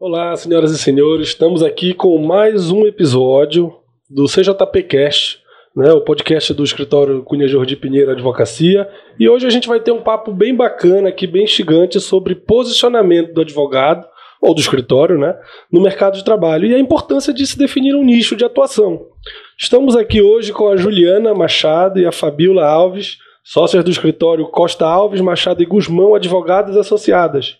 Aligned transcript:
Olá, 0.00 0.36
senhoras 0.36 0.70
e 0.70 0.78
senhores, 0.78 1.26
estamos 1.26 1.60
aqui 1.60 1.92
com 1.92 2.16
mais 2.18 2.70
um 2.70 2.86
episódio 2.86 3.74
do 4.08 4.26
CJPcast, 4.26 5.40
né, 5.74 5.90
o 5.90 6.02
podcast 6.02 6.54
do 6.54 6.62
escritório 6.62 7.24
Cunha 7.24 7.48
Jordi 7.48 7.74
Pinheiro 7.74 8.12
Advocacia, 8.12 8.88
e 9.18 9.28
hoje 9.28 9.48
a 9.48 9.50
gente 9.50 9.66
vai 9.66 9.80
ter 9.80 9.90
um 9.90 10.00
papo 10.00 10.32
bem 10.32 10.54
bacana 10.54 11.08
aqui, 11.08 11.26
bem 11.26 11.42
instigante 11.42 11.98
sobre 11.98 12.36
posicionamento 12.36 13.34
do 13.34 13.40
advogado 13.40 14.06
ou 14.40 14.54
do 14.54 14.60
escritório, 14.60 15.18
né, 15.18 15.36
no 15.68 15.82
mercado 15.82 16.14
de 16.14 16.24
trabalho 16.24 16.66
e 16.66 16.76
a 16.76 16.78
importância 16.78 17.34
de 17.34 17.44
se 17.44 17.58
definir 17.58 17.96
um 17.96 18.04
nicho 18.04 18.36
de 18.36 18.44
atuação. 18.44 19.04
Estamos 19.58 19.96
aqui 19.96 20.22
hoje 20.22 20.52
com 20.52 20.68
a 20.68 20.76
Juliana 20.76 21.34
Machado 21.34 21.98
e 21.98 22.06
a 22.06 22.12
Fabiola 22.12 22.64
Alves, 22.64 23.18
sócias 23.42 23.82
do 23.82 23.90
escritório 23.90 24.46
Costa 24.46 24.86
Alves, 24.86 25.20
Machado 25.20 25.60
e 25.60 25.66
Guzmão 25.66 26.14
Advogadas 26.14 26.76
Associadas, 26.76 27.56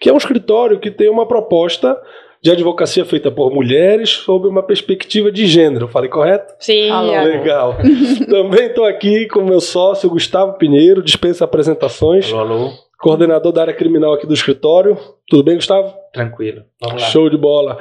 que 0.00 0.08
é 0.08 0.12
um 0.12 0.16
escritório 0.16 0.78
que 0.78 0.90
tem 0.90 1.08
uma 1.08 1.26
proposta 1.26 2.00
de 2.42 2.50
advocacia 2.50 3.04
feita 3.04 3.30
por 3.30 3.52
mulheres 3.52 4.10
sob 4.10 4.46
uma 4.46 4.62
perspectiva 4.62 5.32
de 5.32 5.46
gênero. 5.46 5.88
Falei 5.88 6.08
correto? 6.08 6.54
Sim. 6.60 6.90
Alô. 6.90 7.10
Legal. 7.10 7.76
Também 8.28 8.66
estou 8.66 8.84
aqui 8.84 9.26
com 9.26 9.42
meu 9.42 9.60
sócio 9.60 10.08
Gustavo 10.08 10.54
Pinheiro, 10.54 11.02
dispensa 11.02 11.44
apresentações. 11.44 12.32
Alô, 12.32 12.40
alô. 12.40 12.72
Coordenador 12.98 13.52
da 13.52 13.62
área 13.62 13.74
criminal 13.74 14.14
aqui 14.14 14.26
do 14.26 14.34
escritório. 14.34 14.96
Tudo 15.28 15.42
bem, 15.42 15.56
Gustavo? 15.56 15.92
Tranquilo. 16.12 16.62
Vamos 16.80 17.02
lá. 17.02 17.08
Show 17.08 17.28
de 17.28 17.36
bola. 17.36 17.78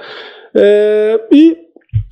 É, 0.54 1.22
e 1.32 1.65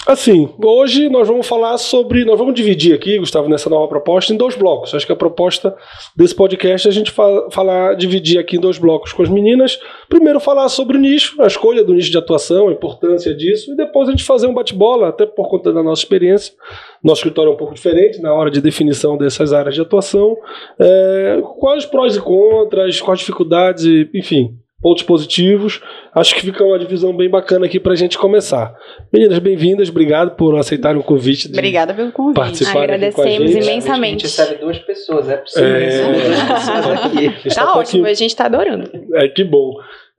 Assim, 0.06 0.50
hoje 0.62 1.08
nós 1.08 1.30
vamos 1.30 1.48
falar 1.48 1.78
sobre. 1.78 2.26
Nós 2.26 2.38
vamos 2.38 2.54
dividir 2.54 2.94
aqui, 2.94 3.18
Gustavo, 3.18 3.48
nessa 3.48 3.70
nova 3.70 3.88
proposta, 3.88 4.34
em 4.34 4.38
dois 4.38 4.54
blocos. 4.54 4.94
Acho 4.94 5.06
que 5.06 5.14
a 5.14 5.16
proposta 5.16 5.74
desse 6.14 6.36
podcast 6.36 6.88
é 6.88 6.92
a 6.92 6.94
gente 6.94 7.10
fa 7.10 7.50
falar, 7.50 7.96
dividir 7.96 8.38
aqui 8.38 8.58
em 8.58 8.60
dois 8.60 8.78
blocos 8.78 9.14
com 9.14 9.24
as 9.24 9.30
meninas. 9.30 9.80
Primeiro, 10.10 10.42
falar 10.42 10.68
sobre 10.68 10.98
o 10.98 11.00
nicho, 11.00 11.42
a 11.42 11.48
escolha 11.48 11.86
do 11.86 11.94
nicho 11.94 12.12
de 12.12 12.18
atuação, 12.18 12.68
a 12.68 12.74
importância 12.74 13.34
disso, 13.34 13.72
e 13.72 13.78
depois 13.78 14.10
a 14.10 14.12
gente 14.12 14.26
fazer 14.26 14.46
um 14.48 14.54
bate-bola, 14.54 15.08
até 15.08 15.26
por 15.26 15.48
conta 15.48 15.72
da 15.72 15.82
nossa 15.82 16.02
experiência. 16.02 16.54
Nosso 17.02 17.22
escritório 17.22 17.52
é 17.52 17.54
um 17.54 17.58
pouco 17.58 17.74
diferente 17.74 18.22
na 18.22 18.34
hora 18.34 18.52
de 18.52 18.60
definição 18.60 19.18
dessas 19.18 19.54
áreas 19.54 19.74
de 19.74 19.82
atuação. 19.82 20.36
É, 20.78 21.42
quais 21.60 21.86
prós 21.86 22.18
e 22.18 22.20
contras, 22.20 23.00
quais 23.00 23.20
dificuldades, 23.20 23.86
enfim, 24.14 24.58
pontos 24.84 25.02
positivos. 25.04 25.82
Acho 26.14 26.36
que 26.36 26.42
fica 26.42 26.64
uma 26.64 26.78
divisão 26.78 27.16
bem 27.16 27.30
bacana 27.30 27.66
aqui 27.66 27.80
para 27.80 27.94
a 27.94 27.96
gente 27.96 28.18
começar. 28.18 28.76
Meninas, 29.12 29.40
bem-vindas, 29.40 29.90
obrigado 29.90 30.36
por 30.36 30.56
aceitarem 30.58 31.00
o 31.00 31.04
convite. 31.04 31.48
De 31.48 31.58
Obrigada 31.58 31.94
pelo 31.94 32.12
convite. 32.12 32.36
Participar 32.36 32.84
Agradecemos 32.84 33.26
aqui 33.26 33.38
com 33.38 33.44
a 33.44 33.46
gente. 33.54 33.64
imensamente. 33.70 34.26
A 34.26 34.28
gente 34.30 34.38
recebe 34.40 34.62
duas 34.62 34.78
pessoas, 34.80 35.30
é 35.30 35.38
possível. 35.38 35.68
É. 35.70 36.04
duas 36.26 36.44
pessoas 36.44 36.86
aqui. 37.06 37.50
Tá 37.50 37.66
tá 37.66 37.80
ótimo, 37.80 38.04
aqui- 38.04 38.12
a 38.12 38.16
gente 38.16 38.36
tá 38.36 38.46
adorando. 38.46 38.92
É 39.16 39.28
que 39.30 39.44
bom. 39.46 39.72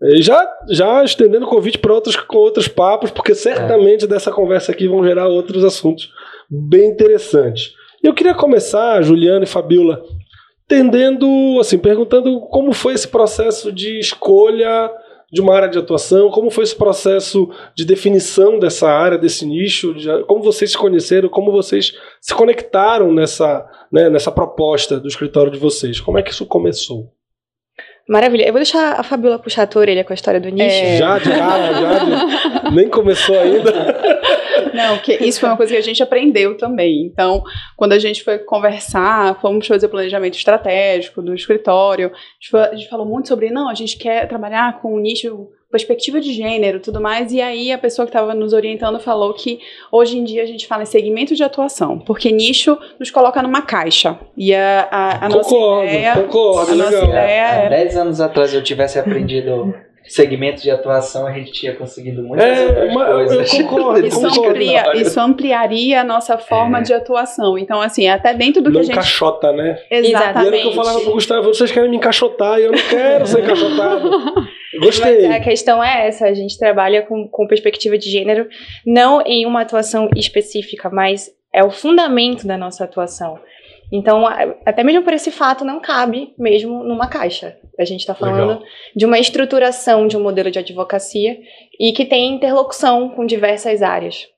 E 0.02 0.22
Já, 0.22 0.44
já 0.70 1.04
estendendo 1.04 1.46
o 1.46 1.48
convite 1.48 1.78
para 1.78 1.92
outros, 1.94 2.16
com 2.16 2.38
outros 2.38 2.66
papos, 2.66 3.10
porque 3.10 3.34
certamente 3.34 4.06
dessa 4.06 4.32
conversa 4.32 4.72
aqui 4.72 4.88
vão 4.88 5.04
gerar 5.04 5.28
outros 5.28 5.62
assuntos 5.62 6.10
bem 6.50 6.88
interessantes. 6.88 7.72
Eu 8.02 8.12
queria 8.12 8.34
começar, 8.34 9.00
Juliana 9.02 9.44
e 9.44 9.48
Fabiola, 9.48 10.02
tendendo, 10.68 11.58
assim, 11.60 11.78
perguntando 11.78 12.40
como 12.42 12.72
foi 12.72 12.94
esse 12.94 13.08
processo 13.08 13.70
de 13.72 13.98
escolha 13.98 14.90
de 15.32 15.40
uma 15.40 15.54
área 15.56 15.68
de 15.68 15.78
atuação, 15.78 16.30
como 16.30 16.48
foi 16.50 16.62
esse 16.62 16.76
processo 16.76 17.48
de 17.76 17.84
definição 17.84 18.58
dessa 18.58 18.88
área, 18.88 19.18
desse 19.18 19.44
nicho, 19.44 19.92
de- 19.92 20.22
como 20.24 20.42
vocês 20.44 20.70
se 20.70 20.78
conheceram, 20.78 21.28
como 21.28 21.50
vocês 21.50 21.92
se 22.20 22.32
conectaram 22.32 23.12
nessa, 23.12 23.66
né, 23.90 24.08
nessa 24.08 24.30
proposta 24.30 25.00
do 25.00 25.08
escritório 25.08 25.50
de 25.50 25.58
vocês. 25.58 26.00
Como 26.00 26.18
é 26.18 26.22
que 26.22 26.30
isso 26.30 26.46
começou? 26.46 27.08
Maravilha. 28.08 28.44
Eu 28.46 28.52
vou 28.52 28.60
deixar 28.60 29.00
a 29.00 29.02
Fabiola 29.02 29.38
puxar 29.38 29.62
a 29.62 29.66
tua 29.66 29.80
orelha 29.80 30.04
com 30.04 30.12
a 30.12 30.14
história 30.14 30.38
do 30.38 30.50
nicho. 30.50 30.76
É. 30.76 30.98
Já 30.98 31.18
de 31.18 31.30
cara, 31.30 31.72
já 31.74 31.98
de- 31.98 32.70
nem 32.76 32.88
começou 32.88 33.36
ainda. 33.38 33.72
Não, 34.74 34.98
que 34.98 35.12
isso 35.24 35.40
foi 35.40 35.48
uma 35.48 35.56
coisa 35.56 35.72
que 35.72 35.78
a 35.78 35.82
gente 35.82 36.02
aprendeu 36.02 36.56
também. 36.56 37.02
Então, 37.06 37.42
quando 37.76 37.92
a 37.92 37.98
gente 37.98 38.22
foi 38.24 38.38
conversar, 38.38 39.40
fomos 39.40 39.66
fazer 39.66 39.86
o 39.86 39.90
planejamento 39.90 40.36
estratégico 40.36 41.22
do 41.22 41.34
escritório, 41.34 42.08
a 42.08 42.34
gente, 42.40 42.50
foi- 42.50 42.60
a 42.60 42.74
gente 42.74 42.88
falou 42.88 43.06
muito 43.06 43.28
sobre, 43.28 43.50
não, 43.50 43.68
a 43.68 43.74
gente 43.74 43.96
quer 43.96 44.26
trabalhar 44.28 44.80
com 44.80 44.94
um 44.94 44.98
nicho, 44.98 45.48
perspectiva 45.70 46.20
de 46.20 46.32
gênero 46.32 46.78
tudo 46.78 47.00
mais, 47.00 47.32
e 47.32 47.40
aí 47.40 47.72
a 47.72 47.78
pessoa 47.78 48.06
que 48.06 48.10
estava 48.10 48.32
nos 48.32 48.52
orientando 48.52 49.00
falou 49.00 49.34
que 49.34 49.58
hoje 49.90 50.16
em 50.16 50.22
dia 50.22 50.44
a 50.44 50.46
gente 50.46 50.68
fala 50.68 50.84
em 50.84 50.86
segmento 50.86 51.34
de 51.34 51.42
atuação, 51.42 51.98
porque 51.98 52.30
nicho 52.30 52.78
nos 52.96 53.10
coloca 53.10 53.42
numa 53.42 53.60
caixa. 53.60 54.16
E 54.36 54.54
a, 54.54 54.86
a, 54.88 55.26
a 55.26 55.28
nossa 55.28 55.48
concordo, 55.50 55.84
ideia... 55.88 56.14
concordo, 56.14 56.72
a 56.72 56.74
nossa 56.76 57.04
ideia 57.04 57.46
Há 57.48 57.54
era 57.54 57.76
10 57.76 57.96
anos 57.96 58.20
atrás 58.20 58.54
eu 58.54 58.62
tivesse 58.62 59.00
aprendido 59.00 59.74
segmento 60.06 60.62
de 60.62 60.70
atuação, 60.70 61.26
a 61.26 61.32
gente 61.32 61.50
tinha 61.52 61.74
conseguido 61.74 62.22
muitas 62.22 62.46
É, 62.46 62.66
outras 62.66 62.94
mas 62.94 63.08
coisas. 63.08 63.52
concordo, 63.52 64.06
Isso, 64.06 64.20
concordo. 64.20 64.50
amplia- 64.50 64.92
isso 64.96 65.20
ampliaria 65.20 66.00
a 66.00 66.04
nossa 66.04 66.36
forma 66.38 66.78
É. 66.78 66.82
de 66.82 66.92
atuação. 66.92 67.56
Então, 67.58 67.80
assim, 67.80 68.08
até 68.08 68.34
dentro 68.34 68.60
do 68.62 68.68
que 68.70 68.74
Não 68.74 68.80
a 68.80 68.84
gente. 68.84 68.92
encaixota, 68.92 69.52
né? 69.52 69.78
E 69.90 69.94
Exatamente. 69.96 70.46
era 70.46 70.56
o 70.56 70.60
que 70.60 70.66
eu 70.68 70.72
falava 70.72 71.00
pro 71.00 71.12
Gustavo, 71.12 71.46
vocês 71.54 71.72
querem 71.72 71.90
me 71.90 71.96
encaixotar 71.96 72.58
e 72.58 72.64
eu 72.64 72.72
não 72.72 72.78
quero 72.88 73.26
ser 73.26 73.40
encaixotado. 73.42 74.10
Gostei. 74.80 75.28
Mas 75.28 75.36
a 75.36 75.40
questão 75.40 75.82
é 75.82 76.08
essa, 76.08 76.26
a 76.26 76.34
gente 76.34 76.58
trabalha 76.58 77.02
com, 77.02 77.28
com 77.28 77.46
perspectiva 77.46 77.96
de 77.96 78.10
gênero, 78.10 78.48
não 78.84 79.22
em 79.24 79.46
uma 79.46 79.60
atuação 79.62 80.08
específica, 80.16 80.90
mas 80.90 81.30
é 81.52 81.62
o 81.62 81.70
fundamento 81.70 82.44
da 82.46 82.58
nossa 82.58 82.82
atuação. 82.84 83.38
Então, 83.92 84.26
até 84.64 84.82
mesmo 84.82 85.02
por 85.02 85.12
esse 85.12 85.30
fato, 85.30 85.64
não 85.64 85.80
cabe 85.80 86.34
mesmo 86.38 86.82
numa 86.84 87.06
caixa. 87.06 87.56
A 87.78 87.84
gente 87.84 88.00
está 88.00 88.14
falando 88.14 88.48
Legal. 88.48 88.62
de 88.94 89.04
uma 89.04 89.18
estruturação 89.18 90.06
de 90.06 90.16
um 90.16 90.22
modelo 90.22 90.50
de 90.50 90.58
advocacia 90.58 91.36
e 91.78 91.92
que 91.92 92.04
tem 92.04 92.34
interlocução 92.34 93.10
com 93.10 93.26
diversas 93.26 93.82
áreas. 93.82 94.28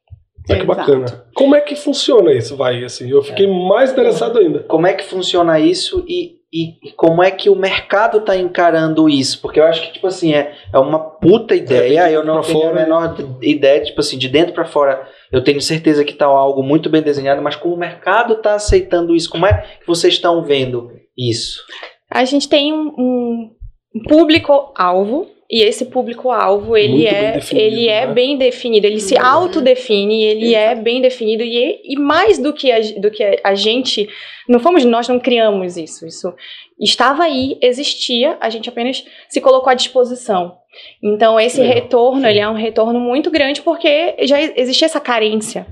Ah, 0.48 0.54
que 0.54 0.62
Exato. 0.62 0.66
bacana. 0.66 1.26
Como 1.34 1.56
é 1.56 1.60
que 1.60 1.74
funciona 1.74 2.32
isso, 2.32 2.56
vai? 2.56 2.84
Assim, 2.84 3.10
eu 3.10 3.22
fiquei 3.22 3.46
mais 3.46 3.90
interessado 3.90 4.38
ainda. 4.38 4.60
Como 4.60 4.86
é 4.86 4.94
que 4.94 5.04
funciona 5.04 5.58
isso 5.58 6.04
e, 6.06 6.36
e, 6.52 6.88
e 6.88 6.92
como 6.92 7.22
é 7.22 7.30
que 7.30 7.50
o 7.50 7.56
mercado 7.56 8.18
está 8.18 8.36
encarando 8.36 9.08
isso? 9.08 9.40
Porque 9.40 9.58
eu 9.58 9.64
acho 9.64 9.82
que, 9.82 9.94
tipo 9.94 10.06
assim, 10.06 10.34
é, 10.34 10.54
é 10.72 10.78
uma 10.78 10.98
puta 10.98 11.54
ideia, 11.54 12.10
eu 12.10 12.24
não 12.24 12.40
tenho 12.42 12.60
fora. 12.60 12.70
a 12.70 12.74
menor 12.74 13.16
ideia, 13.42 13.82
tipo 13.82 14.00
assim, 14.00 14.16
de 14.16 14.28
dentro 14.28 14.54
para 14.54 14.64
fora, 14.64 15.08
eu 15.32 15.42
tenho 15.42 15.60
certeza 15.60 16.04
que 16.04 16.14
tá 16.14 16.26
algo 16.26 16.62
muito 16.62 16.88
bem 16.88 17.02
desenhado, 17.02 17.42
mas 17.42 17.56
como 17.56 17.74
o 17.74 17.78
mercado 17.78 18.34
está 18.34 18.54
aceitando 18.54 19.14
isso? 19.14 19.30
Como 19.30 19.46
é 19.46 19.52
que 19.80 19.86
vocês 19.86 20.14
estão 20.14 20.42
vendo 20.42 20.90
isso? 21.16 21.62
A 22.10 22.24
gente 22.24 22.48
tem 22.48 22.72
um, 22.72 23.50
um 23.94 24.02
público-alvo, 24.08 25.28
e 25.50 25.62
esse 25.62 25.86
público-alvo, 25.86 26.76
ele 26.76 27.04
Muito 27.04 27.08
é, 27.08 27.40
ele 27.52 27.88
é 27.88 28.06
né? 28.06 28.12
bem 28.12 28.36
definido, 28.36 28.86
ele 28.86 28.98
se 28.98 29.14
Uhum. 29.14 29.24
autodefine, 29.24 30.24
ele 30.24 30.54
é 30.54 30.74
bem 30.74 31.00
definido, 31.00 31.42
e, 31.42 31.80
e 31.84 31.96
mais 31.96 32.38
do 32.38 32.52
que, 32.52 32.72
a, 32.72 32.80
do 32.98 33.10
que 33.10 33.40
a 33.44 33.54
gente, 33.54 34.08
não 34.48 34.58
fomos 34.58 34.84
nós, 34.84 35.08
não 35.08 35.20
criamos 35.20 35.76
isso, 35.76 36.04
isso 36.06 36.34
estava 36.80 37.22
aí, 37.22 37.56
existia, 37.62 38.36
a 38.40 38.50
gente 38.50 38.68
apenas 38.68 39.04
se 39.28 39.40
colocou 39.40 39.70
à 39.70 39.74
disposição. 39.74 40.56
Então, 41.02 41.38
esse 41.38 41.60
Legal. 41.60 41.74
retorno, 41.74 42.26
ele 42.26 42.38
é 42.38 42.48
um 42.48 42.54
retorno 42.54 43.00
muito 43.00 43.30
grande, 43.30 43.62
porque 43.62 44.14
já 44.22 44.40
existia 44.40 44.86
essa 44.86 45.00
carência, 45.00 45.66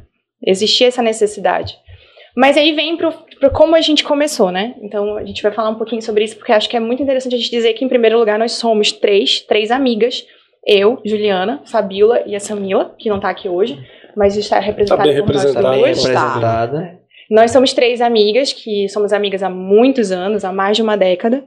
existia 0.45 0.89
essa 0.89 1.03
necessidade. 1.03 1.77
Mas 2.37 2.57
aí 2.57 2.73
vem 2.73 2.97
pro, 2.97 3.13
pro 3.39 3.51
como 3.51 3.77
a 3.77 3.81
gente 3.81 4.03
começou, 4.03 4.51
né? 4.51 4.75
Então 4.83 5.17
a 5.17 5.25
gente 5.25 5.43
vai 5.43 5.53
falar 5.53 5.71
um 5.71 5.77
pouquinho 5.77 6.03
sobre 6.03 6.25
isso, 6.25 6.37
porque 6.37 6.53
acho 6.53 6.69
que 6.69 6.77
é 6.77 6.81
muito 6.81 7.03
interessante 7.03 7.35
a 7.35 7.39
gente 7.39 7.51
dizer 7.51 7.73
que, 7.75 7.85
em 7.85 7.89
primeiro 7.89 8.19
lugar, 8.19 8.39
nós 8.39 8.53
somos 8.53 8.91
três, 8.91 9.41
três 9.41 9.71
amigas. 9.71 10.27
Eu, 10.67 11.01
Juliana, 11.05 11.63
Fabiola 11.67 12.23
e 12.27 12.35
a 12.35 12.41
Samila, 12.41 12.95
que 12.99 13.09
não 13.09 13.21
tá 13.21 13.29
aqui 13.29 13.49
hoje, 13.49 13.79
mas 14.17 14.37
está 14.37 14.59
representada 14.59 15.05
bem 15.05 15.23
por 15.23 15.35
nós 15.35 15.45
representada. 15.45 15.63
Tá 15.63 15.71
bem 15.71 15.81
duas. 15.81 16.05
representada. 16.05 17.05
Nós 17.31 17.51
somos 17.51 17.73
três 17.73 18.01
amigas, 18.01 18.53
que 18.53 18.89
somos 18.89 19.13
amigas 19.13 19.43
há 19.43 19.51
muitos 19.51 20.11
anos, 20.11 20.45
há 20.45 20.53
mais 20.53 20.77
de 20.77 20.83
uma 20.83 20.97
década. 20.97 21.45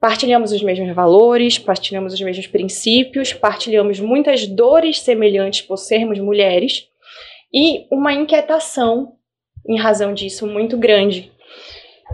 Partilhamos 0.00 0.52
os 0.52 0.62
mesmos 0.62 0.94
valores, 0.94 1.58
partilhamos 1.58 2.12
os 2.12 2.20
mesmos 2.20 2.46
princípios, 2.46 3.32
partilhamos 3.32 4.00
muitas 4.00 4.46
dores 4.46 5.00
semelhantes 5.00 5.62
por 5.62 5.76
sermos 5.76 6.18
mulheres 6.18 6.88
e 7.52 7.86
uma 7.90 8.12
inquietação 8.12 9.12
em 9.68 9.78
razão 9.78 10.12
disso 10.12 10.46
muito 10.46 10.76
grande. 10.76 11.30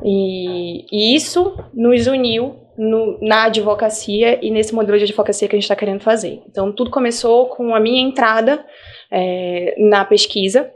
E, 0.05 0.85
e 0.93 1.15
isso 1.15 1.57
nos 1.73 2.07
uniu 2.07 2.57
no- 2.77 3.19
na 3.21 3.45
advocacia 3.45 4.39
e 4.45 4.51
nesse 4.51 4.75
modelo 4.75 4.99
de 4.99 5.05
advocacia 5.05 5.49
que 5.49 5.57
a 5.57 5.59
gente 5.59 5.65
está 5.65 5.75
querendo 5.75 6.01
fazer. 6.01 6.41
Então, 6.47 6.71
tudo 6.73 6.91
começou 6.91 7.47
com 7.47 7.75
a 7.75 7.81
minha 7.81 8.01
entrada 8.01 8.65
eh, 9.11 9.75
na 9.79 10.05
pesquisa. 10.05 10.71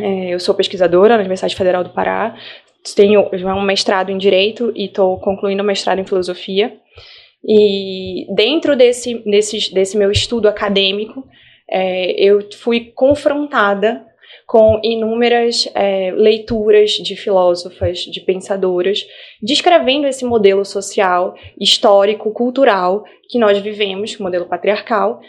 Eh, 0.00 0.30
eu 0.30 0.40
sou 0.40 0.54
pesquisadora 0.54 1.14
na 1.14 1.20
Universidade 1.20 1.54
Federal 1.54 1.84
do 1.84 1.90
Pará, 1.90 2.36
tenho 2.94 3.28
um 3.32 3.62
mestrado 3.62 4.10
em 4.10 4.18
Direito 4.18 4.72
e 4.74 4.86
estou 4.86 5.18
concluindo 5.18 5.62
um 5.62 5.66
mestrado 5.66 5.98
em 5.98 6.06
Filosofia. 6.06 6.76
E 7.44 8.26
dentro 8.34 8.76
desse, 8.76 9.14
desse, 9.24 9.72
desse 9.72 9.96
meu 9.96 10.10
estudo 10.10 10.48
acadêmico, 10.48 11.24
eh, 11.70 12.14
eu 12.18 12.40
fui 12.52 12.92
confrontada 12.94 14.04
com 14.46 14.80
inúmeras 14.82 15.68
eh, 15.74 16.12
leituras 16.16 16.90
de 16.92 17.14
filósofas, 17.16 18.00
de 18.00 18.20
pensadoras, 18.20 19.06
descrevendo 19.40 20.06
esse 20.06 20.24
modelo 20.24 20.64
social, 20.64 21.34
histórico, 21.58 22.32
cultural 22.32 23.04
que 23.28 23.38
nós 23.38 23.58
vivemos, 23.58 24.18
modelo 24.18 24.46
patriarcal, 24.46 25.20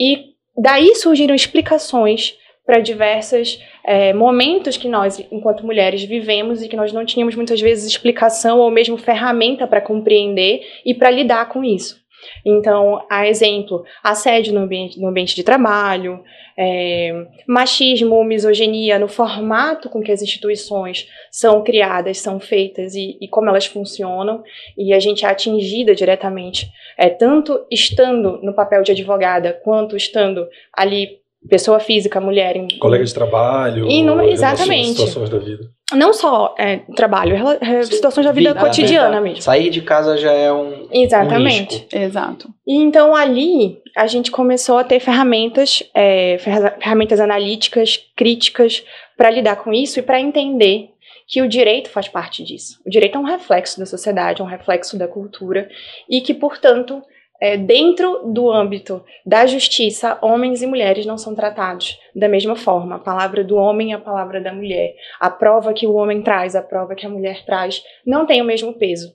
E 0.00 0.34
daí 0.56 0.94
surgiram 0.96 1.34
explicações 1.34 2.36
para 2.66 2.80
diversos 2.80 3.60
é, 3.84 4.12
momentos 4.12 4.76
que 4.76 4.88
nós, 4.88 5.18
enquanto 5.30 5.66
mulheres, 5.66 6.02
vivemos 6.02 6.62
e 6.62 6.68
que 6.68 6.76
nós 6.76 6.92
não 6.92 7.04
tínhamos 7.04 7.34
muitas 7.34 7.60
vezes 7.60 7.86
explicação 7.86 8.58
ou 8.58 8.70
mesmo 8.70 8.96
ferramenta 8.96 9.66
para 9.66 9.80
compreender 9.80 10.62
e 10.84 10.94
para 10.94 11.10
lidar 11.10 11.48
com 11.48 11.62
isso. 11.62 12.02
Então, 12.44 13.04
a 13.10 13.28
exemplo, 13.28 13.84
assédio 14.02 14.54
no 14.54 14.60
ambiente, 14.60 14.98
no 14.98 15.08
ambiente 15.08 15.36
de 15.36 15.42
trabalho, 15.42 16.22
é, 16.56 17.26
machismo, 17.46 18.22
misoginia 18.24 18.98
no 18.98 19.08
formato 19.08 19.90
com 19.90 20.00
que 20.00 20.12
as 20.12 20.22
instituições 20.22 21.08
são 21.30 21.62
criadas, 21.62 22.18
são 22.18 22.38
feitas 22.40 22.94
e, 22.94 23.18
e 23.20 23.28
como 23.28 23.48
elas 23.48 23.66
funcionam, 23.66 24.42
e 24.76 24.94
a 24.94 25.00
gente 25.00 25.24
é 25.24 25.28
atingida 25.28 25.94
diretamente, 25.94 26.70
é, 26.96 27.08
tanto 27.08 27.66
estando 27.70 28.40
no 28.42 28.54
papel 28.54 28.82
de 28.82 28.92
advogada, 28.92 29.52
quanto 29.52 29.96
estando 29.96 30.48
ali 30.72 31.23
pessoa 31.48 31.80
física, 31.80 32.20
mulher. 32.20 32.56
Em, 32.56 32.68
Colega 32.78 33.04
de 33.04 33.14
trabalho. 33.14 33.86
Em 33.86 34.04
número, 34.04 34.30
exatamente. 34.30 34.94
Situações 34.94 35.30
da 35.30 35.38
vida. 35.38 35.70
Não 35.92 36.12
só 36.12 36.54
é, 36.58 36.78
trabalho, 36.96 37.36
é, 37.60 37.82
situações 37.82 38.26
da 38.26 38.32
vida, 38.32 38.52
vida 38.52 38.64
cotidiana 38.64 39.20
mesmo. 39.20 39.42
Sair 39.42 39.70
de 39.70 39.82
casa 39.82 40.16
já 40.16 40.32
é 40.32 40.52
um. 40.52 40.88
Exatamente. 40.90 41.86
Um 41.92 41.98
Exato. 42.00 42.48
E 42.66 42.76
então 42.76 43.14
ali 43.14 43.78
a 43.96 44.06
gente 44.06 44.30
começou 44.30 44.78
a 44.78 44.84
ter 44.84 44.98
ferramentas, 44.98 45.82
é, 45.94 46.38
ferramentas 46.38 47.20
analíticas, 47.20 47.98
críticas, 48.16 48.82
para 49.16 49.30
lidar 49.30 49.56
com 49.56 49.72
isso 49.72 49.98
e 49.98 50.02
para 50.02 50.20
entender 50.20 50.90
que 51.26 51.40
o 51.40 51.48
direito 51.48 51.88
faz 51.88 52.08
parte 52.08 52.42
disso. 52.42 52.80
O 52.84 52.90
direito 52.90 53.16
é 53.16 53.20
um 53.20 53.24
reflexo 53.24 53.78
da 53.78 53.86
sociedade, 53.86 54.40
é 54.40 54.44
um 54.44 54.48
reflexo 54.48 54.98
da 54.98 55.08
cultura 55.08 55.68
e 56.08 56.20
que, 56.20 56.34
portanto, 56.34 57.02
é, 57.40 57.56
dentro 57.56 58.32
do 58.32 58.50
âmbito 58.50 59.04
da 59.26 59.46
justiça, 59.46 60.18
homens 60.22 60.62
e 60.62 60.66
mulheres 60.66 61.04
não 61.04 61.18
são 61.18 61.34
tratados 61.34 61.98
da 62.14 62.28
mesma 62.28 62.56
forma. 62.56 62.96
A 62.96 63.00
palavra 63.00 63.42
do 63.42 63.56
homem 63.56 63.90
e 63.90 63.94
a 63.94 63.98
palavra 63.98 64.40
da 64.40 64.52
mulher. 64.52 64.94
A 65.20 65.30
prova 65.30 65.72
que 65.72 65.86
o 65.86 65.94
homem 65.94 66.22
traz, 66.22 66.54
a 66.54 66.62
prova 66.62 66.94
que 66.94 67.06
a 67.06 67.10
mulher 67.10 67.44
traz, 67.44 67.82
não 68.06 68.26
tem 68.26 68.40
o 68.40 68.44
mesmo 68.44 68.72
peso. 68.74 69.14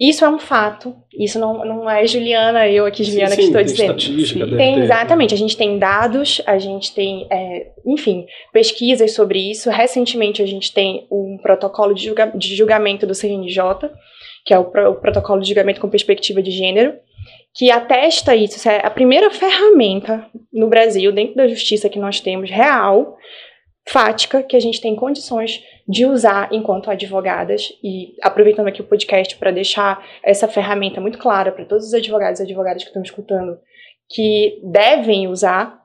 Isso 0.00 0.24
é 0.24 0.30
um 0.30 0.38
fato. 0.38 0.96
Isso 1.12 1.38
não, 1.38 1.62
não 1.62 1.90
é 1.90 2.06
Juliana, 2.06 2.66
eu 2.66 2.86
aqui, 2.86 3.04
Juliana, 3.04 3.34
sim, 3.34 3.42
sim, 3.42 3.52
que 3.52 3.58
estou 3.58 3.62
dizendo. 3.62 4.56
Tem, 4.56 4.76
ter, 4.76 4.82
exatamente. 4.82 5.34
A 5.34 5.36
gente 5.36 5.56
tem 5.56 5.78
dados, 5.78 6.40
a 6.46 6.58
gente 6.58 6.94
tem, 6.94 7.26
é, 7.30 7.70
enfim, 7.84 8.24
pesquisas 8.50 9.12
sobre 9.12 9.50
isso. 9.50 9.68
Recentemente 9.68 10.42
a 10.42 10.46
gente 10.46 10.72
tem 10.72 11.06
um 11.10 11.36
protocolo 11.42 11.94
de, 11.94 12.06
julga, 12.06 12.32
de 12.34 12.56
julgamento 12.56 13.06
do 13.06 13.14
CNJ, 13.14 13.90
que 14.46 14.54
é 14.54 14.58
o, 14.58 14.62
o 14.62 14.94
protocolo 14.94 15.42
de 15.42 15.48
julgamento 15.48 15.82
com 15.82 15.90
perspectiva 15.90 16.42
de 16.42 16.50
gênero, 16.50 16.94
que 17.54 17.70
atesta 17.70 18.34
isso. 18.34 18.68
É 18.68 18.84
a 18.84 18.90
primeira 18.90 19.30
ferramenta 19.30 20.26
no 20.52 20.68
Brasil, 20.68 21.12
dentro 21.12 21.36
da 21.36 21.48
justiça 21.48 21.88
que 21.88 21.98
nós 21.98 22.20
temos, 22.20 22.50
real, 22.50 23.16
fática, 23.88 24.42
que 24.42 24.56
a 24.56 24.60
gente 24.60 24.80
tem 24.80 24.94
condições 24.94 25.62
de 25.88 26.06
usar 26.06 26.48
enquanto 26.52 26.90
advogadas. 26.90 27.72
E 27.82 28.14
aproveitando 28.22 28.68
aqui 28.68 28.80
o 28.80 28.86
podcast 28.86 29.36
para 29.36 29.50
deixar 29.50 30.04
essa 30.22 30.46
ferramenta 30.46 31.00
muito 31.00 31.18
clara 31.18 31.50
para 31.50 31.64
todos 31.64 31.86
os 31.86 31.94
advogados 31.94 32.40
e 32.40 32.44
advogadas 32.44 32.82
que 32.82 32.90
estão 32.90 33.02
escutando, 33.02 33.58
que 34.08 34.60
devem 34.64 35.28
usar 35.28 35.79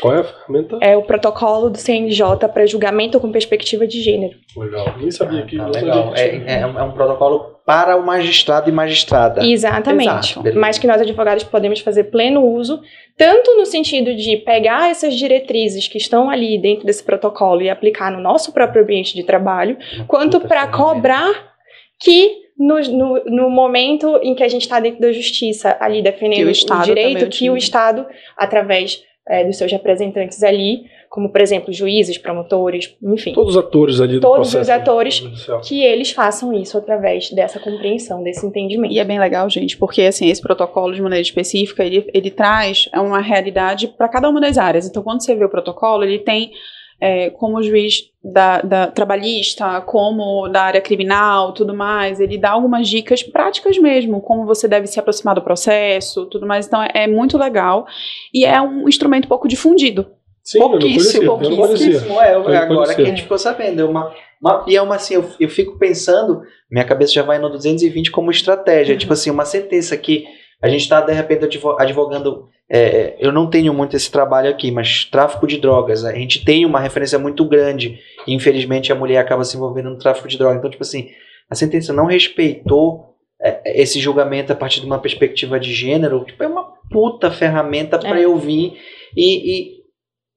qual 0.00 0.14
é 0.14 0.20
a 0.20 0.24
ferramenta? 0.24 0.78
É 0.80 0.96
o 0.96 1.02
protocolo 1.02 1.70
do 1.70 1.78
CNJ 1.78 2.48
para 2.52 2.66
julgamento 2.66 3.18
com 3.18 3.32
perspectiva 3.32 3.86
de 3.86 4.02
gênero. 4.02 4.36
Legal. 4.56 4.94
Nem 4.98 5.10
sabia 5.10 5.42
que. 5.42 5.58
Ah, 5.58 5.66
legal. 5.68 6.12
É, 6.14 6.36
é, 6.36 6.60
é, 6.60 6.66
um 6.66 6.92
protocolo 6.92 7.56
para 7.64 7.96
o 7.96 8.04
magistrado 8.04 8.68
e 8.68 8.72
magistrada. 8.72 9.44
Exatamente. 9.44 10.38
Exato, 10.38 10.58
Mas 10.58 10.78
que 10.78 10.86
nós 10.86 11.00
advogados 11.00 11.44
podemos 11.44 11.80
fazer 11.80 12.04
pleno 12.04 12.44
uso, 12.44 12.80
tanto 13.16 13.56
no 13.56 13.66
sentido 13.66 14.14
de 14.14 14.36
pegar 14.36 14.90
essas 14.90 15.14
diretrizes 15.14 15.88
que 15.88 15.98
estão 15.98 16.30
ali 16.30 16.60
dentro 16.60 16.86
desse 16.86 17.02
protocolo 17.02 17.62
e 17.62 17.70
aplicar 17.70 18.12
no 18.12 18.20
nosso 18.20 18.52
próprio 18.52 18.82
ambiente 18.82 19.14
de 19.14 19.24
trabalho, 19.24 19.76
Uma 19.96 20.04
quanto 20.06 20.40
para 20.40 20.66
cobrar 20.68 21.54
que 21.98 22.46
no, 22.58 22.78
no, 22.80 23.24
no, 23.24 23.50
momento 23.50 24.18
em 24.22 24.34
que 24.34 24.42
a 24.42 24.48
gente 24.48 24.62
está 24.62 24.80
dentro 24.80 25.00
da 25.00 25.12
justiça, 25.12 25.76
ali 25.80 26.02
defendendo 26.02 26.46
o, 26.46 26.50
o, 26.50 26.82
direito 26.82 27.28
que 27.28 27.50
o 27.50 27.56
Estado, 27.56 28.06
através 28.36 29.02
é, 29.28 29.44
dos 29.44 29.58
seus 29.58 29.70
representantes 29.72 30.42
ali, 30.42 30.84
como, 31.10 31.30
por 31.30 31.40
exemplo, 31.40 31.72
juízes, 31.72 32.18
promotores, 32.18 32.94
enfim. 33.02 33.32
Todos 33.32 33.56
os 33.56 33.64
atores 33.64 34.00
ali 34.00 34.14
do 34.14 34.20
Todos 34.20 34.54
os 34.54 34.68
atores 34.68 35.20
que 35.64 35.82
eles 35.82 36.10
façam 36.12 36.52
isso 36.52 36.78
através 36.78 37.30
dessa 37.30 37.58
compreensão, 37.58 38.22
desse 38.22 38.46
entendimento. 38.46 38.92
E 38.92 38.98
é 38.98 39.04
bem 39.04 39.18
legal, 39.18 39.48
gente, 39.50 39.76
porque, 39.76 40.02
assim, 40.02 40.28
esse 40.28 40.40
protocolo, 40.40 40.94
de 40.94 41.02
maneira 41.02 41.22
específica, 41.22 41.84
ele, 41.84 42.08
ele 42.12 42.30
traz 42.30 42.88
uma 42.94 43.20
realidade 43.20 43.88
para 43.88 44.08
cada 44.08 44.28
uma 44.28 44.40
das 44.40 44.58
áreas. 44.58 44.86
Então, 44.86 45.02
quando 45.02 45.22
você 45.22 45.34
vê 45.34 45.44
o 45.44 45.50
protocolo, 45.50 46.04
ele 46.04 46.18
tem 46.18 46.52
é, 47.00 47.30
como 47.30 47.62
juiz 47.62 48.10
da, 48.32 48.60
da, 48.60 48.86
trabalhista, 48.88 49.80
como 49.82 50.48
da 50.48 50.62
área 50.62 50.80
criminal, 50.80 51.52
tudo 51.52 51.72
mais, 51.72 52.18
ele 52.18 52.36
dá 52.36 52.50
algumas 52.50 52.88
dicas 52.88 53.22
práticas 53.22 53.78
mesmo, 53.78 54.20
como 54.20 54.44
você 54.44 54.66
deve 54.66 54.88
se 54.88 54.98
aproximar 54.98 55.36
do 55.36 55.42
processo, 55.42 56.26
tudo 56.26 56.46
mais. 56.46 56.66
Então 56.66 56.82
é, 56.82 56.90
é 56.94 57.06
muito 57.06 57.38
legal 57.38 57.86
e 58.34 58.44
é 58.44 58.60
um 58.60 58.88
instrumento 58.88 59.28
pouco 59.28 59.46
difundido. 59.46 60.06
Sim, 60.42 60.58
pouquíssimo, 60.58 61.24
eu 61.24 61.38
pouquíssimo. 61.38 61.66
pouquíssimo. 61.66 62.20
É, 62.20 62.34
eu, 62.34 62.48
agora 62.48 62.94
que 62.94 63.02
a 63.02 63.04
gente 63.06 63.22
ficou 63.22 63.38
sabendo, 63.38 63.82
é 63.82 63.84
uma, 63.84 64.12
uma, 64.40 64.64
e 64.66 64.76
é 64.76 64.82
uma 64.82 64.96
assim, 64.96 65.14
eu, 65.14 65.28
eu 65.38 65.48
fico 65.48 65.78
pensando, 65.78 66.42
minha 66.70 66.84
cabeça 66.84 67.12
já 67.12 67.22
vai 67.22 67.38
no 67.38 67.48
220 67.48 68.10
como 68.10 68.30
estratégia, 68.30 68.92
uhum. 68.92 68.98
tipo 68.98 69.12
assim, 69.12 69.30
uma 69.30 69.44
sentença 69.44 69.96
que 69.96 70.24
a 70.60 70.68
gente 70.68 70.82
está 70.82 71.00
de 71.00 71.12
repente 71.12 71.60
advogando 71.78 72.48
é, 72.68 73.16
eu 73.20 73.32
não 73.32 73.48
tenho 73.48 73.72
muito 73.72 73.96
esse 73.96 74.10
trabalho 74.10 74.50
aqui, 74.50 74.70
mas 74.70 75.04
tráfico 75.04 75.46
de 75.46 75.58
drogas, 75.58 76.04
a 76.04 76.12
gente 76.12 76.44
tem 76.44 76.66
uma 76.66 76.80
referência 76.80 77.18
muito 77.18 77.44
grande. 77.44 77.98
E 78.26 78.34
infelizmente 78.34 78.92
a 78.92 78.96
mulher 78.96 79.18
acaba 79.18 79.44
se 79.44 79.56
envolvendo 79.56 79.90
no 79.90 79.98
tráfico 79.98 80.28
de 80.28 80.36
drogas. 80.36 80.58
Então, 80.58 80.70
tipo 80.70 80.82
assim, 80.82 81.10
a 81.48 81.54
sentença 81.54 81.92
não 81.92 82.06
respeitou 82.06 83.14
é, 83.40 83.80
esse 83.80 84.00
julgamento 84.00 84.52
a 84.52 84.56
partir 84.56 84.80
de 84.80 84.86
uma 84.86 84.98
perspectiva 84.98 85.60
de 85.60 85.72
gênero. 85.72 86.24
Tipo, 86.24 86.42
é 86.42 86.48
uma 86.48 86.64
puta 86.90 87.30
ferramenta 87.30 87.98
para 87.98 88.18
é. 88.18 88.24
eu 88.24 88.36
vir 88.36 88.76
e, 89.16 89.52
e, 89.52 89.76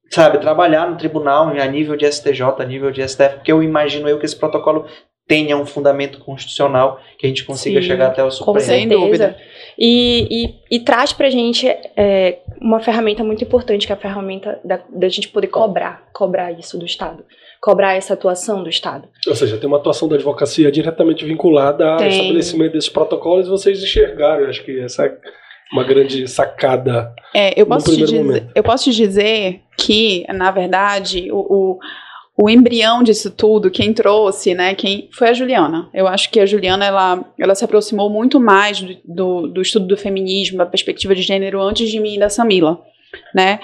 sabe, 0.08 0.38
trabalhar 0.38 0.88
no 0.88 0.96
tribunal 0.96 1.48
a 1.48 1.66
nível 1.66 1.96
de 1.96 2.10
STJ, 2.10 2.42
a 2.58 2.64
nível 2.64 2.92
de 2.92 3.06
STF, 3.06 3.36
porque 3.36 3.52
eu 3.52 3.62
imagino 3.62 4.08
eu 4.08 4.18
que 4.18 4.26
esse 4.26 4.36
protocolo 4.36 4.86
tenha 5.30 5.56
um 5.56 5.64
fundamento 5.64 6.18
constitucional 6.18 7.00
que 7.16 7.24
a 7.24 7.28
gente 7.28 7.44
consiga 7.44 7.80
Sim, 7.80 7.86
chegar 7.86 8.08
até 8.08 8.24
o 8.24 8.32
Supremo. 8.32 8.58
Com 8.58 8.64
certeza. 8.64 9.36
E, 9.78 10.26
e, 10.28 10.76
e 10.76 10.80
traz 10.80 11.12
pra 11.12 11.30
gente 11.30 11.68
é, 11.68 12.38
uma 12.60 12.80
ferramenta 12.80 13.22
muito 13.22 13.44
importante, 13.44 13.86
que 13.86 13.92
é 13.92 13.94
a 13.94 13.98
ferramenta 13.98 14.58
da, 14.64 14.80
da 14.88 15.08
gente 15.08 15.28
poder 15.28 15.46
cobrar, 15.46 16.02
cobrar 16.12 16.50
isso 16.50 16.76
do 16.76 16.84
Estado. 16.84 17.24
Cobrar 17.60 17.94
essa 17.94 18.14
atuação 18.14 18.64
do 18.64 18.68
Estado. 18.68 19.06
Ou 19.24 19.36
seja, 19.36 19.56
tem 19.56 19.68
uma 19.68 19.76
atuação 19.76 20.08
da 20.08 20.16
advocacia 20.16 20.68
diretamente 20.72 21.24
vinculada 21.24 21.92
ao 21.92 21.98
tem. 21.98 22.08
estabelecimento 22.08 22.72
desses 22.72 22.90
protocolos 22.90 23.46
e 23.46 23.50
vocês 23.50 23.80
enxergaram. 23.80 24.48
Acho 24.48 24.64
que 24.64 24.80
essa 24.80 25.06
é 25.06 25.16
uma 25.72 25.84
grande 25.84 26.26
sacada. 26.26 27.14
É, 27.32 27.52
eu 27.60 27.66
posso, 27.66 27.88
te 27.88 27.98
dizer, 27.98 28.50
eu 28.52 28.64
posso 28.64 28.82
te 28.82 28.96
dizer 28.96 29.60
que, 29.76 30.26
na 30.32 30.50
verdade, 30.50 31.30
o, 31.30 31.38
o 31.38 31.78
o 32.40 32.48
embrião 32.48 33.02
disso 33.02 33.30
tudo, 33.30 33.70
quem 33.70 33.92
trouxe, 33.92 34.54
né, 34.54 34.74
quem 34.74 35.08
foi 35.12 35.28
a 35.28 35.32
Juliana. 35.34 35.90
Eu 35.92 36.06
acho 36.06 36.30
que 36.30 36.40
a 36.40 36.46
Juliana, 36.46 36.86
ela, 36.86 37.24
ela 37.38 37.54
se 37.54 37.64
aproximou 37.64 38.08
muito 38.08 38.40
mais 38.40 38.80
do, 38.80 38.96
do, 39.04 39.46
do 39.48 39.62
estudo 39.62 39.86
do 39.86 39.96
feminismo, 39.96 40.56
da 40.56 40.64
perspectiva 40.64 41.14
de 41.14 41.20
gênero, 41.20 41.60
antes 41.60 41.90
de 41.90 42.00
mim 42.00 42.14
e 42.14 42.18
da 42.18 42.30
Samila, 42.30 42.80
né. 43.34 43.60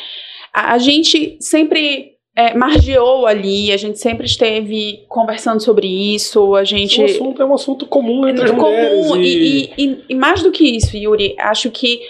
A, 0.53 0.75
a 0.75 0.79
gente 0.79 1.39
sempre 1.41 2.17
é, 2.37 2.53
margeou 2.53 3.27
ali, 3.27 3.73
a 3.73 3.79
gente 3.79 3.99
sempre 3.99 4.27
esteve 4.27 5.05
conversando 5.09 5.63
sobre 5.63 5.87
isso, 5.87 6.55
a 6.55 6.65
gente... 6.65 7.01
Esse 7.01 7.15
assunto 7.15 7.41
é 7.41 7.47
um 7.47 7.55
assunto 7.55 7.87
comum 7.87 8.29
entre 8.29 8.43
é 8.43 8.45
as 8.45 8.53
mulheres. 8.53 9.07
Comum, 9.07 9.23
e... 9.23 9.27
E, 9.27 9.73
e, 9.79 10.05
e 10.11 10.15
mais 10.15 10.43
do 10.43 10.53
que 10.53 10.77
isso, 10.77 10.99
Yuri, 10.99 11.35
acho 11.39 11.71
que 11.71 12.01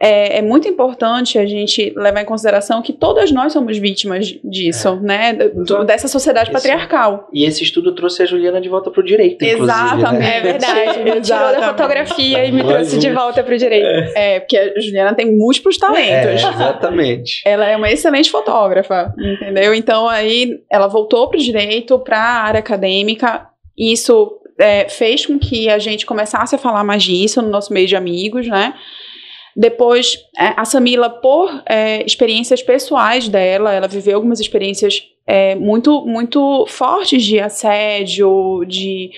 é, 0.00 0.38
é, 0.38 0.42
muito 0.42 0.68
importante 0.68 1.38
a 1.38 1.46
gente 1.46 1.92
levar 1.96 2.22
em 2.22 2.24
consideração 2.24 2.80
que 2.80 2.92
todas 2.92 3.32
nós 3.32 3.52
somos 3.52 3.78
vítimas 3.78 4.28
disso, 4.44 4.88
é. 4.88 5.00
né? 5.00 5.32
Do, 5.32 5.82
dessa 5.84 6.06
sociedade 6.06 6.50
esse, 6.50 6.52
patriarcal. 6.52 7.28
E 7.32 7.44
esse 7.44 7.64
estudo 7.64 7.92
trouxe 7.92 8.22
a 8.22 8.26
Juliana 8.26 8.60
de 8.60 8.68
volta 8.68 8.92
para 8.92 9.00
o 9.00 9.04
direito. 9.04 9.42
Exatamente. 9.42 10.20
Né? 10.20 10.36
É 10.36 10.40
verdade. 10.40 11.02
Me 11.02 11.18
tirou 11.20 11.52
da 11.52 11.68
fotografia 11.68 12.44
e 12.44 12.52
me 12.52 12.62
Mais 12.62 12.76
trouxe 12.76 12.96
um. 12.96 12.98
de 13.00 13.10
volta 13.10 13.42
para 13.42 13.54
o 13.54 13.58
direito. 13.58 13.86
É. 14.16 14.36
é. 14.36 14.40
porque 14.40 14.56
a 14.56 14.80
Juliana 14.80 15.14
tem 15.14 15.36
múltiplos 15.36 15.76
talentos. 15.76 16.44
É, 16.44 16.48
exatamente. 16.48 17.42
ela 17.44 17.66
é 17.66 17.76
uma 17.76 17.90
excelente 17.90 18.30
fotógrafa, 18.30 19.12
entendeu? 19.18 19.74
Então 19.74 20.08
aí 20.08 20.60
ela 20.70 20.86
voltou 20.86 21.28
para 21.28 21.38
o 21.38 21.42
direito, 21.42 21.98
para 21.98 22.18
a 22.18 22.42
área 22.44 22.60
acadêmica. 22.60 23.48
Isso 23.76 24.38
é, 24.58 24.88
fez 24.88 25.26
com 25.26 25.38
que 25.40 25.68
a 25.68 25.78
gente 25.78 26.06
começasse 26.06 26.54
a 26.54 26.58
falar 26.58 26.84
mais 26.84 27.02
disso 27.02 27.42
no 27.42 27.48
nosso 27.48 27.72
meio 27.72 27.88
de 27.88 27.96
amigos, 27.96 28.46
né? 28.46 28.74
Depois, 29.56 30.18
é, 30.38 30.54
a 30.56 30.64
Samila, 30.64 31.10
por 31.10 31.62
é, 31.66 32.04
experiências 32.04 32.62
pessoais 32.62 33.28
dela, 33.28 33.72
ela 33.72 33.88
viveu 33.88 34.16
algumas 34.16 34.40
experiências 34.40 35.02
é, 35.26 35.54
muito, 35.54 36.04
muito 36.06 36.64
fortes 36.66 37.22
de 37.24 37.40
assédio, 37.40 38.64
de 38.66 39.10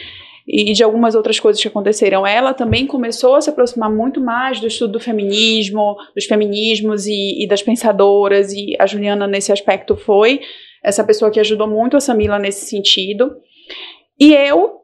e 0.53 0.73
de 0.73 0.83
algumas 0.83 1.15
outras 1.15 1.39
coisas 1.39 1.63
que 1.63 1.69
aconteceram. 1.69 2.27
Ela 2.27 2.53
também 2.53 2.85
começou 2.85 3.37
a 3.37 3.41
se 3.41 3.49
aproximar 3.49 3.89
muito 3.89 4.21
mais 4.21 4.59
do 4.59 4.67
estudo 4.67 4.95
do 4.95 5.01
feminismo, 5.01 5.97
dos 6.13 6.25
feminismos 6.25 7.07
e, 7.07 7.45
e 7.45 7.47
das 7.47 7.63
pensadoras, 7.63 8.53
e 8.53 8.75
a 8.79 8.85
Juliana, 8.85 9.29
nesse 9.29 9.53
aspecto, 9.53 9.97
foi 9.97 10.41
essa 10.83 11.05
pessoa 11.05 11.31
que 11.31 11.39
ajudou 11.39 11.69
muito 11.69 11.97
a 11.97 12.01
Samila 12.01 12.37
nesse 12.37 12.67
sentido. 12.67 13.37
E 14.19 14.35
eu 14.35 14.80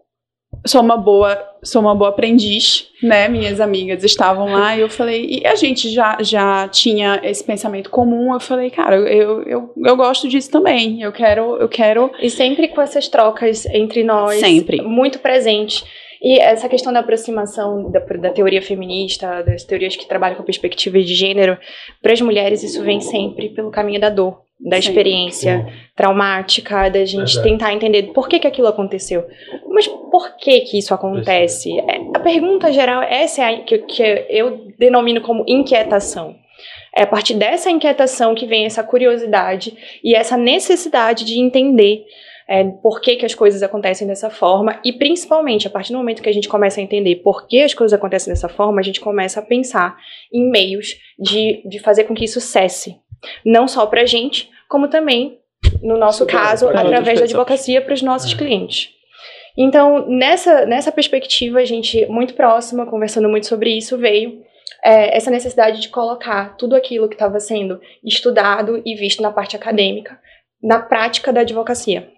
sou 0.67 0.81
uma 0.81 0.97
boa, 0.97 1.39
sou 1.63 1.81
uma 1.81 1.95
boa 1.95 2.11
aprendiz, 2.11 2.89
né? 3.03 3.29
Minhas 3.29 3.61
amigas 3.61 4.03
estavam 4.05 4.53
lá 4.53 4.77
e 4.77 4.81
eu 4.81 4.89
falei, 4.89 5.27
e 5.27 5.47
a 5.47 5.55
gente 5.55 5.89
já, 5.91 6.19
já 6.21 6.69
tinha 6.69 7.21
esse 7.23 7.45
pensamento 7.45 7.91
comum. 7.91 8.33
Eu 8.33 8.41
falei, 8.41 8.71
cara, 8.71 8.97
eu, 8.97 9.43
eu, 9.43 9.73
eu 9.77 9.97
gosto 9.97 10.29
disso 10.29 10.51
também. 10.51 11.03
Eu 11.03 11.13
quero, 11.13 11.57
eu 11.57 11.69
quero. 11.69 12.11
E 12.21 12.31
sempre 12.31 12.69
com 12.69 12.81
essas 12.81 13.09
trocas 13.09 13.67
entre 13.67 14.03
nós, 14.03 14.41
sempre 14.41 14.83
muito 14.83 15.19
presente. 15.19 15.85
E 16.23 16.39
essa 16.41 16.69
questão 16.69 16.93
da 16.93 17.01
aproximação 17.01 17.91
da, 17.91 18.01
da, 18.01 18.31
teoria 18.31 18.63
feminista, 18.63 19.43
das 19.43 19.65
teorias 19.65 19.97
que 19.97 20.09
trabalham 20.09 20.37
com 20.37 20.43
perspectiva 20.43 20.99
de 20.99 21.15
gênero, 21.15 21.59
para 22.03 22.13
as 22.13 22.21
mulheres 22.21 22.63
isso 22.63 22.83
vem 22.83 23.01
sempre 23.01 23.51
pelo 23.51 23.71
caminho 23.71 24.01
da 24.01 24.09
dor 24.09 24.46
da 24.59 24.79
experiência 24.79 25.65
Sim. 25.65 25.73
traumática, 25.95 26.89
da 26.89 27.05
gente 27.05 27.41
tentar 27.43 27.73
entender 27.73 28.05
por 28.15 28.29
que, 28.29 28.39
que 28.39 28.47
aquilo 28.47 28.69
aconteceu. 28.69 29.27
Mas 29.69 29.87
por 29.87 30.37
que 30.37 30.61
que 30.61 30.79
isso 30.79 30.95
acontece? 30.95 31.79
É, 31.79 32.01
a 32.15 32.21
pergunta 32.21 32.73
geral, 32.73 33.03
essa 33.03 33.43
é 33.43 33.55
a 33.55 33.61
que, 33.63 33.79
que 33.79 34.03
eu 34.31 34.73
denomino 34.79 35.21
como 35.21 35.45
inquietação. 35.47 36.35
É 36.97 37.03
a 37.03 37.07
partir 37.07 37.35
dessa 37.35 37.71
inquietação 37.71 38.35
que 38.35 38.47
vem 38.47 38.65
essa 38.65 38.83
curiosidade 38.83 39.77
e 40.03 40.15
essa 40.15 40.37
necessidade 40.37 41.25
de 41.27 41.39
entender 41.39 42.07
é, 42.49 42.65
por 42.65 43.01
que, 43.01 43.17
que 43.17 43.27
as 43.27 43.35
coisas 43.35 43.63
acontecem 43.63 44.07
dessa 44.07 44.31
forma 44.31 44.81
e 44.85 44.93
principalmente 44.93 45.67
a 45.67 45.71
partir 45.71 45.93
do 45.93 45.99
momento 45.99 46.23
que 46.23 46.29
a 46.29 46.33
gente 46.33 46.49
começa 46.49 46.81
a 46.81 46.83
entender 46.83 47.17
por 47.17 47.47
que 47.47 47.61
as 47.61 47.75
coisas 47.75 47.99
acontecem 47.99 48.33
dessa 48.33 48.49
forma, 48.49 48.81
a 48.81 48.85
gente 48.85 49.01
começa 49.01 49.41
a 49.41 49.43
pensar 49.43 49.97
em 50.33 50.49
meios 50.49 50.97
de, 51.19 51.63
de 51.69 51.79
fazer 51.79 52.05
com 52.05 52.15
que 52.15 52.25
isso 52.25 52.41
cesse, 52.41 52.97
não 53.45 53.67
só 53.67 53.87
para 53.87 54.03
a 54.03 54.07
gente, 54.07 54.51
como 54.69 54.89
também, 54.89 55.39
no 55.83 55.97
nosso 55.97 56.27
caso, 56.27 56.69
através 56.69 57.19
da 57.19 57.25
advocacia 57.25 57.81
para 57.81 57.95
os 57.95 58.03
nossos 58.03 58.33
é. 58.33 58.37
clientes. 58.37 58.91
Então, 59.57 60.07
nessa, 60.07 60.67
nessa 60.67 60.93
perspectiva, 60.93 61.61
a 61.61 61.65
gente, 61.65 62.05
muito 62.07 62.35
próxima, 62.35 62.87
conversando 62.87 63.29
muito 63.29 63.47
sobre 63.47 63.71
isso, 63.71 63.97
veio 63.97 64.43
é, 64.85 65.17
essa 65.17 65.31
necessidade 65.31 65.81
de 65.81 65.89
colocar 65.89 66.57
tudo 66.57 66.77
aquilo 66.77 67.09
que 67.09 67.15
estava 67.15 67.41
sendo 67.41 67.81
estudado 68.05 68.83
e 68.85 68.95
visto 68.95 69.23
na 69.23 69.33
parte 69.33 69.57
acadêmica 69.57 70.19
na 70.63 70.81
prática 70.81 71.33
da 71.33 71.43
advocacia. 71.43 72.09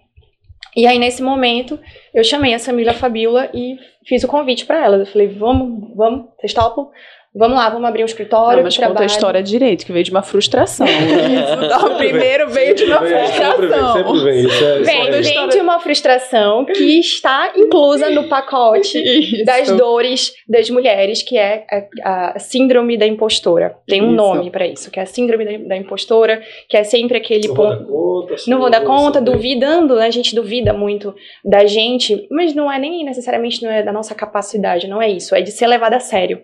E 0.75 0.85
aí, 0.85 0.99
nesse 0.99 1.21
momento, 1.21 1.79
eu 2.13 2.23
chamei 2.23 2.53
a 2.53 2.59
Samila 2.59 2.93
Fabiola 2.93 3.49
e 3.53 3.77
fiz 4.05 4.23
o 4.23 4.27
convite 4.27 4.65
para 4.65 4.83
ela. 4.83 4.97
Eu 4.97 5.05
falei, 5.05 5.27
vamos, 5.27 5.95
vamos, 5.95 6.29
vocês 6.37 6.53
topam? 6.53 6.89
Vamos 7.35 7.57
lá, 7.57 7.69
vamos 7.69 7.87
abrir 7.87 8.01
um 8.01 8.07
escritório. 8.07 8.57
Não, 8.57 8.63
mas 8.63 8.75
trabalho. 8.75 8.95
conta 8.95 9.03
a 9.03 9.05
história 9.05 9.43
direito, 9.43 9.85
que 9.85 9.91
veio 9.91 10.03
de 10.03 10.11
uma 10.11 10.23
frustração. 10.23 10.87
Isso, 10.89 11.97
primeiro 11.97 12.49
veio 12.49 12.73
de 12.73 12.85
uma 12.85 12.97
frustração. 12.97 13.51
Sempre 13.51 13.67
vem, 13.67 13.93
sempre 13.93 14.23
vem. 14.23 14.45
Isso 14.45 14.63
é, 14.63 14.79
vem, 14.79 15.21
vem 15.21 15.49
de 15.49 15.59
uma 15.59 15.79
frustração 15.79 16.65
que 16.65 16.99
está 16.99 17.53
inclusa 17.55 18.09
no 18.09 18.27
pacote 18.27 18.97
Isso. 18.97 19.45
das 19.45 19.71
dores 19.71 20.33
das 20.47 20.69
mulheres, 20.71 21.21
que 21.21 21.37
é 21.37 21.65
a, 22.03 22.33
a 22.35 22.39
síndrome 22.39 22.97
da 22.97 23.05
impostora. 23.05 23.75
Tem 23.87 24.01
um 24.01 24.07
isso. 24.07 24.15
nome 24.15 24.49
para 24.49 24.65
isso, 24.65 24.89
que 24.89 24.99
é 24.99 25.03
a 25.03 25.05
síndrome 25.05 25.45
da, 25.45 25.69
da, 25.69 25.77
impostora, 25.77 26.41
que 26.67 26.75
é 26.75 26.83
sempre 26.83 27.17
aquele 27.17 27.47
não 27.47 27.53
ponto. 27.53 27.85
Vou 27.85 28.09
conta, 28.21 28.35
não 28.47 28.59
vou 28.59 28.69
dar 28.69 28.81
conta, 28.81 29.21
duvidando, 29.21 29.95
né? 29.95 30.07
A 30.07 30.11
gente 30.11 30.35
duvida 30.35 30.73
muito 30.73 31.13
da 31.43 31.65
gente, 31.65 32.27
mas 32.31 32.53
não 32.53 32.71
é 32.71 32.79
nem 32.79 33.03
necessariamente 33.05 33.63
não 33.63 33.71
é 33.71 33.83
da 33.83 33.91
nossa 33.91 34.15
capacidade, 34.15 34.87
não 34.87 35.01
é 35.01 35.09
isso, 35.09 35.35
é 35.35 35.41
de 35.41 35.51
ser 35.51 35.67
levada 35.67 35.97
a 35.97 35.99
sério. 35.99 36.41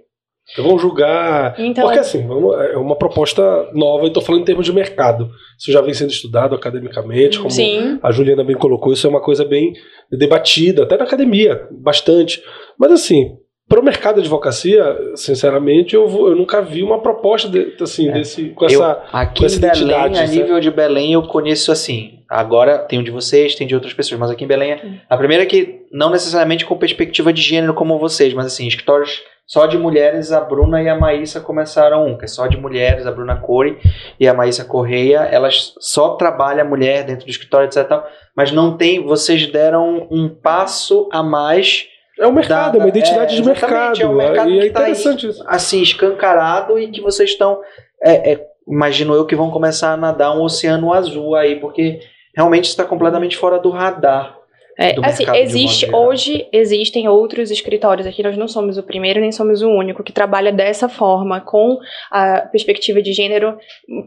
Vão 0.58 0.78
julgar. 0.78 1.56
Então, 1.58 1.86
porque 1.86 2.00
assim, 2.00 2.26
é 2.72 2.78
uma 2.78 2.96
proposta 2.96 3.42
nova, 3.74 4.06
e 4.06 4.08
estou 4.08 4.22
falando 4.22 4.42
em 4.42 4.46
termos 4.46 4.66
de 4.66 4.72
mercado. 4.72 5.30
Isso 5.58 5.72
já 5.72 5.82
vem 5.82 5.94
sendo 5.94 6.12
estudado 6.12 6.54
academicamente, 6.54 7.38
como 7.38 7.50
Sim. 7.50 8.00
a 8.02 8.12
Juliana 8.12 8.44
bem 8.44 8.56
colocou, 8.56 8.94
isso 8.94 9.08
é 9.08 9.10
uma 9.10 9.22
coisa 9.22 9.44
bem 9.44 9.74
debatida, 10.12 10.84
até 10.84 10.98
na 10.98 11.04
academia, 11.04 11.68
bastante. 11.72 12.44
Mas 12.78 12.92
assim, 12.92 13.38
para 13.68 13.80
o 13.80 13.84
mercado 13.84 14.16
de 14.16 14.22
advocacia, 14.22 14.84
sinceramente, 15.16 15.96
eu, 15.96 16.08
vou, 16.08 16.30
eu 16.30 16.36
nunca 16.36 16.62
vi 16.62 16.84
uma 16.84 17.02
proposta 17.02 17.50
de, 17.50 17.76
assim, 17.82 18.10
é. 18.10 18.12
desse, 18.12 18.50
com 18.50 18.66
essa, 18.66 18.76
eu, 18.76 18.82
aqui 19.12 19.40
com 19.40 19.46
essa 19.46 19.58
em 19.58 19.88
Belém, 19.88 20.20
A 20.20 20.28
nível 20.28 20.60
de 20.60 20.70
Belém, 20.70 21.14
eu 21.14 21.24
conheço 21.24 21.72
assim. 21.72 22.15
Agora 22.30 22.80
tem 22.80 23.00
um 23.00 23.04
de 23.04 23.12
vocês, 23.12 23.56
tem 23.56 23.68
de 23.68 23.76
outras 23.76 23.94
pessoas, 23.94 24.20
mas 24.20 24.32
aqui 24.32 24.44
em 24.44 24.48
Belém, 24.48 25.02
a 25.10 25.18
primeira 25.18 25.44
é 25.44 25.46
que 25.46 25.86
não 25.92 26.10
necessariamente 26.10 26.66
com 26.66 26.78
perspectiva 26.78 27.32
de 27.32 27.42
gênero 27.42 27.74
como 27.74 28.00
vocês, 28.00 28.34
mas 28.34 28.48
assim, 28.48 28.68
escritórios 28.68 29.22
só 29.48 29.68
de 29.68 29.78
mulheres, 29.78 30.32
a 30.32 30.42
Bruna 30.42 30.82
e 30.82 30.90
a 30.90 30.96
Maísa 30.96 31.40
começaram 31.40 32.08
um, 32.08 32.18
que 32.18 32.26
é 32.26 32.28
só 32.28 32.48
de 32.48 32.58
mulheres, 32.58 33.06
a 33.06 33.12
Bruna 33.12 33.36
Core 33.36 33.78
e 34.20 34.28
a 34.28 34.34
Maísa 34.34 34.66
Correia, 34.66 35.20
elas 35.20 35.76
só 35.80 36.16
trabalham 36.16 36.66
a 36.66 36.68
mulher 36.68 37.04
dentro 37.06 37.26
do 37.26 37.30
escritório, 37.30 37.68
etc. 37.68 38.04
Mas 38.36 38.52
não 38.52 38.76
tem, 38.76 39.06
vocês 39.06 39.46
deram 39.46 40.08
um 40.10 40.28
passo 40.28 41.08
a 41.12 41.22
mais. 41.22 41.86
É 42.20 42.26
um 42.26 42.32
mercado, 42.32 42.74
da, 42.74 42.80
é 42.80 42.82
uma 42.82 42.90
identidade 42.90 43.36
é, 43.36 43.42
de 43.42 43.48
mercado. 43.48 44.02
É 44.02 44.08
um 44.08 44.16
mercado 44.16 44.50
e 44.50 44.58
é 44.58 44.62
tá 44.72 44.82
interessante 44.82 45.28
tá 45.28 45.32
isso. 45.32 45.44
Assim, 45.46 45.82
escancarado 45.84 46.80
e 46.80 46.90
que 46.90 47.02
vocês 47.02 47.30
estão. 47.30 47.62
É, 48.02 48.34
é, 48.34 48.48
imagino 48.68 49.14
eu 49.14 49.28
que 49.28 49.36
vão 49.36 49.52
começar 49.52 49.94
a 49.94 49.98
nadar 49.98 50.36
um 50.36 50.42
oceano 50.42 50.92
azul 50.92 51.36
aí, 51.36 51.60
porque 51.60 52.00
realmente 52.36 52.68
está 52.68 52.84
completamente 52.84 53.38
fora 53.38 53.58
do 53.58 53.70
radar. 53.70 54.38
É, 54.78 54.96
assim, 55.04 55.24
existe 55.36 55.90
hoje 55.94 56.48
existem 56.52 57.08
outros 57.08 57.50
escritórios 57.50 58.06
aqui. 58.06 58.22
Nós 58.22 58.38
não 58.38 58.48
somos 58.48 58.78
o 58.78 58.84
primeiro 58.84 59.22
nem 59.22 59.32
somos 59.32 59.62
o 59.62 59.70
único 59.70 60.04
que 60.04 60.12
trabalha 60.12 60.52
dessa 60.52 60.90
forma 60.90 61.40
com 61.40 61.80
a 62.12 62.42
perspectiva 62.42 63.02
de 63.02 63.14
gênero 63.14 63.58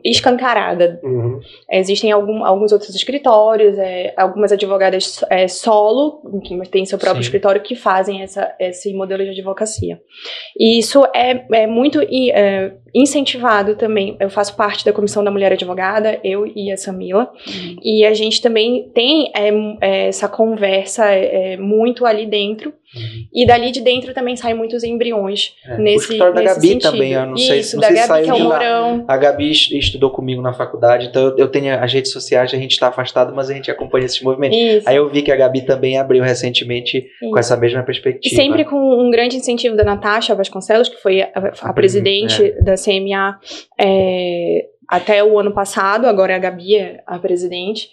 escancarada. 0.04 1.00
Uhum. 1.02 1.40
Existem 1.70 2.12
algum, 2.12 2.44
alguns 2.44 2.70
outros 2.72 2.94
escritórios, 2.94 3.78
é, 3.78 4.12
algumas 4.16 4.52
advogadas 4.52 5.24
é, 5.30 5.48
solo 5.48 6.20
que 6.44 6.58
têm 6.68 6.84
seu 6.84 6.98
próprio 6.98 7.22
Sim. 7.22 7.28
escritório 7.28 7.62
que 7.62 7.74
fazem 7.74 8.22
essa, 8.22 8.54
esse 8.60 8.92
modelo 8.92 9.24
de 9.24 9.30
advocacia. 9.30 9.98
E 10.58 10.78
isso 10.78 11.02
é, 11.14 11.46
é 11.52 11.66
muito 11.66 12.00
é, 12.02 12.72
incentivado 12.94 13.74
também. 13.74 14.16
Eu 14.20 14.28
faço 14.28 14.54
parte 14.54 14.84
da 14.84 14.92
comissão 14.92 15.24
da 15.24 15.30
mulher 15.30 15.52
advogada, 15.52 16.20
eu 16.22 16.46
e 16.46 16.70
a 16.70 16.76
Samila, 16.76 17.32
uhum. 17.46 17.76
e 17.82 18.04
a 18.04 18.12
gente 18.12 18.42
também 18.42 18.90
tem 18.94 19.32
é, 19.34 19.48
é, 19.80 20.08
essa 20.08 20.28
conversa 20.28 20.57
é, 20.66 21.56
muito 21.56 22.04
ali 22.06 22.26
dentro. 22.26 22.72
Uhum. 22.94 23.26
E 23.34 23.46
dali 23.46 23.70
de 23.70 23.82
dentro 23.82 24.14
também 24.14 24.34
saem 24.34 24.56
muitos 24.56 24.82
embriões 24.82 25.54
é. 25.66 25.76
nesse, 25.76 26.14
o 26.14 26.32
da 26.32 26.42
Gabi 26.42 26.68
sentido. 26.68 26.90
também, 26.90 27.12
eu 27.12 27.26
não 27.26 27.36
sei, 27.36 27.60
Isso, 27.60 27.76
não 27.76 27.82
da 27.82 27.88
sei 27.88 27.96
Gabi, 27.96 28.24
que 28.24 28.30
é 28.30 28.34
o 28.34 28.38
Mourão. 28.38 29.04
A 29.06 29.16
Gabi 29.16 29.50
estudou 29.50 30.10
comigo 30.10 30.40
na 30.40 30.54
faculdade, 30.54 31.06
então 31.06 31.34
eu 31.36 31.48
tenho 31.48 31.74
as 31.74 31.92
redes 31.92 32.10
sociais, 32.10 32.52
a 32.54 32.56
gente 32.56 32.72
está 32.72 32.88
afastado, 32.88 33.34
mas 33.34 33.50
a 33.50 33.54
gente 33.54 33.70
acompanha 33.70 34.06
esses 34.06 34.22
movimentos. 34.22 34.56
Isso. 34.56 34.88
Aí 34.88 34.96
eu 34.96 35.08
vi 35.10 35.22
que 35.22 35.30
a 35.30 35.36
Gabi 35.36 35.62
também 35.62 35.98
abriu 35.98 36.22
recentemente 36.22 36.98
Isso. 36.98 37.30
com 37.30 37.38
essa 37.38 37.56
mesma 37.56 37.82
perspectiva. 37.82 38.34
E 38.34 38.36
sempre 38.36 38.64
com 38.64 38.76
um 38.76 39.10
grande 39.10 39.36
incentivo 39.36 39.76
da 39.76 39.84
Natasha 39.84 40.34
Vasconcelos, 40.34 40.88
que 40.88 40.96
foi 40.96 41.20
a, 41.20 41.30
a, 41.34 41.68
a 41.68 41.72
presidente 41.74 42.42
é. 42.42 42.62
da 42.62 42.74
CMA 42.74 43.38
é, 43.78 44.64
até 44.88 45.22
o 45.22 45.38
ano 45.38 45.52
passado, 45.52 46.06
agora 46.06 46.32
é 46.32 46.36
a 46.36 46.38
Gabi 46.38 46.76
é 46.76 47.02
a 47.06 47.18
presidente. 47.18 47.90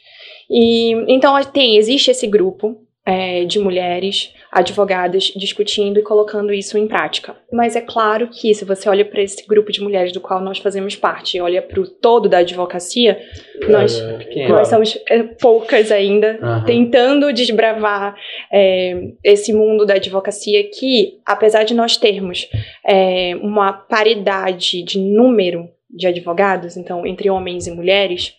E 0.50 0.92
então 1.08 1.42
tem, 1.44 1.78
existe 1.78 2.12
esse 2.12 2.28
grupo 2.28 2.86
é, 3.06 3.46
de 3.46 3.60
mulheres 3.60 4.34
advogadas 4.52 5.25
discutindo 5.36 6.00
e 6.00 6.02
colocando 6.02 6.52
isso 6.52 6.78
em 6.78 6.88
prática. 6.88 7.36
Mas 7.52 7.75
é 7.75 7.82
claro 7.82 8.30
que 8.30 8.54
se 8.56 8.66
você 8.66 8.90
olha 8.90 9.06
para 9.06 9.22
esse 9.22 9.46
grupo 9.46 9.72
de 9.72 9.82
mulheres 9.82 10.12
do 10.12 10.20
qual 10.20 10.42
nós 10.42 10.58
fazemos 10.58 10.96
parte 10.96 11.38
e 11.38 11.42
olha 11.42 11.62
para 11.62 11.80
o 11.80 11.88
todo 11.88 12.28
da 12.28 12.40
advocacia, 12.40 13.20
é, 13.62 13.68
nós, 13.68 14.00
é 14.00 14.48
nós 14.48 14.68
somos 14.68 14.98
é, 15.08 15.22
poucas 15.22 15.92
ainda 15.92 16.40
uhum. 16.42 16.64
tentando 16.66 17.32
desbravar 17.32 18.16
é, 18.52 19.10
esse 19.24 19.54
mundo 19.54 19.86
da 19.86 19.96
advocacia 19.96 20.64
que, 20.64 21.20
apesar 21.25 21.64
de 21.64 21.75
nós 21.75 21.98
termos 21.98 22.50
é, 22.84 23.36
uma 23.42 23.72
paridade 23.72 24.82
de 24.82 25.00
número 25.00 25.70
de 25.88 26.08
advogados, 26.08 26.75
então 26.75 27.06
entre 27.06 27.30
homens 27.30 27.68
e 27.68 27.72
mulheres, 27.72 28.34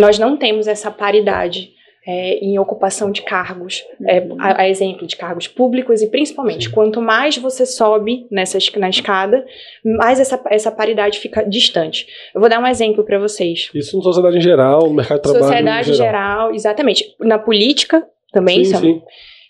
nós 0.00 0.18
não 0.18 0.36
temos 0.36 0.66
essa 0.66 0.90
paridade 0.90 1.72
é, 2.06 2.38
em 2.38 2.58
ocupação 2.58 3.12
de 3.12 3.22
cargos, 3.22 3.84
é, 4.08 4.26
a, 4.38 4.62
a, 4.62 4.68
exemplo 4.68 5.06
de 5.06 5.16
cargos 5.16 5.46
públicos, 5.46 6.00
e 6.00 6.08
principalmente, 6.08 6.68
Sim. 6.68 6.74
quanto 6.74 7.00
mais 7.00 7.36
você 7.36 7.66
sobe 7.66 8.26
nessa, 8.30 8.58
na 8.78 8.88
escada, 8.88 9.44
mais 9.84 10.18
essa, 10.18 10.40
essa 10.46 10.72
paridade 10.72 11.18
fica 11.18 11.44
distante. 11.44 12.06
Eu 12.34 12.40
vou 12.40 12.48
dar 12.48 12.58
um 12.58 12.66
exemplo 12.66 13.04
para 13.04 13.18
vocês. 13.18 13.70
Isso 13.74 13.98
na 13.98 14.02
sociedade 14.02 14.38
em 14.38 14.40
geral, 14.40 14.88
no 14.88 14.94
mercado 14.94 15.18
de 15.18 15.22
trabalho. 15.22 15.44
Sociedade 15.44 15.90
em 15.90 15.94
geral. 15.94 16.12
geral, 16.12 16.54
exatamente. 16.54 17.14
Na 17.20 17.38
política 17.38 18.06
também, 18.32 18.64
sim? 18.64 18.76
Sim. 18.76 19.02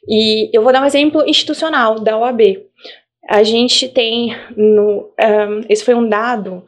E 0.09 0.51
eu 0.53 0.63
vou 0.63 0.73
dar 0.73 0.83
um 0.83 0.87
exemplo 0.87 1.23
institucional 1.27 2.01
da 2.01 2.19
OAB. 2.19 2.41
A 3.29 3.45
gente 3.45 3.89
tem 3.89 4.35
no. 4.57 5.13
Um, 5.21 5.61
esse 5.69 5.85
foi 5.85 5.95
um 5.95 6.09
dado 6.09 6.65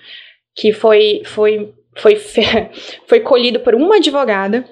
que 0.54 0.72
foi, 0.72 1.22
foi, 1.24 1.72
foi, 1.96 2.16
foi 3.06 3.20
colhido 3.20 3.60
por 3.60 3.74
uma 3.74 3.96
advogada 3.96 4.64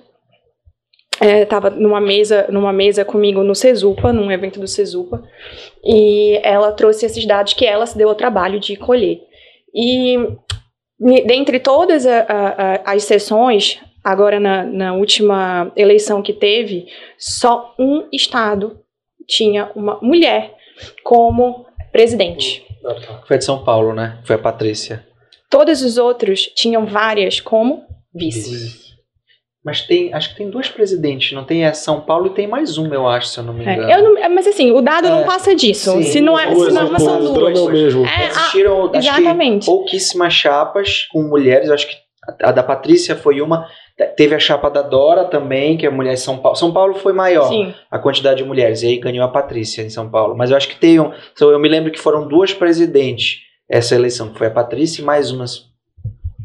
estava 1.20 1.68
é, 1.68 1.70
numa 1.70 2.00
mesa, 2.00 2.46
numa 2.50 2.72
mesa 2.72 3.04
comigo 3.04 3.42
no 3.42 3.54
Cesupa, 3.54 4.12
num 4.12 4.30
evento 4.30 4.58
do 4.58 4.66
Cesupa, 4.66 5.22
e 5.84 6.40
ela 6.42 6.72
trouxe 6.72 7.04
esses 7.04 7.26
dados 7.26 7.52
que 7.52 7.66
ela 7.66 7.84
se 7.86 7.96
deu 7.96 8.08
ao 8.08 8.14
trabalho 8.14 8.58
de 8.58 8.76
colher. 8.76 9.20
E 9.74 10.16
dentre 11.26 11.60
todas 11.60 12.06
a, 12.06 12.20
a, 12.20 12.92
as 12.92 13.04
sessões, 13.04 13.80
agora 14.02 14.40
na, 14.40 14.64
na 14.64 14.94
última 14.94 15.70
eleição 15.76 16.22
que 16.22 16.32
teve, 16.32 16.86
só 17.18 17.74
um 17.78 18.08
estado 18.10 18.80
tinha 19.26 19.70
uma 19.74 19.98
mulher 20.00 20.54
como 21.04 21.66
presidente. 21.92 22.66
Foi 23.26 23.36
de 23.36 23.44
São 23.44 23.62
Paulo, 23.62 23.92
né? 23.92 24.18
Foi 24.24 24.36
a 24.36 24.38
Patrícia. 24.38 25.06
Todos 25.50 25.82
os 25.82 25.98
outros 25.98 26.42
tinham 26.54 26.86
várias 26.86 27.40
como 27.40 27.82
vice. 28.14 28.88
Mas 29.62 29.82
tem, 29.82 30.14
acho 30.14 30.30
que 30.30 30.36
tem 30.36 30.48
duas 30.48 30.70
presidentes, 30.70 31.32
não 31.32 31.44
tem? 31.44 31.64
É 31.64 31.72
São 31.74 32.00
Paulo 32.00 32.28
e 32.28 32.30
tem 32.30 32.46
mais 32.46 32.78
uma, 32.78 32.94
eu 32.94 33.06
acho, 33.06 33.26
se 33.26 33.38
eu 33.38 33.44
não 33.44 33.52
me 33.52 33.66
é, 33.66 33.74
engano. 33.74 33.90
É, 33.90 34.28
não, 34.28 34.34
mas 34.34 34.46
assim, 34.46 34.70
o 34.70 34.80
dado 34.80 35.08
é, 35.08 35.10
não 35.10 35.24
passa 35.24 35.54
disso. 35.54 35.90
Sim, 35.92 36.02
se 36.02 36.20
não 36.20 36.38
é, 36.38 36.54
se 36.54 36.70
não, 36.72 36.98
são 36.98 37.34
duas. 37.34 37.70
Mesmo. 37.70 38.06
É, 38.06 38.28
Existiram, 38.28 38.90
exatamente. 38.94 39.66
pouquíssimas 39.66 40.32
chapas 40.32 41.06
com 41.12 41.22
mulheres, 41.24 41.68
eu 41.68 41.74
acho 41.74 41.88
que 41.88 41.96
a 42.42 42.52
da 42.52 42.62
Patrícia 42.62 43.14
foi 43.16 43.42
uma. 43.42 43.66
Teve 44.16 44.34
a 44.34 44.38
chapa 44.38 44.70
da 44.70 44.80
Dora 44.80 45.24
também, 45.24 45.76
que 45.76 45.84
é 45.84 45.90
mulher 45.90 46.14
de 46.14 46.20
São 46.20 46.38
Paulo. 46.38 46.56
São 46.56 46.72
Paulo 46.72 46.94
foi 46.94 47.12
maior 47.12 47.48
Sim. 47.48 47.74
a 47.90 47.98
quantidade 47.98 48.42
de 48.42 48.48
mulheres, 48.48 48.82
e 48.82 48.86
aí 48.86 48.98
ganhou 48.98 49.24
a 49.24 49.28
Patrícia 49.28 49.82
em 49.82 49.90
São 49.90 50.08
Paulo. 50.08 50.34
Mas 50.34 50.50
eu 50.50 50.56
acho 50.56 50.68
que 50.68 50.76
tem 50.76 50.98
um. 50.98 51.12
Eu 51.38 51.58
me 51.58 51.68
lembro 51.68 51.90
que 51.92 52.00
foram 52.00 52.26
duas 52.26 52.54
presidentes 52.54 53.49
essa 53.70 53.94
eleição, 53.94 54.28
que 54.30 54.38
foi 54.38 54.48
a 54.48 54.50
Patrícia 54.50 55.00
e 55.00 55.04
mais 55.04 55.30
umas 55.30 55.70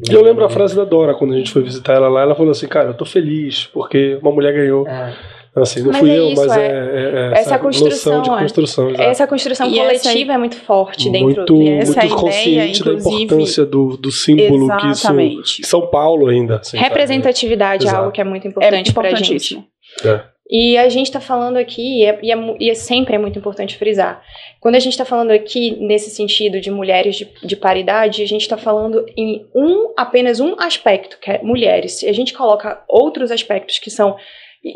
e 0.08 0.12
eu 0.12 0.22
lembro 0.22 0.44
a 0.44 0.50
frase 0.50 0.76
da 0.76 0.84
Dora 0.84 1.14
quando 1.14 1.32
a 1.32 1.38
gente 1.38 1.50
foi 1.50 1.62
visitar 1.62 1.94
ela 1.94 2.08
lá, 2.08 2.20
ela 2.20 2.34
falou 2.34 2.50
assim, 2.50 2.68
cara, 2.68 2.90
eu 2.90 2.94
tô 2.94 3.06
feliz 3.06 3.64
porque 3.72 4.18
uma 4.20 4.30
mulher 4.30 4.52
ganhou. 4.52 4.86
É. 4.86 5.14
Assim, 5.54 5.80
não 5.80 5.90
mas 5.90 6.00
fui 6.00 6.10
é 6.10 6.18
eu, 6.18 6.28
isso, 6.28 6.46
mas 6.46 6.54
é, 6.54 6.66
é, 6.66 6.68
é 6.68 7.30
essa, 7.32 7.40
essa 7.40 7.58
construção, 7.58 8.20
de 8.20 8.28
construção. 8.28 8.90
Essa 8.90 9.26
construção 9.26 9.66
e 9.66 9.78
coletiva 9.78 10.10
essa, 10.10 10.32
é 10.34 10.38
muito 10.38 10.56
forte 10.56 11.08
muito, 11.08 11.54
dentro 11.54 11.58
dessa 11.58 12.00
muito 12.00 12.14
consciente 12.14 12.80
ideia, 12.82 12.96
da 12.96 13.00
importância 13.00 13.64
do, 13.64 13.96
do 13.96 14.12
símbolo 14.12 14.68
que 14.76 14.86
isso. 14.88 15.62
São 15.64 15.86
Paulo 15.86 16.26
ainda. 16.26 16.56
Assim, 16.56 16.76
Representatividade 16.76 17.86
é 17.86 17.90
algo 17.90 18.12
que 18.12 18.20
é 18.20 18.24
muito 18.24 18.46
importante 18.46 18.90
é 18.90 18.92
pra 18.92 19.14
gente. 19.14 19.64
É. 20.04 20.35
E 20.48 20.78
a 20.78 20.88
gente 20.88 21.06
está 21.06 21.20
falando 21.20 21.56
aqui, 21.56 22.00
e 22.00 22.04
é, 22.04 22.18
e, 22.22 22.32
é, 22.32 22.56
e 22.60 22.70
é 22.70 22.74
sempre 22.74 23.16
é 23.16 23.18
muito 23.18 23.38
importante 23.38 23.76
frisar, 23.76 24.22
quando 24.60 24.76
a 24.76 24.78
gente 24.78 24.92
está 24.92 25.04
falando 25.04 25.32
aqui 25.32 25.76
nesse 25.80 26.10
sentido 26.10 26.60
de 26.60 26.70
mulheres 26.70 27.16
de, 27.16 27.28
de 27.42 27.56
paridade, 27.56 28.22
a 28.22 28.26
gente 28.26 28.42
está 28.42 28.56
falando 28.56 29.04
em 29.16 29.44
um 29.54 29.92
apenas 29.96 30.38
um 30.38 30.54
aspecto, 30.58 31.18
que 31.18 31.30
é 31.30 31.42
mulheres. 31.42 31.92
Se 31.92 32.08
a 32.08 32.12
gente 32.12 32.32
coloca 32.32 32.82
outros 32.88 33.30
aspectos 33.30 33.78
que 33.78 33.90
são 33.90 34.16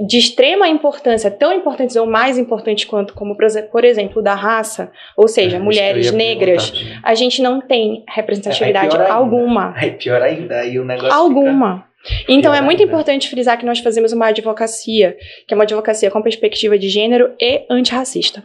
de 0.07 0.19
extrema 0.19 0.69
importância, 0.69 1.31
tão 1.31 1.53
importantes 1.53 1.97
ou 1.97 2.07
mais 2.07 2.39
importantes 2.39 2.85
quanto, 2.85 3.15
como 3.15 3.37
por 3.37 3.85
exemplo, 3.85 4.23
da 4.23 4.35
raça, 4.35 4.93
ou 5.17 5.27
seja, 5.27 5.57
é, 5.57 5.61
mulheres 5.61 6.13
negras, 6.13 6.73
a 7.03 7.15
gente 7.15 7.43
não 7.43 7.61
tem 7.61 8.05
representatividade 8.09 8.97
é, 8.97 9.11
alguma. 9.11 9.75
É 9.81 9.91
pior 9.91 10.23
ainda, 10.23 10.61
aí 10.61 10.79
o 10.79 10.85
negócio 10.85 11.13
Alguma. 11.13 11.77
Fica... 11.77 11.90
Então 12.29 12.55
é 12.55 12.61
muito 12.61 12.83
importante 12.83 13.29
frisar 13.29 13.59
que 13.59 13.67
nós 13.67 13.79
fazemos 13.79 14.13
uma 14.13 14.29
advocacia, 14.29 15.17
que 15.47 15.53
é 15.53 15.55
uma 15.55 15.65
advocacia 15.65 16.11
com 16.11 16.23
perspectiva 16.23 16.79
de 16.79 16.89
gênero 16.89 17.35
e 17.41 17.67
antirracista. 17.69 18.43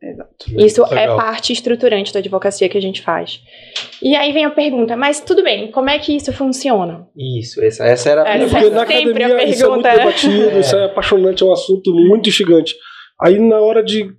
Exato. 0.00 0.46
Isso 0.56 0.84
é 0.84 0.94
Legal. 0.94 1.18
é 1.18 1.22
parte 1.22 1.52
estruturante 1.52 2.12
da 2.12 2.20
advocacia 2.20 2.68
que 2.68 2.78
a 2.78 2.82
gente 2.82 3.02
faz. 3.02 3.40
E 4.02 4.14
aí 4.14 4.32
vem 4.32 4.44
a 4.44 4.50
pergunta, 4.50 4.96
mas 4.96 5.20
tudo 5.20 5.42
bem, 5.42 5.70
como 5.70 5.90
é 5.90 5.98
que 5.98 6.14
isso 6.14 6.32
funciona? 6.32 7.06
Isso, 7.16 7.62
essa, 7.64 7.84
essa 7.84 8.10
era 8.10 8.22
a 8.22 8.24
pergunta. 8.24 8.50
Porque 8.50 8.70
na 8.70 8.82
academia 8.82 9.36
a 9.38 9.44
isso 9.44 9.64
é 9.64 9.68
muito 9.68 9.82
debatido, 9.82 10.50
é. 10.50 10.60
isso 10.60 10.76
é 10.76 10.84
apaixonante, 10.84 11.42
é 11.42 11.46
um 11.46 11.52
assunto 11.52 11.92
muito 11.94 12.28
instigante. 12.28 12.76
Aí 13.20 13.38
na 13.38 13.60
hora 13.60 13.82
de 13.82 14.12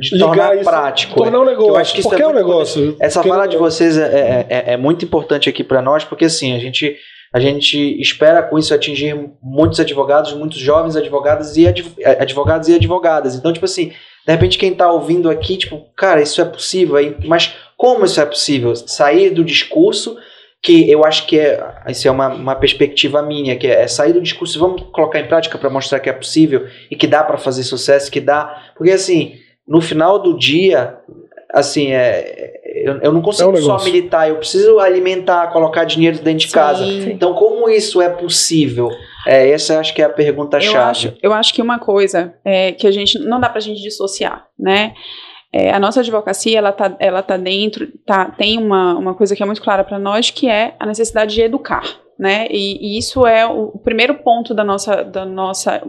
de 0.00 0.14
ligar 0.14 0.28
tornar 0.28 0.54
isso, 0.54 0.64
prático. 0.64 1.14
Tornar 1.16 1.40
um 1.40 1.44
negócio. 1.44 1.70
Eu 1.70 1.76
acho 1.76 1.94
que 1.94 2.02
qualquer 2.02 2.22
é 2.22 2.28
um 2.28 2.34
negócio. 2.34 2.96
Essa 3.00 3.22
fala 3.22 3.46
de 3.46 3.56
vocês 3.56 3.96
é, 3.96 4.46
é, 4.48 4.72
é, 4.72 4.76
muito 4.76 5.04
importante 5.04 5.48
aqui 5.48 5.64
para 5.64 5.82
nós, 5.82 6.04
porque 6.04 6.26
assim, 6.26 6.54
a 6.54 6.58
gente 6.58 6.96
a 7.38 7.40
gente 7.40 8.00
espera 8.00 8.42
com 8.42 8.58
isso 8.58 8.74
atingir 8.74 9.30
muitos 9.40 9.78
advogados, 9.78 10.32
muitos 10.32 10.58
jovens 10.58 10.96
advogados 10.96 11.56
e 11.56 11.66
advogados 11.66 12.68
e 12.68 12.74
advogadas. 12.74 13.36
Então, 13.36 13.52
tipo 13.52 13.64
assim, 13.64 13.92
de 14.26 14.32
repente 14.32 14.58
quem 14.58 14.72
está 14.72 14.90
ouvindo 14.90 15.30
aqui, 15.30 15.56
tipo, 15.56 15.86
cara, 15.96 16.20
isso 16.20 16.40
é 16.40 16.44
possível, 16.44 16.96
mas 17.24 17.54
como 17.76 18.04
isso 18.04 18.20
é 18.20 18.26
possível? 18.26 18.74
Sair 18.74 19.30
do 19.30 19.44
discurso, 19.44 20.16
que 20.60 20.90
eu 20.90 21.04
acho 21.04 21.26
que 21.26 21.38
é, 21.38 21.64
isso 21.88 22.08
é 22.08 22.10
uma, 22.10 22.28
uma 22.28 22.56
perspectiva 22.56 23.22
minha, 23.22 23.56
que 23.56 23.68
é, 23.68 23.82
é 23.82 23.86
sair 23.86 24.12
do 24.12 24.20
discurso, 24.20 24.58
vamos 24.58 24.82
colocar 24.92 25.20
em 25.20 25.28
prática 25.28 25.56
para 25.56 25.70
mostrar 25.70 26.00
que 26.00 26.10
é 26.10 26.12
possível 26.12 26.66
e 26.90 26.96
que 26.96 27.06
dá 27.06 27.22
para 27.22 27.38
fazer 27.38 27.62
sucesso, 27.62 28.10
que 28.10 28.20
dá, 28.20 28.72
porque 28.76 28.90
assim, 28.90 29.34
no 29.66 29.80
final 29.80 30.18
do 30.18 30.36
dia, 30.36 30.98
assim, 31.52 31.92
é, 31.92 32.60
eu, 32.64 32.98
eu 32.98 33.12
não 33.12 33.22
consigo 33.22 33.50
é 33.50 33.58
um 33.58 33.62
só 33.62 33.82
militar, 33.82 34.28
eu 34.28 34.36
preciso 34.36 34.78
alimentar, 34.78 35.48
colocar 35.48 35.84
dinheiro 35.84 36.18
dentro 36.18 36.46
de 36.46 36.52
casa. 36.52 36.84
Sim. 36.84 37.10
Então, 37.10 37.34
como 37.34 37.68
isso 37.68 38.00
é 38.00 38.08
possível? 38.08 38.90
É, 39.26 39.50
essa 39.50 39.78
acho 39.78 39.94
que 39.94 40.02
é 40.02 40.04
a 40.04 40.10
pergunta-chave. 40.10 40.76
Eu 40.76 40.82
acho, 40.82 41.14
eu 41.22 41.32
acho 41.32 41.54
que 41.54 41.62
uma 41.62 41.78
coisa 41.78 42.34
é 42.44 42.72
que 42.72 42.86
a 42.86 42.90
gente 42.90 43.18
não 43.18 43.40
dá 43.40 43.48
pra 43.48 43.60
gente 43.60 43.82
dissociar, 43.82 44.46
né? 44.58 44.94
É, 45.52 45.72
a 45.72 45.78
nossa 45.78 46.00
advocacia, 46.00 46.58
ela 46.58 46.72
tá, 46.72 46.94
ela 47.00 47.22
tá 47.22 47.36
dentro, 47.38 47.88
tá, 48.04 48.26
tem 48.26 48.58
uma, 48.58 48.94
uma 48.98 49.14
coisa 49.14 49.34
que 49.34 49.42
é 49.42 49.46
muito 49.46 49.62
clara 49.62 49.82
para 49.82 49.98
nós, 49.98 50.30
que 50.30 50.48
é 50.48 50.74
a 50.78 50.84
necessidade 50.84 51.34
de 51.34 51.40
educar, 51.40 51.82
né? 52.18 52.46
E, 52.50 52.94
e, 52.94 52.98
isso 52.98 53.26
é 53.26 53.46
o 53.46 53.78
primeiro 53.78 54.14
ponto 54.16 54.52
da 54.52 54.64
nossa, 54.64 55.02
da 55.02 55.24
nossa 55.24 55.80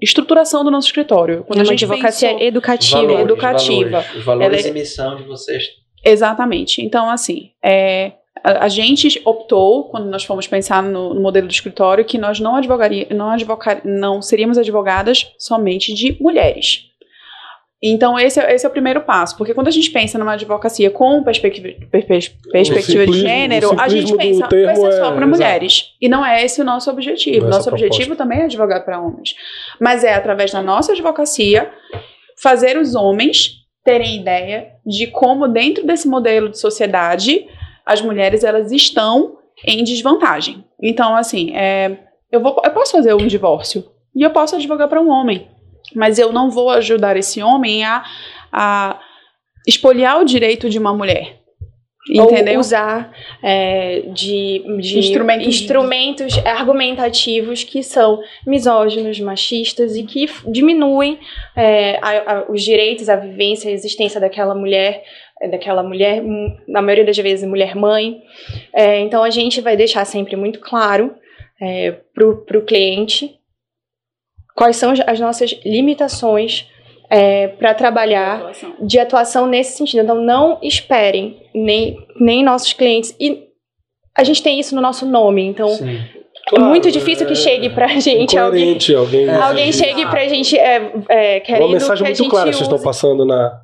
estruturação 0.00 0.62
do 0.62 0.70
nosso 0.70 0.86
escritório. 0.86 1.44
Quando 1.44 1.60
é 1.60 1.62
uma 1.62 1.72
advocacia 1.72 2.28
pensou, 2.28 2.46
educativa. 2.46 3.02
Valores, 3.02 3.24
educativa. 3.24 3.90
Valores, 3.90 4.14
os 4.16 4.24
valores 4.24 4.66
é, 4.66 4.68
e 4.68 4.72
missão 4.72 5.16
de 5.16 5.22
vocês 5.24 5.64
Exatamente. 6.04 6.82
Então, 6.82 7.10
assim, 7.10 7.50
é, 7.62 8.12
a, 8.42 8.64
a, 8.64 8.68
gente 8.68 9.20
optou, 9.24 9.84
quando 9.84 10.06
nós 10.06 10.24
fomos 10.24 10.46
pensar 10.46 10.82
no, 10.82 11.14
no 11.14 11.20
modelo 11.20 11.46
do 11.46 11.52
escritório, 11.52 12.04
que 12.04 12.18
nós 12.18 12.40
não, 12.40 12.56
advogaria, 12.56 13.06
não, 13.10 13.30
advocar, 13.30 13.80
não 13.84 14.22
seríamos 14.22 14.58
advogadas 14.58 15.32
somente 15.38 15.92
de 15.94 16.16
mulheres. 16.20 16.87
Então, 17.82 18.18
esse 18.18 18.40
é, 18.40 18.54
esse 18.54 18.66
é 18.66 18.68
o 18.68 18.72
primeiro 18.72 19.02
passo, 19.02 19.36
porque 19.36 19.54
quando 19.54 19.68
a 19.68 19.70
gente 19.70 19.90
pensa 19.90 20.18
numa 20.18 20.32
advocacia 20.32 20.90
com 20.90 21.22
perspectiva, 21.22 21.68
perspectiva 21.90 23.06
de 23.06 23.20
gênero, 23.20 23.80
a 23.80 23.88
gente 23.88 24.16
pensa, 24.16 24.48
vai 24.48 24.74
ser 24.74 24.92
só 24.92 25.12
para 25.12 25.24
é, 25.24 25.28
mulheres. 25.28 25.74
Exato. 25.74 25.96
E 26.00 26.08
não 26.08 26.26
é 26.26 26.44
esse 26.44 26.60
o 26.60 26.64
nosso 26.64 26.90
objetivo. 26.90 27.42
Não 27.42 27.48
é 27.48 27.50
nosso 27.52 27.70
objetivo 27.70 28.16
também 28.16 28.40
é 28.40 28.44
advogar 28.44 28.84
para 28.84 29.00
homens. 29.00 29.36
Mas 29.80 30.02
é 30.02 30.12
através 30.12 30.50
da 30.50 30.60
nossa 30.60 30.92
advocacia 30.92 31.70
fazer 32.42 32.76
os 32.76 32.96
homens 32.96 33.58
terem 33.84 34.20
ideia 34.20 34.72
de 34.84 35.06
como 35.06 35.46
dentro 35.46 35.86
desse 35.86 36.08
modelo 36.08 36.48
de 36.48 36.58
sociedade 36.58 37.46
as 37.86 38.02
mulheres 38.02 38.44
elas 38.44 38.70
estão 38.72 39.38
em 39.64 39.82
desvantagem. 39.82 40.64
Então, 40.82 41.16
assim, 41.16 41.56
é, 41.56 41.96
eu, 42.30 42.40
vou, 42.40 42.60
eu 42.64 42.70
posso 42.70 42.92
fazer 42.92 43.14
um 43.14 43.26
divórcio 43.26 43.84
e 44.14 44.22
eu 44.22 44.30
posso 44.30 44.56
advogar 44.56 44.88
para 44.88 45.00
um 45.00 45.08
homem, 45.08 45.48
mas 45.94 46.18
eu 46.18 46.32
não 46.32 46.50
vou 46.50 46.70
ajudar 46.70 47.16
esse 47.16 47.42
homem 47.42 47.84
a, 47.84 48.04
a 48.52 49.00
expoliar 49.66 50.20
o 50.20 50.24
direito 50.24 50.68
de 50.68 50.78
uma 50.78 50.94
mulher. 50.94 51.38
Entendeu? 52.10 52.54
Ou 52.54 52.60
usar 52.60 53.12
é, 53.42 54.00
de, 54.14 54.64
de, 54.80 54.98
instrumentos, 54.98 55.46
instrumentos 55.46 56.32
de... 56.32 56.48
argumentativos 56.48 57.64
que 57.64 57.82
são 57.82 58.20
misóginos, 58.46 59.20
machistas 59.20 59.94
e 59.94 60.02
que 60.04 60.26
diminuem 60.46 61.18
é, 61.54 61.98
a, 62.00 62.32
a, 62.32 62.50
os 62.50 62.62
direitos, 62.62 63.10
a 63.10 63.16
vivência, 63.16 63.70
a 63.70 63.74
existência 63.74 64.18
daquela 64.18 64.54
mulher, 64.54 65.02
é, 65.42 65.48
daquela 65.48 65.82
mulher, 65.82 66.22
na 66.66 66.80
maioria 66.80 67.04
das 67.04 67.18
vezes, 67.18 67.46
mulher 67.46 67.76
mãe. 67.76 68.22
É, 68.74 69.00
então 69.00 69.22
a 69.22 69.30
gente 69.30 69.60
vai 69.60 69.76
deixar 69.76 70.06
sempre 70.06 70.34
muito 70.34 70.60
claro 70.60 71.14
é, 71.60 71.92
para 72.14 72.58
o 72.58 72.64
cliente 72.64 73.37
quais 74.58 74.76
são 74.76 74.92
as 75.06 75.20
nossas 75.20 75.54
limitações 75.64 76.66
é, 77.08 77.46
para 77.46 77.74
trabalhar 77.74 78.38
de 78.38 78.42
atuação. 78.42 78.74
de 78.80 78.98
atuação 78.98 79.46
nesse 79.46 79.78
sentido. 79.78 80.02
Então, 80.02 80.20
não 80.20 80.58
esperem 80.60 81.40
nem, 81.54 81.96
nem 82.18 82.42
nossos 82.42 82.72
clientes. 82.72 83.14
E 83.20 83.44
a 84.16 84.24
gente 84.24 84.42
tem 84.42 84.58
isso 84.58 84.74
no 84.74 84.80
nosso 84.80 85.06
nome, 85.06 85.46
então. 85.46 85.68
Sim. 85.68 86.00
Claro, 86.48 86.64
é 86.64 86.68
muito 86.68 86.90
difícil 86.90 87.24
que 87.24 87.34
é 87.34 87.36
chegue 87.36 87.70
pra 87.70 87.86
gente 88.00 88.36
alguém. 88.36 88.76
Alguém, 88.96 89.30
alguém 89.30 89.72
chegue 89.72 90.04
pra 90.06 90.26
gente 90.26 90.58
é, 90.58 90.92
é, 91.08 91.40
querendo. 91.40 91.66
Uma 91.66 91.74
mensagem 91.74 92.04
muito 92.04 92.28
clara 92.28 92.50
que 92.50 92.56
vocês 92.56 92.66
estão 92.66 92.82
passando 92.82 93.24
na, 93.24 93.60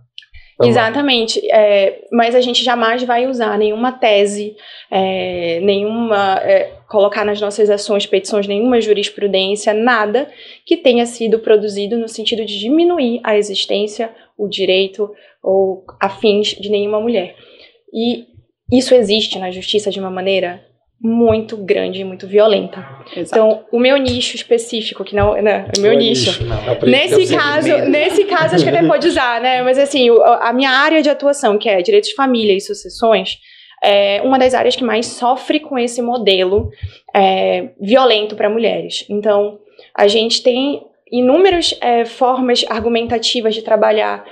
Exatamente, 0.62 1.40
é, 1.50 2.04
mas 2.12 2.34
a 2.34 2.40
gente 2.40 2.62
jamais 2.62 3.02
vai 3.02 3.26
usar 3.26 3.58
nenhuma 3.58 3.90
tese, 3.90 4.54
é, 4.88 5.58
nenhuma 5.62 6.38
é, 6.42 6.70
colocar 6.94 7.24
nas 7.24 7.40
nossas 7.40 7.68
ações, 7.68 8.06
petições, 8.06 8.46
nenhuma 8.46 8.80
jurisprudência, 8.80 9.74
nada 9.74 10.30
que 10.64 10.76
tenha 10.76 11.04
sido 11.06 11.40
produzido 11.40 11.98
no 11.98 12.06
sentido 12.06 12.44
de 12.44 12.56
diminuir 12.56 13.18
a 13.24 13.36
existência, 13.36 14.14
o 14.38 14.46
direito 14.46 15.10
ou 15.42 15.84
afins 16.00 16.50
de 16.50 16.70
nenhuma 16.70 17.00
mulher. 17.00 17.34
E 17.92 18.26
isso 18.72 18.94
existe 18.94 19.40
na 19.40 19.50
justiça 19.50 19.90
de 19.90 19.98
uma 19.98 20.08
maneira 20.08 20.64
muito 21.00 21.56
grande 21.56 22.00
e 22.00 22.04
muito 22.04 22.28
violenta. 22.28 22.78
Exato. 23.16 23.18
Então, 23.18 23.64
o 23.72 23.78
meu 23.80 23.96
nicho 23.96 24.36
específico, 24.36 25.02
que 25.02 25.16
não, 25.16 25.34
né, 25.42 25.68
o 25.76 25.80
meu 25.80 25.94
não 25.94 25.98
nicho. 25.98 26.30
É 26.30 26.44
nicho 26.44 26.86
nesse 26.86 27.36
caso, 27.36 27.78
nesse 27.90 28.24
caso 28.26 28.54
acho 28.54 28.62
que 28.62 28.70
até 28.70 28.86
pode 28.86 29.08
usar, 29.08 29.40
né? 29.40 29.64
Mas 29.64 29.78
assim, 29.78 30.08
a 30.40 30.52
minha 30.52 30.70
área 30.70 31.02
de 31.02 31.10
atuação, 31.10 31.58
que 31.58 31.68
é 31.68 31.82
direitos 31.82 32.10
de 32.10 32.14
família 32.14 32.56
e 32.56 32.60
sucessões, 32.60 33.38
é 33.84 34.22
uma 34.22 34.38
das 34.38 34.54
áreas 34.54 34.74
que 34.74 34.82
mais 34.82 35.06
sofre 35.06 35.60
com 35.60 35.78
esse 35.78 36.00
modelo 36.00 36.70
é, 37.14 37.68
violento 37.78 38.34
para 38.34 38.48
mulheres. 38.48 39.04
Então, 39.10 39.58
a 39.94 40.08
gente 40.08 40.42
tem 40.42 40.82
inúmeras 41.12 41.76
é, 41.80 42.04
formas 42.04 42.64
argumentativas 42.68 43.54
de 43.54 43.62
trabalhar 43.62 44.24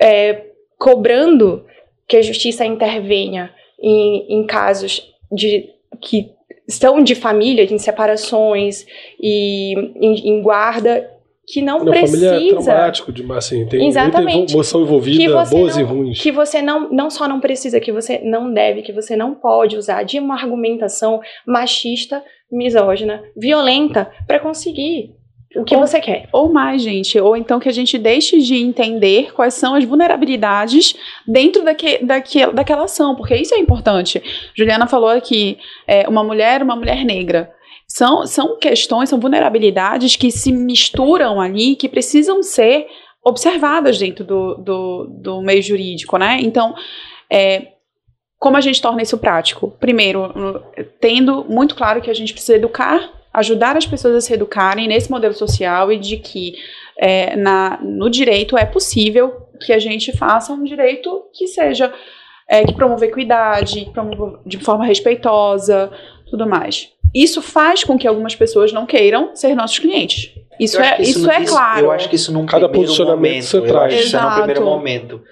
é, 0.00 0.46
cobrando 0.78 1.66
que 2.08 2.16
a 2.16 2.22
justiça 2.22 2.64
intervenha 2.64 3.54
em, 3.78 4.26
em 4.28 4.46
casos 4.46 5.14
de 5.30 5.70
que 6.00 6.32
estão 6.66 7.02
de 7.02 7.14
família, 7.14 7.64
em 7.64 7.78
separações 7.78 8.86
e 9.20 9.74
em, 10.00 10.30
em 10.30 10.42
guarda, 10.42 11.15
que 11.46 11.62
não, 11.62 11.78
não 11.78 11.92
precisa. 11.92 12.30
Família 12.30 12.50
é 12.50 12.62
traumático, 12.62 13.12
de, 13.12 13.32
assim, 13.32 13.66
tem 13.66 13.86
Exatamente. 13.86 14.36
muita 14.36 14.52
emoção 14.52 14.82
envolvida, 14.82 15.44
boas 15.44 15.76
não, 15.76 15.80
e 15.80 15.84
ruins. 15.84 16.20
Que 16.20 16.32
você 16.32 16.60
não, 16.60 16.90
não 16.90 17.08
só 17.08 17.28
não 17.28 17.38
precisa, 17.38 17.78
que 17.78 17.92
você 17.92 18.20
não 18.24 18.52
deve, 18.52 18.82
que 18.82 18.92
você 18.92 19.14
não 19.14 19.34
pode 19.34 19.76
usar 19.76 20.02
de 20.02 20.18
uma 20.18 20.34
argumentação 20.34 21.20
machista, 21.46 22.22
misógina, 22.50 23.22
violenta, 23.36 24.10
para 24.26 24.40
conseguir 24.40 25.14
o 25.54 25.64
que 25.64 25.74
ou, 25.74 25.86
você 25.86 26.00
quer. 26.00 26.28
Ou 26.32 26.52
mais, 26.52 26.82
gente. 26.82 27.18
Ou 27.20 27.36
então 27.36 27.60
que 27.60 27.68
a 27.68 27.72
gente 27.72 27.96
deixe 27.96 28.38
de 28.40 28.56
entender 28.56 29.32
quais 29.32 29.54
são 29.54 29.74
as 29.74 29.84
vulnerabilidades 29.84 30.94
dentro 31.26 31.64
daque, 31.64 32.04
daque, 32.04 32.46
daquela 32.52 32.84
ação, 32.84 33.14
porque 33.14 33.34
isso 33.36 33.54
é 33.54 33.58
importante. 33.58 34.22
Juliana 34.54 34.86
falou 34.86 35.08
aqui, 35.08 35.58
é, 35.86 36.08
uma 36.08 36.22
mulher, 36.24 36.62
uma 36.62 36.76
mulher 36.76 37.04
negra. 37.04 37.52
São, 37.96 38.26
são 38.26 38.58
questões, 38.58 39.08
são 39.08 39.18
vulnerabilidades 39.18 40.16
que 40.16 40.30
se 40.30 40.52
misturam 40.52 41.40
ali, 41.40 41.76
que 41.76 41.88
precisam 41.88 42.42
ser 42.42 42.86
observadas 43.24 43.98
dentro 43.98 44.22
do, 44.22 44.54
do, 44.56 45.06
do 45.08 45.40
meio 45.40 45.62
jurídico, 45.62 46.18
né? 46.18 46.38
Então, 46.42 46.74
é, 47.30 47.68
como 48.38 48.58
a 48.58 48.60
gente 48.60 48.82
torna 48.82 49.00
isso 49.00 49.16
prático? 49.16 49.70
Primeiro, 49.80 50.30
tendo 51.00 51.46
muito 51.48 51.74
claro 51.74 52.02
que 52.02 52.10
a 52.10 52.14
gente 52.14 52.34
precisa 52.34 52.56
educar 52.56 53.10
ajudar 53.32 53.76
as 53.76 53.86
pessoas 53.86 54.14
a 54.14 54.20
se 54.20 54.32
educarem 54.32 54.88
nesse 54.88 55.10
modelo 55.10 55.34
social 55.34 55.92
e 55.92 55.98
de 55.98 56.16
que 56.16 56.54
é, 56.98 57.36
na, 57.36 57.78
no 57.82 58.08
direito 58.08 58.56
é 58.56 58.64
possível 58.64 59.30
que 59.60 59.74
a 59.74 59.78
gente 59.78 60.16
faça 60.16 60.54
um 60.54 60.64
direito 60.64 61.24
que 61.34 61.46
seja 61.46 61.92
é, 62.48 62.64
que 62.64 62.72
promova 62.72 63.04
equidade, 63.04 63.90
promova 63.92 64.40
de 64.46 64.58
forma 64.58 64.86
respeitosa, 64.86 65.90
tudo 66.30 66.46
mais. 66.46 66.90
Isso 67.16 67.40
faz 67.40 67.82
com 67.82 67.96
que 67.96 68.06
algumas 68.06 68.34
pessoas 68.34 68.74
não 68.74 68.84
queiram 68.84 69.34
ser 69.34 69.54
nossos 69.54 69.78
clientes. 69.78 70.34
Isso 70.60 70.78
é, 70.78 71.00
isso, 71.00 71.20
isso 71.20 71.30
é 71.30 71.46
claro. 71.46 71.86
Eu 71.86 71.90
acho 71.90 72.10
que 72.10 72.16
isso 72.16 72.30
num 72.30 72.44
Cada 72.44 72.68
primeiro 72.68 73.06
momento. 73.06 73.44
Você 73.44 73.62
traz. 73.62 73.94
Isso 73.94 74.16
é 74.16 74.20
num 74.20 74.34
primeiro 74.34 74.62
momento. 74.62 75.22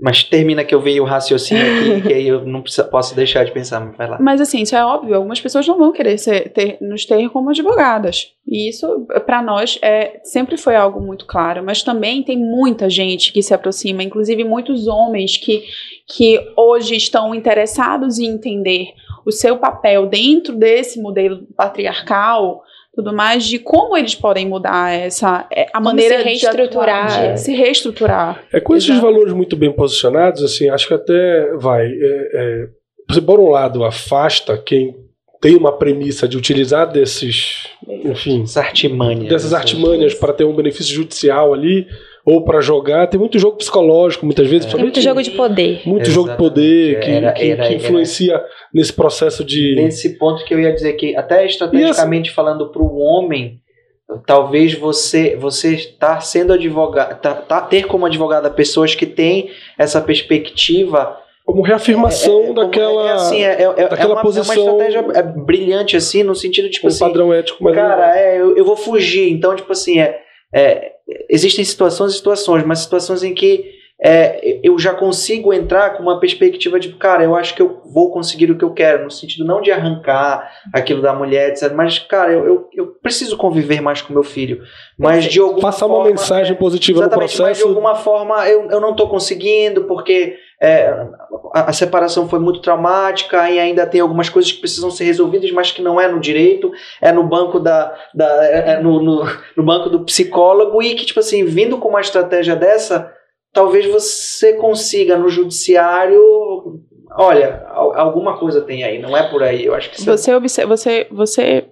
Mas 0.00 0.22
termina 0.24 0.64
que 0.64 0.74
eu 0.74 0.80
vejo 0.80 1.02
o 1.02 1.06
raciocínio 1.06 1.62
aqui, 1.64 2.02
que 2.06 2.12
aí 2.12 2.26
eu 2.28 2.44
não 2.44 2.62
posso 2.90 3.14
deixar 3.14 3.44
de 3.44 3.52
pensar, 3.52 3.80
mas 3.80 3.96
vai 3.96 4.08
lá. 4.08 4.18
Mas 4.20 4.40
assim, 4.40 4.62
isso 4.62 4.74
é 4.74 4.84
óbvio, 4.84 5.14
algumas 5.14 5.40
pessoas 5.40 5.66
não 5.66 5.76
vão 5.76 5.92
querer 5.92 6.18
ser, 6.18 6.52
ter, 6.52 6.78
nos 6.80 7.04
ter 7.04 7.28
como 7.30 7.50
advogadas. 7.50 8.32
E 8.46 8.68
isso, 8.68 9.06
para 9.26 9.40
nós, 9.40 9.78
é, 9.80 10.20
sempre 10.24 10.56
foi 10.56 10.74
algo 10.74 11.00
muito 11.00 11.24
claro. 11.24 11.64
Mas 11.64 11.82
também 11.84 12.22
tem 12.22 12.36
muita 12.36 12.90
gente 12.90 13.32
que 13.32 13.42
se 13.42 13.54
aproxima, 13.54 14.02
inclusive 14.02 14.42
muitos 14.42 14.88
homens 14.88 15.36
que, 15.36 15.64
que 16.06 16.40
hoje 16.56 16.96
estão 16.96 17.34
interessados 17.34 18.18
em 18.18 18.26
entender 18.26 18.92
o 19.24 19.32
seu 19.32 19.58
papel 19.58 20.06
dentro 20.06 20.54
desse 20.54 21.00
modelo 21.00 21.46
patriarcal, 21.56 22.62
tudo 22.94 23.12
mais, 23.12 23.44
de 23.44 23.58
como 23.58 23.96
eles 23.96 24.14
podem 24.14 24.46
mudar 24.46 24.92
essa 24.92 25.46
é, 25.52 25.64
a 25.64 25.72
como 25.72 25.84
maneira 25.84 26.18
se 26.18 26.24
reestruturar, 26.24 27.06
de, 27.06 27.14
atuar, 27.14 27.34
de 27.34 27.40
se 27.40 27.52
reestruturar. 27.54 28.44
É 28.52 28.60
com 28.60 28.74
esses 28.74 28.98
valores 28.98 29.32
muito 29.32 29.56
bem 29.56 29.72
posicionados, 29.72 30.42
assim, 30.42 30.68
acho 30.68 30.88
que 30.88 30.94
até 30.94 31.52
vai. 31.56 31.86
É, 31.86 32.30
é, 32.34 32.68
você 33.08 33.20
por 33.20 33.38
um 33.38 33.50
lado 33.50 33.84
afasta 33.84 34.58
quem 34.58 34.96
tem 35.40 35.56
uma 35.56 35.72
premissa 35.78 36.26
de 36.26 36.36
utilizar 36.36 36.90
desses, 36.90 37.68
enfim, 37.86 38.44
artimanhas, 38.56 39.28
dessas 39.28 39.54
artimanhas 39.54 40.14
para 40.14 40.32
ter 40.32 40.44
um 40.44 40.54
benefício 40.54 40.94
judicial 40.94 41.54
ali 41.54 41.86
ou 42.28 42.44
para 42.44 42.60
jogar. 42.60 43.06
Tem 43.06 43.18
muito 43.18 43.38
jogo 43.38 43.56
psicológico, 43.56 44.26
muitas 44.26 44.46
vezes. 44.46 44.70
Tem 44.70 44.78
muito 44.78 45.00
jogo 45.00 45.22
de 45.22 45.30
poder. 45.30 45.80
Muito 45.86 46.02
Exatamente. 46.02 46.10
jogo 46.10 46.28
de 46.28 46.36
poder 46.36 47.00
que, 47.00 47.10
era, 47.10 47.32
que, 47.32 47.50
era, 47.50 47.66
que 47.66 47.74
influencia 47.76 48.34
era. 48.34 48.46
nesse 48.74 48.92
processo 48.92 49.42
de. 49.42 49.74
Nesse 49.76 50.18
ponto 50.18 50.44
que 50.44 50.52
eu 50.52 50.60
ia 50.60 50.70
dizer 50.70 50.92
que, 50.92 51.16
até 51.16 51.46
estrategicamente 51.46 52.30
falando 52.30 52.70
para 52.70 52.82
o 52.82 52.98
homem, 52.98 53.60
talvez 54.26 54.74
você 54.74 55.36
você 55.36 55.74
estar 55.74 56.20
sendo 56.20 56.52
advogado, 56.52 57.18
tá, 57.18 57.32
tá, 57.34 57.62
ter 57.62 57.86
como 57.86 58.04
advogada 58.04 58.50
pessoas 58.50 58.94
que 58.94 59.06
têm 59.06 59.48
essa 59.78 59.98
perspectiva 59.98 61.16
como 61.46 61.62
reafirmação 61.62 62.40
é, 62.42 62.50
é, 62.50 62.52
daquela, 62.52 63.08
é, 63.08 63.12
assim, 63.14 63.42
é, 63.42 63.62
é, 63.62 63.62
é 63.62 63.88
daquela 63.88 64.16
uma, 64.16 64.22
posição. 64.22 64.54
É 64.54 64.70
uma 64.70 64.84
estratégia 64.84 65.22
brilhante, 65.22 65.96
assim, 65.96 66.22
no 66.22 66.34
sentido, 66.34 66.68
tipo 66.68 66.86
um 66.86 66.88
assim. 66.88 66.98
padrão 66.98 67.32
ético, 67.32 67.64
mas. 67.64 67.74
Cara, 67.74 68.18
é, 68.20 68.38
eu, 68.38 68.54
eu 68.54 68.66
vou 68.66 68.76
fugir. 68.76 69.32
Então, 69.32 69.56
tipo 69.56 69.72
assim, 69.72 69.98
é, 69.98 70.20
é, 70.52 70.92
existem 71.28 71.64
situações 71.64 72.12
e 72.12 72.16
situações, 72.16 72.64
mas 72.64 72.80
situações 72.80 73.22
em 73.22 73.34
que 73.34 73.78
é, 74.00 74.60
eu 74.62 74.78
já 74.78 74.94
consigo 74.94 75.52
entrar 75.52 75.96
com 75.96 76.04
uma 76.04 76.20
perspectiva 76.20 76.78
de, 76.78 76.90
cara, 76.90 77.24
eu 77.24 77.34
acho 77.34 77.54
que 77.54 77.60
eu 77.60 77.82
vou 77.92 78.12
conseguir 78.12 78.48
o 78.48 78.56
que 78.56 78.64
eu 78.64 78.72
quero, 78.72 79.02
no 79.02 79.10
sentido 79.10 79.44
não 79.44 79.60
de 79.60 79.72
arrancar 79.72 80.48
aquilo 80.72 81.02
da 81.02 81.12
mulher, 81.12 81.50
etc. 81.50 81.72
Mas, 81.74 81.98
cara, 81.98 82.32
eu, 82.32 82.46
eu, 82.46 82.68
eu 82.72 82.86
preciso 83.02 83.36
conviver 83.36 83.80
mais 83.80 84.00
com 84.00 84.12
meu 84.12 84.22
filho. 84.22 84.62
Mas 84.96 85.24
de 85.24 85.40
alguma 85.40 85.62
Passar 85.62 85.88
forma, 85.88 85.96
uma 85.96 86.10
mensagem 86.10 86.54
positiva 86.54 87.02
no 87.02 87.10
processo. 87.10 87.42
Mas 87.42 87.58
de 87.58 87.64
alguma 87.64 87.96
forma 87.96 88.48
eu, 88.48 88.70
eu 88.70 88.80
não 88.80 88.92
estou 88.92 89.08
conseguindo, 89.08 89.84
porque 89.84 90.36
é, 90.60 90.88
a, 91.54 91.70
a, 91.70 91.72
separação 91.72 92.28
foi 92.28 92.40
muito 92.40 92.60
traumática 92.60 93.48
e 93.48 93.58
ainda 93.58 93.86
tem 93.86 94.00
algumas 94.00 94.28
coisas 94.28 94.50
que 94.50 94.60
precisam 94.60 94.90
ser 94.90 95.04
resolvidas, 95.04 95.50
mas 95.52 95.70
que 95.70 95.80
não 95.80 96.00
é 96.00 96.08
no 96.08 96.18
direito, 96.18 96.72
é 97.00 97.12
no 97.12 97.22
banco 97.22 97.60
da, 97.60 97.96
da 98.12 98.44
é, 98.44 98.72
é 98.72 98.80
no, 98.80 99.00
no, 99.02 99.24
no 99.56 99.62
banco 99.62 99.88
do 99.88 100.04
psicólogo 100.04 100.82
e 100.82 100.94
que 100.94 101.06
tipo 101.06 101.20
assim 101.20 101.44
vindo 101.44 101.78
com 101.78 101.88
uma 101.88 102.00
estratégia 102.00 102.56
dessa, 102.56 103.12
talvez 103.52 103.86
você 103.86 104.54
consiga 104.54 105.16
no 105.16 105.28
judiciário 105.28 106.20
olha, 107.16 107.64
alguma 107.68 108.36
coisa 108.36 108.60
tem 108.60 108.84
aí, 108.84 109.00
não 109.00 109.16
é 109.16 109.28
por 109.28 109.42
aí. 109.42 109.64
Eu 109.64 109.74
acho 109.74 109.90
que 109.90 110.02
você 110.02 110.34
observa, 110.34 110.76
você 110.76 111.06
você 111.10 111.64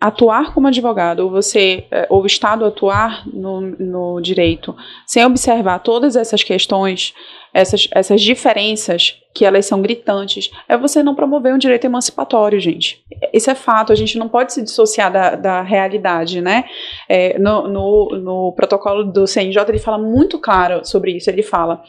atuar 0.00 0.54
como 0.54 0.66
advogado 0.66 1.20
ou 1.20 1.30
você 1.30 1.84
é, 1.90 2.06
ou 2.08 2.22
o 2.22 2.26
Estado 2.26 2.64
atuar 2.64 3.26
no, 3.28 3.60
no 3.60 4.20
direito 4.20 4.74
sem 5.06 5.24
observar 5.26 5.80
todas 5.80 6.16
essas 6.16 6.42
questões 6.42 7.12
essas, 7.52 7.88
essas 7.92 8.20
diferenças, 8.20 9.16
que 9.34 9.44
elas 9.44 9.66
são 9.66 9.80
gritantes, 9.80 10.50
é 10.68 10.76
você 10.76 11.02
não 11.02 11.14
promover 11.14 11.54
um 11.54 11.58
direito 11.58 11.84
emancipatório, 11.84 12.60
gente. 12.60 13.04
Isso 13.32 13.50
é 13.50 13.54
fato, 13.54 13.92
a 13.92 13.96
gente 13.96 14.18
não 14.18 14.28
pode 14.28 14.52
se 14.52 14.62
dissociar 14.62 15.12
da, 15.12 15.34
da 15.36 15.62
realidade, 15.62 16.40
né? 16.40 16.64
É, 17.08 17.38
no, 17.38 17.68
no, 17.68 18.08
no 18.20 18.52
protocolo 18.52 19.04
do 19.04 19.26
CNJ, 19.26 19.64
ele 19.68 19.78
fala 19.78 19.98
muito 19.98 20.38
claro 20.38 20.84
sobre 20.84 21.12
isso, 21.12 21.30
ele 21.30 21.42
fala, 21.42 21.82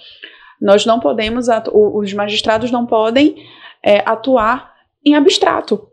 nós 0.61 0.85
não 0.85 0.99
podemos, 0.99 1.47
os 1.73 2.13
magistrados 2.13 2.71
não 2.71 2.85
podem 2.85 3.35
é, 3.83 4.03
atuar 4.05 4.73
em 5.03 5.15
abstrato, 5.15 5.87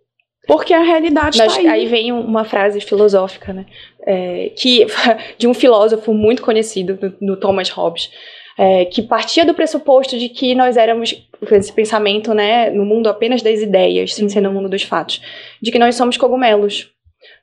porque 0.46 0.72
a 0.72 0.82
realidade 0.82 1.40
está 1.40 1.58
aí. 1.58 1.66
Aí 1.66 1.86
vem 1.86 2.12
uma 2.12 2.44
frase 2.44 2.80
filosófica, 2.80 3.52
né? 3.52 3.66
É, 4.06 4.50
que, 4.56 4.86
de 5.36 5.46
um 5.46 5.54
filósofo 5.54 6.14
muito 6.14 6.42
conhecido, 6.42 6.98
no 7.20 7.36
Thomas 7.36 7.68
Hobbes, 7.68 8.10
é, 8.58 8.84
que 8.84 9.02
partia 9.02 9.46
do 9.46 9.54
pressuposto 9.54 10.18
de 10.18 10.28
que 10.28 10.52
nós 10.52 10.76
éramos, 10.76 11.14
esse 11.52 11.72
pensamento, 11.72 12.34
né, 12.34 12.70
no 12.70 12.84
mundo 12.84 13.08
apenas 13.08 13.40
das 13.40 13.60
ideias, 13.60 14.14
sem 14.14 14.28
ser 14.28 14.40
no 14.40 14.52
mundo 14.52 14.68
dos 14.68 14.82
fatos, 14.82 15.22
de 15.62 15.70
que 15.70 15.78
nós 15.78 15.94
somos 15.94 16.16
cogumelos. 16.16 16.90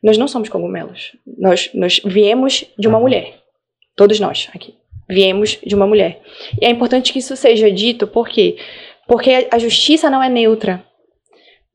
Nós 0.03 0.17
não 0.17 0.27
somos 0.27 0.49
cogumelos. 0.49 1.15
Nós, 1.37 1.69
nós 1.73 2.01
viemos 2.03 2.65
de 2.77 2.87
uma 2.87 2.99
mulher. 2.99 3.39
Todos 3.95 4.19
nós 4.19 4.49
aqui. 4.53 4.75
Viemos 5.09 5.57
de 5.65 5.73
uma 5.73 5.87
mulher. 5.87 6.21
E 6.61 6.65
é 6.65 6.69
importante 6.69 7.13
que 7.13 7.19
isso 7.19 7.35
seja 7.37 7.71
dito, 7.71 8.05
por 8.05 8.27
quê? 8.27 8.57
Porque 9.07 9.47
a 9.49 9.57
justiça 9.57 10.09
não 10.09 10.21
é 10.21 10.27
neutra. 10.27 10.83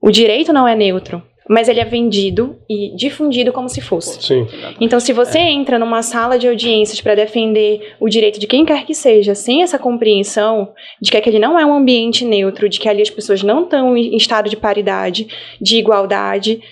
O 0.03 0.11
direito 0.11 0.53
não 0.53 0.69
é 0.69 0.77
neutro 0.77 1.23
mas 1.51 1.69
ele 1.69 1.81
é 1.81 1.85
vendido 1.85 2.57
e 2.71 2.95
difundido 2.95 3.53
como 3.53 3.69
se 3.69 3.81
fosse. 3.81 4.23
Sim. 4.23 4.47
Então, 4.81 5.01
se 5.01 5.13
você 5.13 5.39
é. 5.39 5.51
entra 5.51 5.81
numa 5.81 6.01
sala 6.01 6.39
de 6.39 6.47
audiências 6.47 7.01
para 7.01 7.17
defender 7.17 7.97
o 7.99 8.09
direito 8.09 8.39
de 8.39 8.47
quem 8.47 8.65
quer 8.65 8.87
que 8.87 8.95
seja, 8.95 9.35
sem 9.35 9.61
essa 9.61 9.77
compreensão 9.77 10.73
de 11.03 11.11
que 11.11 11.17
aquele 11.17 11.41
não 11.41 11.59
é 11.59 11.67
um 11.67 11.75
ambiente 11.75 12.25
neutro, 12.25 12.69
de 12.69 12.79
que 12.79 12.89
ali 12.89 13.03
as 13.03 13.11
pessoas 13.11 13.43
não 13.43 13.65
estão 13.65 13.97
em 13.97 14.17
estado 14.17 14.49
de 14.49 14.57
paridade, 14.57 15.27
de 15.61 15.77
igualdade, 15.77 16.63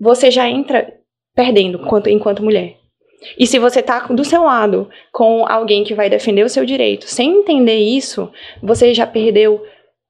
você 0.00 0.30
já 0.30 0.48
entra 0.48 0.88
perdendo 1.34 1.80
enquanto, 1.82 2.08
enquanto 2.08 2.44
mulher. 2.44 2.76
E 3.36 3.44
se 3.44 3.58
você 3.58 3.80
está 3.80 4.06
do 4.06 4.24
seu 4.24 4.44
lado 4.44 4.88
com 5.10 5.44
alguém 5.48 5.82
que 5.82 5.94
vai 5.94 6.08
defender 6.08 6.44
o 6.44 6.48
seu 6.48 6.64
direito 6.64 7.08
sem 7.08 7.40
entender 7.40 7.78
isso, 7.78 8.30
você 8.62 8.94
já 8.94 9.04
perdeu 9.04 9.60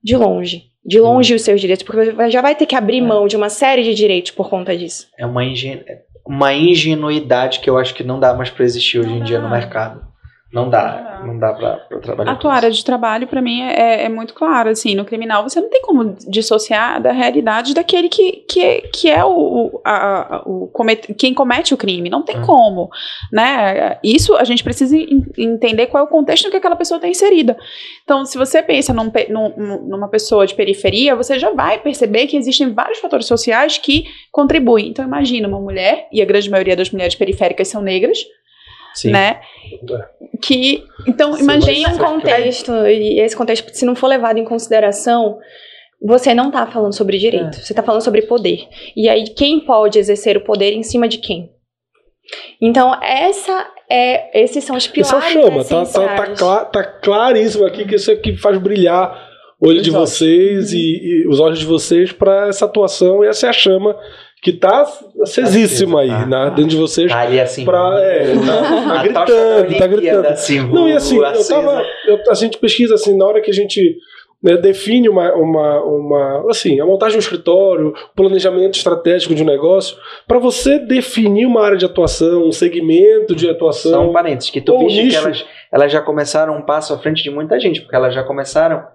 de 0.04 0.18
longe. 0.18 0.67
De 0.88 0.98
longe 0.98 1.34
os 1.34 1.42
seus 1.42 1.60
direitos, 1.60 1.84
porque 1.84 2.12
você 2.12 2.30
já 2.30 2.40
vai 2.40 2.54
ter 2.54 2.64
que 2.64 2.74
abrir 2.74 3.02
mão 3.02 3.26
de 3.26 3.36
uma 3.36 3.50
série 3.50 3.82
de 3.82 3.94
direitos 3.94 4.30
por 4.30 4.48
conta 4.48 4.74
disso. 4.74 5.06
É 5.18 5.26
uma, 5.26 5.44
ingen 5.44 5.84
uma 6.26 6.54
ingenuidade 6.54 7.60
que 7.60 7.68
eu 7.68 7.76
acho 7.76 7.94
que 7.94 8.02
não 8.02 8.18
dá 8.18 8.32
mais 8.32 8.48
para 8.48 8.64
existir 8.64 8.98
hoje 8.98 9.12
em 9.12 9.22
dia 9.22 9.38
no 9.38 9.50
mercado. 9.50 10.07
Não 10.50 10.70
dá, 10.70 11.20
não 11.26 11.38
dá 11.38 11.52
pra, 11.52 11.76
pra 11.76 11.98
trabalhar. 11.98 12.32
A 12.32 12.36
tua 12.36 12.54
área 12.54 12.70
de 12.70 12.82
trabalho, 12.82 13.26
para 13.26 13.42
mim, 13.42 13.60
é, 13.60 14.04
é 14.04 14.08
muito 14.08 14.32
claro. 14.32 14.70
Assim, 14.70 14.94
no 14.94 15.04
criminal, 15.04 15.42
você 15.42 15.60
não 15.60 15.68
tem 15.68 15.82
como 15.82 16.16
dissociar 16.26 17.02
da 17.02 17.12
realidade 17.12 17.74
daquele 17.74 18.08
que, 18.08 18.44
que, 18.48 18.64
é, 18.64 18.80
que 18.80 19.10
é 19.10 19.22
o, 19.22 19.78
a, 19.84 20.42
o 20.46 20.66
comete, 20.68 21.12
quem 21.12 21.34
comete 21.34 21.74
o 21.74 21.76
crime. 21.76 22.08
Não 22.08 22.22
tem 22.22 22.38
hum. 22.38 22.46
como. 22.46 22.88
Né? 23.30 23.98
Isso 24.02 24.36
a 24.36 24.44
gente 24.44 24.64
precisa 24.64 24.96
entender 25.36 25.86
qual 25.88 26.04
é 26.04 26.06
o 26.06 26.10
contexto 26.10 26.48
em 26.48 26.50
que 26.50 26.56
aquela 26.56 26.76
pessoa 26.76 26.96
está 26.96 27.08
inserida. 27.08 27.54
Então, 28.02 28.24
se 28.24 28.38
você 28.38 28.62
pensa 28.62 28.94
num, 28.94 29.12
num, 29.28 29.86
numa 29.86 30.08
pessoa 30.08 30.46
de 30.46 30.54
periferia, 30.54 31.14
você 31.14 31.38
já 31.38 31.50
vai 31.50 31.78
perceber 31.78 32.26
que 32.26 32.38
existem 32.38 32.72
vários 32.72 33.00
fatores 33.00 33.26
sociais 33.26 33.76
que 33.76 34.06
contribuem. 34.32 34.88
Então, 34.88 35.04
imagina 35.04 35.46
uma 35.46 35.60
mulher, 35.60 36.08
e 36.10 36.22
a 36.22 36.24
grande 36.24 36.48
maioria 36.48 36.74
das 36.74 36.90
mulheres 36.90 37.14
periféricas 37.14 37.68
são 37.68 37.82
negras, 37.82 38.18
Sim. 38.94 39.10
né? 39.10 39.40
Que 40.42 40.84
então 41.06 41.38
imagine 41.38 41.86
um 41.86 41.98
contexto 41.98 42.72
e 42.86 43.20
esse 43.20 43.36
contexto 43.36 43.70
se 43.72 43.84
não 43.84 43.94
for 43.94 44.06
levado 44.06 44.38
em 44.38 44.44
consideração, 44.44 45.38
você 46.00 46.34
não 46.34 46.48
está 46.48 46.66
falando 46.66 46.94
sobre 46.94 47.18
direito, 47.18 47.58
é. 47.58 47.60
você 47.60 47.72
está 47.72 47.82
falando 47.82 48.02
sobre 48.02 48.22
poder. 48.22 48.66
E 48.96 49.08
aí 49.08 49.24
quem 49.24 49.60
pode 49.60 49.98
exercer 49.98 50.36
o 50.36 50.44
poder 50.44 50.72
em 50.72 50.82
cima 50.82 51.08
de 51.08 51.18
quem? 51.18 51.50
Então 52.60 52.94
essa 53.02 53.66
é 53.90 54.42
esses 54.42 54.64
são 54.64 54.76
os 54.76 54.86
pilares. 54.86 55.28
Isso 55.28 55.32
chama, 55.32 55.64
tá, 55.64 55.84
tá, 55.86 56.16
tá, 56.16 56.34
clar, 56.34 56.64
tá 56.66 56.84
claríssimo 56.84 57.64
aqui 57.64 57.86
que 57.86 57.96
isso 57.96 58.10
aqui 58.10 58.36
faz 58.36 58.58
brilhar 58.58 59.28
o 59.60 59.68
olho 59.68 59.80
Exato. 59.80 59.84
de 59.84 59.90
vocês 59.90 60.72
e, 60.72 60.78
e, 60.78 61.28
os 61.28 61.40
olhos 61.40 61.58
de 61.58 61.66
vocês 61.66 62.12
para 62.12 62.48
essa 62.48 62.64
atuação 62.64 63.24
e 63.24 63.28
essa 63.28 63.46
é 63.46 63.50
a 63.50 63.52
chama 63.52 63.96
que 64.42 64.52
tá 64.52 64.86
acesíssima 65.22 66.00
aí, 66.00 66.26
né, 66.26 66.52
dentro 66.54 66.70
de 66.70 66.76
vocês. 66.76 67.10
Tá 67.10 67.20
ali 67.20 67.40
assim. 67.40 67.64
Pra, 67.64 67.98
é, 68.00 68.34
tá, 68.46 68.92
tá 68.92 69.02
gritando, 69.02 69.78
tá 69.78 69.86
gritando. 69.86 70.26
Assim, 70.28 70.60
Não, 70.60 70.88
e 70.88 70.92
assim, 70.92 71.16
eu 71.16 71.48
tava. 71.48 71.82
Eu, 72.06 72.20
a 72.28 72.34
gente 72.34 72.58
pesquisa 72.58 72.94
assim, 72.94 73.16
na 73.16 73.24
hora 73.26 73.40
que 73.40 73.50
a 73.50 73.54
gente 73.54 73.96
né, 74.42 74.56
define 74.56 75.08
uma, 75.08 75.34
uma, 75.34 75.82
uma. 75.82 76.50
Assim, 76.50 76.80
a 76.80 76.86
montagem 76.86 77.12
de 77.12 77.18
um 77.18 77.26
escritório, 77.26 77.92
planejamento 78.14 78.76
estratégico 78.76 79.34
de 79.34 79.42
um 79.42 79.46
negócio, 79.46 79.96
para 80.26 80.38
você 80.38 80.78
definir 80.78 81.46
uma 81.46 81.64
área 81.64 81.76
de 81.76 81.84
atuação, 81.84 82.46
um 82.46 82.52
segmento 82.52 83.34
de 83.34 83.50
atuação. 83.50 83.90
São 83.90 84.12
parênteses, 84.12 84.50
que 84.50 84.60
tu 84.60 84.78
viste 84.78 85.08
que 85.08 85.16
elas, 85.16 85.44
elas 85.72 85.92
já 85.92 86.00
começaram 86.00 86.56
um 86.56 86.62
passo 86.62 86.94
à 86.94 86.98
frente 86.98 87.22
de 87.22 87.30
muita 87.30 87.58
gente, 87.58 87.80
porque 87.80 87.96
elas 87.96 88.14
já 88.14 88.22
começaram 88.22 88.86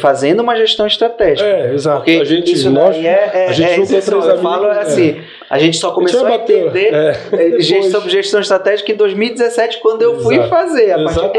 fazendo 0.00 0.40
uma 0.40 0.56
gestão 0.56 0.86
estratégica. 0.86 1.48
É, 1.48 1.72
exato. 1.72 1.98
Porque 1.98 2.20
a 2.20 2.24
gente, 2.24 2.52
isso 2.52 2.70
nós, 2.70 2.96
é, 2.96 3.30
é, 3.32 3.46
a 3.48 3.52
gente 3.52 3.70
é, 3.70 3.74
três 3.76 4.08
amigos, 4.08 4.28
eu 4.28 4.38
falo 4.38 4.66
é. 4.66 4.80
assim, 4.80 5.20
a 5.52 5.58
gente 5.58 5.76
só 5.76 5.90
começou 5.90 6.24
a, 6.24 6.30
a 6.30 6.34
entender 6.36 6.94
é. 6.94 7.60
gestão, 7.60 8.08
gestão 8.08 8.40
estratégica 8.40 8.90
em 8.90 8.96
2017, 8.96 9.80
quando 9.82 10.00
eu 10.00 10.18
fui 10.18 10.42
fazer. 10.48 10.96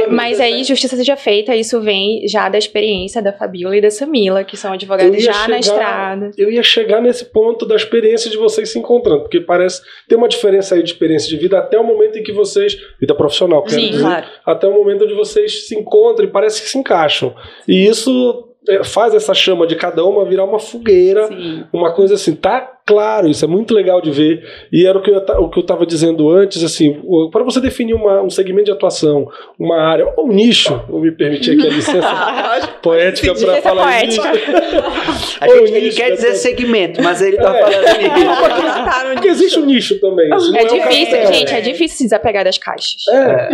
Mas 0.07 0.39
aí, 0.39 0.63
justiça 0.63 0.95
seja 0.95 1.17
feita, 1.17 1.55
isso 1.55 1.81
vem 1.81 2.27
já 2.27 2.47
da 2.47 2.59
experiência 2.59 3.23
da 3.23 3.33
Fabiola 3.33 3.75
e 3.75 3.81
da 3.81 3.89
Samila, 3.89 4.43
que 4.43 4.55
são 4.55 4.71
advogados 4.71 5.23
já 5.23 5.33
chegar, 5.33 5.49
na 5.49 5.57
estrada. 5.57 6.31
Eu 6.37 6.51
ia 6.51 6.61
chegar 6.61 7.01
nesse 7.01 7.25
ponto 7.25 7.65
da 7.65 7.75
experiência 7.75 8.29
de 8.29 8.37
vocês 8.37 8.69
se 8.69 8.77
encontrando, 8.77 9.21
porque 9.21 9.41
parece 9.41 9.81
tem 10.07 10.15
uma 10.15 10.27
diferença 10.27 10.75
aí 10.75 10.83
de 10.83 10.91
experiência 10.91 11.27
de 11.27 11.37
vida 11.37 11.57
até 11.57 11.79
o 11.79 11.83
momento 11.83 12.19
em 12.19 12.21
que 12.21 12.31
vocês, 12.31 12.77
vida 12.99 13.15
profissional, 13.15 13.63
quero 13.63 13.81
Sim, 13.81 13.89
dizer, 13.89 14.03
claro. 14.03 14.27
até 14.45 14.67
o 14.67 14.73
momento 14.73 15.05
onde 15.05 15.15
vocês 15.15 15.67
se 15.67 15.75
encontram 15.75 16.27
e 16.27 16.29
parece 16.29 16.61
que 16.61 16.69
se 16.69 16.77
encaixam. 16.77 17.33
E 17.67 17.87
isso 17.87 18.53
é, 18.67 18.83
faz 18.83 19.13
essa 19.13 19.33
chama 19.33 19.67
de 19.67 19.75
cada 19.75 20.05
uma 20.05 20.23
virar 20.23 20.45
uma 20.45 20.59
fogueira, 20.59 21.27
Sim. 21.27 21.65
uma 21.73 21.93
coisa 21.93 22.13
assim, 22.13 22.35
tá 22.35 22.61
claro, 22.85 23.27
isso 23.27 23.43
é 23.45 23.47
muito 23.47 23.73
legal 23.73 24.01
de 24.01 24.11
ver. 24.11 24.43
E 24.71 24.85
era 24.85 24.97
o 24.97 25.01
que 25.01 25.09
eu, 25.09 25.17
o 25.17 25.49
que 25.49 25.59
eu 25.59 25.61
estava 25.61 25.85
dizendo 25.85 26.29
antes, 26.29 26.63
assim, 26.63 27.01
para 27.31 27.43
você 27.43 27.59
definir 27.59 27.93
uma, 27.93 28.21
um 28.21 28.29
segmento 28.29 28.65
de 28.65 28.71
atuação, 28.71 29.27
uma 29.57 29.81
área, 29.81 30.11
ou 30.17 30.27
um 30.27 30.33
nicho, 30.33 30.81
vou 30.89 31.01
me 31.01 31.11
permitir 31.11 31.51
aqui 31.51 31.67
a 31.67 31.71
licença 31.71 32.67
poética 32.81 33.33
para 33.33 33.61
falar 33.61 33.83
poética. 33.83 34.29
a 35.41 35.47
gente, 35.47 35.73
ele 35.73 35.91
quer 35.91 36.11
dizer 36.11 36.33
segmento, 36.35 37.01
mas 37.01 37.21
ele 37.21 37.37
está 37.37 37.55
é. 37.55 37.59
falando 37.59 37.83
nicho. 38.01 39.13
Porque 39.13 39.27
existe 39.27 39.59
um 39.59 39.65
nicho 39.65 39.99
também. 39.99 40.31
Assim, 40.33 40.57
é, 40.57 40.61
é 40.61 40.65
difícil, 40.65 41.19
um 41.19 41.33
gente, 41.33 41.53
é 41.53 41.61
difícil 41.61 41.97
se 41.97 42.03
desapegar 42.03 42.43
das 42.43 42.57
caixas. 42.57 43.01
É, 43.09 43.49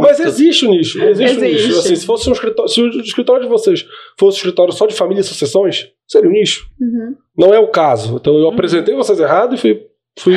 mas 0.00 0.20
existe 0.20 0.66
o 0.66 0.68
um 0.68 0.72
nicho, 0.72 1.02
existe, 1.02 1.36
existe. 1.36 1.62
Um 1.62 1.68
nicho. 1.68 1.78
Assim, 1.78 1.96
se 1.96 2.06
fosse 2.06 2.28
um 2.28 2.32
escritório, 2.32 2.70
se 2.70 2.80
o 2.82 3.00
escritório 3.00 3.42
de 3.42 3.48
vocês 3.48 3.86
fosse 4.18 4.36
um 4.36 4.38
escritório 4.38 4.72
só 4.72 4.86
de 4.86 4.94
família 4.94 5.20
e 5.20 5.24
sucessões, 5.24 5.88
seria 6.06 6.28
um 6.28 6.32
nicho. 6.32 6.66
Uhum. 6.80 7.14
Não 7.36 7.54
é 7.54 7.58
o 7.58 7.68
caso. 7.68 8.16
Então 8.16 8.34
eu 8.36 8.46
uhum. 8.46 8.52
apresentei 8.52 8.94
vocês 8.94 9.18
errado 9.18 9.54
e 9.54 9.58
fui, 9.58 9.86
fui, 10.18 10.34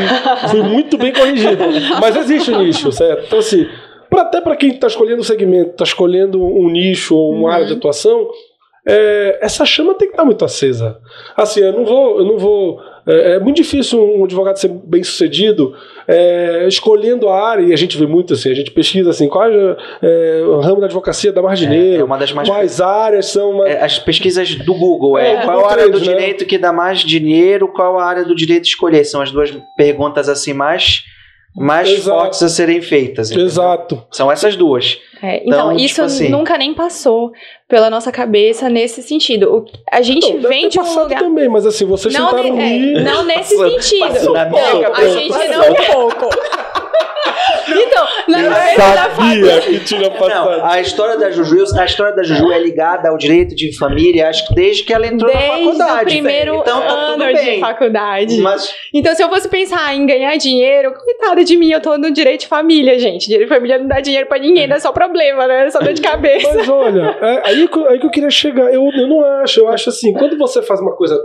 fui 0.49 0.61
muito 0.63 0.97
bem 0.97 1.13
corrigido. 1.13 1.63
Mas 2.01 2.15
existe 2.15 2.51
um 2.51 2.63
nicho, 2.63 2.91
certo? 2.91 3.25
Então, 3.27 3.39
assim, 3.39 3.67
pra, 4.09 4.21
até 4.21 4.41
para 4.41 4.55
quem 4.55 4.71
está 4.71 4.87
escolhendo 4.87 5.21
um 5.21 5.25
segmento, 5.25 5.71
está 5.71 5.83
escolhendo 5.83 6.43
um 6.43 6.69
nicho 6.69 7.15
ou 7.15 7.33
uma 7.33 7.41
uhum. 7.41 7.47
área 7.47 7.65
de 7.65 7.73
atuação, 7.73 8.29
é, 8.87 9.39
essa 9.41 9.65
chama 9.65 9.93
tem 9.93 10.07
que 10.07 10.13
estar 10.13 10.23
muito 10.23 10.45
acesa. 10.45 10.99
Assim, 11.35 11.59
eu 11.59 11.73
não 11.73 11.85
vou, 11.85 12.19
eu 12.19 12.25
não 12.25 12.37
vou 12.37 12.79
é, 13.07 13.35
é, 13.35 13.39
muito 13.39 13.55
difícil 13.55 14.03
um 14.03 14.25
advogado 14.25 14.57
ser 14.57 14.69
bem 14.69 15.03
sucedido 15.03 15.73
é, 16.07 16.65
escolhendo 16.67 17.29
a 17.29 17.49
área, 17.49 17.63
e 17.63 17.73
a 17.73 17.77
gente 17.77 17.97
vê 17.97 18.05
muito 18.05 18.33
assim, 18.33 18.51
a 18.51 18.53
gente 18.53 18.71
pesquisa 18.71 19.09
assim, 19.09 19.27
qual 19.27 19.45
é, 19.49 19.77
é 20.01 20.41
o 20.45 20.59
ramo 20.59 20.81
da 20.81 20.87
advocacia 20.87 21.31
dá 21.31 21.41
mais 21.41 21.57
dinheiro, 21.59 22.01
é, 22.01 22.03
uma 22.03 22.17
das 22.17 22.31
mais 22.31 22.47
quais 22.47 22.81
áreas 22.81 23.27
são 23.27 23.53
mais... 23.53 23.73
É, 23.73 23.83
as 23.83 23.97
pesquisas 23.97 24.55
do 24.55 24.73
Google, 24.73 25.17
é, 25.17 25.43
qual 25.43 25.65
a 25.65 25.71
área 25.71 25.89
do 25.89 25.99
né? 25.99 26.03
direito 26.03 26.45
que 26.45 26.57
dá 26.57 26.73
mais 26.73 26.99
dinheiro, 26.99 27.67
qual 27.69 27.97
a 27.97 28.05
área 28.05 28.25
do 28.25 28.35
direito 28.35 28.65
escolher, 28.65 29.05
são 29.05 29.21
as 29.21 29.31
duas 29.31 29.51
perguntas 29.75 30.27
assim 30.27 30.53
mais 30.53 31.03
mais 31.57 31.89
Exato. 31.89 32.19
fortes 32.19 32.43
a 32.43 32.49
serem 32.49 32.81
feitas. 32.81 33.31
Entendeu? 33.31 33.47
Exato. 33.47 34.03
São 34.11 34.31
essas 34.31 34.55
duas. 34.55 34.99
É, 35.21 35.37
então, 35.37 35.71
então, 35.71 35.75
isso 35.75 35.95
tipo 35.95 36.01
assim, 36.03 36.29
nunca 36.29 36.55
nem 36.55 36.75
passou 36.75 37.31
pela 37.67 37.89
nossa 37.89 38.11
cabeça 38.11 38.69
nesse 38.69 39.01
sentido. 39.01 39.51
O, 39.51 39.65
a 39.91 40.01
gente 40.03 40.27
então, 40.27 40.47
vem 40.49 40.69
de 40.69 40.79
um 40.79 40.93
lugar... 40.95 41.19
também, 41.19 41.49
mas 41.49 41.65
assim, 41.65 41.85
vocês 41.85 42.13
não, 42.13 42.29
tentaram 42.29 42.55
ne, 42.55 42.93
é, 42.93 43.01
Não 43.01 43.23
nesse 43.23 43.57
passou, 43.57 43.81
sentido. 43.81 44.07
Passou 44.07 44.33
não, 44.33 44.93
a 44.93 45.07
gente 45.09 45.47
não... 45.47 45.71
Um 45.71 45.75
pouco. 45.93 46.29
Então, 48.27 48.49
na 48.49 48.73
eu 48.73 48.77
sabia 48.77 49.61
que 49.61 49.79
tinha 49.79 50.11
passado. 50.11 50.49
Não, 50.49 50.65
a 50.65 50.81
história 50.81 51.17
da 51.17 51.31
Juju, 51.31 51.63
a 51.77 51.85
história 51.85 52.15
da 52.15 52.23
Juju 52.23 52.51
é 52.51 52.59
ligada 52.59 53.09
ao 53.09 53.17
direito 53.17 53.55
de 53.55 53.75
família, 53.77 54.29
acho 54.29 54.47
que 54.47 54.55
desde 54.55 54.83
que 54.83 54.93
ela 54.93 55.07
entrou 55.07 55.31
desde 55.31 55.47
na 55.47 55.53
faculdade. 55.53 56.05
Desde 56.05 56.19
o 56.19 56.23
primeiro 56.23 56.55
então, 56.57 56.81
tá 56.81 56.87
ano 56.87 57.33
de 57.33 57.59
faculdade. 57.59 58.37
Mas... 58.41 58.73
Então, 58.93 59.15
se 59.15 59.23
eu 59.23 59.29
fosse 59.29 59.47
pensar 59.47 59.93
em 59.95 60.05
ganhar 60.05 60.35
dinheiro, 60.37 60.93
coitada 60.93 61.43
de 61.43 61.55
mim, 61.57 61.71
eu 61.71 61.81
tô 61.81 61.97
no 61.97 62.11
direito 62.11 62.41
de 62.41 62.47
família, 62.47 62.97
gente. 62.99 63.27
Direito 63.27 63.49
de 63.49 63.55
família 63.55 63.77
não 63.77 63.87
dá 63.87 63.99
dinheiro 63.99 64.27
pra 64.27 64.39
ninguém, 64.39 64.67
não 64.67 64.75
é 64.75 64.79
só 64.79 64.91
problema, 64.91 65.47
né? 65.47 65.65
É 65.65 65.69
só 65.69 65.79
dor 65.79 65.93
de 65.93 66.01
cabeça. 66.01 66.53
Mas 66.53 66.69
olha, 66.69 67.17
é, 67.21 67.41
aí, 67.47 67.69
aí 67.89 67.99
que 67.99 68.05
eu 68.05 68.11
queria 68.11 68.29
chegar. 68.29 68.73
Eu, 68.73 68.89
eu 68.93 69.07
não 69.07 69.23
acho, 69.41 69.59
eu 69.59 69.67
acho 69.67 69.89
assim, 69.89 70.13
quando 70.13 70.37
você 70.37 70.61
faz 70.61 70.79
uma 70.79 70.95
coisa 70.95 71.17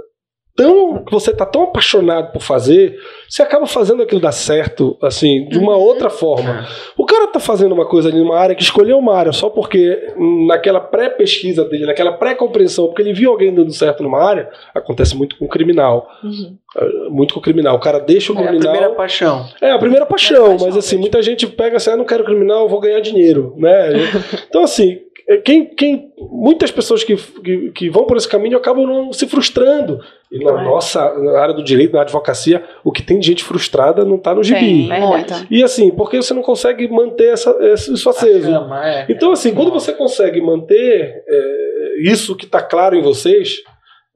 tão 0.55 1.05
que 1.05 1.12
você 1.12 1.31
está 1.31 1.47
tão 1.47 1.65
apaixonado 1.65 2.33
por 2.33 2.43
fazer, 2.43 2.99
você 3.29 3.43
acaba 3.43 3.67
fazendo 3.67 4.03
aquilo 4.03 4.21
dar 4.21 4.33
certo, 4.33 4.97
assim, 5.03 5.47
de 5.49 5.59
uma 5.59 5.77
uhum. 5.77 5.83
outra 5.83 6.11
forma. 6.11 6.67
O 6.97 7.07
cara 7.07 7.25
está 7.25 7.41
fazendo 7.41 7.73
uma 7.73 7.87
coisa 7.87 8.09
ali 8.09 8.19
numa 8.19 8.38
área 8.38 8.55
que 8.55 8.62
escolheu 8.62 8.99
uma 8.99 9.15
área 9.15 9.33
só 9.33 9.49
porque 9.49 10.12
naquela 10.47 10.81
pré-pesquisa 10.81 11.65
dele, 11.65 11.87
naquela 11.87 12.12
pré-compreensão, 12.12 12.87
porque 12.87 13.03
ele 13.03 13.12
viu 13.12 13.31
alguém 13.31 13.55
dando 13.55 13.73
certo 13.73 14.03
numa 14.03 14.23
área, 14.23 14.51
acontece 14.75 15.17
muito 15.17 15.37
com 15.38 15.47
o 15.47 15.49
criminal. 15.49 16.09
Uhum. 16.23 16.57
É, 16.77 17.09
muito 17.11 17.35
com 17.35 17.41
o 17.41 17.43
criminal. 17.43 17.77
O 17.77 17.81
cara 17.81 17.99
deixa 17.99 18.33
o 18.33 18.37
criminal. 18.37 18.55
É 18.55 18.59
a 18.59 18.71
primeira 18.71 18.95
paixão. 18.95 19.47
É, 19.61 19.71
a 19.71 19.79
primeira 19.79 20.07
paixão, 20.07 20.57
mas 20.61 20.77
assim, 20.77 20.97
muita 20.97 21.23
gente 21.23 21.47
pega 21.47 21.77
assim, 21.77 21.91
ah, 21.91 21.97
não 21.97 22.05
quero 22.05 22.25
criminal, 22.25 22.69
vou 22.69 22.81
ganhar 22.81 23.01
dinheiro, 23.01 23.55
né? 23.57 23.93
Então, 24.49 24.65
assim, 24.65 24.99
é, 24.99 25.12
quem, 25.38 25.66
quem, 25.66 26.12
muitas 26.18 26.71
pessoas 26.71 27.05
que, 27.05 27.16
que, 27.16 27.71
que, 27.71 27.90
vão 27.90 28.05
por 28.05 28.16
esse 28.16 28.29
caminho 28.29 28.57
acabam 28.57 28.87
não 28.87 29.12
se 29.12 29.27
frustrando. 29.27 29.99
E 30.31 30.42
na 30.42 30.61
é. 30.61 30.64
nossa 30.64 31.14
na 31.14 31.40
área 31.40 31.55
do 31.55 31.62
direito, 31.62 31.95
na 31.95 32.03
advocacia, 32.03 32.64
o 32.83 32.90
que 32.90 33.03
tem 33.03 33.18
de 33.18 33.27
gente 33.27 33.45
frustrada 33.45 34.05
não 34.05 34.16
está 34.16 34.35
no 34.35 34.42
gibi. 34.42 34.88
Tem, 34.88 34.92
é 34.92 35.27
e 35.51 35.62
assim, 35.62 35.90
porque 35.90 36.16
você 36.16 36.35
não 36.35 36.42
consegue 36.42 36.88
manter 36.88 37.33
essa, 37.33 37.57
isso 37.75 38.09
aceso. 38.09 38.51
É, 38.83 39.07
então, 39.09 39.33
assim, 39.33 39.55
quando 39.55 39.71
você 39.71 39.92
consegue 39.92 40.40
manter 40.40 41.23
é, 41.27 42.03
isso 42.03 42.37
que 42.37 42.45
está 42.45 42.61
claro 42.62 42.97
em 42.97 43.03
vocês, 43.03 43.59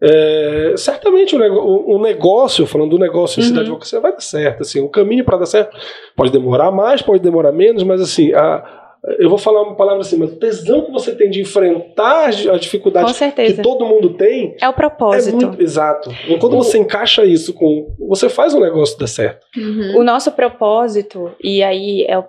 é, 0.03 0.75
certamente 0.77 1.35
o, 1.35 1.95
o, 1.95 1.99
negócio, 1.99 2.67
falando 2.67 2.91
do 2.91 2.99
negócio 2.99 3.43
em 3.43 3.47
uhum. 3.47 3.55
da 3.55 3.61
advocacia, 3.63 4.01
vai 4.01 4.13
dar 4.13 4.21
certo. 4.21 4.63
Assim, 4.63 4.81
o 4.81 4.89
caminho 4.89 5.25
para 5.25 5.39
dar 5.39 5.47
certo 5.47 5.77
pode 6.15 6.31
demorar 6.31 6.71
mais, 6.71 7.01
pode 7.01 7.23
demorar 7.23 7.53
menos, 7.53 7.83
mas 7.83 8.01
assim, 8.01 8.33
a, 8.35 8.86
eu 9.19 9.29
vou 9.29 9.39
falar 9.39 9.63
uma 9.63 9.77
palavra 9.77 10.01
assim, 10.01 10.17
mas 10.17 10.33
o 10.33 10.37
tesão 10.37 10.85
que 10.85 10.91
você 10.91 11.15
tem 11.15 11.31
de 11.31 11.41
enfrentar 11.41 12.29
a 12.29 12.59
dificuldade 12.59 13.13
que 13.15 13.63
todo 13.63 13.87
mundo 13.87 14.11
tem. 14.15 14.57
É 14.61 14.69
o 14.69 14.73
propósito. 14.73 15.37
É 15.37 15.47
muito, 15.47 15.63
exato. 15.63 16.11
E 16.29 16.37
quando 16.39 16.57
você 16.57 16.79
encaixa 16.79 17.25
isso 17.25 17.55
com. 17.55 17.95
Você 18.09 18.29
faz 18.29 18.53
o 18.55 18.61
negócio 18.61 18.99
dar 18.99 19.07
certo. 19.07 19.47
Uhum. 19.57 20.01
O 20.01 20.05
nosso 20.05 20.33
propósito, 20.33 21.31
e 21.43 21.63
aí 21.63 22.05
é 22.09 22.19
o, 22.19 22.25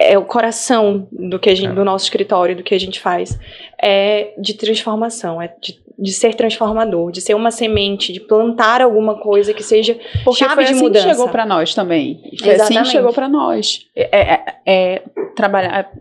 é 0.00 0.16
o 0.16 0.24
coração 0.24 1.06
do 1.12 1.38
que 1.38 1.50
a 1.50 1.54
gente, 1.54 1.74
do 1.74 1.84
nosso 1.84 2.06
escritório, 2.06 2.56
do 2.56 2.62
que 2.62 2.74
a 2.74 2.80
gente 2.80 2.98
faz, 2.98 3.38
é 3.80 4.32
de 4.38 4.54
transformação, 4.54 5.42
é 5.42 5.54
de, 5.60 5.78
de 5.98 6.12
ser 6.12 6.34
transformador, 6.34 7.12
de 7.12 7.20
ser 7.20 7.34
uma 7.34 7.50
semente, 7.50 8.10
de 8.10 8.18
plantar 8.18 8.80
alguma 8.80 9.16
coisa 9.20 9.52
que 9.52 9.62
seja 9.62 9.98
Porque 10.24 10.38
chave 10.38 10.54
foi 10.54 10.64
de 10.64 10.72
assim 10.72 10.82
mudança. 10.82 11.06
Que 11.06 11.12
chegou 11.12 11.28
para 11.28 11.44
nós 11.44 11.74
também. 11.74 12.18
Foi 12.38 12.54
Exatamente. 12.54 12.62
assim 12.62 12.82
que 12.82 12.88
chegou 12.96 13.12
para 13.12 13.28
nós. 13.28 13.86
É, 13.94 14.18
é, 14.18 14.44
é 14.64 15.02
trabalhar 15.36 15.92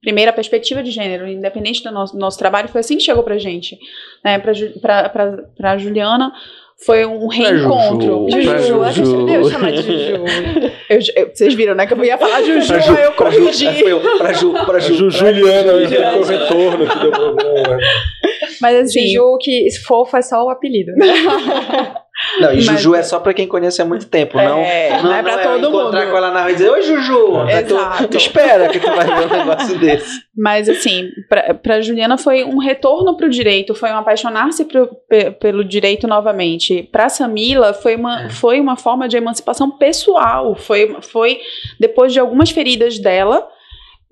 primeira 0.00 0.32
perspectiva 0.32 0.82
de 0.82 0.90
gênero, 0.90 1.26
independente 1.26 1.82
do 1.82 1.92
nosso, 1.92 2.12
do 2.12 2.18
nosso 2.18 2.38
trabalho, 2.38 2.68
foi 2.68 2.80
assim 2.80 2.96
que 2.96 3.04
chegou 3.04 3.22
pra 3.22 3.38
gente. 3.38 3.78
Né? 4.22 4.38
Pra, 4.82 5.08
pra 5.56 5.78
Juliana, 5.78 6.32
foi 6.84 7.06
um 7.06 7.26
reencontro. 7.28 8.26
Juju, 8.30 8.50
Juju, 8.50 8.84
Juju. 8.92 9.04
Juju. 9.04 9.28
Eu 9.28 9.50
chamar 9.50 9.72
de 9.72 9.82
Juju. 9.82 10.74
Eu, 10.86 10.98
eu, 11.16 11.30
vocês 11.34 11.54
viram, 11.54 11.74
né? 11.74 11.86
Que 11.86 11.94
eu 11.94 12.04
ia 12.04 12.18
falar 12.18 12.42
Juju, 12.42 12.66
pra 12.66 12.78
Ju, 12.78 12.94
eu 12.94 13.12
corrigi. 13.12 13.66
Pra, 13.66 14.16
pra, 14.18 14.32
Ju, 14.34 14.52
pra 14.52 14.78
Ju, 14.78 14.94
Ju, 14.94 15.10
Juliana, 15.10 15.72
o 15.72 16.22
retorno 16.22 16.86
que 16.86 16.98
deu 16.98 17.10
problema. 17.10 17.78
Mas 18.60 18.76
assim, 18.76 19.06
Juju, 19.08 19.38
que 19.40 19.66
fofo 19.86 20.16
é 20.16 20.22
só 20.22 20.44
o 20.44 20.50
apelido. 20.50 20.92
Né? 20.92 21.06
Não, 22.40 22.52
e 22.52 22.60
Juju 22.60 22.90
Mas, 22.92 23.00
é 23.00 23.02
só 23.02 23.18
pra 23.18 23.34
quem 23.34 23.46
conhece 23.46 23.82
há 23.82 23.84
muito 23.84 24.06
tempo, 24.06 24.38
é, 24.38 24.46
não, 24.46 24.56
não, 24.56 25.02
não 25.02 25.14
é 25.14 25.22
pra 25.22 25.32
não 25.32 25.40
é 25.40 25.42
todo 25.42 25.68
encontrar 25.68 26.00
mundo. 26.00 26.10
com 26.12 26.16
ela 26.16 26.30
na 26.30 26.42
rua 26.42 26.50
e 26.52 26.54
dizer, 26.54 26.70
oi 26.70 26.82
Juju, 26.82 27.48
Exato. 27.48 28.02
Tu, 28.04 28.08
tu 28.08 28.16
espera 28.16 28.68
que 28.68 28.78
tu 28.78 28.86
vai 28.86 29.04
ver 29.04 29.26
um 29.26 29.38
negócio 29.38 29.78
desse. 29.78 30.20
Mas 30.36 30.68
assim, 30.68 31.08
pra, 31.28 31.54
pra 31.54 31.80
Juliana 31.80 32.16
foi 32.16 32.44
um 32.44 32.58
retorno 32.58 33.16
pro 33.16 33.28
direito, 33.28 33.74
foi 33.74 33.90
um 33.90 33.96
apaixonar-se 33.96 34.64
pelo 35.40 35.64
direito 35.64 36.06
novamente. 36.06 36.84
Pra 36.84 37.08
Samila 37.08 37.74
foi 37.74 37.96
uma, 37.96 38.26
é. 38.26 38.30
foi 38.30 38.60
uma 38.60 38.76
forma 38.76 39.08
de 39.08 39.16
emancipação 39.16 39.72
pessoal, 39.72 40.54
foi, 40.54 40.96
foi 41.00 41.40
depois 41.80 42.12
de 42.12 42.20
algumas 42.20 42.50
feridas 42.50 42.96
dela, 42.98 43.46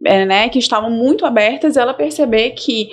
é, 0.05 0.25
né, 0.25 0.49
que 0.49 0.59
estavam 0.59 0.91
muito 0.91 1.25
abertas, 1.25 1.77
ela 1.77 1.95
perceber 1.95 2.51
que 2.51 2.91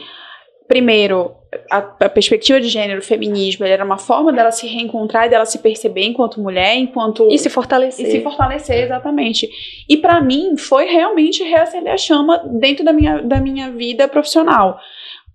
primeiro, 0.69 1.35
a, 1.69 1.77
a, 1.77 2.09
perspectiva 2.09 2.61
de 2.61 2.69
gênero, 2.69 2.99
o 2.99 3.03
feminismo, 3.03 3.65
era 3.65 3.83
uma 3.83 3.97
forma 3.97 4.31
dela 4.31 4.51
se 4.51 4.67
reencontrar 4.67 5.25
e 5.25 5.29
dela 5.29 5.45
se 5.45 5.57
perceber 5.57 6.03
enquanto 6.03 6.39
mulher, 6.39 6.75
enquanto. 6.75 7.27
E 7.29 7.39
se 7.39 7.49
fortalecer. 7.49 8.05
E 8.05 8.11
se 8.11 8.21
fortalecer, 8.21 8.83
exatamente. 8.83 9.49
E 9.89 9.97
para 9.97 10.21
mim 10.21 10.55
foi 10.55 10.85
realmente 10.85 11.43
reacender 11.43 11.91
a 11.91 11.97
chama 11.97 12.37
dentro 12.45 12.85
da 12.85 12.93
minha, 12.93 13.19
da 13.19 13.41
minha 13.41 13.71
vida 13.71 14.07
profissional. 14.07 14.79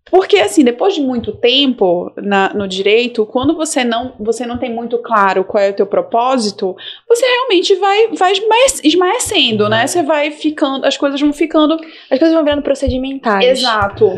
Porque, 0.08 0.36
assim, 0.36 0.62
depois 0.62 0.94
de 0.94 1.00
muito 1.00 1.32
tempo 1.32 2.12
na, 2.16 2.54
no 2.54 2.68
direito, 2.68 3.26
quando 3.26 3.56
você 3.56 3.82
não, 3.82 4.14
você 4.20 4.46
não 4.46 4.58
tem 4.58 4.70
muito 4.70 4.98
claro 4.98 5.42
qual 5.42 5.64
é 5.64 5.70
o 5.70 5.74
teu 5.74 5.86
propósito, 5.86 6.76
você 7.08 7.26
realmente 7.26 7.74
vai, 7.74 8.08
vai 8.12 8.32
esmaecendo, 8.84 9.68
né? 9.68 9.84
Você 9.86 10.02
vai 10.02 10.30
ficando, 10.30 10.86
as 10.86 10.96
coisas 10.96 11.20
vão 11.20 11.32
ficando. 11.32 11.74
As 12.08 12.18
coisas 12.18 12.32
vão 12.32 12.44
virando 12.44 12.62
procedimentais. 12.62 13.58
Exato. 13.58 14.12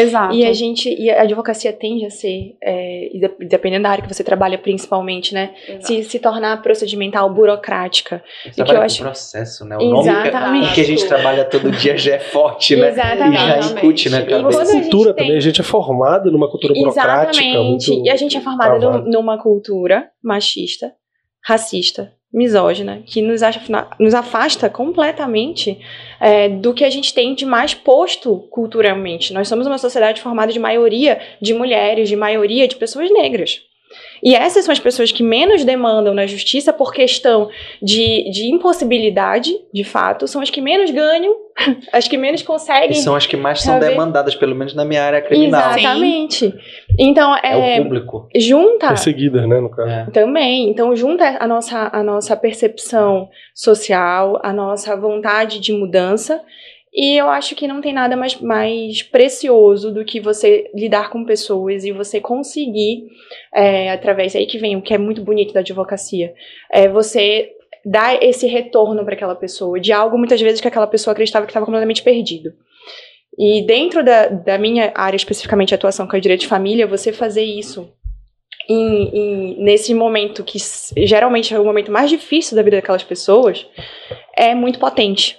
Exato. 0.00 0.34
E 0.34 0.44
a 0.44 0.52
gente, 0.52 0.88
e 0.88 1.10
a 1.10 1.22
advocacia 1.22 1.72
tende 1.72 2.04
a 2.04 2.10
ser, 2.10 2.56
é, 2.62 3.10
dependendo 3.48 3.84
da 3.84 3.90
área 3.90 4.02
que 4.02 4.12
você 4.12 4.22
trabalha 4.22 4.58
principalmente, 4.58 5.32
né, 5.32 5.54
se, 5.80 6.04
se 6.04 6.18
tornar 6.18 6.60
procedimental, 6.62 7.32
burocrática. 7.32 8.22
Você 8.44 8.62
que 8.62 8.70
eu 8.70 8.80
acho 8.80 9.02
processo, 9.02 9.64
né? 9.64 9.76
O 9.78 10.00
Exatamente. 10.00 10.34
nome 10.34 10.66
que, 10.68 10.74
que, 10.74 10.80
a 10.80 10.84
gente 10.84 11.06
trabalha 11.06 11.44
todo 11.44 11.70
dia 11.70 11.96
já 11.96 12.14
é 12.14 12.18
forte, 12.18 12.76
né? 12.76 12.88
Exatamente. 12.88 13.34
E 13.34 13.46
já 13.46 13.58
incute 13.58 14.10
cabeça. 14.10 14.76
E 14.76 14.80
cultura 14.80 15.14
tem... 15.14 15.24
também, 15.24 15.36
a 15.36 15.40
gente 15.40 15.60
é 15.60 15.64
formado 15.64 16.30
numa 16.30 16.50
cultura 16.50 16.74
burocrática. 16.74 17.44
Exatamente. 17.44 17.90
Muito 17.90 18.06
e 18.06 18.10
a 18.10 18.16
gente 18.16 18.36
é 18.36 18.40
formado 18.40 19.02
numa 19.04 19.38
cultura 19.38 20.08
machista, 20.22 20.92
racista, 21.42 22.12
misógina, 22.32 23.02
que 23.06 23.22
nos, 23.22 23.40
nos 23.98 24.14
afasta 24.14 24.68
completamente 24.68 25.78
é, 26.20 26.48
do 26.48 26.74
que 26.74 26.84
a 26.84 26.90
gente 26.90 27.14
tem 27.14 27.34
de 27.34 27.46
mais 27.46 27.74
posto 27.74 28.46
culturalmente. 28.50 29.32
Nós 29.32 29.48
somos 29.48 29.66
uma 29.66 29.78
sociedade 29.78 30.20
formada 30.20 30.52
de 30.52 30.58
maioria 30.58 31.20
de 31.40 31.54
mulheres, 31.54 32.08
de 32.08 32.16
maioria 32.16 32.68
de 32.68 32.76
pessoas 32.76 33.10
negras. 33.10 33.65
E 34.26 34.34
essas 34.34 34.64
são 34.64 34.72
as 34.72 34.80
pessoas 34.80 35.12
que 35.12 35.22
menos 35.22 35.64
demandam 35.64 36.12
na 36.12 36.26
justiça 36.26 36.72
por 36.72 36.92
questão 36.92 37.48
de, 37.80 38.28
de 38.28 38.52
impossibilidade, 38.52 39.52
de 39.72 39.84
fato, 39.84 40.26
são 40.26 40.42
as 40.42 40.50
que 40.50 40.60
menos 40.60 40.90
ganham, 40.90 41.32
as 41.92 42.08
que 42.08 42.18
menos 42.18 42.42
conseguem. 42.42 42.90
E 42.90 42.94
são 42.96 43.14
as 43.14 43.24
que 43.24 43.36
mais 43.36 43.62
são 43.62 43.78
demandadas, 43.78 44.34
pelo 44.34 44.56
menos 44.56 44.74
na 44.74 44.84
minha 44.84 45.04
área 45.04 45.22
criminal. 45.22 45.70
Exatamente. 45.70 46.50
Sim. 46.50 46.54
Então, 46.98 47.36
é, 47.36 47.76
é, 47.76 47.80
o 47.80 47.84
público. 47.84 48.28
Junta. 48.34 48.88
Perseguida, 48.88 49.46
né, 49.46 49.60
no 49.60 49.70
caso. 49.70 49.88
É. 49.88 50.06
Também. 50.06 50.70
Então, 50.70 50.96
junta 50.96 51.36
a 51.38 51.46
nossa, 51.46 51.88
a 51.92 52.02
nossa 52.02 52.36
percepção 52.36 53.28
social, 53.54 54.40
a 54.42 54.52
nossa 54.52 54.96
vontade 54.96 55.60
de 55.60 55.72
mudança 55.72 56.42
e 56.96 57.14
eu 57.14 57.28
acho 57.28 57.54
que 57.54 57.68
não 57.68 57.82
tem 57.82 57.92
nada 57.92 58.16
mais, 58.16 58.40
mais 58.40 59.02
precioso 59.02 59.92
do 59.92 60.02
que 60.02 60.18
você 60.18 60.70
lidar 60.74 61.10
com 61.10 61.26
pessoas 61.26 61.84
e 61.84 61.92
você 61.92 62.22
conseguir, 62.22 63.08
é, 63.54 63.90
através 63.90 64.34
aí 64.34 64.46
que 64.46 64.56
vem 64.56 64.76
o 64.76 64.80
que 64.80 64.94
é 64.94 64.98
muito 64.98 65.20
bonito 65.20 65.52
da 65.52 65.60
advocacia, 65.60 66.32
é 66.72 66.88
você 66.88 67.50
dar 67.84 68.22
esse 68.22 68.46
retorno 68.46 69.04
para 69.04 69.12
aquela 69.12 69.34
pessoa 69.34 69.78
de 69.78 69.92
algo 69.92 70.16
muitas 70.16 70.40
vezes 70.40 70.58
que 70.58 70.68
aquela 70.68 70.86
pessoa 70.86 71.12
acreditava 71.12 71.44
que 71.44 71.50
estava 71.50 71.66
completamente 71.66 72.02
perdido. 72.02 72.54
E 73.38 73.60
dentro 73.66 74.02
da, 74.02 74.28
da 74.28 74.56
minha 74.56 74.90
área 74.94 75.16
especificamente 75.16 75.74
atuação, 75.74 76.08
que 76.08 76.16
é 76.16 76.20
direito 76.20 76.40
de 76.40 76.46
família, 76.46 76.86
você 76.86 77.12
fazer 77.12 77.44
isso 77.44 77.92
nesse 79.58 79.94
momento 79.94 80.42
que 80.42 80.58
geralmente 81.06 81.54
é 81.54 81.60
o 81.60 81.64
momento 81.64 81.92
mais 81.92 82.08
difícil 82.08 82.56
da 82.56 82.62
vida 82.62 82.78
daquelas 82.78 83.04
pessoas, 83.04 83.66
é 84.34 84.54
muito 84.54 84.78
potente. 84.78 85.36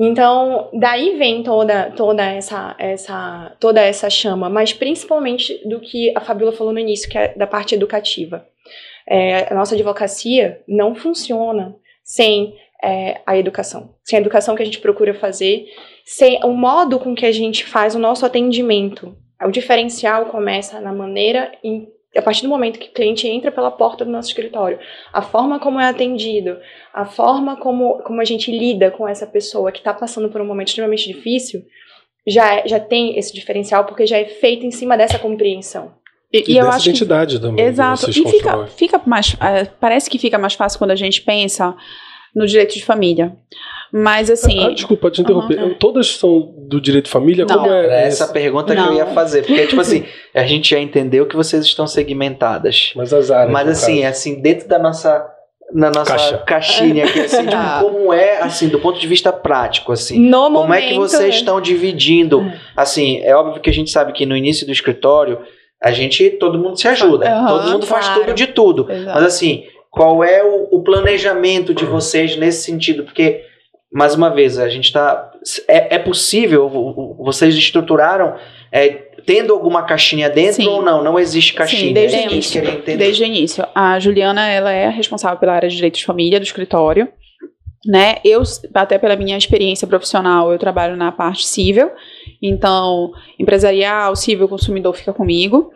Então, 0.00 0.70
daí 0.72 1.18
vem 1.18 1.42
toda, 1.42 1.90
toda, 1.90 2.24
essa, 2.24 2.76
essa, 2.78 3.56
toda 3.58 3.80
essa 3.80 4.08
chama, 4.08 4.48
mas 4.48 4.72
principalmente 4.72 5.60
do 5.68 5.80
que 5.80 6.12
a 6.16 6.20
Fabiola 6.20 6.52
falou 6.52 6.72
no 6.72 6.78
início, 6.78 7.10
que 7.10 7.18
é 7.18 7.34
da 7.34 7.48
parte 7.48 7.74
educativa. 7.74 8.46
É, 9.08 9.52
a 9.52 9.54
nossa 9.56 9.74
advocacia 9.74 10.62
não 10.68 10.94
funciona 10.94 11.74
sem 12.04 12.54
é, 12.82 13.20
a 13.26 13.36
educação, 13.36 13.96
sem 14.04 14.18
a 14.18 14.20
educação 14.20 14.54
que 14.54 14.62
a 14.62 14.64
gente 14.64 14.78
procura 14.78 15.14
fazer, 15.14 15.66
sem 16.04 16.38
o 16.44 16.52
modo 16.52 17.00
com 17.00 17.14
que 17.14 17.26
a 17.26 17.32
gente 17.32 17.64
faz 17.64 17.96
o 17.96 17.98
nosso 17.98 18.24
atendimento. 18.24 19.16
O 19.42 19.50
diferencial 19.50 20.26
começa 20.26 20.80
na 20.80 20.92
maneira 20.92 21.50
em 21.64 21.88
a 22.18 22.22
partir 22.22 22.42
do 22.42 22.48
momento 22.48 22.78
que 22.78 22.88
o 22.88 22.92
cliente 22.92 23.26
entra 23.26 23.50
pela 23.50 23.70
porta 23.70 24.04
do 24.04 24.10
nosso 24.10 24.28
escritório, 24.28 24.78
a 25.12 25.22
forma 25.22 25.58
como 25.58 25.80
é 25.80 25.88
atendido, 25.88 26.58
a 26.92 27.04
forma 27.04 27.56
como, 27.56 28.02
como 28.02 28.20
a 28.20 28.24
gente 28.24 28.50
lida 28.50 28.90
com 28.90 29.06
essa 29.06 29.26
pessoa 29.26 29.72
que 29.72 29.78
está 29.78 29.94
passando 29.94 30.28
por 30.28 30.40
um 30.40 30.46
momento 30.46 30.68
extremamente 30.68 31.06
difícil, 31.06 31.62
já, 32.26 32.56
é, 32.56 32.68
já 32.68 32.78
tem 32.78 33.18
esse 33.18 33.32
diferencial, 33.32 33.84
porque 33.84 34.06
já 34.06 34.18
é 34.18 34.26
feito 34.26 34.66
em 34.66 34.70
cima 34.70 34.96
dessa 34.96 35.18
compreensão. 35.18 35.94
E, 36.32 36.44
e, 36.46 36.54
e 36.54 36.58
eu 36.58 36.68
acho 36.68 36.88
identidade 36.88 37.36
que, 37.36 37.42
também. 37.42 37.64
Exato. 37.64 38.10
E 38.10 38.12
fica, 38.12 38.66
fica 38.66 39.02
mais. 39.06 39.32
Uh, 39.32 39.70
parece 39.80 40.10
que 40.10 40.18
fica 40.18 40.38
mais 40.38 40.54
fácil 40.54 40.78
quando 40.78 40.90
a 40.90 40.96
gente 40.96 41.22
pensa 41.22 41.74
no 42.34 42.46
direito 42.46 42.74
de 42.74 42.84
família. 42.84 43.34
Mas 43.92 44.30
assim. 44.30 44.64
Ah, 44.64 44.70
desculpa 44.70 45.10
te 45.10 45.20
interromper. 45.22 45.58
Uhum. 45.58 45.74
Todas 45.74 46.16
são 46.16 46.54
do 46.68 46.80
direito 46.80 47.06
de 47.06 47.10
família? 47.10 47.46
Não, 47.46 47.58
Como 47.58 47.72
é 47.72 48.06
essa 48.06 48.28
pergunta 48.28 48.74
não. 48.74 48.84
que 48.84 48.92
eu 48.92 48.96
ia 48.96 49.06
fazer. 49.06 49.44
Porque, 49.44 49.66
tipo 49.66 49.80
assim, 49.80 50.04
a 50.34 50.44
gente 50.44 50.70
já 50.70 50.78
entendeu 50.78 51.26
que 51.26 51.34
vocês 51.34 51.64
estão 51.64 51.86
segmentadas. 51.86 52.92
Mas 52.94 53.12
as 53.12 53.30
áreas. 53.30 53.52
Mas 53.52 53.68
assim, 53.68 54.02
caso. 54.02 54.10
assim, 54.10 54.40
dentro 54.40 54.68
da 54.68 54.78
nossa. 54.78 55.26
Na 55.70 55.90
nossa 55.90 56.12
Caixa. 56.12 56.38
caixinha 56.46 57.04
aqui, 57.04 57.20
assim, 57.20 57.44
tipo, 57.44 57.52
ah. 57.54 57.80
como 57.82 58.10
é, 58.10 58.40
assim, 58.40 58.68
do 58.68 58.80
ponto 58.80 58.98
de 58.98 59.06
vista 59.06 59.30
prático, 59.30 59.92
assim. 59.92 60.18
No 60.18 60.44
como 60.44 60.60
momento, 60.60 60.84
é 60.84 60.88
que 60.88 60.98
vocês 60.98 61.34
estão 61.34 61.60
dividindo? 61.60 62.40
É. 62.40 62.58
Assim, 62.74 63.20
é 63.22 63.36
óbvio 63.36 63.60
que 63.60 63.68
a 63.68 63.72
gente 63.72 63.90
sabe 63.90 64.14
que 64.14 64.24
no 64.24 64.34
início 64.34 64.64
do 64.64 64.72
escritório, 64.72 65.40
a 65.82 65.92
gente, 65.92 66.30
todo 66.30 66.58
mundo 66.58 66.78
se 66.78 66.88
ajuda. 66.88 67.30
Uhum, 67.30 67.46
todo 67.46 67.70
mundo 67.70 67.86
claro. 67.86 68.04
faz 68.04 68.18
tudo 68.18 68.32
de 68.32 68.46
tudo. 68.46 68.90
Exato. 68.90 69.14
Mas 69.14 69.24
assim, 69.24 69.64
qual 69.90 70.24
é 70.24 70.42
o, 70.42 70.68
o 70.70 70.82
planejamento 70.82 71.74
de 71.74 71.84
vocês 71.84 72.34
nesse 72.36 72.62
sentido? 72.64 73.04
Porque 73.04 73.44
mais 73.92 74.14
uma 74.14 74.28
vez, 74.28 74.58
a 74.58 74.68
gente 74.68 74.86
está. 74.86 75.30
É, 75.66 75.96
é, 75.96 75.98
possível, 75.98 76.68
vocês 77.18 77.54
estruturaram 77.54 78.36
é, 78.70 78.88
tendo 79.24 79.52
alguma 79.52 79.82
caixinha 79.82 80.28
dentro 80.28 80.62
Sim. 80.62 80.68
ou 80.68 80.82
não? 80.82 81.02
Não 81.02 81.18
existe 81.18 81.54
caixinha. 81.54 81.88
Sim, 81.88 81.94
desde 81.94 82.16
o 82.16 82.20
início. 82.20 82.62
Desde 82.84 83.22
o 83.22 83.26
início. 83.26 83.66
A 83.74 83.98
Juliana, 83.98 84.46
ela 84.46 84.72
é 84.72 84.88
responsável 84.88 85.38
pela 85.38 85.54
área 85.54 85.68
de 85.68 85.76
direito 85.76 85.96
de 85.96 86.04
família 86.04 86.38
do 86.38 86.44
escritório. 86.44 87.08
Né? 87.86 88.16
Eu, 88.24 88.42
até 88.74 88.98
pela 88.98 89.16
minha 89.16 89.38
experiência 89.38 89.86
profissional, 89.86 90.52
eu 90.52 90.58
trabalho 90.58 90.96
na 90.96 91.10
parte 91.10 91.46
civil. 91.46 91.90
Então, 92.42 93.10
empresarial, 93.38 94.14
civil, 94.16 94.48
consumidor 94.48 94.94
fica 94.94 95.12
comigo. 95.12 95.70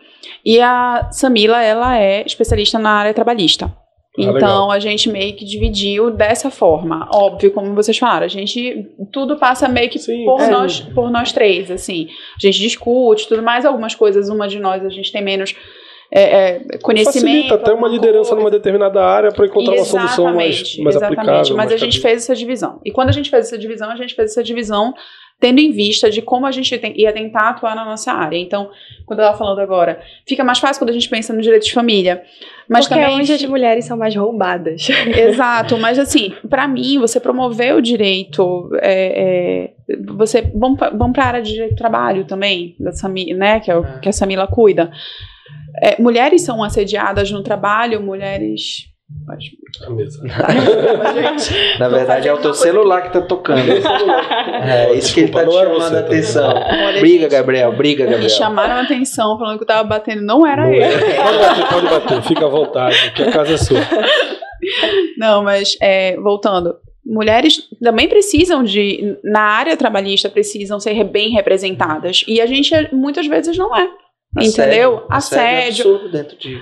E 0.45 0.59
a 0.61 1.09
Samila, 1.11 1.61
ela 1.63 1.97
é 1.97 2.23
especialista 2.25 2.77
na 2.77 2.91
área 2.91 3.13
trabalhista. 3.13 3.73
Ah, 4.17 4.21
então 4.21 4.69
ah, 4.69 4.75
a 4.75 4.79
gente 4.79 5.09
meio 5.09 5.35
que 5.35 5.43
dividiu 5.43 6.11
dessa 6.11 6.51
forma. 6.51 7.09
Óbvio, 7.11 7.51
como 7.51 7.73
vocês 7.73 7.97
falaram, 7.97 8.25
a 8.25 8.29
gente 8.29 8.87
tudo 9.11 9.37
passa 9.37 9.67
meio 9.67 9.89
que 9.89 9.97
Sim, 9.97 10.25
por, 10.25 10.39
é. 10.39 10.49
nós, 10.49 10.79
por 10.81 11.09
nós 11.09 11.31
três, 11.31 11.71
assim. 11.71 12.07
A 12.37 12.39
gente 12.39 12.59
discute 12.59 13.27
tudo 13.27 13.41
mais, 13.41 13.65
algumas 13.65 13.95
coisas, 13.95 14.29
uma 14.29 14.47
de 14.47 14.59
nós 14.59 14.85
a 14.85 14.89
gente 14.89 15.11
tem 15.11 15.23
menos 15.23 15.55
é, 16.11 16.21
é, 16.21 16.77
conhecimento. 16.79 17.47
Facilita 17.47 17.55
até 17.55 17.73
uma 17.73 17.87
liderança 17.87 18.29
coisa. 18.29 18.35
numa 18.35 18.51
determinada 18.51 19.03
área 19.03 19.31
para 19.31 19.47
encontrar 19.47 19.73
exatamente, 19.73 19.95
uma 19.95 20.07
solução 20.07 20.35
mais, 20.35 20.77
mais 20.77 20.95
exatamente. 20.95 21.19
aplicável. 21.19 21.57
Mas 21.57 21.71
a 21.71 21.77
gente 21.77 21.99
fez 21.99 22.17
essa 22.17 22.35
divisão. 22.35 22.79
E 22.85 22.91
quando 22.91 23.09
a 23.09 23.13
gente 23.13 23.31
fez 23.31 23.47
essa 23.47 23.57
divisão, 23.57 23.89
a 23.89 23.95
gente 23.95 24.13
fez 24.13 24.31
essa 24.31 24.43
divisão 24.43 24.93
tendo 25.43 25.59
em 25.59 25.71
vista 25.71 26.09
de 26.09 26.21
como 26.21 26.45
a 26.45 26.51
gente 26.53 26.77
tem, 26.77 26.97
ia 26.97 27.11
tentar 27.11 27.49
atuar 27.49 27.75
na 27.75 27.83
nossa 27.83 28.13
área. 28.13 28.37
Então, 28.37 28.71
quando 29.05 29.19
ela 29.19 29.33
falando 29.33 29.59
agora, 29.59 29.99
fica 30.25 30.41
mais 30.41 30.57
fácil 30.57 30.79
quando 30.79 30.91
a 30.91 30.93
gente 30.93 31.09
pensa 31.09 31.33
no 31.33 31.41
direito 31.41 31.65
de 31.65 31.73
família. 31.73 32.23
Mas 32.69 32.87
Porque 32.87 33.01
também 33.01 33.19
onde 33.19 33.33
as 33.33 33.43
mulheres 33.43 33.83
são 33.83 33.97
mais 33.97 34.15
roubadas. 34.15 34.87
Exato, 35.13 35.77
mas 35.77 35.99
assim, 35.99 36.31
para 36.49 36.65
mim, 36.65 36.97
você 36.97 37.19
promover 37.19 37.75
o 37.75 37.81
direito, 37.81 38.69
é, 38.81 39.73
é, 39.89 39.95
você 40.05 40.49
vamos, 40.55 40.79
vamos 40.79 41.11
para 41.11 41.25
a 41.25 41.27
área 41.27 41.41
de 41.41 41.51
direito 41.51 41.73
do 41.73 41.77
trabalho 41.77 42.23
também, 42.23 42.77
da 42.79 42.93
Sami, 42.93 43.33
né, 43.33 43.59
que, 43.59 43.69
é 43.69 43.75
o, 43.77 43.83
é. 43.83 43.99
que 43.99 44.07
a 44.07 44.13
Samila 44.13 44.47
cuida. 44.47 44.93
É, 45.81 46.01
mulheres 46.01 46.41
são 46.43 46.63
assediadas 46.63 47.29
no 47.31 47.43
trabalho, 47.43 48.01
mulheres 48.01 48.92
a 49.85 49.89
mesa. 49.89 50.21
Na 51.79 51.89
verdade, 51.89 52.27
é 52.27 52.33
o 52.33 52.37
teu 52.37 52.53
celular 52.53 53.03
que 53.03 53.13
tá 53.13 53.21
tocando. 53.21 53.63
É 54.63 54.93
isso 54.93 55.13
que 55.13 55.21
ele 55.21 55.31
tá 55.31 55.45
te 55.45 55.51
chamando 55.51 55.95
a 55.95 55.99
atenção. 55.99 56.53
Olha, 56.53 56.99
briga, 57.01 57.23
gente, 57.23 57.31
Gabriel, 57.31 57.75
briga, 57.75 58.05
Gabriel. 58.05 58.23
Me 58.23 58.29
chamaram 58.29 58.75
a 58.75 58.81
atenção 58.83 59.37
falando 59.37 59.57
que 59.57 59.63
eu 59.63 59.67
tava 59.67 59.83
batendo, 59.83 60.21
não 60.21 60.47
era 60.47 60.63
não 60.63 60.71
ele. 60.71 60.83
É. 60.83 61.15
Pode 61.21 61.37
bater, 61.37 61.67
pode 61.67 61.85
bater, 61.87 62.21
fica 62.23 62.45
à 62.45 62.49
vontade, 62.49 63.11
que 63.13 63.23
a 63.23 63.31
casa 63.31 63.53
é 63.53 63.57
sua. 63.57 63.79
Não, 65.17 65.43
mas 65.43 65.75
é, 65.81 66.15
voltando. 66.15 66.75
Mulheres 67.05 67.67
também 67.81 68.07
precisam 68.07 68.63
de, 68.63 69.17
na 69.21 69.41
área 69.41 69.75
trabalhista, 69.75 70.29
precisam 70.29 70.79
ser 70.79 71.03
bem 71.03 71.31
representadas. 71.31 72.23
E 72.25 72.39
a 72.39 72.45
gente 72.45 72.73
muitas 72.93 73.27
vezes 73.27 73.57
não 73.57 73.75
é. 73.75 73.89
Assédio, 74.37 74.63
entendeu? 74.63 75.05
Assédio. 75.09 75.95
assédio 75.95 76.11
dentro 76.11 76.37
de 76.37 76.61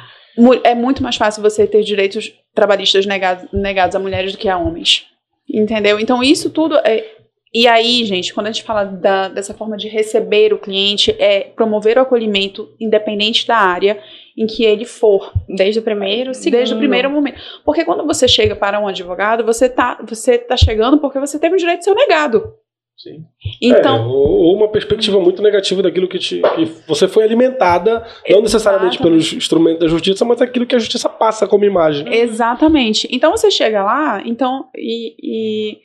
é 0.64 0.76
muito 0.76 1.04
mais 1.04 1.16
fácil 1.16 1.42
você 1.42 1.68
ter 1.68 1.84
direitos 1.84 2.34
trabalhistas 2.54 3.06
negados, 3.06 3.48
negados 3.52 3.96
a 3.96 4.00
mulheres 4.00 4.32
do 4.32 4.38
que 4.38 4.50
a 4.50 4.58
homens. 4.58 5.06
Entendeu? 5.50 6.00
Então, 6.00 6.24
isso 6.24 6.50
tudo 6.50 6.78
é. 6.78 7.06
E 7.54 7.68
aí, 7.68 8.06
gente, 8.06 8.34
quando 8.34 8.48
a 8.48 8.52
gente 8.52 8.64
fala 8.64 8.86
da, 8.86 9.28
dessa 9.28 9.54
forma 9.54 9.76
de 9.76 9.90
receber 9.90 10.54
o 10.54 10.58
cliente, 10.58 11.14
é 11.20 11.42
promover 11.42 11.98
o 11.98 12.02
acolhimento 12.02 12.74
independente 12.80 13.46
da 13.46 13.58
área 13.58 14.02
em 14.38 14.48
que 14.48 14.64
ele 14.64 14.86
for. 14.86 15.34
Desde 15.50 15.80
o 15.80 15.84
primeiro, 15.84 16.34
segundo. 16.34 16.58
Desde 16.58 16.74
o 16.74 16.78
primeiro 16.78 17.10
momento. 17.10 17.42
Porque 17.66 17.84
quando 17.84 18.06
você 18.06 18.26
chega 18.26 18.56
para 18.56 18.80
um 18.80 18.88
advogado, 18.88 19.44
você 19.44 19.66
está 19.66 20.00
você 20.02 20.38
tá 20.38 20.56
chegando 20.56 21.00
porque 21.00 21.20
você 21.20 21.38
teve 21.38 21.56
um 21.56 21.58
direito 21.58 21.84
seu 21.84 21.94
negado. 21.94 22.54
Sim. 23.02 23.26
Então, 23.60 23.96
é, 23.96 24.06
ou 24.06 24.56
uma 24.56 24.68
perspectiva 24.68 25.20
muito 25.20 25.42
negativa 25.42 25.82
daquilo 25.82 26.08
que, 26.08 26.20
te, 26.20 26.40
que 26.56 26.66
você 26.88 27.08
foi 27.08 27.24
alimentada, 27.24 28.06
não 28.30 28.42
necessariamente 28.42 29.00
pelos 29.00 29.34
instrumentos 29.34 29.80
da 29.80 29.88
justiça, 29.88 30.24
mas 30.24 30.40
aquilo 30.40 30.68
que 30.68 30.76
a 30.76 30.80
justiça 30.80 31.10
passa 31.10 31.48
como 31.48 31.66
imagem. 31.66 32.14
Exatamente. 32.14 33.08
Então 33.12 33.32
você 33.32 33.50
chega 33.50 33.84
lá, 33.84 34.22
então 34.24 34.70
e, 34.76 35.16
e, 35.20 35.78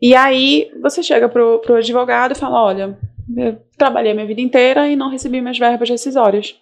e 0.00 0.14
aí 0.14 0.70
você 0.80 1.02
chega 1.02 1.28
pro, 1.28 1.58
pro 1.58 1.74
advogado 1.74 2.32
e 2.32 2.38
fala, 2.38 2.62
olha, 2.62 2.98
eu 3.36 3.58
trabalhei 3.76 4.12
a 4.12 4.14
minha 4.14 4.26
vida 4.26 4.40
inteira 4.40 4.88
e 4.88 4.94
não 4.94 5.10
recebi 5.10 5.40
minhas 5.40 5.58
verbas 5.58 5.90
rescisórias. 5.90 6.54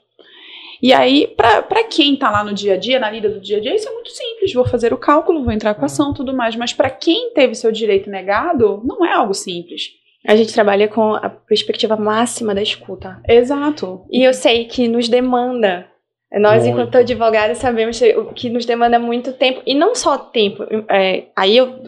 E 0.83 0.93
aí, 0.93 1.29
para 1.37 1.85
quem 1.85 2.15
está 2.15 2.29
lá 2.29 2.43
no 2.43 2.53
dia 2.53 2.75
a 2.75 2.77
dia, 2.77 2.99
na 2.99 3.09
lida 3.09 3.29
do 3.29 3.41
dia 3.41 3.59
a 3.59 3.61
dia, 3.61 3.73
isso 3.73 3.89
é 3.89 3.93
muito 3.93 4.11
simples. 4.11 4.53
Vou 4.53 4.67
fazer 4.67 4.93
o 4.93 4.99
cálculo, 4.99 5.45
vou 5.45 5.53
entrar 5.53 5.75
com 5.75 5.83
a 5.83 5.87
ação 5.87 6.13
tudo 6.13 6.35
mais. 6.35 6.57
Mas 6.57 6.73
para 6.73 6.91
quem 6.91 7.33
teve 7.33 7.55
seu 7.55 7.71
direito 7.71 8.11
negado, 8.11 8.83
não 8.85 9.07
é 9.07 9.13
algo 9.13 9.33
simples. 9.33 9.91
A 10.27 10.35
gente 10.35 10.53
trabalha 10.53 10.89
com 10.89 11.15
a 11.15 11.29
perspectiva 11.29 11.97
máxima 11.97 12.53
da 12.53 12.61
escuta. 12.61 13.21
Exato. 13.29 14.05
E 14.11 14.25
eu 14.25 14.35
sei 14.35 14.65
que 14.65 14.89
nos 14.89 15.09
demanda. 15.09 15.87
Nós, 16.33 16.65
muito. 16.65 16.73
enquanto 16.73 16.97
advogados, 16.97 17.59
sabemos 17.59 18.01
que 18.35 18.49
nos 18.51 18.65
demanda 18.65 18.99
muito 18.99 19.33
tempo. 19.35 19.63
E 19.65 19.75
não 19.75 19.95
só 19.95 20.19
tempo. 20.19 20.65
É, 20.91 21.27
aí 21.37 21.57
eu 21.57 21.81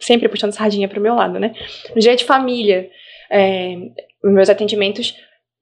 sempre 0.00 0.28
puxando 0.28 0.52
sardinha 0.52 0.88
para 0.88 0.98
o 0.98 1.02
meu 1.02 1.14
lado, 1.14 1.38
né? 1.38 1.52
No 1.94 2.00
dia 2.00 2.16
de 2.16 2.24
família, 2.24 2.90
é, 3.30 3.76
meus 4.24 4.48
atendimentos 4.48 5.14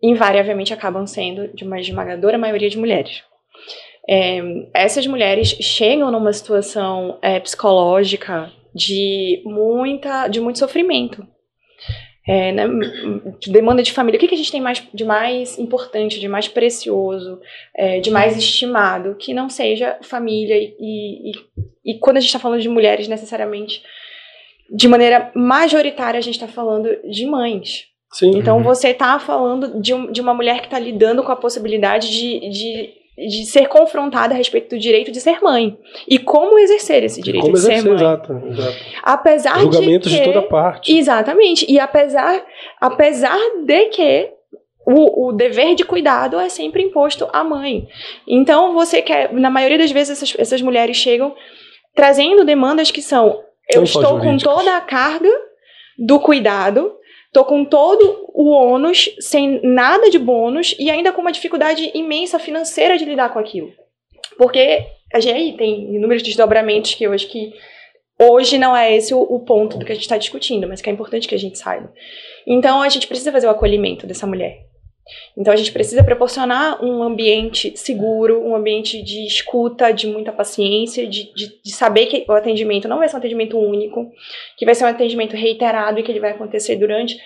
invariavelmente 0.02 0.72
acabam 0.72 1.06
sendo 1.06 1.48
de 1.48 1.64
uma 1.64 1.80
esmagadora 1.80 2.38
maioria 2.38 2.70
de 2.70 2.78
mulheres. 2.78 3.22
É, 4.08 4.40
essas 4.72 5.06
mulheres 5.06 5.48
chegam 5.60 6.10
numa 6.10 6.32
situação 6.32 7.18
é, 7.20 7.38
psicológica 7.40 8.50
de 8.74 9.42
muita, 9.44 10.28
de 10.28 10.40
muito 10.40 10.58
sofrimento. 10.58 11.26
É, 12.26 12.52
né, 12.52 12.66
demanda 13.46 13.82
de 13.82 13.90
família. 13.90 14.18
O 14.18 14.20
que, 14.20 14.28
que 14.28 14.34
a 14.34 14.38
gente 14.38 14.52
tem 14.52 14.60
mais, 14.60 14.86
de 14.92 15.04
mais 15.04 15.58
importante, 15.58 16.20
de 16.20 16.28
mais 16.28 16.46
precioso, 16.46 17.40
é, 17.74 18.00
de 18.00 18.10
mais 18.10 18.36
estimado, 18.36 19.14
que 19.14 19.32
não 19.32 19.48
seja 19.48 19.98
família 20.02 20.54
e, 20.56 20.74
e, 20.78 21.32
e 21.84 21.98
quando 21.98 22.18
a 22.18 22.20
gente 22.20 22.28
está 22.28 22.38
falando 22.38 22.60
de 22.60 22.68
mulheres, 22.68 23.08
necessariamente, 23.08 23.82
de 24.70 24.86
maneira 24.86 25.32
majoritária, 25.34 26.18
a 26.18 26.22
gente 26.22 26.34
está 26.34 26.46
falando 26.46 26.88
de 27.10 27.26
mães. 27.26 27.87
Sim. 28.10 28.30
Então 28.36 28.58
uhum. 28.58 28.62
você 28.62 28.88
está 28.88 29.18
falando 29.18 29.80
de, 29.80 29.92
um, 29.92 30.10
de 30.10 30.20
uma 30.20 30.32
mulher 30.32 30.60
que 30.60 30.66
está 30.66 30.78
lidando 30.78 31.22
com 31.22 31.30
a 31.30 31.36
possibilidade 31.36 32.10
de, 32.10 32.48
de, 32.48 32.90
de 33.28 33.46
ser 33.46 33.68
confrontada 33.68 34.32
a 34.34 34.36
respeito 34.36 34.74
do 34.74 34.80
direito 34.80 35.12
de 35.12 35.20
ser 35.20 35.40
mãe. 35.42 35.76
E 36.08 36.18
como 36.18 36.58
exercer 36.58 37.04
esse 37.04 37.20
direito 37.20 37.42
como 37.42 37.54
de 37.54 37.60
exercer, 37.60 37.82
ser 37.82 37.88
mãe. 37.88 37.96
Exato, 37.96 38.32
exato. 38.50 38.76
Apesar 39.02 39.60
Julgamentos 39.60 40.10
de, 40.10 40.18
que, 40.18 40.24
de 40.24 40.32
toda 40.32 40.46
parte. 40.46 40.96
Exatamente. 40.96 41.70
E 41.70 41.78
apesar, 41.78 42.44
apesar 42.80 43.38
de 43.64 43.86
que 43.86 44.30
o, 44.90 45.28
o, 45.28 45.32
dever 45.32 45.74
de 45.74 45.84
cuidado 45.84 46.38
é 46.40 46.48
sempre 46.48 46.82
imposto 46.82 47.28
à 47.30 47.44
mãe. 47.44 47.86
Então, 48.26 48.72
você 48.72 49.02
quer, 49.02 49.30
na 49.34 49.50
maioria 49.50 49.76
das 49.76 49.90
vezes, 49.90 50.16
essas, 50.16 50.34
essas 50.38 50.62
mulheres 50.62 50.96
chegam 50.96 51.34
trazendo 51.94 52.42
demandas 52.42 52.90
que 52.90 53.02
são: 53.02 53.38
eu 53.70 53.82
estou 53.82 54.18
com 54.18 54.38
toda 54.38 54.78
a 54.78 54.80
carga 54.80 55.28
do 55.98 56.18
cuidado, 56.18 56.94
Tô 57.32 57.44
com 57.44 57.64
todo 57.64 58.30
o 58.32 58.50
ônus, 58.50 59.10
sem 59.20 59.60
nada 59.62 60.10
de 60.10 60.18
bônus 60.18 60.74
e 60.78 60.90
ainda 60.90 61.12
com 61.12 61.20
uma 61.20 61.32
dificuldade 61.32 61.90
imensa 61.94 62.38
financeira 62.38 62.96
de 62.96 63.04
lidar 63.04 63.32
com 63.32 63.38
aquilo. 63.38 63.70
Porque 64.36 64.86
a 65.12 65.20
gente 65.20 65.56
tem 65.56 65.94
inúmeros 65.94 66.22
desdobramentos 66.22 66.94
que 66.94 67.04
eu 67.04 67.12
acho 67.12 67.28
que 67.28 67.52
hoje 68.18 68.58
não 68.58 68.76
é 68.76 68.94
esse 68.94 69.12
o, 69.12 69.20
o 69.20 69.40
ponto 69.40 69.78
do 69.78 69.84
que 69.84 69.92
a 69.92 69.94
gente 69.94 70.04
está 70.04 70.16
discutindo, 70.16 70.66
mas 70.66 70.80
que 70.80 70.88
é 70.88 70.92
importante 70.92 71.28
que 71.28 71.34
a 71.34 71.38
gente 71.38 71.58
saiba. 71.58 71.92
Então 72.46 72.82
a 72.82 72.88
gente 72.88 73.06
precisa 73.06 73.32
fazer 73.32 73.46
o 73.46 73.50
acolhimento 73.50 74.06
dessa 74.06 74.26
mulher. 74.26 74.67
Então 75.36 75.52
a 75.52 75.56
gente 75.56 75.72
precisa 75.72 76.02
proporcionar 76.04 76.84
um 76.84 77.02
ambiente 77.02 77.76
seguro, 77.76 78.42
um 78.42 78.54
ambiente 78.54 79.02
de 79.02 79.26
escuta, 79.26 79.92
de 79.92 80.06
muita 80.06 80.32
paciência, 80.32 81.06
de, 81.06 81.32
de, 81.34 81.60
de, 81.62 81.72
saber 81.72 82.06
que 82.06 82.24
o 82.28 82.32
atendimento 82.32 82.88
não 82.88 82.98
vai 82.98 83.08
ser 83.08 83.16
um 83.16 83.18
atendimento 83.18 83.58
único, 83.58 84.10
que 84.56 84.64
vai 84.64 84.74
ser 84.74 84.84
um 84.84 84.88
atendimento 84.88 85.36
reiterado 85.36 85.98
e 85.98 86.02
que 86.02 86.10
ele 86.10 86.20
vai 86.20 86.30
acontecer 86.30 86.76
durante 86.76 87.18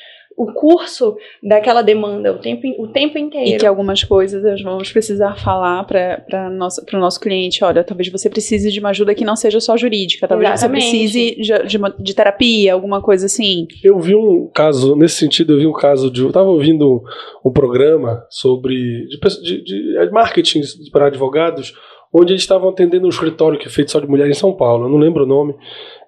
o 0.43 0.53
curso 0.53 1.17
daquela 1.43 1.83
demanda 1.83 2.33
o 2.33 2.39
tempo, 2.39 2.67
o 2.79 2.89
tempo 2.89 3.17
inteiro. 3.17 3.51
E 3.51 3.59
que 3.59 3.67
algumas 3.67 4.03
coisas 4.03 4.43
nós 4.43 4.63
vamos 4.63 4.91
precisar 4.91 5.37
falar 5.37 5.85
para 5.85 6.51
o 6.93 6.99
nosso 6.99 7.21
cliente: 7.21 7.63
olha, 7.63 7.85
talvez 7.85 8.11
você 8.11 8.29
precise 8.29 8.71
de 8.71 8.81
uma 8.81 8.91
ajuda 8.91 9.15
que 9.15 9.25
não 9.25 9.37
seja 9.37 9.61
só 9.61 9.77
jurídica, 9.77 10.27
talvez 10.27 10.51
Exatamente. 10.51 10.85
você 10.85 10.91
precise 10.91 11.37
de, 11.41 11.67
de, 11.67 11.77
uma, 11.77 11.95
de, 11.97 12.15
terapia, 12.15 12.73
alguma 12.73 13.01
coisa 13.01 13.27
assim. 13.27 13.69
Eu 13.85 14.01
vi 14.01 14.15
um 14.15 14.51
caso, 14.53 14.97
nesse 14.97 15.17
sentido, 15.17 15.53
eu 15.53 15.59
vi 15.59 15.67
um 15.67 15.73
caso 15.73 16.11
de. 16.11 16.23
Eu 16.23 16.29
estava 16.29 16.49
ouvindo 16.49 17.05
um, 17.45 17.49
um, 17.49 17.53
programa 17.53 18.27
sobre. 18.29 19.07
de, 19.43 19.63
de 19.63 20.11
marketing 20.11 20.63
para 20.91 21.07
advogados 21.07 21.73
onde 22.13 22.33
eles 22.33 22.43
estavam 22.43 22.69
atendendo 22.69 23.07
um 23.07 23.09
escritório 23.09 23.59
que 23.59 23.67
é 23.67 23.71
feito 23.71 23.91
só 23.91 23.99
de 23.99 24.07
mulher 24.07 24.29
em 24.29 24.35
São 24.35 24.53
Paulo, 24.53 24.85
eu 24.85 24.91
não 24.91 24.99
lembro 24.99 25.25
o 25.25 25.27
nome, 25.27 25.55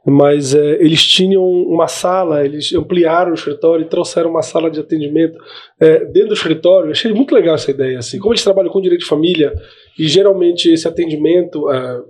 mas 0.07 0.55
é, 0.55 0.83
eles 0.83 1.03
tinham 1.03 1.43
uma 1.43 1.89
sala, 1.89 2.45
eles 2.45 2.73
ampliaram 2.75 3.31
o 3.31 3.35
escritório 3.35 3.85
e 3.85 3.89
trouxeram 3.89 4.31
uma 4.31 4.43
sala 4.43 4.71
de 4.71 4.79
atendimento 4.79 5.39
é, 5.81 6.05
dentro 6.05 6.29
do 6.29 6.35
escritório. 6.35 6.89
Eu 6.89 6.93
achei 6.93 7.13
muito 7.13 7.35
legal 7.35 7.55
essa 7.55 7.71
ideia. 7.71 7.99
Assim. 7.99 8.19
Como 8.19 8.33
eles 8.33 8.45
trabalham 8.45 8.71
com 8.71 8.81
direito 8.81 9.01
de 9.01 9.09
família 9.09 9.53
e 9.99 10.07
geralmente 10.07 10.71
esse 10.71 10.87
atendimento 10.87 11.71
é, 11.71 12.01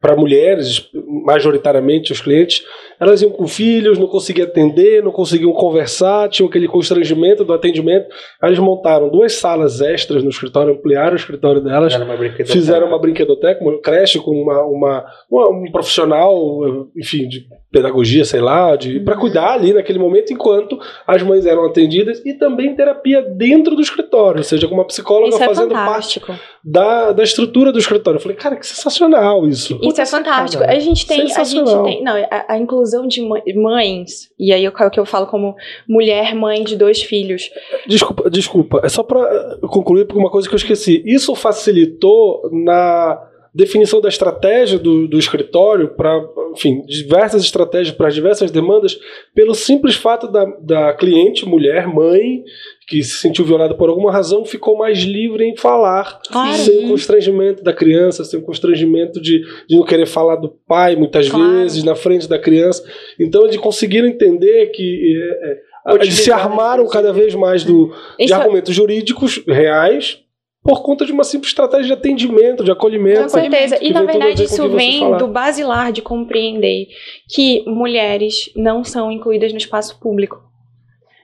para 0.00 0.16
mulheres, 0.16 0.88
majoritariamente 1.24 2.12
os 2.12 2.20
clientes, 2.20 2.64
elas 3.00 3.22
iam 3.22 3.30
com 3.30 3.46
filhos, 3.46 3.98
não 3.98 4.06
conseguiam 4.06 4.46
atender, 4.46 5.02
não 5.02 5.12
conseguiam 5.12 5.52
conversar, 5.52 6.28
tinham 6.28 6.48
aquele 6.48 6.66
constrangimento 6.66 7.44
do 7.44 7.52
atendimento. 7.52 8.08
Aí 8.40 8.50
eles 8.50 8.58
montaram 8.58 9.08
duas 9.08 9.34
salas 9.34 9.80
extras 9.80 10.22
no 10.22 10.30
escritório, 10.30 10.74
ampliaram 10.74 11.12
o 11.12 11.16
escritório 11.16 11.60
delas, 11.60 11.94
uma 12.06 12.16
fizeram 12.46 12.88
uma 12.88 12.98
brinquedoteca, 12.98 13.62
uma 13.62 13.80
creche 13.80 14.18
com 14.18 14.30
uma, 14.30 14.62
uma, 14.64 15.04
uma, 15.30 15.48
um 15.48 15.70
profissional, 15.70 16.88
enfim, 16.96 17.28
de 17.28 17.46
pedagogia, 17.70 18.24
sei 18.24 18.40
lá, 18.40 18.74
de 18.76 19.00
para 19.00 19.14
uhum. 19.14 19.20
cuidar 19.20 19.52
ali 19.52 19.72
naquele 19.72 19.98
momento 19.98 20.32
enquanto 20.32 20.78
as 21.06 21.22
mães 21.22 21.44
eram 21.44 21.66
atendidas 21.66 22.24
e 22.24 22.32
também 22.34 22.74
terapia 22.74 23.22
dentro 23.22 23.76
do 23.76 23.82
escritório, 23.82 24.38
ou 24.38 24.44
seja, 24.44 24.66
com 24.66 24.74
uma 24.74 24.86
psicóloga 24.86 25.28
isso 25.28 25.42
é 25.42 25.46
fazendo 25.46 25.72
é 25.74 25.84
parte 25.84 26.20
da, 26.64 27.12
da 27.12 27.22
estrutura 27.22 27.72
do 27.72 27.78
escritório. 27.78 28.18
Eu 28.18 28.22
falei, 28.22 28.36
cara, 28.36 28.56
que 28.56 28.66
sensacional 28.66 29.46
isso. 29.46 29.78
Isso 29.82 30.00
é 30.00 30.06
fantástico. 30.06 30.62
A 30.64 30.78
gente 30.78 31.06
tem, 31.06 31.22
a 31.22 31.44
gente 31.44 31.64
tem, 31.64 32.02
não, 32.02 32.16
a, 32.16 32.52
a 32.54 32.58
inclusão 32.58 33.06
de 33.06 33.22
mães 33.54 34.30
e 34.38 34.52
aí 34.52 34.64
é 34.64 34.68
o 34.68 34.90
que 34.90 35.00
eu 35.00 35.06
falo 35.06 35.26
como 35.26 35.56
mulher 35.86 36.34
mãe 36.34 36.62
de 36.64 36.76
dois 36.76 37.02
filhos. 37.02 37.50
Desculpa, 37.86 38.30
desculpa, 38.30 38.80
é 38.84 38.88
só 38.88 39.02
para 39.02 39.58
concluir 39.68 40.06
porque 40.06 40.20
uma 40.20 40.30
coisa 40.30 40.48
que 40.48 40.54
eu 40.54 40.58
esqueci. 40.58 41.02
Isso 41.06 41.34
facilitou 41.34 42.48
na 42.52 43.28
definição 43.54 44.00
da 44.00 44.08
estratégia 44.08 44.78
do, 44.78 45.08
do 45.08 45.18
escritório 45.18 45.88
para, 45.88 46.24
enfim, 46.52 46.82
diversas 46.82 47.42
estratégias 47.42 47.96
para 47.96 48.10
diversas 48.10 48.50
demandas, 48.50 48.98
pelo 49.34 49.54
simples 49.54 49.96
fato 49.96 50.28
da, 50.28 50.44
da 50.60 50.92
cliente, 50.92 51.46
mulher, 51.46 51.86
mãe, 51.88 52.44
que 52.88 53.02
se 53.02 53.20
sentiu 53.20 53.44
violada 53.44 53.74
por 53.74 53.90
alguma 53.90 54.10
razão, 54.10 54.46
ficou 54.46 54.74
mais 54.74 55.00
livre 55.00 55.44
em 55.44 55.54
falar, 55.54 56.20
claro. 56.32 56.56
sem 56.56 56.86
o 56.86 56.88
constrangimento 56.88 57.62
da 57.62 57.70
criança, 57.70 58.24
sem 58.24 58.40
o 58.40 58.42
constrangimento 58.42 59.20
de, 59.20 59.42
de 59.68 59.76
não 59.76 59.84
querer 59.84 60.06
falar 60.06 60.36
do 60.36 60.48
pai, 60.48 60.96
muitas 60.96 61.28
claro. 61.28 61.50
vezes, 61.50 61.84
na 61.84 61.94
frente 61.94 62.26
da 62.26 62.38
criança. 62.38 62.82
Então, 63.20 63.44
eles 63.44 63.58
conseguiram 63.58 64.08
entender 64.08 64.68
que. 64.68 65.14
É, 65.44 65.50
é, 65.52 65.94
eles 65.96 66.14
se 66.14 66.32
armaram 66.32 66.86
cada 66.88 67.12
vez 67.12 67.34
mais 67.34 67.62
do, 67.62 67.94
de 68.18 68.32
argumentos 68.32 68.74
jurídicos 68.74 69.42
reais 69.46 70.20
por 70.62 70.82
conta 70.82 71.04
de 71.04 71.12
uma 71.12 71.24
simples 71.24 71.50
estratégia 71.50 71.86
de 71.86 71.92
atendimento, 71.92 72.64
de 72.64 72.70
acolhimento. 72.70 73.22
Com 73.22 73.28
certeza. 73.28 73.78
E 73.80 73.90
na 73.90 74.02
verdade 74.02 74.44
isso 74.44 74.68
vem 74.68 75.16
do 75.16 75.28
basilar 75.28 75.92
de 75.92 76.02
compreender 76.02 76.88
que 77.28 77.64
mulheres 77.66 78.50
não 78.54 78.84
são 78.84 79.10
incluídas 79.10 79.52
no 79.52 79.58
espaço 79.58 79.98
público. 79.98 80.47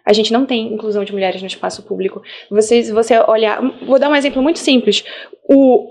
A 0.07 0.13
gente 0.13 0.33
não 0.33 0.45
tem 0.45 0.73
inclusão 0.73 1.05
de 1.05 1.13
mulheres 1.13 1.41
no 1.41 1.47
espaço 1.47 1.83
público. 1.83 2.23
Vocês, 2.51 2.91
você 2.91 3.19
olhar, 3.21 3.61
vou 3.87 3.99
dar 3.99 4.11
um 4.11 4.17
exemplo 4.17 4.43
muito 4.43 4.59
simples. 4.59 5.05
O 5.49 5.91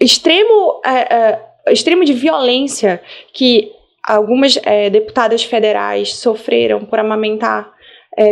extremo, 0.00 0.80
é, 0.84 1.14
é, 1.14 1.72
extremo 1.72 2.04
de 2.04 2.14
violência 2.14 3.02
que 3.34 3.70
algumas 4.02 4.58
é, 4.64 4.88
deputadas 4.88 5.44
federais 5.44 6.14
sofreram 6.14 6.84
por 6.84 6.98
amamentar 6.98 7.78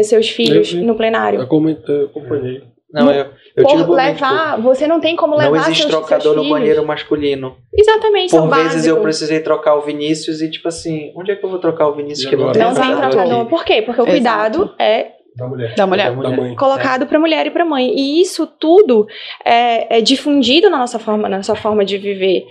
seus 0.03 0.29
filhos 0.29 0.75
no 0.75 0.97
plenário. 0.97 1.39
Eu 1.39 1.45
acompanhei. 2.05 2.63
Não, 2.91 3.13
eu, 3.13 3.27
eu 3.55 3.65
por 3.65 3.91
levar, 3.91 4.57
tipo, 4.57 4.63
você 4.63 4.87
não 4.87 4.99
tem 4.99 5.15
como 5.15 5.37
levar 5.37 5.51
Não 5.51 5.57
existe 5.59 5.83
seus, 5.83 5.91
trocador 5.91 6.33
seus 6.33 6.37
no 6.37 6.49
banheiro 6.49 6.87
masculino. 6.87 7.57
Exatamente, 7.73 8.31
Por 8.31 8.49
vezes 8.49 8.73
básico. 8.73 8.97
eu 8.97 9.03
precisei 9.03 9.41
trocar 9.41 9.75
o 9.75 9.83
Vinícius 9.83 10.41
e 10.41 10.51
tipo 10.51 10.69
assim, 10.69 11.13
onde 11.15 11.33
é 11.33 11.37
que 11.37 11.45
eu 11.45 11.51
vou 11.51 11.59
trocar 11.59 11.89
o 11.89 11.95
Vinícius 11.95 12.31
que 12.31 12.37
não 12.37 12.51
tem 12.51 12.63
Não 12.63 12.75
tem 12.75 12.97
trocador. 12.97 13.47
Por 13.47 13.63
quê? 13.63 13.83
Porque 13.83 14.01
o 14.01 14.05
Exato. 14.05 14.11
cuidado 14.11 14.75
é 14.79 15.19
da 15.37 15.47
mulher. 15.47 15.75
Da 15.77 15.87
mulher. 15.87 16.11
Da 16.17 16.31
mulher. 16.31 16.57
Colocado 16.57 17.03
é. 17.03 17.07
para 17.07 17.19
mulher 17.19 17.47
e 17.47 17.51
para 17.51 17.65
mãe. 17.65 17.95
E 17.95 18.21
isso 18.21 18.45
tudo 18.47 19.07
é, 19.45 19.99
é, 19.99 20.01
difundido 20.01 20.69
na 20.69 20.79
nossa 20.79 20.99
forma, 20.99 21.29
na 21.29 21.37
nossa 21.37 21.55
forma 21.55 21.85
de 21.85 21.97
viver. 21.97 22.45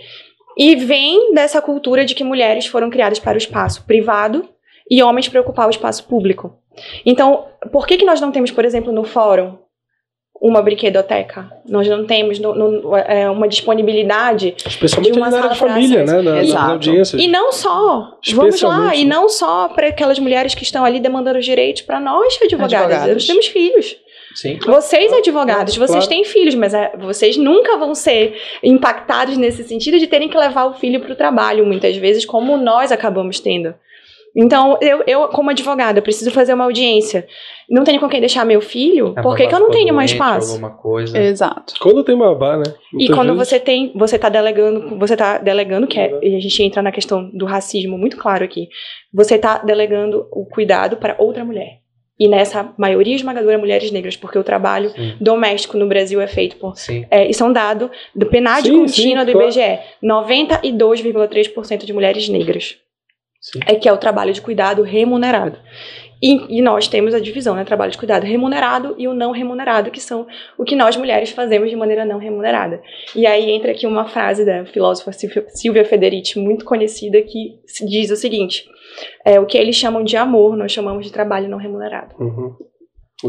E 0.56 0.74
vem 0.74 1.34
dessa 1.34 1.60
cultura 1.60 2.04
de 2.04 2.14
que 2.14 2.24
mulheres 2.24 2.66
foram 2.66 2.88
criadas 2.88 3.18
para 3.18 3.34
o 3.34 3.38
espaço 3.38 3.84
privado 3.84 4.48
e 4.90 5.02
homens 5.02 5.28
para 5.28 5.40
ocupar 5.40 5.66
o 5.66 5.70
espaço 5.70 6.04
público. 6.08 6.58
Então, 7.04 7.46
por 7.70 7.86
que, 7.86 7.98
que 7.98 8.06
nós 8.06 8.20
não 8.20 8.32
temos, 8.32 8.50
por 8.50 8.64
exemplo, 8.64 8.90
no 8.92 9.04
fórum, 9.04 9.58
uma 10.40 10.62
brinquedoteca. 10.62 11.50
Nós 11.68 11.88
não 11.88 12.06
temos 12.06 12.38
no, 12.38 12.54
no, 12.54 12.96
é, 12.96 13.28
uma 13.30 13.48
disponibilidade 13.48 14.54
Especialmente 14.64 15.12
de 15.12 15.18
uma 15.18 15.30
na 15.30 15.38
área 15.38 15.50
de 15.50 15.58
família, 15.58 16.04
né? 16.04 16.22
Na, 16.22 16.42
na 16.42 16.70
audiência. 16.70 17.16
E 17.16 17.26
não 17.26 17.52
só, 17.52 18.18
vamos 18.34 18.60
lá, 18.62 18.94
e 18.94 19.04
não 19.04 19.28
só 19.28 19.68
para 19.68 19.88
aquelas 19.88 20.18
mulheres 20.18 20.54
que 20.54 20.62
estão 20.62 20.84
ali 20.84 21.00
demandando 21.00 21.38
os 21.38 21.44
direitos, 21.44 21.82
para 21.82 21.98
nós 21.98 22.38
advogadas. 22.42 22.74
advogados. 22.74 23.14
Nós 23.14 23.26
temos 23.26 23.46
filhos. 23.46 23.96
Sim, 24.34 24.56
claro, 24.56 24.80
vocês, 24.80 25.12
advogados, 25.12 25.76
claro, 25.76 25.92
vocês 25.92 26.06
têm 26.06 26.22
filhos, 26.22 26.54
mas 26.54 26.72
é, 26.72 26.92
vocês 26.96 27.36
nunca 27.36 27.76
vão 27.76 27.94
ser 27.94 28.38
impactados 28.62 29.36
nesse 29.36 29.64
sentido 29.64 29.98
de 29.98 30.06
terem 30.06 30.28
que 30.28 30.36
levar 30.36 30.66
o 30.66 30.74
filho 30.74 31.00
para 31.00 31.12
o 31.12 31.16
trabalho, 31.16 31.66
muitas 31.66 31.96
vezes, 31.96 32.24
como 32.24 32.56
nós 32.56 32.92
acabamos 32.92 33.40
tendo. 33.40 33.74
Então, 34.40 34.78
eu, 34.80 35.02
eu, 35.04 35.26
como 35.28 35.50
advogada, 35.50 36.00
preciso 36.00 36.30
fazer 36.30 36.54
uma 36.54 36.62
audiência. 36.62 37.26
Não 37.68 37.82
tenho 37.82 37.98
com 37.98 38.08
quem 38.08 38.20
deixar 38.20 38.44
meu 38.44 38.60
filho, 38.60 39.12
é 39.16 39.20
por 39.20 39.36
que, 39.36 39.48
que 39.48 39.54
eu 39.54 39.58
não 39.58 39.68
tenho 39.68 39.92
mais 39.92 40.12
espaço? 40.12 40.52
Alguma 40.52 40.70
coisa. 40.70 41.18
Exato. 41.18 41.74
Quando 41.80 42.04
tem 42.04 42.16
babá, 42.16 42.56
né? 42.56 42.62
Muitas 42.92 43.10
e 43.10 43.12
quando 43.12 43.32
vezes... 43.32 43.48
você 43.48 43.58
tem, 43.58 43.92
você 43.96 44.16
tá 44.16 44.28
delegando, 44.28 44.96
você 44.96 45.16
tá 45.16 45.38
delegando, 45.38 45.88
que 45.88 45.98
é, 45.98 46.16
e 46.22 46.36
a 46.36 46.40
gente 46.40 46.62
entra 46.62 46.80
na 46.80 46.92
questão 46.92 47.28
do 47.34 47.46
racismo 47.46 47.98
muito 47.98 48.16
claro 48.16 48.44
aqui. 48.44 48.68
Você 49.12 49.36
tá 49.36 49.58
delegando 49.58 50.28
o 50.30 50.46
cuidado 50.46 50.98
para 50.98 51.16
outra 51.18 51.44
mulher. 51.44 51.80
E 52.16 52.28
nessa 52.28 52.72
maioria 52.78 53.16
esmagadora 53.16 53.58
mulheres 53.58 53.90
negras, 53.90 54.16
porque 54.16 54.38
o 54.38 54.44
trabalho 54.44 54.90
sim. 54.90 55.16
doméstico 55.20 55.76
no 55.76 55.88
Brasil 55.88 56.20
é 56.20 56.28
feito 56.28 56.56
por. 56.56 56.74
É, 57.10 57.28
isso 57.28 57.42
é 57.42 57.46
um 57.46 57.52
dado 57.52 57.90
do 58.14 58.26
PNAD 58.26 58.70
contínuo 58.70 59.24
do 59.24 59.32
IBGE: 59.32 59.78
claro. 60.00 60.26
92,3% 60.26 61.84
de 61.84 61.92
mulheres 61.92 62.28
negras. 62.28 62.76
Sim. 63.40 63.60
é 63.66 63.74
que 63.74 63.88
é 63.88 63.92
o 63.92 63.96
trabalho 63.96 64.32
de 64.32 64.40
cuidado 64.40 64.82
remunerado. 64.82 65.58
E, 66.20 66.58
e, 66.58 66.60
nós 66.60 66.88
temos 66.88 67.14
a 67.14 67.20
divisão, 67.20 67.54
né? 67.54 67.64
Trabalho 67.64 67.92
de 67.92 67.98
cuidado 67.98 68.24
remunerado 68.24 68.96
e 68.98 69.06
o 69.06 69.14
não 69.14 69.30
remunerado, 69.30 69.90
que 69.90 70.00
são 70.00 70.26
o 70.56 70.64
que 70.64 70.74
nós 70.74 70.96
mulheres 70.96 71.30
fazemos 71.30 71.70
de 71.70 71.76
maneira 71.76 72.04
não 72.04 72.18
remunerada. 72.18 72.82
E 73.14 73.24
aí 73.24 73.50
entra 73.52 73.70
aqui 73.70 73.86
uma 73.86 74.04
frase 74.08 74.44
da 74.44 74.64
filósofa 74.66 75.12
Silvia 75.12 75.84
Federici, 75.84 76.40
muito 76.40 76.64
conhecida, 76.64 77.22
que 77.22 77.60
diz 77.86 78.10
o 78.10 78.16
seguinte: 78.16 78.64
é, 79.24 79.38
o 79.38 79.46
que 79.46 79.56
eles 79.56 79.76
chamam 79.76 80.02
de 80.02 80.16
amor, 80.16 80.56
nós 80.56 80.72
chamamos 80.72 81.06
de 81.06 81.12
trabalho 81.12 81.48
não 81.48 81.58
remunerado. 81.58 82.16
Uhum. 82.18 82.56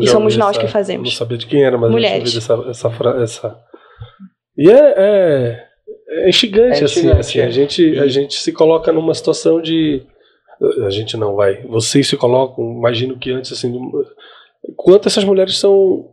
E 0.01 0.07
somos 0.07 0.35
nós 0.35 0.57
essa, 0.57 0.65
que 0.65 0.71
fazemos. 0.71 1.09
Não 1.09 1.15
sabia 1.15 1.37
de 1.37 1.45
quem 1.45 1.63
era, 1.63 1.77
mas 1.77 1.91
mulheres. 1.91 2.33
eu 2.33 2.39
essa, 2.39 2.69
essa, 2.69 3.21
essa. 3.21 3.59
E 4.57 4.69
é, 4.69 4.93
é 4.97 5.68
é 6.09 6.29
instigante, 6.29 6.81
é 6.81 6.85
assim, 6.85 7.09
assim. 7.09 7.39
A, 7.39 7.45
é. 7.45 7.51
gente, 7.51 7.99
a 7.99 8.07
gente 8.07 8.35
se 8.35 8.51
coloca 8.51 8.91
numa 8.91 9.13
situação 9.13 9.61
de. 9.61 10.01
A 10.85 10.89
gente 10.89 11.15
não 11.15 11.35
vai. 11.35 11.61
Vocês 11.63 12.07
se 12.07 12.17
colocam, 12.17 12.77
imagino 12.77 13.17
que 13.17 13.31
antes, 13.31 13.51
assim. 13.51 13.73
Quanto 14.75 15.07
essas 15.07 15.23
mulheres 15.23 15.57
são 15.57 16.09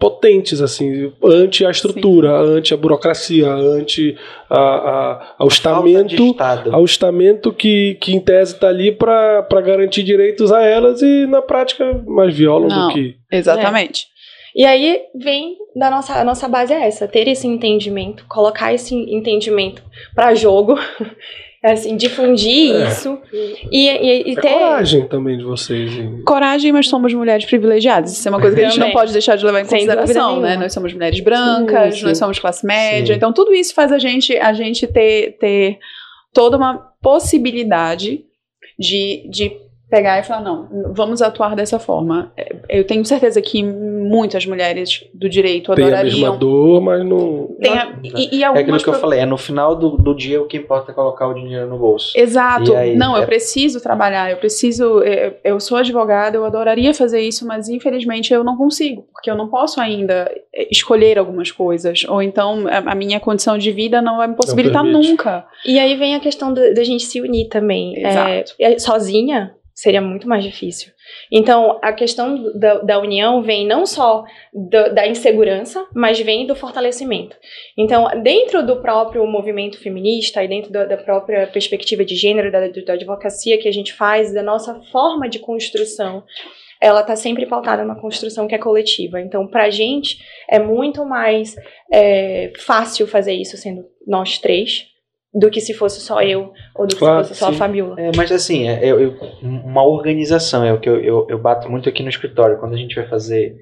potentes, 0.00 0.60
assim, 0.60 1.12
ante 1.22 1.64
a 1.64 1.70
estrutura, 1.70 2.44
Sim. 2.44 2.52
ante 2.56 2.74
a 2.74 2.76
burocracia, 2.76 3.48
ante 3.48 4.16
a, 4.50 4.58
a, 4.58 5.34
ao 5.38 5.48
estamento, 5.48 6.36
ao 6.72 6.84
estamento 6.84 7.52
que, 7.52 7.96
que 8.00 8.12
em 8.12 8.20
tese 8.20 8.54
está 8.54 8.68
ali 8.68 8.90
para 8.90 9.46
garantir 9.64 10.02
direitos 10.02 10.50
a 10.50 10.62
elas 10.62 11.02
e 11.02 11.26
na 11.26 11.40
prática 11.40 12.02
mais 12.04 12.34
violam 12.34 12.68
não, 12.68 12.88
do 12.88 12.94
que. 12.94 13.16
Exatamente. 13.30 14.06
É. 14.12 14.15
E 14.56 14.64
aí 14.64 15.02
vem 15.14 15.58
da 15.76 15.90
nossa 15.90 16.14
a 16.14 16.24
nossa 16.24 16.48
base 16.48 16.72
é 16.72 16.86
essa, 16.86 17.06
ter 17.06 17.28
esse 17.28 17.46
entendimento, 17.46 18.24
colocar 18.26 18.72
esse 18.72 18.94
entendimento 18.94 19.82
para 20.14 20.34
jogo, 20.34 20.78
assim, 21.62 21.94
difundir 21.94 22.74
é. 22.74 22.88
isso 22.88 23.20
e, 23.70 23.86
e, 23.86 24.30
e 24.30 24.32
é 24.32 24.40
ter 24.40 24.54
coragem 24.54 25.06
também 25.08 25.36
de 25.36 25.44
vocês. 25.44 25.92
Hein? 25.92 26.22
Coragem, 26.24 26.72
mas 26.72 26.88
somos 26.88 27.12
mulheres 27.12 27.44
privilegiadas. 27.44 28.12
Isso 28.12 28.26
é 28.26 28.30
uma 28.30 28.40
coisa 28.40 28.56
que 28.56 28.64
a 28.64 28.68
gente 28.70 28.80
não 28.80 28.92
pode 28.92 29.12
deixar 29.12 29.36
de 29.36 29.44
levar 29.44 29.60
em 29.60 29.66
consideração, 29.66 30.40
né? 30.40 30.56
Nós 30.56 30.72
somos 30.72 30.90
mulheres 30.90 31.20
brancas, 31.20 31.94
sim, 31.94 32.00
sim. 32.00 32.06
nós 32.06 32.16
somos 32.16 32.38
classe 32.38 32.64
média, 32.64 33.12
sim. 33.12 33.18
então 33.18 33.34
tudo 33.34 33.52
isso 33.52 33.74
faz 33.74 33.92
a 33.92 33.98
gente 33.98 34.34
a 34.38 34.54
gente 34.54 34.86
ter 34.86 35.36
ter 35.38 35.78
toda 36.32 36.56
uma 36.56 36.78
possibilidade 37.02 38.24
de, 38.78 39.28
de 39.28 39.65
pegar 39.88 40.18
e 40.18 40.24
falar, 40.24 40.42
não, 40.42 40.68
vamos 40.92 41.22
atuar 41.22 41.54
dessa 41.54 41.78
forma. 41.78 42.32
Eu 42.68 42.84
tenho 42.84 43.04
certeza 43.04 43.40
que 43.40 43.62
muitas 43.62 44.44
mulheres 44.44 45.04
do 45.14 45.28
direito 45.28 45.70
adorariam... 45.70 46.00
Tem 46.00 46.10
a 46.10 46.14
mesma 46.14 46.36
dor, 46.36 46.80
mas 46.80 47.04
não... 47.04 47.56
Tem 47.60 47.72
a, 47.72 47.96
e, 48.02 48.38
e 48.38 48.42
é 48.42 48.46
aquilo 48.46 48.78
que 48.78 48.88
eu 48.88 48.94
falei, 48.94 49.20
é 49.20 49.26
no 49.26 49.38
final 49.38 49.76
do, 49.76 49.90
do 49.96 50.14
dia 50.14 50.42
o 50.42 50.46
que 50.46 50.56
importa 50.56 50.90
é 50.90 50.94
colocar 50.94 51.28
o 51.28 51.34
dinheiro 51.34 51.68
no 51.68 51.78
bolso. 51.78 52.18
Exato. 52.18 52.74
Aí, 52.74 52.96
não, 52.96 53.16
é... 53.16 53.22
eu 53.22 53.26
preciso 53.26 53.80
trabalhar, 53.80 54.30
eu 54.30 54.36
preciso... 54.38 55.00
Eu, 55.02 55.34
eu 55.44 55.60
sou 55.60 55.78
advogada, 55.78 56.36
eu 56.36 56.44
adoraria 56.44 56.92
fazer 56.92 57.20
isso, 57.20 57.46
mas 57.46 57.68
infelizmente 57.68 58.34
eu 58.34 58.42
não 58.42 58.56
consigo, 58.56 59.06
porque 59.12 59.30
eu 59.30 59.36
não 59.36 59.48
posso 59.48 59.80
ainda 59.80 60.28
escolher 60.70 61.18
algumas 61.18 61.52
coisas, 61.52 62.04
ou 62.08 62.20
então 62.20 62.64
a, 62.66 62.92
a 62.92 62.94
minha 62.94 63.20
condição 63.20 63.56
de 63.56 63.70
vida 63.70 64.02
não 64.02 64.16
vai 64.16 64.26
me 64.26 64.34
possibilitar 64.34 64.82
nunca. 64.82 65.46
E 65.64 65.78
aí 65.78 65.96
vem 65.96 66.14
a 66.14 66.20
questão 66.20 66.52
da 66.52 66.82
gente 66.82 67.04
se 67.04 67.20
unir 67.20 67.48
também. 67.48 67.96
Exato. 67.98 68.54
É, 68.58 68.78
sozinha 68.78 69.54
seria 69.76 70.00
muito 70.00 70.26
mais 70.26 70.42
difícil. 70.42 70.90
Então, 71.30 71.78
a 71.82 71.92
questão 71.92 72.50
da, 72.58 72.78
da 72.78 72.98
união 72.98 73.42
vem 73.42 73.66
não 73.66 73.84
só 73.84 74.24
do, 74.52 74.94
da 74.94 75.06
insegurança, 75.06 75.86
mas 75.94 76.18
vem 76.18 76.46
do 76.46 76.56
fortalecimento. 76.56 77.36
Então, 77.76 78.08
dentro 78.22 78.66
do 78.66 78.80
próprio 78.80 79.26
movimento 79.26 79.78
feminista 79.78 80.42
e 80.42 80.48
dentro 80.48 80.72
da, 80.72 80.86
da 80.86 80.96
própria 80.96 81.46
perspectiva 81.46 82.06
de 82.06 82.16
gênero, 82.16 82.50
da, 82.50 82.66
da 82.68 82.94
advocacia 82.94 83.58
que 83.58 83.68
a 83.68 83.72
gente 83.72 83.92
faz, 83.92 84.32
da 84.32 84.42
nossa 84.42 84.80
forma 84.90 85.28
de 85.28 85.38
construção, 85.38 86.24
ela 86.80 87.02
está 87.02 87.14
sempre 87.14 87.44
pautada 87.44 87.82
numa 87.82 88.00
construção 88.00 88.48
que 88.48 88.54
é 88.54 88.58
coletiva. 88.58 89.20
Então, 89.20 89.46
para 89.46 89.64
a 89.64 89.70
gente, 89.70 90.18
é 90.50 90.58
muito 90.58 91.04
mais 91.04 91.54
é, 91.92 92.50
fácil 92.56 93.06
fazer 93.06 93.34
isso 93.34 93.58
sendo 93.58 93.84
nós 94.06 94.38
três 94.38 94.95
do 95.34 95.50
que 95.50 95.60
se 95.60 95.74
fosse 95.74 96.00
só 96.00 96.22
eu 96.22 96.52
ou 96.74 96.86
do 96.86 96.94
que 96.94 97.00
claro, 97.00 97.24
se 97.24 97.28
fosse 97.28 97.40
só 97.40 97.48
sim. 97.48 97.54
a 97.54 97.58
Fabiola. 97.58 98.00
É, 98.00 98.10
mas 98.16 98.32
assim, 98.32 98.68
é, 98.68 98.80
eu, 98.82 99.00
eu, 99.00 99.16
uma 99.42 99.84
organização 99.84 100.64
é 100.64 100.72
o 100.72 100.80
que 100.80 100.88
eu, 100.88 100.98
eu, 101.00 101.26
eu, 101.28 101.38
bato 101.38 101.70
muito 101.70 101.88
aqui 101.88 102.02
no 102.02 102.08
escritório. 102.08 102.58
Quando 102.58 102.74
a 102.74 102.78
gente 102.78 102.94
vai 102.94 103.06
fazer 103.06 103.54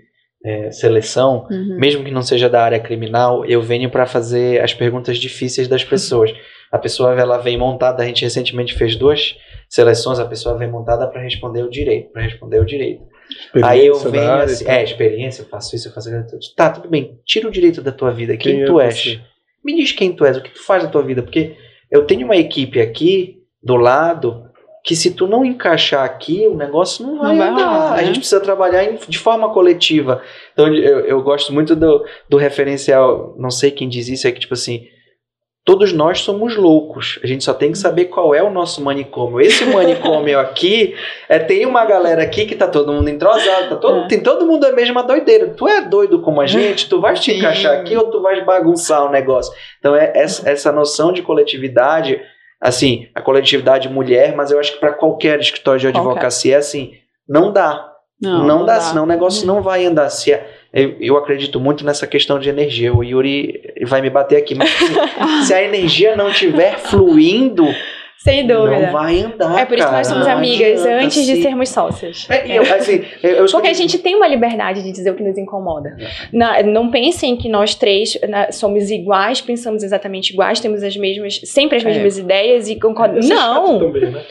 é, 0.44 0.70
seleção, 0.70 1.46
uhum. 1.50 1.76
mesmo 1.78 2.04
que 2.04 2.10
não 2.10 2.22
seja 2.22 2.48
da 2.48 2.62
área 2.62 2.78
criminal, 2.78 3.44
eu 3.44 3.60
venho 3.60 3.90
para 3.90 4.06
fazer 4.06 4.62
as 4.62 4.72
perguntas 4.72 5.18
difíceis 5.18 5.66
das 5.66 5.82
pessoas. 5.82 6.32
A 6.70 6.78
pessoa 6.78 7.18
ela 7.18 7.38
vem 7.38 7.56
montada, 7.56 8.02
a 8.02 8.06
gente 8.06 8.24
recentemente 8.24 8.74
fez 8.74 8.96
duas 8.96 9.36
seleções, 9.68 10.18
a 10.18 10.26
pessoa 10.26 10.56
vem 10.56 10.70
montada 10.70 11.08
para 11.08 11.22
responder 11.22 11.62
o 11.62 11.70
direito, 11.70 12.12
para 12.12 12.22
responder 12.22 12.60
o 12.60 12.64
direito. 12.64 13.02
Aí 13.62 13.86
eu 13.86 13.98
venho 13.98 14.32
assim, 14.34 14.68
é, 14.68 14.82
experiência, 14.82 15.42
eu 15.42 15.46
faço 15.46 15.74
isso, 15.74 15.88
eu 15.88 15.92
faço 15.92 16.08
aquilo. 16.08 16.38
Tá, 16.56 16.70
tudo 16.70 16.88
bem, 16.88 17.18
tira 17.24 17.48
o 17.48 17.50
direito 17.50 17.80
da 17.80 17.90
tua 17.90 18.10
vida, 18.10 18.36
quem, 18.36 18.52
quem 18.52 18.62
é 18.62 18.66
tu 18.66 18.80
és? 18.80 18.94
Você? 18.94 19.20
Me 19.64 19.74
diz 19.74 19.92
quem 19.92 20.12
tu 20.12 20.24
és, 20.24 20.36
o 20.36 20.42
que 20.42 20.50
tu 20.50 20.62
faz 20.64 20.82
na 20.82 20.90
tua 20.90 21.02
vida, 21.02 21.22
porque 21.22 21.56
eu 21.90 22.06
tenho 22.06 22.26
uma 22.26 22.36
equipe 22.36 22.80
aqui 22.80 23.38
do 23.62 23.76
lado 23.76 24.44
que 24.84 24.94
se 24.94 25.12
tu 25.12 25.26
não 25.26 25.42
encaixar 25.42 26.04
aqui, 26.04 26.46
o 26.46 26.54
negócio 26.54 27.06
não 27.06 27.18
vai, 27.18 27.34
não 27.34 27.38
vai 27.38 27.48
andar. 27.48 27.66
Rolar, 27.66 27.96
né? 27.96 28.02
A 28.02 28.04
gente 28.04 28.18
precisa 28.18 28.40
trabalhar 28.40 28.84
em, 28.84 28.98
de 29.08 29.18
forma 29.18 29.50
coletiva. 29.50 30.22
Então 30.52 30.68
eu, 30.68 31.00
eu 31.00 31.22
gosto 31.22 31.54
muito 31.54 31.74
do, 31.74 32.04
do 32.28 32.36
referencial, 32.36 33.34
não 33.38 33.50
sei 33.50 33.70
quem 33.70 33.88
diz 33.88 34.08
isso, 34.08 34.28
é 34.28 34.32
que 34.32 34.40
tipo 34.40 34.52
assim, 34.52 34.86
Todos 35.64 35.94
nós 35.94 36.20
somos 36.20 36.56
loucos. 36.56 37.18
A 37.24 37.26
gente 37.26 37.42
só 37.42 37.54
tem 37.54 37.72
que 37.72 37.78
saber 37.78 38.06
qual 38.06 38.34
é 38.34 38.42
o 38.42 38.50
nosso 38.50 38.84
manicômio. 38.84 39.40
Esse 39.40 39.64
manicômio 39.72 40.38
aqui 40.38 40.94
é 41.26 41.38
tem 41.38 41.64
uma 41.64 41.86
galera 41.86 42.22
aqui 42.22 42.44
que 42.44 42.54
tá 42.54 42.68
todo 42.68 42.92
mundo 42.92 43.08
entrosado, 43.08 43.70
tá 43.70 43.76
todo, 43.76 44.00
é. 44.00 44.08
tem 44.08 44.20
todo 44.20 44.46
mundo 44.46 44.64
a 44.64 44.72
mesma 44.72 45.02
doideira. 45.02 45.54
Tu 45.56 45.66
é 45.66 45.80
doido 45.80 46.20
como 46.20 46.42
a 46.42 46.46
gente, 46.46 46.86
tu 46.86 47.00
vais 47.00 47.18
te 47.18 47.32
encaixar 47.32 47.80
aqui 47.80 47.96
ou 47.96 48.10
tu 48.10 48.20
vais 48.20 48.44
bagunçar 48.44 49.06
o 49.06 49.10
negócio. 49.10 49.54
Então 49.78 49.96
é 49.96 50.12
essa, 50.14 50.48
essa 50.50 50.70
noção 50.70 51.12
de 51.12 51.22
coletividade, 51.22 52.20
assim, 52.60 53.08
a 53.14 53.22
coletividade 53.22 53.88
mulher, 53.88 54.36
mas 54.36 54.50
eu 54.50 54.60
acho 54.60 54.74
que 54.74 54.80
para 54.80 54.92
qualquer 54.92 55.40
escritório 55.40 55.80
de 55.80 55.88
advocacia 55.88 56.56
é 56.56 56.58
assim, 56.58 56.92
não 57.26 57.50
dá. 57.50 57.90
Não, 58.20 58.38
não, 58.38 58.46
não 58.46 58.66
dá, 58.66 58.74
dá, 58.74 58.80
senão 58.80 59.04
o 59.04 59.06
negócio 59.06 59.46
não 59.46 59.62
vai 59.62 59.84
andar. 59.86 60.10
Se 60.10 60.30
é, 60.30 60.46
eu, 60.74 60.96
eu, 61.00 61.16
acredito 61.16 61.60
muito 61.60 61.84
nessa 61.84 62.06
questão 62.06 62.38
de 62.38 62.48
energia. 62.48 62.92
O 62.92 63.02
Yuri 63.02 63.60
vai 63.86 64.02
me 64.02 64.10
bater 64.10 64.36
aqui, 64.36 64.54
mas 64.54 64.70
se, 64.70 65.46
se 65.46 65.54
a 65.54 65.62
energia 65.62 66.16
não 66.16 66.28
estiver 66.28 66.78
fluindo, 66.78 67.66
sem 68.24 68.46
dúvida. 68.46 68.80
Não 68.80 68.92
vai 68.92 69.20
andar. 69.20 69.60
É 69.60 69.66
por 69.66 69.76
isso 69.76 69.86
cara. 69.86 69.90
que 69.90 69.96
nós 69.96 70.06
somos 70.06 70.26
amigas 70.26 70.80
adianta, 70.80 71.04
antes 71.04 71.26
de 71.26 71.42
sermos 71.42 71.68
sócias. 71.68 72.26
É, 72.30 72.58
eu, 72.58 72.62
assim, 72.62 73.04
eu 73.22 73.44
Porque 73.50 73.68
a 73.68 73.74
gente 73.74 73.98
tem 73.98 74.16
uma 74.16 74.26
liberdade 74.26 74.82
de 74.82 74.90
dizer 74.90 75.10
o 75.10 75.14
que 75.14 75.22
nos 75.22 75.36
incomoda. 75.36 75.94
Não, 76.32 76.62
não 76.62 76.90
pensem 76.90 77.36
que 77.36 77.50
nós 77.50 77.74
três 77.74 78.18
na, 78.26 78.50
somos 78.50 78.90
iguais, 78.90 79.42
pensamos 79.42 79.82
exatamente 79.82 80.32
iguais, 80.32 80.58
temos 80.58 80.82
as 80.82 80.96
mesmas, 80.96 81.38
sempre 81.44 81.76
as 81.76 81.84
é. 81.84 81.86
mesmas 81.86 82.16
é. 82.16 82.22
ideias 82.22 82.68
e 82.70 82.76
concordamos. 82.76 83.28
Não! 83.28 83.78
Também, 83.78 84.10
né? 84.10 84.24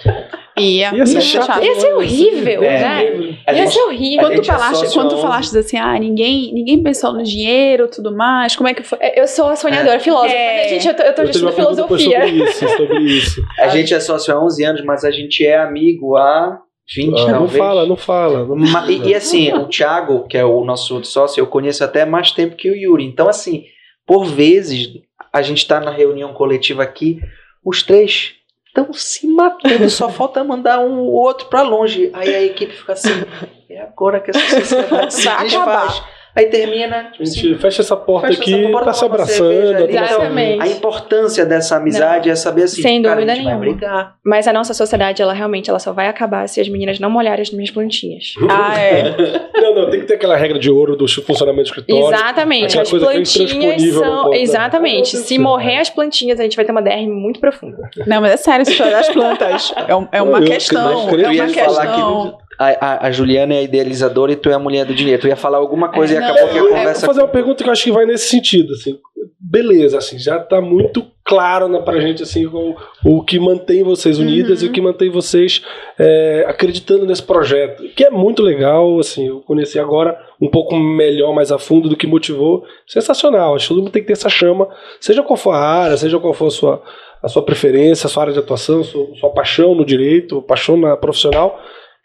Ia, 0.58 0.94
ia, 0.94 1.06
ser, 1.06 1.22
chato. 1.22 1.64
ia 1.64 1.80
ser 1.80 1.94
horrível, 1.94 2.64
é, 2.64 2.80
né? 2.80 3.36
Ia 3.48 3.54
gente, 3.56 3.74
ser 3.74 3.82
horrível. 3.82 4.28
Quando 4.28 4.42
tu, 4.42 4.46
falaste, 4.46 4.94
quando 4.94 5.10
tu 5.10 5.18
falaste 5.18 5.58
assim, 5.58 5.78
ah, 5.78 5.98
ninguém, 5.98 6.54
ninguém 6.54 6.84
pensou 6.84 7.12
no 7.12 7.24
dinheiro 7.24 7.88
tudo 7.88 8.16
mais, 8.16 8.56
como 8.56 8.70
é 8.70 8.74
que 8.74 8.84
foi? 8.84 9.00
Eu 9.16 9.28
sou 9.28 9.50
a 9.50 9.56
sonhadora, 9.56 9.96
é. 9.96 10.00
filósofa. 10.00 10.34
É. 10.36 10.70
Gente, 10.70 10.88
eu 10.88 10.96
tô, 10.96 11.04
eu 11.04 11.16
tô 11.16 11.22
eu 11.24 11.30
estudando 11.30 11.56
filosofia. 11.56 12.22
Sobre 12.22 12.44
isso, 12.44 12.68
sobre 12.70 13.00
isso. 13.10 13.42
A 13.60 13.68
gente 13.70 13.94
é 13.94 14.00
sócio 14.00 14.36
há 14.36 14.44
11 14.44 14.64
anos, 14.64 14.86
mas 14.86 15.04
a 15.04 15.10
gente 15.10 15.44
é 15.44 15.58
amigo 15.58 16.16
há 16.16 16.60
20, 16.96 17.20
ah, 17.20 17.32
Não 17.40 17.48
fala, 17.48 17.86
não 17.86 17.96
fala. 17.96 18.46
Não 18.46 18.68
fala. 18.68 18.92
E, 18.92 19.10
e, 19.10 19.16
assim, 19.16 19.52
o 19.54 19.68
Thiago, 19.68 20.28
que 20.28 20.38
é 20.38 20.46
o 20.46 20.64
nosso 20.64 21.04
sócio, 21.04 21.40
eu 21.42 21.48
conheço 21.48 21.84
até 21.84 22.06
mais 22.06 22.32
tempo 22.32 22.56
que 22.56 22.70
o 22.70 22.76
Yuri. 22.76 23.06
Então, 23.06 23.28
assim, 23.28 23.66
por 24.06 24.26
vezes, 24.26 24.90
a 25.32 25.42
gente 25.42 25.68
tá 25.68 25.80
na 25.80 25.92
reunião 25.92 26.34
coletiva 26.34 26.84
aqui, 26.84 27.20
os 27.66 27.82
três 27.82 28.34
estão 28.76 28.92
se 28.92 29.28
matando, 29.28 29.88
só 29.90 30.10
falta 30.10 30.44
mandar 30.44 30.80
um 30.80 31.00
o 31.02 31.12
outro 31.12 31.48
para 31.48 31.62
longe. 31.62 32.10
Aí 32.14 32.34
a 32.34 32.42
equipe 32.42 32.74
fica 32.74 32.94
assim, 32.94 33.24
é 33.70 33.82
agora 33.82 34.20
que 34.20 34.32
essa 34.32 34.60
sociedade 34.60 35.14
se 35.14 35.30
desfaz. 35.38 36.04
Aí 36.36 36.48
termina. 36.48 37.12
Tipo, 37.12 37.24
a 37.24 37.26
gente 37.26 37.48
assim, 37.48 37.58
fecha 37.60 37.82
essa 37.82 37.96
porta 37.96 38.28
fecha 38.28 38.42
aqui, 38.42 38.66
essa, 38.66 38.84
tá 38.84 38.94
se 38.94 39.06
abraçando. 39.06 39.90
Exatamente. 39.90 40.62
a 40.62 40.68
importância 40.68 41.46
dessa 41.46 41.78
amizade 41.78 42.28
não. 42.28 42.34
é 42.34 42.36
saber 42.36 42.64
assim, 42.64 42.82
Sem 42.82 43.02
cara, 43.02 43.16
dúvida 43.16 43.32
a 43.32 43.36
gente 43.36 43.46
nenhuma. 43.46 43.64
vai 43.64 43.74
brigar. 43.74 44.16
Mas 44.26 44.48
a 44.48 44.54
nossa 44.54 44.74
sociedade, 44.74 45.22
ela 45.22 45.34
realmente 45.34 45.70
ela 45.70 45.80
só 45.80 45.94
vai 45.94 46.08
acabar 46.08 46.48
se 46.48 46.60
as 46.60 46.68
meninas 46.68 47.00
não 47.00 47.10
molharem 47.10 47.42
as 47.42 47.52
minhas 47.52 47.70
plantinhas. 47.70 48.34
ah, 48.50 48.80
é. 48.80 49.16
não, 49.62 49.76
não, 49.76 49.90
tem 49.90 50.00
que 50.00 50.08
ter 50.08 50.16
aquela 50.16 50.36
regra 50.36 50.58
de 50.58 50.72
ouro 50.72 50.96
do 50.96 51.08
funcionamento 51.08 51.64
do 51.64 51.80
escritório. 51.80 52.16
Exatamente. 52.16 52.80
As 52.80 52.90
plantinhas 52.90 53.82
são. 53.94 54.34
Exatamente. 54.34 55.18
Se 55.18 55.38
morrer 55.38 55.78
as 55.78 55.90
plantinhas, 55.90 56.40
a 56.40 56.44
gente 56.44 56.56
vai 56.56 56.66
ter 56.66 56.72
uma 56.72 56.82
DR 56.82 57.08
muito 57.08 57.40
profunda. 57.40 57.90
Não, 58.08 58.22
mas 58.22 58.34
é 58.34 58.38
sério, 58.38 58.66
se 58.66 58.78
das 58.78 59.10
plantas. 59.10 59.74
É, 59.76 60.18
é 60.18 60.22
uma 60.22 60.40
eu, 60.40 60.46
questão. 60.46 61.10
Eu, 61.10 61.20
é 61.20 61.30
uma 61.30 61.48
questão. 61.48 62.38
A, 62.58 62.68
a, 62.68 63.08
a, 63.08 63.12
Juliana 63.12 63.54
é 63.54 63.60
a 63.60 63.64
idealizadora 63.64 64.32
e 64.32 64.36
tu 64.36 64.50
é 64.50 64.54
a 64.54 64.60
mulher 64.60 64.86
do 64.86 64.94
dinheiro. 64.94 65.22
Tu 65.22 65.28
ia 65.28 65.36
falar 65.36 65.58
alguma 65.58 65.90
coisa 65.90 66.14
é, 66.14 66.18
e 66.18 66.24
acabou 66.24 66.50
que 66.50 66.58
a 66.58 66.62
conversa. 66.62 67.06
Vou 67.06 67.16
fazer 67.16 67.22
uma 67.22 67.32
pergunta 67.32 67.64
que 67.64 67.70
eu 67.70 67.74
acho 67.74 67.84
que 67.84 67.92
vai 67.92 68.06
nesse 68.06 68.28
sentido, 68.30 68.74
assim. 68.74 68.98
Beleza, 69.40 69.98
assim, 69.98 70.18
já 70.18 70.40
tá 70.40 70.60
muito 70.60 71.06
claro 71.24 71.68
né, 71.68 71.80
pra 71.80 72.00
gente, 72.00 72.24
assim, 72.24 72.46
o, 72.46 72.76
o 73.06 73.24
que 73.24 73.40
mantém 73.40 73.84
vocês 73.84 74.20
unidas 74.20 74.62
uhum. 74.62 74.68
e 74.68 74.70
o 74.70 74.74
que 74.74 74.82
mantém 74.82 75.10
vocês 75.10 75.64
é, 75.98 76.46
acreditando 76.48 77.06
nesse 77.06 77.24
projeto. 77.24 77.84
Que 77.96 78.06
é 78.06 78.10
muito 78.10 78.42
legal, 78.42 79.00
assim, 79.00 79.28
eu 79.28 79.42
conheci 79.42 79.80
agora 79.80 80.18
um 80.42 80.50
pouco 80.50 80.76
melhor, 80.76 81.34
mais 81.34 81.52
a 81.52 81.60
fundo 81.60 81.88
do 81.88 81.96
que 81.96 82.08
motivou. 82.08 82.64
Sensacional, 82.88 83.56
acho 83.56 83.66
que 83.66 83.70
todo 83.70 83.84
mundo 83.84 83.92
tem 83.92 84.02
que 84.02 84.08
ter 84.08 84.14
essa 84.14 84.30
chama, 84.30 84.68
seja 85.00 85.24
qual 85.24 85.38
for 85.38 85.52
a 85.52 85.60
área, 85.60 85.98
seja 85.98 86.20
qual 86.20 86.34
for 86.34 86.48
a 86.48 86.52
sua, 86.52 86.84
a 87.22 87.28
sua 87.28 87.44
preferência, 87.44 88.08
a 88.08 88.10
sua 88.10 88.24
área 88.24 88.34
de 88.34 88.40
atuação, 88.40 88.82
a 88.82 88.84
sua, 88.84 89.16
sua 89.16 89.30
paixão 89.30 89.76
no 89.76 89.86
direito, 89.86 90.42
paixão 90.42 90.76
na 90.78 90.98
profissional 90.98 91.60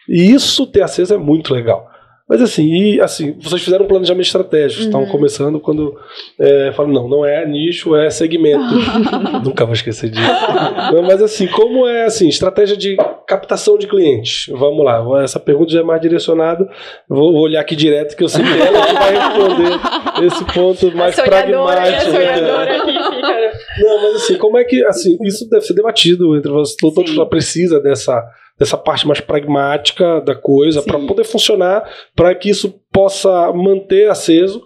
e 0.09 0.33
isso 0.33 0.67
ter 0.67 0.83
acesso 0.83 1.15
é 1.15 1.19
muito 1.19 1.53
legal. 1.53 1.89
Mas 2.29 2.43
assim, 2.43 2.67
e, 2.67 3.01
assim, 3.01 3.35
vocês 3.41 3.63
fizeram 3.63 3.87
um 3.87 3.89
planejamento 3.89 4.27
estratégico, 4.27 4.83
uhum. 4.83 4.89
estavam 4.89 5.09
começando 5.09 5.59
quando 5.59 5.99
é, 6.39 6.71
falam, 6.73 6.93
não, 6.93 7.09
não 7.09 7.25
é 7.25 7.47
nicho, 7.47 7.97
é 7.97 8.11
segmento. 8.11 8.75
Nunca 9.43 9.65
vou 9.65 9.73
esquecer 9.73 10.11
disso. 10.11 10.31
não, 10.93 11.03
mas 11.03 11.23
assim, 11.23 11.47
como 11.47 11.89
é 11.89 12.05
assim, 12.05 12.29
estratégia 12.29 12.77
de 12.77 12.99
captação 13.27 13.79
de 13.79 13.87
clientes? 13.87 14.45
Vamos 14.55 14.85
lá, 14.85 15.03
essa 15.23 15.41
pergunta 15.41 15.73
já 15.73 15.81
é 15.81 15.83
mais 15.83 16.03
direcionada. 16.03 16.69
Vou 17.09 17.33
olhar 17.35 17.63
aqui 17.63 17.75
direto, 17.75 18.15
que 18.15 18.23
eu 18.23 18.29
sei 18.29 18.45
que 18.45 18.61
ela 18.61 18.87
que 18.87 18.93
vai 18.93 19.15
responder 19.15 20.27
esse 20.27 20.45
ponto 20.53 20.95
mais 20.95 21.15
pragmático. 21.17 22.11
Aqui, 22.11 22.11
fica. 23.15 23.53
Não, 23.79 24.03
mas 24.03 24.17
assim, 24.17 24.37
como 24.37 24.59
é 24.59 24.65
que 24.65 24.85
assim, 24.85 25.17
isso 25.23 25.49
deve 25.49 25.65
ser 25.65 25.73
debatido 25.73 26.37
entre 26.37 26.53
vocês, 26.53 26.77
todo 26.77 27.09
mundo 27.09 27.27
precisa 27.27 27.81
dessa 27.81 28.23
dessa 28.59 28.77
parte 28.77 29.07
mais 29.07 29.21
pragmática 29.21 30.21
da 30.21 30.35
coisa 30.35 30.83
para 30.83 30.99
poder 30.99 31.25
funcionar, 31.25 31.89
para 32.15 32.35
que 32.35 32.51
isso 32.51 32.75
possa 32.93 33.53
manter 33.53 34.11
aceso. 34.11 34.63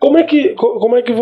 Como 0.00 0.18
é 0.18 0.22
que, 0.22 0.50
como 0.50 0.96
é 0.96 1.02
que, 1.02 1.12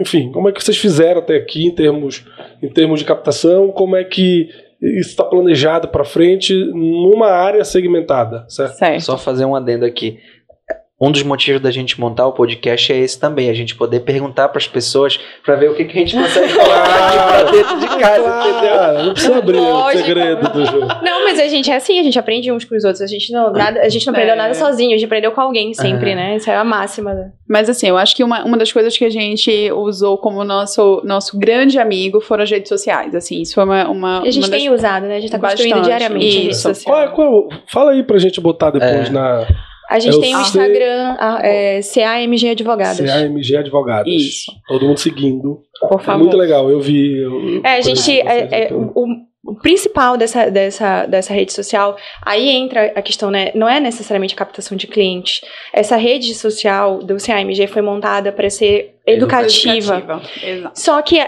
enfim, 0.00 0.32
como 0.32 0.48
é 0.48 0.52
que 0.52 0.62
vocês 0.62 0.76
fizeram 0.76 1.20
até 1.20 1.36
aqui 1.36 1.66
em 1.66 1.74
termos, 1.74 2.24
em 2.62 2.68
termos 2.68 2.98
de 2.98 3.06
captação? 3.06 3.70
Como 3.70 3.94
é 3.94 4.04
que 4.04 4.48
isso 4.82 5.10
está 5.10 5.24
planejado 5.24 5.88
para 5.88 6.04
frente 6.04 6.52
numa 6.52 7.28
área 7.28 7.64
segmentada, 7.64 8.44
certo? 8.48 8.74
certo? 8.74 9.00
Só 9.02 9.16
fazer 9.16 9.44
um 9.44 9.54
adendo 9.54 9.84
aqui 9.84 10.18
um 11.02 11.10
dos 11.10 11.24
motivos 11.24 11.60
da 11.60 11.72
gente 11.72 12.00
montar 12.00 12.28
o 12.28 12.32
podcast 12.32 12.92
é 12.92 12.96
esse 12.96 13.18
também, 13.18 13.50
a 13.50 13.52
gente 13.52 13.74
poder 13.74 14.00
perguntar 14.00 14.48
para 14.48 14.58
as 14.58 14.68
pessoas 14.68 15.18
para 15.44 15.56
ver 15.56 15.68
o 15.68 15.74
que, 15.74 15.84
que 15.84 15.98
a 15.98 16.00
gente 16.00 16.16
consegue 16.16 16.48
falar 16.54 16.84
aqui 16.84 17.16
para 17.16 17.50
dentro 17.50 17.80
de 17.80 17.88
casa, 17.88 18.48
entendeu? 18.48 19.04
Não 19.04 19.12
precisa 19.12 19.36
abrir 19.38 19.58
Lógico. 19.58 19.88
o 19.88 20.06
segredo 20.06 20.48
do 20.52 20.64
jogo. 20.64 20.86
Não, 21.02 21.24
mas 21.24 21.40
a 21.40 21.48
gente 21.48 21.68
é 21.72 21.74
assim, 21.74 21.98
a 21.98 22.04
gente 22.04 22.16
aprende 22.16 22.52
uns 22.52 22.64
com 22.64 22.76
os 22.76 22.84
outros, 22.84 23.02
a 23.02 23.08
gente 23.08 23.32
não, 23.32 23.52
nada, 23.52 23.80
a 23.80 23.88
gente 23.88 24.06
não 24.06 24.12
aprendeu 24.12 24.34
é. 24.34 24.36
nada 24.36 24.54
sozinho, 24.54 24.90
a 24.90 24.96
gente 24.96 25.06
aprendeu 25.06 25.32
com 25.32 25.40
alguém 25.40 25.74
sempre, 25.74 26.14
né? 26.14 26.36
Isso 26.36 26.48
é 26.48 26.54
a 26.54 26.62
máxima. 26.62 27.32
Mas 27.48 27.68
assim, 27.68 27.88
eu 27.88 27.98
acho 27.98 28.14
que 28.14 28.22
uma, 28.22 28.44
uma 28.44 28.56
das 28.56 28.72
coisas 28.72 28.96
que 28.96 29.04
a 29.04 29.10
gente 29.10 29.72
usou 29.72 30.16
como 30.16 30.44
nosso, 30.44 31.02
nosso 31.04 31.36
grande 31.36 31.80
amigo 31.80 32.20
foram 32.20 32.44
as 32.44 32.50
redes 32.50 32.68
sociais, 32.68 33.12
assim, 33.12 33.42
isso 33.42 33.54
foi 33.54 33.64
uma... 33.64 33.88
uma 33.88 34.20
a 34.20 34.30
gente 34.30 34.44
uma 34.44 34.48
tem 34.48 34.70
usado, 34.70 35.06
né? 35.06 35.16
A 35.16 35.20
gente 35.20 35.32
tá 35.32 35.38
construindo 35.40 35.82
diariamente 35.82 36.48
isso. 36.48 36.72
Qual, 36.84 37.02
é, 37.02 37.08
qual, 37.08 37.48
fala 37.66 37.90
aí 37.90 38.04
pra 38.04 38.18
gente 38.18 38.40
botar 38.40 38.70
depois 38.70 39.08
é. 39.08 39.10
na 39.10 39.46
a 39.92 39.98
gente 39.98 40.16
é 40.16 40.20
tem 40.20 40.34
o 40.34 40.40
Instagram, 40.40 41.16
é, 41.42 41.80
CAMG 41.82 42.48
Advogados. 42.48 42.98
CAMG 42.98 43.56
Advogados. 43.56 44.12
Isso. 44.12 44.52
Todo 44.66 44.86
mundo 44.86 44.98
seguindo. 44.98 45.60
Por 45.88 46.00
favor. 46.00 46.20
É 46.20 46.22
muito 46.22 46.36
legal, 46.36 46.70
eu 46.70 46.80
vi. 46.80 47.18
Eu, 47.18 47.60
é, 47.62 47.76
a 47.76 47.80
gente. 47.82 48.18
É, 48.20 48.68
é, 48.68 48.72
o, 48.72 49.06
o 49.44 49.56
principal 49.56 50.16
dessa, 50.16 50.50
dessa, 50.50 51.04
dessa 51.04 51.34
rede 51.34 51.52
social, 51.52 51.96
aí 52.22 52.48
entra 52.48 52.92
a 52.94 53.02
questão, 53.02 53.30
né? 53.30 53.50
Não 53.54 53.68
é 53.68 53.80
necessariamente 53.80 54.34
a 54.34 54.36
captação 54.36 54.76
de 54.76 54.86
clientes. 54.86 55.42
Essa 55.72 55.96
rede 55.96 56.32
social 56.34 57.00
do 57.02 57.16
CAMG 57.16 57.66
foi 57.66 57.82
montada 57.82 58.32
para 58.32 58.48
ser 58.48 58.94
educativa. 59.06 59.96
educativa. 59.96 60.72
Só 60.74 61.02
que 61.02 61.18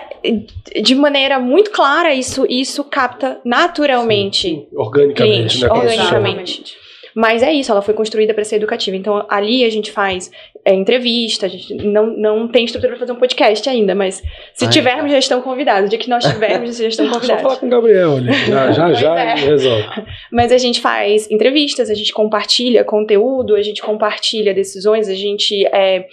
de 0.81 0.95
maneira 0.95 1.39
muito 1.39 1.71
clara 1.71 2.15
isso, 2.15 2.47
isso 2.49 2.85
capta 2.85 3.41
naturalmente. 3.45 4.49
Sim, 4.49 4.67
organicamente, 4.73 5.59
clientes, 5.59 5.61
né? 5.61 5.69
Organicamente. 5.71 6.84
Mas 7.15 7.43
é 7.43 7.53
isso, 7.53 7.71
ela 7.71 7.83
foi 7.83 7.95
construída 7.95 8.35
para 8.35 8.45
ser 8.45 8.57
educativa. 8.57 8.97
Então, 8.97 9.25
ali 9.29 9.65
a 9.65 9.71
gente 9.71 9.93
faz 9.93 10.31
é, 10.65 10.73
entrevista, 10.73 11.45
a 11.47 11.49
gente 11.49 11.75
não, 11.75 12.07
não 12.07 12.49
tem 12.49 12.65
estrutura 12.65 12.93
para 12.93 13.01
fazer 13.01 13.13
um 13.13 13.17
podcast 13.17 13.69
ainda, 13.69 13.95
mas 13.95 14.23
se 14.55 14.65
Ai, 14.65 14.71
tivermos, 14.71 15.11
já 15.11 15.19
estão 15.19 15.43
convidados. 15.43 15.87
O 15.87 15.91
dia 15.91 15.99
que 15.99 16.09
nós 16.09 16.25
tivermos, 16.25 16.79
já 16.79 16.89
estão 16.89 17.07
convidados. 17.11 17.43
Só 17.43 17.49
falar 17.49 17.57
com 17.61 17.67
o 17.67 17.69
Gabriel 17.69 18.17
ali. 18.17 18.33
Já, 18.33 18.73
já, 18.73 18.93
já 18.95 19.19
é. 19.19 19.35
resolve. 19.35 19.89
Mas 20.33 20.51
a 20.53 20.59
gente 20.59 20.81
faz 20.81 21.31
entrevistas, 21.31 21.91
a 21.91 21.95
gente 21.95 22.13
compartilha 22.15 22.83
conteúdo, 22.83 23.55
a 23.55 23.63
gente 23.63 23.83
compartilha 23.83 24.55
decisões, 24.55 25.09
a 25.09 25.15
gente 25.15 25.67
é, 25.67 26.07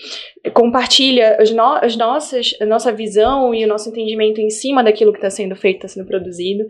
compartilha 0.53 1.37
as, 1.39 1.51
no, 1.51 1.75
as 1.75 1.95
nossas, 1.95 2.55
a 2.59 2.65
nossa 2.65 2.91
visão 2.91 3.53
e 3.53 3.63
o 3.63 3.67
nosso 3.67 3.89
entendimento 3.89 4.41
em 4.41 4.49
cima 4.49 4.83
daquilo 4.83 5.11
que 5.11 5.19
está 5.19 5.29
sendo 5.29 5.55
feito, 5.55 5.77
está 5.77 5.87
sendo 5.87 6.05
produzido. 6.05 6.65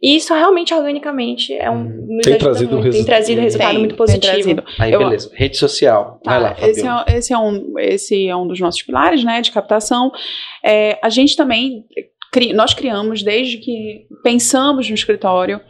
E 0.00 0.16
isso 0.16 0.32
realmente, 0.32 0.72
organicamente, 0.72 1.52
é 1.52 1.70
um, 1.70 1.82
hum. 1.82 2.18
tem, 2.22 2.38
trazido 2.38 2.76
muito, 2.76 2.92
tem 2.92 3.04
trazido 3.04 3.40
resultado 3.42 3.70
tem, 3.70 3.78
muito 3.78 3.96
positivo. 3.96 4.62
Aí, 4.78 4.92
Eu, 4.92 5.00
beleza. 5.00 5.30
Rede 5.34 5.56
social. 5.56 6.20
Vai 6.24 6.40
lá, 6.40 6.56
esse 6.62 6.86
é, 6.86 7.18
esse, 7.18 7.25
é 7.32 7.38
um, 7.38 7.78
esse 7.78 8.28
é 8.28 8.36
um 8.36 8.46
dos 8.46 8.60
nossos 8.60 8.82
pilares 8.82 9.24
né, 9.24 9.40
de 9.40 9.50
captação. 9.50 10.12
É, 10.64 10.98
a 11.02 11.08
gente 11.08 11.36
também, 11.36 11.84
nós 12.54 12.74
criamos, 12.74 13.22
desde 13.22 13.58
que 13.58 14.06
pensamos 14.22 14.88
no 14.88 14.94
escritório, 14.94 15.60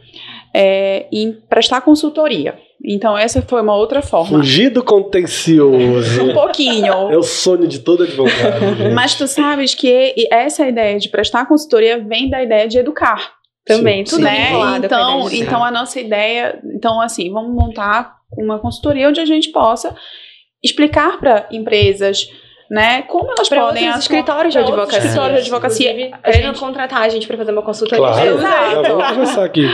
é, 0.53 1.07
em 1.11 1.33
prestar 1.49 1.81
consultoria. 1.81 2.57
Então, 2.83 3.17
essa 3.17 3.41
foi 3.41 3.61
uma 3.61 3.75
outra 3.75 4.01
forma. 4.01 4.37
Fugir 4.37 4.69
do 4.69 4.83
contencioso. 4.83 6.23
um 6.23 6.33
pouquinho. 6.33 6.93
É 7.11 7.17
o 7.17 7.23
sonho 7.23 7.67
de 7.67 7.79
todo 7.79 8.03
advogado. 8.03 8.93
Mas 8.93 9.15
tu 9.15 9.27
sabes 9.27 9.73
que 9.73 10.13
essa 10.31 10.67
ideia 10.67 10.99
de 10.99 11.09
prestar 11.09 11.47
consultoria 11.47 11.97
vem 11.97 12.29
da 12.29 12.41
ideia 12.41 12.67
de 12.67 12.77
educar. 12.77 13.37
Também, 13.65 14.05
sim, 14.05 14.15
tudo 14.15 14.23
né? 14.23 14.51
Então, 14.77 15.29
então 15.31 15.63
a 15.63 15.69
nossa 15.69 15.99
ideia, 15.99 16.59
então 16.73 17.01
assim, 17.01 17.29
vamos 17.29 17.53
montar 17.53 18.15
uma 18.37 18.59
consultoria 18.59 19.09
onde 19.09 19.19
a 19.19 19.25
gente 19.25 19.49
possa 19.49 19.93
explicar 20.63 21.19
para 21.19 21.47
empresas, 21.51 22.29
né? 22.69 23.03
Como 23.03 23.31
elas 23.31 23.49
pra 23.49 23.61
podem 23.61 23.85
outros 23.85 24.03
escritórios 24.03 24.53
de 24.53 24.59
advocacia. 24.59 24.99
Escritórios 24.99 25.35
de 25.37 25.41
advocacia. 25.43 26.19
A 26.23 26.31
gente 26.31 26.59
contratar 26.59 27.01
a 27.01 27.09
gente 27.09 27.27
para 27.27 27.37
fazer 27.37 27.51
uma 27.51 27.61
consultoria. 27.61 28.05
Claro, 28.05 28.37
Exato. 28.37 28.89
vamos 28.89 29.07
começar 29.07 29.45
aqui. 29.45 29.67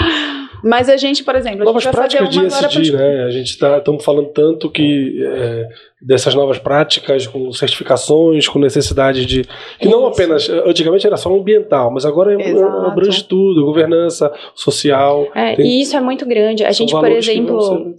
Mas 0.63 0.88
a 0.88 0.95
gente, 0.95 1.23
por 1.23 1.36
exemplo, 1.36 1.65
novas 1.65 1.86
a 1.86 1.91
gente 1.91 1.95
vai 1.95 2.09
práticas 2.09 2.36
fazer 2.36 2.39
uma 2.39 2.67
de 2.69 2.79
ESG, 2.79 2.95
né? 2.95 3.23
A 3.25 3.29
gente 3.31 3.49
está 3.49 3.77
estamos 3.79 4.03
falando 4.03 4.29
tanto 4.29 4.69
que 4.69 5.21
é, 5.21 5.67
dessas 6.03 6.35
novas 6.35 6.59
práticas 6.59 7.25
com 7.25 7.51
certificações, 7.53 8.47
com 8.47 8.59
necessidade 8.59 9.25
de 9.25 9.45
que 9.79 9.87
não 9.87 10.05
apenas 10.05 10.49
antigamente 10.49 11.07
era 11.07 11.15
só 11.15 11.33
ambiental, 11.33 11.89
mas 11.91 12.05
agora 12.05 12.33
é, 12.33 12.51
abrange 12.85 13.23
tudo, 13.23 13.65
governança 13.65 14.31
social. 14.53 15.27
É, 15.33 15.55
tem, 15.55 15.65
e 15.65 15.81
isso 15.81 15.95
é 15.95 16.01
muito 16.01 16.25
grande. 16.25 16.65
A 16.65 16.71
gente, 16.71 16.91
por 16.91 17.09
exemplo, 17.09 17.93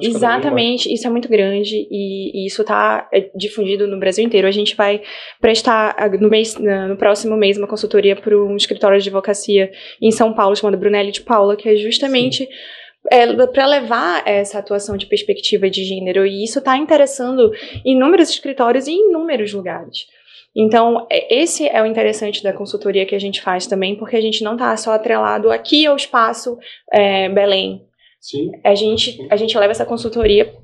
exatamente, 0.00 0.92
isso 0.92 1.06
é 1.06 1.10
muito 1.10 1.28
grande 1.28 1.86
e, 1.90 2.44
e 2.44 2.46
isso 2.46 2.62
está 2.62 3.08
é, 3.12 3.30
difundido 3.34 3.86
no 3.86 3.98
Brasil 3.98 4.24
inteiro. 4.24 4.48
A 4.48 4.52
gente 4.52 4.74
vai 4.74 5.02
prestar 5.40 5.94
no 6.18 6.30
mês, 6.30 6.56
no 6.88 6.96
próximo 6.96 7.36
mês 7.36 7.58
uma 7.58 7.68
consultoria 7.68 8.16
para 8.16 8.36
um 8.36 8.56
escritório 8.56 8.98
de 8.98 9.08
advocacia 9.08 9.70
em 10.00 10.10
São 10.10 10.32
Paulo 10.32 10.56
chamado 10.56 10.78
Brunelli 10.78 11.12
de 11.12 11.20
Paula, 11.20 11.56
que 11.56 11.68
é 11.68 11.76
justamente 11.76 12.44
Sim 12.44 12.83
é, 13.10 13.46
para 13.46 13.66
levar 13.66 14.22
essa 14.26 14.58
atuação 14.58 14.96
de 14.96 15.06
perspectiva 15.06 15.68
de 15.68 15.84
gênero, 15.84 16.26
e 16.26 16.44
isso 16.44 16.58
está 16.58 16.76
interessando 16.76 17.52
inúmeros 17.84 18.30
escritórios 18.30 18.88
em 18.88 19.10
inúmeros 19.10 19.52
lugares. 19.52 20.06
Então, 20.56 21.06
é, 21.10 21.34
esse 21.34 21.68
é 21.68 21.82
o 21.82 21.86
interessante 21.86 22.42
da 22.42 22.52
consultoria 22.52 23.04
que 23.04 23.14
a 23.14 23.18
gente 23.18 23.42
faz 23.42 23.66
também, 23.66 23.96
porque 23.96 24.16
a 24.16 24.20
gente 24.20 24.42
não 24.44 24.52
está 24.52 24.76
só 24.76 24.92
atrelado 24.92 25.50
aqui 25.50 25.86
ao 25.86 25.96
espaço 25.96 26.58
é, 26.92 27.28
Belém. 27.28 27.82
Sim. 28.20 28.52
A 28.62 28.74
gente, 28.74 29.26
a 29.30 29.36
gente 29.36 29.56
leva 29.58 29.72
essa 29.72 29.84
consultoria 29.84 30.54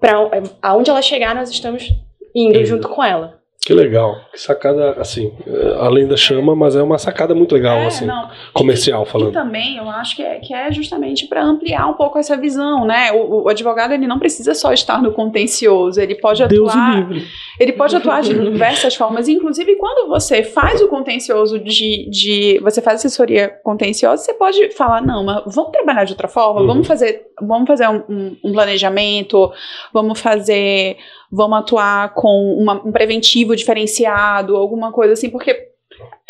para 0.00 0.30
aonde 0.62 0.88
ela 0.88 1.02
chegar, 1.02 1.34
nós 1.34 1.50
estamos 1.50 1.88
indo 2.34 2.64
junto 2.64 2.88
com 2.88 3.02
ela. 3.02 3.43
Que 3.64 3.72
legal. 3.72 4.20
Que 4.30 4.40
sacada, 4.40 4.92
assim, 5.00 5.32
é, 5.46 5.76
além 5.80 6.06
da 6.06 6.16
chama, 6.16 6.54
mas 6.54 6.76
é 6.76 6.82
uma 6.82 6.98
sacada 6.98 7.34
muito 7.34 7.54
legal, 7.54 7.78
é, 7.78 7.86
assim, 7.86 8.04
não. 8.04 8.28
comercial 8.52 9.04
e, 9.04 9.06
falando. 9.06 9.30
E 9.30 9.32
também, 9.32 9.76
eu 9.78 9.88
acho 9.88 10.16
que 10.16 10.22
é, 10.22 10.38
que 10.38 10.52
é 10.52 10.70
justamente 10.70 11.26
para 11.26 11.42
ampliar 11.42 11.86
um 11.88 11.94
pouco 11.94 12.18
essa 12.18 12.36
visão, 12.36 12.84
né? 12.84 13.10
O, 13.12 13.44
o, 13.44 13.48
advogado, 13.48 13.92
ele 13.92 14.06
não 14.06 14.18
precisa 14.18 14.54
só 14.54 14.72
estar 14.72 15.00
no 15.00 15.12
contencioso, 15.12 16.00
ele 16.00 16.14
pode 16.14 16.42
atuar... 16.42 17.08
Deus 17.08 17.24
ele 17.58 17.72
pode 17.72 17.94
atuar 17.94 18.20
de 18.20 18.34
diversas 18.34 18.96
formas, 18.96 19.28
inclusive 19.28 19.76
quando 19.76 20.08
você 20.08 20.42
faz 20.42 20.82
o 20.82 20.88
contencioso 20.88 21.58
de, 21.58 22.08
de... 22.10 22.60
Você 22.62 22.82
faz 22.82 22.96
assessoria 22.96 23.48
contenciosa, 23.62 24.22
você 24.22 24.34
pode 24.34 24.70
falar, 24.72 25.00
não, 25.00 25.24
mas 25.24 25.42
vamos 25.54 25.70
trabalhar 25.70 26.04
de 26.04 26.12
outra 26.12 26.28
forma, 26.28 26.60
uhum. 26.60 26.66
vamos 26.66 26.86
fazer, 26.86 27.28
vamos 27.40 27.66
fazer 27.66 27.88
um, 27.88 28.02
um, 28.08 28.36
um 28.44 28.52
planejamento, 28.52 29.52
vamos 29.92 30.20
fazer 30.20 30.98
vamos 31.34 31.58
atuar 31.58 32.14
com 32.14 32.54
uma, 32.56 32.74
um 32.86 32.92
preventivo 32.92 33.56
diferenciado, 33.56 34.56
alguma 34.56 34.92
coisa 34.92 35.14
assim, 35.14 35.28
porque 35.28 35.68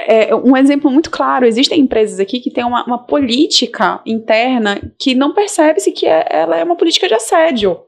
é, 0.00 0.34
um 0.34 0.56
exemplo 0.56 0.90
muito 0.90 1.10
claro, 1.10 1.46
existem 1.46 1.80
empresas 1.80 2.18
aqui 2.18 2.40
que 2.40 2.50
têm 2.50 2.64
uma, 2.64 2.84
uma 2.84 2.98
política 2.98 4.00
interna 4.06 4.80
que 4.98 5.14
não 5.14 5.34
percebe-se 5.34 5.92
que 5.92 6.06
é, 6.06 6.26
ela 6.30 6.56
é 6.56 6.64
uma 6.64 6.76
política 6.76 7.06
de 7.06 7.14
assédio. 7.14 7.78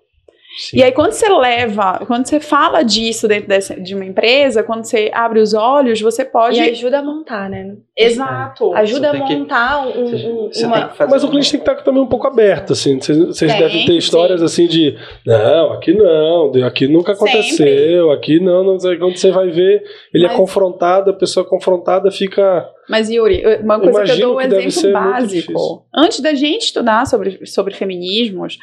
Sim. 0.56 0.78
E 0.78 0.82
aí, 0.82 0.90
quando 0.90 1.12
você 1.12 1.28
leva, 1.28 2.00
quando 2.06 2.26
você 2.26 2.40
fala 2.40 2.82
disso 2.82 3.28
dentro 3.28 3.46
dessa, 3.48 3.78
de 3.78 3.94
uma 3.94 4.06
empresa, 4.06 4.62
quando 4.62 4.84
você 4.84 5.10
abre 5.12 5.38
os 5.38 5.52
olhos, 5.52 6.00
você 6.00 6.24
pode. 6.24 6.58
E 6.58 6.70
ajuda 6.70 7.00
a 7.00 7.02
montar, 7.02 7.50
né? 7.50 7.76
Exato. 7.94 8.74
É. 8.74 8.78
Ajuda 8.78 9.10
a 9.10 9.12
montar 9.12 9.86
que, 9.86 9.98
um, 9.98 10.46
um, 10.46 10.50
uma. 10.64 10.92
Mas 11.10 11.22
o 11.22 11.28
cliente 11.28 11.50
tem 11.50 11.60
que 11.60 11.70
estar 11.70 11.82
também 11.82 12.02
um 12.02 12.06
pouco 12.06 12.26
aberto, 12.26 12.72
assim. 12.72 12.98
Vocês 12.98 13.52
devem 13.52 13.84
ter 13.84 13.98
histórias 13.98 14.40
sim. 14.40 14.46
assim 14.46 14.66
de. 14.66 14.96
Não, 15.26 15.72
aqui 15.74 15.92
não, 15.92 16.50
aqui 16.64 16.88
nunca 16.88 17.12
aconteceu, 17.12 18.06
Sempre. 18.06 18.14
aqui 18.14 18.40
não, 18.40 18.64
não. 18.64 18.78
Quando 18.78 19.16
você 19.16 19.30
vai 19.30 19.50
ver, 19.50 19.84
ele 20.12 20.24
é 20.24 20.28
Mas... 20.28 20.36
é 20.36 20.40
confrontado, 20.40 21.10
a 21.10 21.14
pessoa 21.14 21.44
confrontada 21.44 22.10
fica 22.10 22.66
mas, 22.88 23.10
Yuri, 23.10 23.42
uma 23.62 23.80
coisa 23.80 24.04
que 24.04 24.10
eu 24.12 24.28
dou 24.28 24.36
um 24.36 24.40
exemplo 24.40 24.92
básico. 24.92 25.86
Antes 25.94 26.20
da 26.20 26.34
gente 26.34 26.66
estudar 26.66 27.06
sobre, 27.06 27.44
sobre 27.46 27.74
feminismos, 27.74 28.58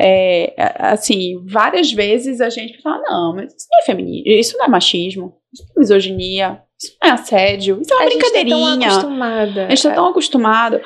é, 0.00 0.54
assim, 0.78 1.44
várias 1.46 1.92
vezes 1.92 2.40
a 2.40 2.48
gente 2.48 2.80
fala, 2.82 3.02
não, 3.08 3.34
mas 3.34 3.54
isso 3.54 3.66
não 3.70 3.78
é 3.80 3.82
feminismo, 3.84 4.30
isso 4.32 4.58
não 4.58 4.64
é 4.64 4.68
machismo, 4.68 5.34
isso 5.52 5.64
não 5.64 5.76
é 5.76 5.80
misoginia, 5.80 6.62
isso 6.78 6.96
não 7.00 7.08
é 7.08 7.12
assédio, 7.12 7.80
isso 7.80 7.92
é 7.92 7.96
uma 7.96 8.04
a 8.04 8.06
brincadeirinha. 8.06 8.70
Gente 8.70 8.80
tá 8.80 8.88
tão 8.88 8.92
acostumada. 8.92 9.66
A 9.66 9.70
gente 9.70 9.82
tá 9.82 9.94
tão 9.94 10.06
acostumado. 10.06 10.80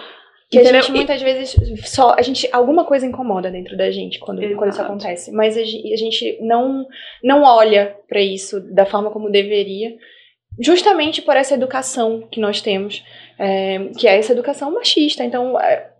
Que 0.51 0.59
a 0.59 0.65
gente 0.65 0.93
muitas 0.93 1.23
vezes 1.23 1.57
só. 1.87 2.15
A 2.15 2.21
gente, 2.21 2.47
alguma 2.53 2.85
coisa 2.85 3.07
incomoda 3.07 3.51
dentro 3.51 3.75
da 3.75 3.91
gente 3.91 4.19
quando, 4.19 4.43
quando 4.55 4.71
isso 4.71 4.83
acontece. 4.83 5.33
Mas 5.33 5.57
a, 5.57 5.61
a 5.61 5.97
gente 5.97 6.39
não, 6.43 6.87
não 7.25 7.43
olha 7.43 7.97
para 8.07 8.21
isso 8.21 8.61
da 8.61 8.85
forma 8.85 9.11
como 9.11 9.31
deveria 9.31 9.97
justamente 10.59 11.23
por 11.23 11.37
essa 11.37 11.55
educação 11.55 12.27
que 12.31 12.41
nós 12.41 12.61
temos, 12.61 13.05
é, 13.39 13.91
que 13.99 14.07
é 14.07 14.19
essa 14.19 14.33
educação 14.33 14.73
machista. 14.73 15.25
Então, 15.25 15.59
é, 15.59 15.91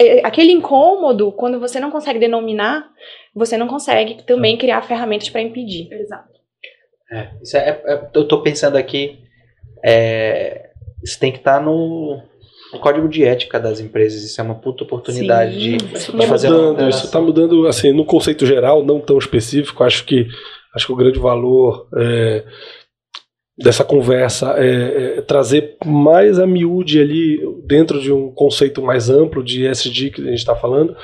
é, 0.00 0.26
aquele 0.26 0.52
incômodo, 0.52 1.32
quando 1.32 1.58
você 1.58 1.80
não 1.80 1.90
consegue 1.90 2.18
denominar, 2.18 2.88
você 3.34 3.56
não 3.56 3.66
consegue 3.66 4.22
também 4.22 4.56
criar 4.56 4.82
ferramentas 4.82 5.28
para 5.28 5.42
impedir. 5.42 5.92
Exato. 5.92 6.36
É, 7.10 7.30
isso 7.42 7.56
é, 7.56 7.82
é 7.84 8.08
eu 8.14 8.22
estou 8.22 8.42
pensando 8.42 8.76
aqui, 8.76 9.18
é, 9.84 10.70
isso 11.02 11.18
tem 11.18 11.30
que 11.30 11.38
estar 11.38 11.58
tá 11.58 11.64
no, 11.64 12.20
no, 12.72 12.80
código 12.80 13.08
de 13.08 13.24
ética 13.24 13.60
das 13.60 13.80
empresas. 13.80 14.22
Isso 14.22 14.40
é 14.40 14.44
uma 14.44 14.56
puta 14.56 14.84
oportunidade 14.84 15.52
Sim, 15.52 15.76
de, 15.76 15.94
isso 15.94 16.12
de 16.12 16.18
tá 16.18 16.26
fazer 16.26 16.50
mudando, 16.50 16.88
Isso 16.88 17.04
está 17.06 17.20
mudando, 17.20 17.66
assim, 17.66 17.92
no 17.92 18.04
conceito 18.04 18.44
geral, 18.44 18.84
não 18.84 19.00
tão 19.00 19.18
específico. 19.18 19.84
Acho 19.84 20.04
que 20.04 20.26
acho 20.74 20.86
que 20.86 20.92
o 20.92 20.96
grande 20.96 21.18
valor 21.18 21.88
é, 21.96 22.44
dessa 23.58 23.84
conversa 23.84 24.54
é, 24.58 25.18
é, 25.18 25.22
trazer 25.22 25.76
mais 25.84 26.38
a 26.38 26.46
miúde 26.46 27.00
ali 27.00 27.38
dentro 27.64 28.00
de 28.00 28.12
um 28.12 28.30
conceito 28.30 28.82
mais 28.82 29.08
amplo 29.08 29.42
de 29.42 29.66
ESG 29.66 30.10
que 30.10 30.20
a 30.20 30.24
gente 30.24 30.34
está 30.38 30.54
falando, 30.54 30.94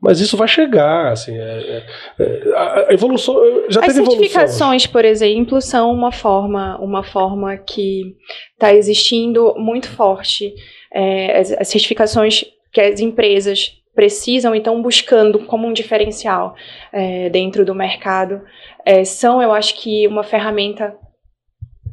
mas 0.00 0.18
isso 0.18 0.36
vai 0.36 0.48
chegar, 0.48 1.12
assim, 1.12 1.36
é, 1.36 1.84
é, 2.18 2.24
é 2.24 2.86
a 2.88 2.92
evolução 2.92 3.36
já 3.68 3.80
As 3.80 3.94
teve 3.94 4.06
certificações, 4.06 4.86
por 4.86 5.04
exemplo, 5.04 5.60
são 5.60 5.92
uma 5.92 6.10
forma, 6.10 6.78
uma 6.80 7.04
forma 7.04 7.56
que 7.58 8.16
está 8.54 8.74
existindo 8.74 9.54
muito 9.56 9.88
forte. 9.90 10.54
É, 10.92 11.38
as, 11.38 11.52
as 11.52 11.68
certificações 11.68 12.44
que 12.72 12.80
as 12.80 12.98
empresas 12.98 13.76
precisam 13.94 14.54
e 14.54 14.58
estão 14.58 14.80
buscando 14.80 15.40
como 15.40 15.68
um 15.68 15.72
diferencial 15.72 16.54
é, 16.92 17.28
dentro 17.28 17.64
do 17.64 17.74
mercado 17.74 18.40
é, 18.84 19.04
são, 19.04 19.42
eu 19.42 19.52
acho 19.52 19.80
que, 19.80 20.06
uma 20.08 20.22
ferramenta 20.22 20.96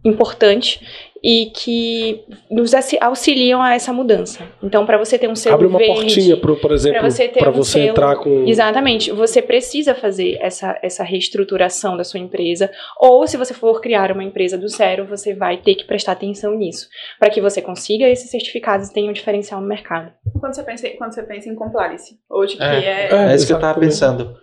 importante 0.07 0.79
e 1.23 1.47
que 1.47 2.23
nos 2.49 2.73
auxiliam 3.01 3.61
a 3.61 3.73
essa 3.73 3.91
mudança. 3.91 4.43
Então, 4.61 4.85
para 4.85 4.97
você 4.97 5.17
ter 5.17 5.27
um 5.27 5.35
selo 5.35 5.55
Abre 5.55 5.67
uma 5.67 5.79
verde, 5.79 5.93
portinha, 5.93 6.37
pro, 6.37 6.55
por 6.57 6.71
exemplo, 6.71 6.99
para 6.99 7.09
você, 7.09 7.27
ter 7.27 7.47
um 7.47 7.51
você 7.51 7.71
selo, 7.71 7.89
entrar 7.89 8.15
com... 8.17 8.47
Exatamente. 8.47 9.11
Você 9.11 9.41
precisa 9.41 9.95
fazer 9.95 10.37
essa, 10.39 10.77
essa 10.81 11.03
reestruturação 11.03 11.97
da 11.97 12.03
sua 12.03 12.19
empresa, 12.19 12.71
ou 12.99 13.27
se 13.27 13.37
você 13.37 13.53
for 13.53 13.81
criar 13.81 14.11
uma 14.11 14.23
empresa 14.23 14.57
do 14.57 14.67
zero, 14.67 15.05
você 15.05 15.33
vai 15.33 15.57
ter 15.57 15.75
que 15.75 15.85
prestar 15.85 16.13
atenção 16.13 16.55
nisso, 16.55 16.87
para 17.19 17.29
que 17.29 17.41
você 17.41 17.61
consiga 17.61 18.07
esses 18.07 18.29
certificados 18.29 18.89
e 18.89 18.93
tenha 18.93 19.09
um 19.09 19.13
diferencial 19.13 19.59
no 19.59 19.67
mercado. 19.67 20.11
Quando 20.39 20.53
você 20.53 20.63
pensa, 20.63 20.89
quando 20.97 21.13
você 21.13 21.23
pensa 21.23 21.49
em 21.49 21.55
compliance, 21.55 22.17
hoje 22.29 22.57
que 22.57 22.63
é, 22.63 22.83
é... 22.83 23.09
É, 23.11 23.31
é 23.31 23.35
isso 23.35 23.47
que 23.47 23.53
eu 23.53 23.57
estava 23.57 23.79
pensando. 23.79 24.37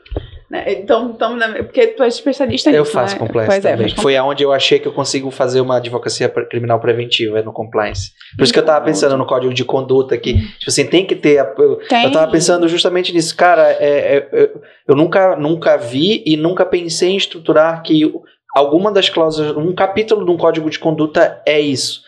Né? 0.55 0.73
Então, 0.75 1.11
então, 1.11 1.37
porque 1.65 1.89
tu 1.89 2.05
é 2.05 2.07
especialista 2.07 2.71
nisso, 2.71 2.79
Eu 2.79 2.85
faço 2.85 3.15
né? 3.15 3.19
compliance 3.19 3.51
pois 3.51 3.65
é, 3.65 3.73
também. 3.73 3.93
É, 3.93 4.01
Foi 4.01 4.17
aonde 4.17 4.45
eu 4.45 4.53
achei 4.53 4.79
que 4.79 4.87
eu 4.87 4.93
consigo 4.93 5.29
fazer 5.33 5.61
uma 5.61 5.79
advocacia 5.79 6.29
criminal 6.29 6.79
preventiva, 6.79 7.41
é 7.41 7.43
no 7.43 7.53
compliance. 7.53 8.13
Por 8.37 8.45
isso 8.45 8.53
que 8.53 8.61
eu 8.61 8.65
tava 8.65 8.85
pensando 8.85 9.17
no 9.17 9.27
código 9.27 9.53
de 9.53 9.65
conduta 9.65 10.17
que, 10.17 10.35
tipo 10.35 10.69
assim, 10.69 10.87
tem 10.87 11.05
que 11.05 11.17
ter... 11.17 11.45
Eu, 11.59 11.81
tem. 11.89 12.05
eu 12.05 12.13
tava 12.13 12.31
pensando 12.31 12.69
justamente 12.69 13.13
nisso. 13.13 13.37
Cara, 13.37 13.69
é, 13.81 14.29
é, 14.33 14.51
eu 14.87 14.95
nunca, 14.95 15.35
nunca 15.35 15.77
vi 15.77 16.23
e 16.25 16.37
nunca 16.37 16.65
pensei 16.65 17.11
em 17.11 17.17
estruturar 17.17 17.83
que 17.83 18.13
alguma 18.55 18.93
das 18.93 19.11
cláusulas, 19.11 19.57
um 19.57 19.75
capítulo 19.75 20.25
de 20.25 20.31
um 20.31 20.37
código 20.37 20.71
de 20.71 20.79
conduta 20.79 21.43
é 21.45 21.59
isso. 21.59 22.03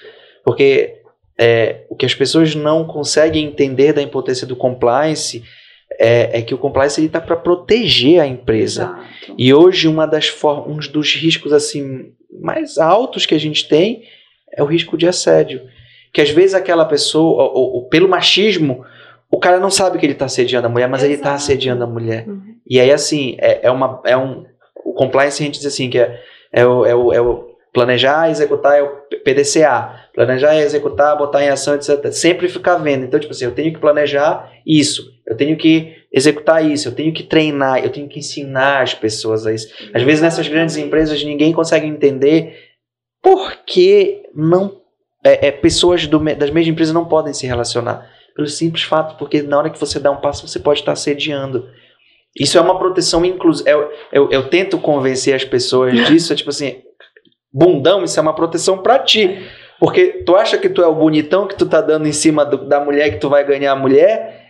Porque 0.44 1.00
é, 1.36 1.84
o 1.90 1.96
que 1.96 2.06
as 2.06 2.14
pessoas 2.14 2.54
não 2.54 2.84
conseguem 2.84 3.44
entender 3.44 3.92
da 3.92 4.00
importância 4.00 4.46
do 4.46 4.54
compliance 4.54 5.42
é, 5.98 6.38
é 6.38 6.42
que 6.42 6.54
o 6.54 6.58
compliance 6.58 7.04
está 7.04 7.20
para 7.20 7.36
proteger 7.36 8.20
a 8.20 8.26
empresa. 8.26 8.82
Exato. 8.82 9.34
E 9.38 9.52
hoje 9.52 9.88
uma 9.88 10.06
das 10.06 10.32
um 10.66 10.76
dos 10.76 11.14
riscos 11.14 11.52
assim 11.52 12.12
mais 12.40 12.78
altos 12.78 13.26
que 13.26 13.34
a 13.34 13.40
gente 13.40 13.68
tem 13.68 14.02
é 14.52 14.62
o 14.62 14.66
risco 14.66 14.96
de 14.96 15.06
assédio, 15.06 15.62
que 16.12 16.20
às 16.20 16.30
vezes 16.30 16.54
aquela 16.54 16.84
pessoa, 16.84 17.44
ou, 17.44 17.74
ou, 17.74 17.88
pelo 17.88 18.08
machismo, 18.08 18.84
o 19.30 19.38
cara 19.38 19.58
não 19.58 19.70
sabe 19.70 19.98
que 19.98 20.06
ele 20.06 20.12
está 20.12 20.26
assediando 20.26 20.66
a 20.66 20.70
mulher, 20.70 20.88
mas 20.88 21.00
tá 21.00 21.06
Exato. 21.06 21.12
ele 21.12 21.20
está 21.20 21.34
assediando 21.34 21.84
a 21.84 21.86
mulher. 21.86 22.28
Uhum. 22.28 22.54
E 22.66 22.80
aí 22.80 22.90
assim 22.90 23.36
é, 23.38 23.66
é 23.66 23.70
uma 23.70 24.00
é 24.04 24.16
um 24.16 24.44
o 24.84 24.92
compliance 24.92 25.42
a 25.42 25.46
gente 25.46 25.58
diz 25.58 25.66
assim 25.66 25.90
que 25.90 25.98
é 25.98 26.20
é 26.52 26.66
o, 26.66 26.86
é 26.86 26.94
o, 26.94 27.12
é 27.12 27.20
o 27.20 27.55
planejar, 27.76 28.30
executar 28.30 28.78
é 28.78 28.82
o 28.82 28.88
PDCA. 29.22 30.08
Planejar, 30.14 30.56
executar, 30.56 31.14
botar 31.18 31.44
em 31.44 31.50
ação, 31.50 31.74
etc. 31.74 32.10
Sempre 32.10 32.48
ficar 32.48 32.76
vendo. 32.78 33.04
Então, 33.04 33.20
tipo 33.20 33.34
assim, 33.34 33.44
eu 33.44 33.52
tenho 33.52 33.70
que 33.70 33.78
planejar 33.78 34.50
isso, 34.66 35.12
eu 35.26 35.36
tenho 35.36 35.58
que 35.58 35.94
executar 36.10 36.64
isso, 36.64 36.88
eu 36.88 36.94
tenho 36.94 37.12
que 37.12 37.22
treinar, 37.22 37.84
eu 37.84 37.90
tenho 37.90 38.08
que 38.08 38.18
ensinar 38.18 38.80
as 38.80 38.94
pessoas 38.94 39.46
a 39.46 39.52
isso. 39.52 39.68
Às 39.92 40.02
vezes 40.02 40.22
nessas 40.22 40.48
grandes 40.48 40.78
empresas 40.78 41.22
ninguém 41.22 41.52
consegue 41.52 41.86
entender 41.86 42.56
por 43.22 43.58
que 43.66 44.22
não 44.34 44.80
é, 45.22 45.48
é, 45.48 45.50
pessoas 45.50 46.06
do, 46.06 46.18
das 46.18 46.48
mesmas 46.48 46.68
empresas 46.68 46.94
não 46.94 47.04
podem 47.04 47.34
se 47.34 47.46
relacionar. 47.46 48.08
Pelo 48.34 48.48
simples 48.48 48.84
fato, 48.84 49.18
porque 49.18 49.42
na 49.42 49.58
hora 49.58 49.70
que 49.70 49.78
você 49.78 50.00
dá 50.00 50.10
um 50.10 50.20
passo, 50.20 50.48
você 50.48 50.58
pode 50.58 50.80
estar 50.80 50.96
sediando. 50.96 51.68
Isso 52.34 52.56
é 52.56 52.60
uma 52.60 52.78
proteção 52.78 53.22
inclusiva. 53.22 53.68
Eu, 53.68 53.90
eu, 54.10 54.30
eu, 54.30 54.48
tento 54.48 54.78
convencer 54.78 55.34
as 55.34 55.44
pessoas 55.44 55.92
disso, 56.06 56.32
é 56.32 56.36
tipo 56.36 56.50
assim, 56.50 56.85
bundão, 57.56 58.04
isso 58.04 58.18
é 58.18 58.22
uma 58.22 58.34
proteção 58.34 58.78
para 58.78 58.98
ti. 58.98 59.42
Porque 59.80 60.22
tu 60.26 60.36
acha 60.36 60.58
que 60.58 60.68
tu 60.68 60.82
é 60.82 60.86
o 60.86 60.94
bonitão 60.94 61.46
que 61.46 61.56
tu 61.56 61.64
tá 61.64 61.80
dando 61.80 62.06
em 62.06 62.12
cima 62.12 62.44
do, 62.44 62.58
da 62.58 62.78
mulher 62.80 63.10
que 63.10 63.18
tu 63.18 63.30
vai 63.30 63.44
ganhar 63.44 63.72
a 63.72 63.76
mulher, 63.76 64.44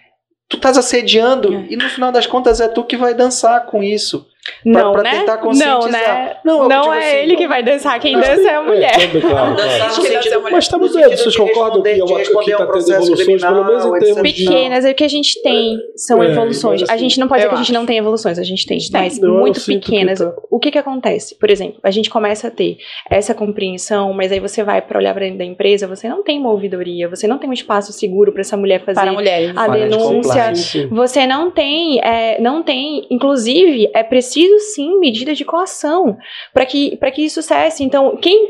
tu 0.48 0.56
estás 0.56 0.76
assediando 0.76 1.54
é. 1.54 1.66
e 1.70 1.76
no 1.76 1.88
final 1.88 2.10
das 2.10 2.26
contas 2.26 2.60
é 2.60 2.68
tu 2.68 2.82
que 2.84 2.96
vai 2.96 3.14
dançar 3.14 3.64
com 3.66 3.82
isso. 3.82 4.26
Não, 4.64 4.92
pra, 4.92 5.02
pra 5.02 5.12
né? 5.12 5.18
tentar 5.20 5.38
conscientizar. 5.38 5.80
Não, 5.82 5.88
né? 5.88 6.36
Não, 6.44 6.68
não 6.68 6.94
é 6.94 6.98
assim, 6.98 7.16
ele 7.18 7.32
não. 7.32 7.38
que 7.38 7.48
vai 7.48 7.62
dançar, 7.62 8.00
quem 8.00 8.18
dança 8.18 8.48
é 8.48 8.54
a 8.54 8.62
mulher. 8.62 8.92
É, 8.96 9.20
claro, 9.20 9.56
claro. 9.56 10.42
Mas 10.50 10.64
estamos 10.64 10.94
vendo, 10.94 11.16
vocês 11.16 11.36
concordam 11.36 11.82
que, 11.82 11.88
é 11.88 12.04
uma, 12.04 12.16
que 12.16 12.50
está 12.50 12.66
tendo 12.66 12.92
evoluções, 12.92 13.42
pelo 13.42 13.64
menos 13.64 13.84
em 13.84 13.98
termos 13.98 14.22
Pequenas, 14.22 14.84
de... 14.84 14.90
é 14.90 14.92
o 14.92 14.94
que 14.94 15.04
a 15.04 15.08
gente 15.08 15.42
tem, 15.42 15.78
são 15.96 16.22
é, 16.22 16.30
evoluções. 16.30 16.82
Assim, 16.82 16.92
a 16.92 16.96
gente 16.96 17.18
não 17.20 17.28
pode 17.28 17.40
dizer 17.40 17.48
que 17.48 17.54
a 17.54 17.58
gente 17.58 17.72
não 17.72 17.86
tem 17.86 17.98
evoluções, 17.98 18.38
a 18.38 18.42
gente 18.42 18.66
tem, 18.66 18.78
mas 18.92 19.18
não, 19.18 19.38
muito 19.38 19.60
pequenas. 19.64 20.18
Tá... 20.18 20.32
O 20.50 20.58
que 20.58 20.70
que 20.70 20.78
acontece? 20.78 21.34
Por 21.38 21.50
exemplo, 21.50 21.78
a 21.82 21.90
gente 21.90 22.10
começa 22.10 22.48
a 22.48 22.50
ter 22.50 22.78
essa 23.10 23.34
compreensão, 23.34 24.12
mas 24.12 24.32
aí 24.32 24.40
você 24.40 24.62
vai 24.62 24.80
para 24.82 24.98
olhar 24.98 25.14
para 25.14 25.24
dentro 25.24 25.38
da 25.38 25.44
empresa, 25.44 25.86
você 25.86 26.08
não 26.08 26.22
tem 26.22 26.38
uma 26.38 26.50
ouvidoria, 26.50 27.08
você 27.08 27.26
não 27.26 27.38
tem 27.38 27.48
um 27.48 27.52
espaço 27.52 27.92
seguro 27.92 28.32
para 28.32 28.40
essa 28.40 28.56
mulher 28.56 28.84
fazer 28.84 29.10
mulheres, 29.10 29.52
a 29.56 29.68
denúncia, 29.68 30.52
você 30.90 31.26
não 31.26 31.50
tem, 31.50 32.00
é, 32.00 32.40
não 32.40 32.62
tem, 32.62 33.06
inclusive, 33.10 33.90
é 33.94 34.02
preciso 34.02 34.35
sim 34.60 34.98
medidas 34.98 35.38
de 35.38 35.44
coação 35.44 36.16
para 36.52 36.66
que, 36.66 36.96
que 37.14 37.24
isso 37.24 37.42
cesse. 37.42 37.82
Então, 37.82 38.16
quem, 38.16 38.48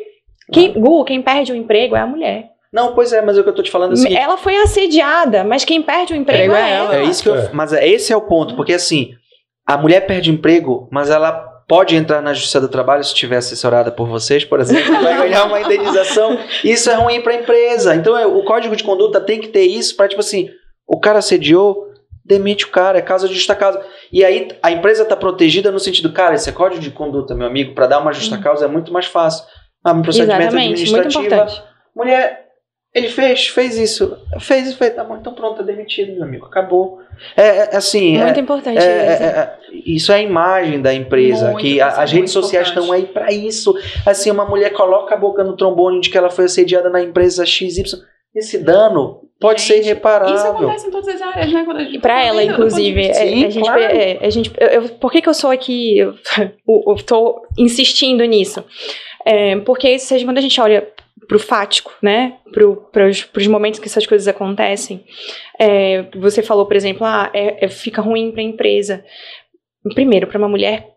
quem, 0.52 0.70
ah. 0.70 0.78
Gu, 0.78 1.04
quem 1.04 1.22
perde 1.22 1.52
o 1.52 1.56
emprego 1.56 1.96
é 1.96 2.00
a 2.00 2.06
mulher. 2.06 2.50
Não, 2.72 2.94
pois 2.94 3.12
é, 3.12 3.22
mas 3.22 3.36
é 3.36 3.40
o 3.40 3.44
que 3.44 3.48
eu 3.48 3.54
tô 3.54 3.62
te 3.62 3.70
falando 3.70 3.92
assim. 3.92 4.14
Ela 4.14 4.36
foi 4.36 4.56
assediada, 4.56 5.44
mas 5.44 5.64
quem 5.64 5.82
perde 5.82 6.12
o 6.12 6.16
emprego 6.16 6.54
é, 6.54 6.70
é 6.70 6.74
ela. 6.74 6.96
É 6.96 7.04
isso 7.04 7.22
que 7.22 7.28
eu, 7.28 7.36
é. 7.36 7.50
mas 7.52 7.72
é, 7.72 7.88
esse 7.88 8.12
é 8.12 8.16
o 8.16 8.22
ponto, 8.22 8.54
porque 8.54 8.74
assim, 8.74 9.12
a 9.66 9.76
mulher 9.76 10.06
perde 10.06 10.30
o 10.30 10.34
emprego, 10.34 10.88
mas 10.90 11.08
ela 11.10 11.32
pode 11.68 11.96
entrar 11.96 12.22
na 12.22 12.32
Justiça 12.32 12.60
do 12.60 12.68
Trabalho 12.68 13.02
se 13.02 13.12
estiver 13.12 13.38
assessorada 13.38 13.90
por 13.90 14.06
vocês, 14.06 14.44
por 14.44 14.60
exemplo, 14.60 14.92
vai 15.02 15.16
ganhar 15.16 15.44
uma 15.44 15.60
indenização. 15.60 16.38
Isso 16.62 16.88
é 16.90 16.94
ruim 16.94 17.20
para 17.20 17.32
a 17.32 17.36
empresa. 17.36 17.94
Então, 17.94 18.16
é, 18.16 18.26
o 18.26 18.44
código 18.44 18.76
de 18.76 18.84
conduta 18.84 19.20
tem 19.20 19.40
que 19.40 19.48
ter 19.48 19.64
isso 19.64 19.96
para 19.96 20.08
tipo 20.08 20.20
assim, 20.20 20.48
o 20.86 21.00
cara 21.00 21.18
assediou, 21.18 21.88
demite 22.24 22.64
o 22.64 22.68
cara, 22.68 22.98
é 22.98 23.02
causa 23.02 23.28
de 23.28 23.34
justa 23.34 23.54
causa. 23.54 23.82
E 24.12 24.24
aí 24.24 24.48
a 24.62 24.70
empresa 24.70 25.02
está 25.02 25.16
protegida 25.16 25.70
no 25.70 25.78
sentido, 25.78 26.12
cara, 26.12 26.34
esse 26.34 26.48
é 26.48 26.52
código 26.52 26.80
de 26.80 26.90
conduta, 26.90 27.34
meu 27.34 27.46
amigo, 27.46 27.74
para 27.74 27.86
dar 27.86 27.98
uma 28.00 28.12
justa 28.12 28.38
causa 28.38 28.64
é 28.64 28.68
muito 28.68 28.92
mais 28.92 29.06
fácil. 29.06 29.44
Ah, 29.84 29.92
um 29.92 30.02
procedimento 30.02 30.42
Exatamente, 30.42 30.82
administrativo. 30.82 31.62
Mulher, 31.94 32.46
ele 32.94 33.08
fez, 33.08 33.48
fez 33.48 33.76
isso, 33.76 34.16
fez 34.40 34.70
e 34.70 34.74
fez, 34.74 34.94
tá 34.94 35.04
bom, 35.04 35.16
então 35.16 35.34
pronto, 35.34 35.58
tá 35.58 35.62
demitido, 35.62 36.14
meu 36.14 36.24
amigo, 36.24 36.46
acabou. 36.46 37.00
É, 37.36 37.74
é 37.74 37.76
assim. 37.76 38.18
Muito 38.18 38.38
é, 38.38 38.40
importante. 38.40 38.78
É, 38.78 38.82
é, 38.82 39.24
é, 39.24 39.56
isso 39.84 40.12
é 40.12 40.16
a 40.16 40.22
imagem 40.22 40.80
da 40.80 40.94
empresa, 40.94 41.50
muito, 41.50 41.60
que 41.60 41.80
a, 41.80 41.88
as 41.88 42.10
redes 42.10 42.32
sociais 42.32 42.68
estão 42.68 42.90
aí 42.90 43.06
para 43.06 43.30
isso. 43.32 43.74
Assim, 44.06 44.30
uma 44.30 44.46
mulher 44.46 44.70
coloca 44.72 45.14
a 45.14 45.18
boca 45.18 45.44
no 45.44 45.56
trombone 45.56 46.00
de 46.00 46.10
que 46.10 46.16
ela 46.16 46.30
foi 46.30 46.46
assediada 46.46 46.88
na 46.88 47.02
empresa 47.02 47.44
XY 47.44 47.84
esse 48.34 48.58
dano 48.58 49.25
pode 49.40 49.60
gente, 49.60 49.68
ser 49.68 49.80
irreparável. 49.82 50.34
Isso 50.34 50.46
acontece 50.46 50.86
em 50.86 50.90
todas 50.90 51.08
as 51.08 51.22
áreas, 51.22 51.52
né? 51.52 51.64
Quando 51.64 51.78
a 51.78 51.84
gente 51.84 51.98
pra 51.98 52.24
ela, 52.24 52.42
inclusive. 52.42 53.14
Sim, 53.14 53.44
a, 53.44 53.50
gente, 53.50 53.64
claro. 53.64 53.82
é, 53.82 54.18
a 54.20 54.30
gente, 54.30 54.52
eu, 54.58 54.68
eu, 54.68 54.88
por 54.90 55.12
que, 55.12 55.22
que 55.22 55.28
eu 55.28 55.34
sou 55.34 55.50
aqui? 55.50 55.98
Eu, 55.98 56.14
estou 56.96 57.46
insistindo 57.58 58.24
nisso. 58.24 58.64
É, 59.24 59.56
porque 59.60 59.98
seja, 59.98 60.24
quando 60.24 60.38
a 60.38 60.42
gente 60.42 60.60
olha 60.60 60.88
para 61.26 61.36
o 61.36 61.40
fático, 61.40 61.92
né? 62.00 62.34
Para 62.52 63.08
os 63.08 63.46
momentos 63.46 63.80
que 63.80 63.86
essas 63.86 64.06
coisas 64.06 64.28
acontecem. 64.28 65.04
É, 65.58 66.04
você 66.14 66.42
falou, 66.42 66.66
por 66.66 66.76
exemplo, 66.76 67.04
ah, 67.04 67.30
é, 67.34 67.64
é 67.64 67.68
fica 67.68 68.00
ruim 68.00 68.30
para 68.30 68.40
a 68.40 68.44
empresa. 68.44 69.04
Primeiro, 69.94 70.26
para 70.26 70.38
uma 70.38 70.48
mulher 70.48 70.94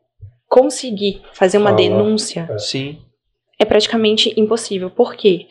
conseguir 0.47 1.21
fazer 1.33 1.57
uma 1.57 1.71
Fala. 1.71 1.77
denúncia. 1.77 2.49
Sim 2.57 2.99
é 3.61 3.65
praticamente 3.65 4.33
impossível. 4.37 4.89
Por 4.89 5.15
quê? 5.15 5.45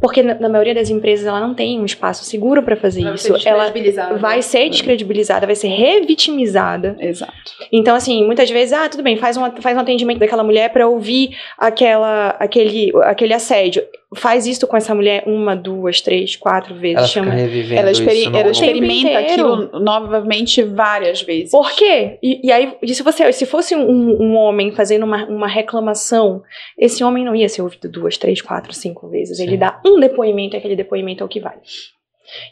Porque 0.00 0.22
na, 0.22 0.34
na 0.34 0.48
maioria 0.48 0.74
das 0.74 0.88
empresas 0.88 1.26
ela 1.26 1.38
não 1.38 1.54
tem 1.54 1.78
um 1.78 1.84
espaço 1.84 2.24
seguro 2.24 2.62
para 2.62 2.74
fazer 2.74 3.02
vai 3.02 3.14
isso. 3.14 3.36
ela 3.46 3.70
vai 4.18 4.36
né? 4.36 4.42
ser 4.42 4.70
descredibilizada, 4.70 5.46
vai 5.46 5.54
ser 5.54 5.68
revitimizada. 5.68 6.96
Exato. 6.98 7.34
Então 7.70 7.94
assim, 7.94 8.24
muitas 8.24 8.50
vezes, 8.50 8.72
ah, 8.72 8.88
tudo 8.88 9.02
bem, 9.02 9.18
faz 9.18 9.36
um, 9.36 9.42
faz 9.60 9.76
um 9.76 9.80
atendimento 9.80 10.18
daquela 10.18 10.42
mulher 10.42 10.72
para 10.72 10.88
ouvir 10.88 11.36
aquela, 11.58 12.30
aquele, 12.38 12.92
aquele 13.02 13.34
assédio 13.34 13.82
faz 14.16 14.46
isso 14.46 14.66
com 14.66 14.76
essa 14.76 14.94
mulher 14.94 15.22
uma, 15.26 15.54
duas, 15.54 16.00
três, 16.00 16.34
quatro 16.34 16.74
vezes. 16.74 16.98
Ela, 16.98 17.06
chama... 17.06 17.34
ela, 17.34 17.90
experi 17.90 18.24
ela 18.26 18.50
experimenta 18.50 19.18
aquilo 19.18 19.78
novamente 19.78 20.62
várias 20.62 21.22
vezes. 21.22 21.52
Por 21.52 21.70
quê? 21.72 22.18
E, 22.22 22.46
e 22.46 22.52
aí, 22.52 22.76
se, 22.88 23.02
você, 23.02 23.32
se 23.32 23.46
fosse 23.46 23.76
um, 23.76 24.22
um, 24.22 24.36
homem 24.36 24.72
fazendo 24.72 25.04
uma, 25.04 25.24
uma 25.26 25.46
reclamação, 25.46 26.42
esse 26.76 27.04
homem 27.04 27.24
não 27.24 27.36
ia 27.36 27.48
ser 27.48 27.62
ouvido 27.62 27.88
duas, 27.88 28.16
três, 28.16 28.42
quatro, 28.42 28.72
cinco 28.72 29.08
vezes. 29.08 29.36
Sim. 29.36 29.44
Ele 29.44 29.56
dá 29.56 29.80
um 29.86 30.00
depoimento, 30.00 30.56
aquele 30.56 30.74
depoimento 30.74 31.22
é 31.22 31.26
o 31.26 31.28
que 31.28 31.40
vale. 31.40 31.60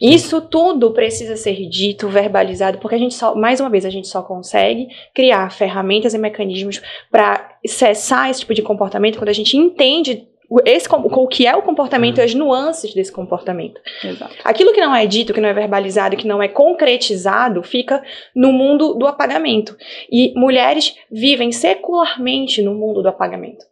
Isso 0.01 0.41
tudo 0.41 0.93
precisa 0.93 1.37
ser 1.37 1.69
dito, 1.69 2.09
verbalizado, 2.09 2.79
porque 2.79 2.97
a 2.97 2.99
gente 2.99 3.15
só, 3.15 3.35
mais 3.35 3.61
uma 3.61 3.71
vez, 3.71 3.85
a 3.85 3.91
gente 3.91 4.09
só 4.09 4.23
consegue 4.23 4.89
criar 5.15 5.51
ferramentas 5.51 6.15
e 6.15 6.19
mecanismos 6.19 6.81
para 7.11 7.57
cessar 7.67 8.31
esse 8.31 8.41
tipo 8.41 8.55
de 8.55 8.63
comportamento 8.63 9.19
quando 9.19 9.29
a 9.29 9.35
gente 9.35 9.57
entende 9.57 10.27
esse, 10.65 10.89
o 10.91 11.27
que 11.27 11.47
é 11.47 11.55
o 11.55 11.63
comportamento 11.63 12.19
e 12.19 12.23
as 12.23 12.35
nuances 12.35 12.95
desse 12.95 13.13
comportamento. 13.13 13.81
Exato. 14.03 14.35
Aquilo 14.43 14.73
que 14.73 14.81
não 14.81 14.95
é 14.95 15.07
dito, 15.07 15.35
que 15.35 15.41
não 15.41 15.49
é 15.49 15.53
verbalizado, 15.53 16.17
que 16.17 16.27
não 16.27 16.43
é 16.43 16.49
concretizado, 16.49 17.63
fica 17.63 18.03
no 18.35 18.53
mundo 18.53 18.95
do 18.95 19.07
apagamento. 19.07 19.77
E 20.11 20.33
mulheres 20.35 20.95
vivem 21.11 21.53
secularmente 21.53 22.63
no 22.63 22.75
mundo 22.75 23.03
do 23.03 23.09
apagamento. 23.09 23.65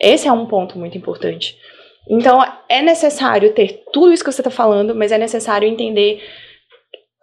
Esse 0.00 0.26
é 0.26 0.32
um 0.32 0.46
ponto 0.46 0.78
muito 0.78 0.98
importante. 0.98 1.56
Então, 2.08 2.42
é 2.68 2.82
necessário 2.82 3.52
ter 3.52 3.84
tudo 3.92 4.12
isso 4.12 4.24
que 4.24 4.32
você 4.32 4.40
está 4.40 4.50
falando, 4.50 4.94
mas 4.94 5.12
é 5.12 5.18
necessário 5.18 5.68
entender 5.68 6.20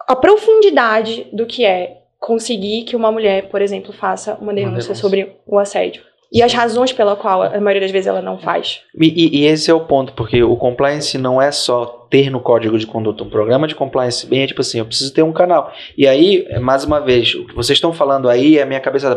a 0.06 0.16
profundidade 0.16 1.26
do 1.32 1.44
que 1.44 1.64
é 1.64 1.98
conseguir 2.18 2.84
que 2.84 2.96
uma 2.96 3.12
mulher, 3.12 3.48
por 3.48 3.60
exemplo, 3.60 3.92
faça 3.92 4.38
uma 4.40 4.54
denúncia, 4.54 4.70
uma 4.70 4.80
denúncia. 4.80 4.94
sobre 4.94 5.36
o 5.46 5.58
assédio. 5.58 6.02
E 6.30 6.42
as 6.42 6.52
razões 6.52 6.92
pela 6.92 7.16
qual 7.16 7.42
a 7.42 7.60
maioria 7.60 7.80
das 7.80 7.90
vezes 7.90 8.06
ela 8.06 8.20
não 8.20 8.38
faz. 8.38 8.82
E, 8.98 9.40
e, 9.40 9.46
esse 9.46 9.70
é 9.70 9.74
o 9.74 9.80
ponto, 9.80 10.12
porque 10.12 10.42
o 10.42 10.56
compliance 10.56 11.16
não 11.16 11.40
é 11.40 11.50
só 11.50 12.06
ter 12.10 12.30
no 12.30 12.40
código 12.40 12.78
de 12.78 12.86
conduta 12.86 13.24
um 13.24 13.30
programa 13.30 13.66
de 13.66 13.74
compliance 13.74 14.26
bem, 14.26 14.42
é 14.42 14.46
tipo 14.46 14.60
assim, 14.60 14.78
eu 14.78 14.84
preciso 14.84 15.12
ter 15.12 15.22
um 15.22 15.32
canal. 15.32 15.72
E 15.96 16.06
aí, 16.06 16.46
mais 16.60 16.84
uma 16.84 17.00
vez, 17.00 17.34
o 17.34 17.46
que 17.46 17.54
vocês 17.54 17.76
estão 17.76 17.92
falando 17.92 18.28
aí, 18.28 18.60
a 18.60 18.66
minha 18.66 18.80
cabeça. 18.80 19.16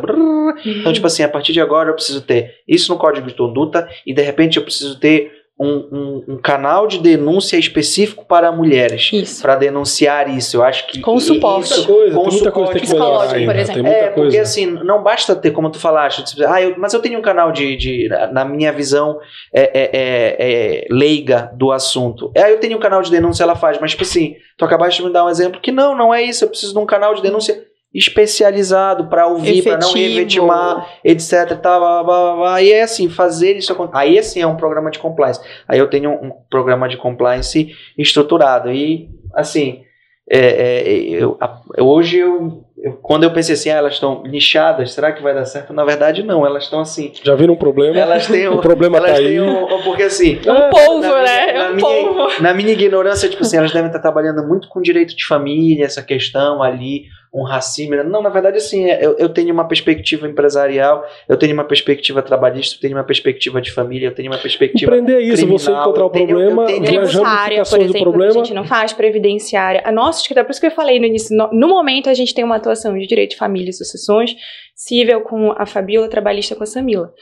Então, 0.65 0.93
tipo 0.93 1.07
assim, 1.07 1.23
a 1.23 1.29
partir 1.29 1.53
de 1.53 1.61
agora 1.61 1.89
eu 1.89 1.95
preciso 1.95 2.21
ter 2.21 2.55
isso 2.67 2.91
no 2.91 2.99
código 2.99 3.27
de 3.27 3.33
conduta 3.33 3.87
e 4.05 4.13
de 4.13 4.21
repente 4.21 4.57
eu 4.57 4.63
preciso 4.63 4.97
ter 4.99 5.40
um, 5.61 5.87
um, 5.91 6.23
um, 6.27 6.37
canal 6.37 6.87
de 6.87 6.97
denúncia 6.97 7.55
específico 7.55 8.25
para 8.25 8.51
mulheres. 8.51 9.11
Para 9.41 9.55
denunciar 9.55 10.27
isso. 10.27 10.57
Eu 10.57 10.63
acho 10.63 10.87
que. 10.87 10.99
Com 10.99 11.19
suporte. 11.19 11.69
Muita 11.75 11.93
coisa, 11.93 12.15
com 12.15 12.31
muita 12.31 12.51
coisa 12.51 12.71
tem 12.71 12.81
que 12.81 12.89
melhorar 12.91 13.33
ainda, 13.33 13.51
por 13.51 13.59
exemplo. 13.59 13.87
É, 13.87 14.07
porque 14.07 14.21
coisa. 14.21 14.41
assim, 14.41 14.65
não 14.65 15.03
basta 15.03 15.35
ter, 15.35 15.51
como 15.51 15.69
tu 15.69 15.77
falaste, 15.77 16.23
tipo, 16.23 16.41
ah, 16.47 16.59
eu, 16.59 16.73
mas 16.77 16.93
eu 16.93 16.99
tenho 16.99 17.19
um 17.19 17.21
canal 17.21 17.51
de. 17.51 17.75
de 17.75 18.09
na 18.31 18.43
minha 18.43 18.71
visão 18.71 19.19
é, 19.53 19.61
é, 19.61 19.89
é, 19.93 20.35
é, 20.39 20.87
leiga 20.89 21.51
do 21.53 21.71
assunto. 21.71 22.31
É, 22.35 22.51
eu 22.51 22.59
tenho 22.59 22.77
um 22.77 22.81
canal 22.81 23.03
de 23.03 23.11
denúncia, 23.11 23.43
ela 23.43 23.55
faz, 23.55 23.77
mas 23.79 23.91
tipo 23.91 24.01
assim, 24.03 24.35
tu 24.57 24.65
acabaste 24.65 24.99
de 24.99 25.07
me 25.07 25.13
dar 25.13 25.25
um 25.25 25.29
exemplo 25.29 25.61
que 25.61 25.71
não, 25.71 25.95
não 25.95 26.11
é 26.11 26.23
isso. 26.23 26.43
Eu 26.43 26.49
preciso 26.49 26.73
de 26.73 26.79
um 26.79 26.85
canal 26.87 27.13
de 27.13 27.21
denúncia 27.21 27.70
especializado 27.93 29.07
para 29.07 29.27
ouvir, 29.27 29.63
para 29.63 29.77
não 29.77 29.93
revetimar, 29.93 30.87
etc. 31.03 31.57
Tá, 31.61 31.77
blá, 31.77 32.03
blá, 32.03 32.35
blá, 32.35 32.61
e 32.61 32.71
é 32.71 32.83
assim, 32.83 33.09
fazer 33.09 33.57
isso 33.57 33.75
Aí 33.93 34.17
assim 34.17 34.41
é 34.41 34.47
um 34.47 34.55
programa 34.55 34.89
de 34.89 34.99
compliance. 34.99 35.41
Aí 35.67 35.77
eu 35.77 35.89
tenho 35.89 36.11
um 36.11 36.31
programa 36.49 36.87
de 36.87 36.97
compliance 36.97 37.75
estruturado. 37.97 38.71
E 38.71 39.09
assim, 39.33 39.83
é, 40.29 40.39
é, 40.39 40.89
eu, 40.93 41.37
hoje 41.79 42.19
eu, 42.19 42.63
eu, 42.81 42.93
quando 42.93 43.23
eu 43.23 43.31
pensei 43.31 43.53
assim, 43.53 43.69
ah, 43.69 43.75
elas 43.75 43.93
estão 43.93 44.23
nichadas, 44.23 44.93
será 44.93 45.11
que 45.11 45.21
vai 45.21 45.35
dar 45.35 45.45
certo? 45.45 45.71
Na 45.71 45.85
verdade, 45.85 46.23
não, 46.23 46.43
elas 46.45 46.63
estão 46.63 46.79
assim. 46.79 47.11
Já 47.23 47.35
viram 47.35 47.53
um 47.53 47.57
problema? 47.57 47.97
Elas 47.97 48.25
têm 48.25 48.49
um, 48.49 48.55
o 48.55 48.61
problema 48.61 48.97
elas 48.97 49.11
tá 49.11 49.17
têm 49.17 49.27
aí. 49.27 49.39
Um, 49.39 49.83
porque 49.83 50.03
assim. 50.03 50.39
É 50.43 50.51
um 50.51 50.69
povo, 50.69 51.01
né? 51.01 51.55
é 51.55 51.69
um 51.69 51.75
minha, 51.75 51.87
povo. 51.87 52.41
Na 52.41 52.53
minha 52.53 52.71
ignorância, 52.71 53.29
tipo 53.29 53.43
assim, 53.43 53.57
elas 53.57 53.71
devem 53.71 53.87
estar 53.87 53.99
trabalhando 53.99 54.47
muito 54.47 54.67
com 54.67 54.81
direito 54.81 55.15
de 55.15 55.25
família, 55.25 55.85
essa 55.85 56.01
questão 56.01 56.63
ali 56.63 57.03
um 57.33 57.43
racismo. 57.43 57.95
Não, 58.03 58.21
na 58.21 58.29
verdade, 58.29 58.57
assim, 58.57 58.89
é, 58.89 59.05
eu, 59.05 59.15
eu 59.17 59.29
tenho 59.29 59.53
uma 59.53 59.65
perspectiva 59.65 60.27
empresarial, 60.27 61.05
eu 61.29 61.37
tenho 61.37 61.53
uma 61.53 61.63
perspectiva 61.63 62.21
trabalhista, 62.21 62.75
eu 62.75 62.81
tenho 62.81 62.97
uma 62.97 63.03
perspectiva 63.05 63.61
de 63.61 63.71
família, 63.71 64.07
eu 64.07 64.13
tenho 64.13 64.29
uma 64.29 64.37
perspectiva. 64.37 64.91
Empreender 64.91 65.15
é 65.15 65.21
isso, 65.21 65.37
criminal, 65.37 65.59
você 65.59 65.71
encontrar 65.71 66.05
o 66.05 66.09
problema, 66.09 66.65
tenho, 66.65 66.83
tributária, 66.83 67.63
por 67.63 67.79
exemplo, 67.79 68.01
problema. 68.01 68.31
a 68.31 68.33
gente 68.33 68.53
não 68.53 68.65
faz 68.65 68.91
previdenciária. 68.91 69.81
A 69.85 69.91
nossa 69.91 70.19
escrita, 70.21 70.43
por 70.43 70.51
isso 70.51 70.59
que 70.59 70.67
eu 70.67 70.71
falei 70.71 70.99
no 70.99 71.05
início, 71.05 71.35
no, 71.35 71.49
no, 71.53 71.69
momento 71.69 72.09
a 72.09 72.13
gente 72.13 72.33
tem 72.33 72.43
uma 72.43 72.59
de 72.73 73.07
direito 73.07 73.31
de 73.31 73.37
família 73.37 73.69
e 73.69 73.73
sucessões, 73.73 74.35
civil 74.75 75.21
com 75.21 75.51
a 75.51 75.65
Fabiola, 75.65 76.09
trabalhista 76.09 76.55
com 76.55 76.63
a 76.63 76.67
Samila. 76.67 77.13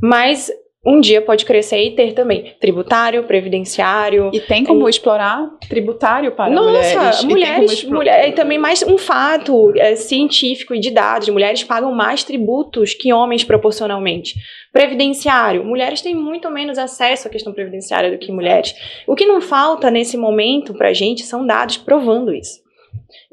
Mas 0.00 0.50
um 0.84 1.00
dia 1.00 1.22
pode 1.22 1.44
crescer 1.44 1.80
e 1.80 1.94
ter 1.94 2.12
também 2.12 2.56
tributário, 2.60 3.22
previdenciário. 3.22 4.30
E 4.32 4.40
tem 4.40 4.64
como 4.64 4.88
explorar 4.88 5.48
tributário 5.68 6.32
para 6.32 6.50
Nossa, 6.50 7.22
mulheres? 7.24 7.24
mulheres, 7.24 7.84
mulher, 7.84 8.28
e 8.28 8.32
também 8.32 8.58
mais 8.58 8.82
um 8.82 8.98
fato 8.98 9.72
é, 9.76 9.94
científico 9.94 10.74
e 10.74 10.80
de 10.80 10.90
dados, 10.90 11.28
mulheres 11.28 11.62
pagam 11.62 11.92
mais 11.92 12.24
tributos 12.24 12.94
que 12.94 13.12
homens 13.12 13.44
proporcionalmente. 13.44 14.34
Previdenciário, 14.72 15.64
mulheres 15.64 16.02
têm 16.02 16.16
muito 16.16 16.50
menos 16.50 16.76
acesso 16.78 17.28
à 17.28 17.30
questão 17.30 17.52
previdenciária 17.52 18.10
do 18.10 18.18
que 18.18 18.32
mulheres. 18.32 18.74
O 19.06 19.14
que 19.14 19.24
não 19.24 19.40
falta 19.40 19.88
nesse 19.88 20.16
momento 20.16 20.74
para 20.74 20.88
a 20.88 20.92
gente 20.92 21.22
são 21.22 21.46
dados 21.46 21.76
provando 21.76 22.34
isso. 22.34 22.61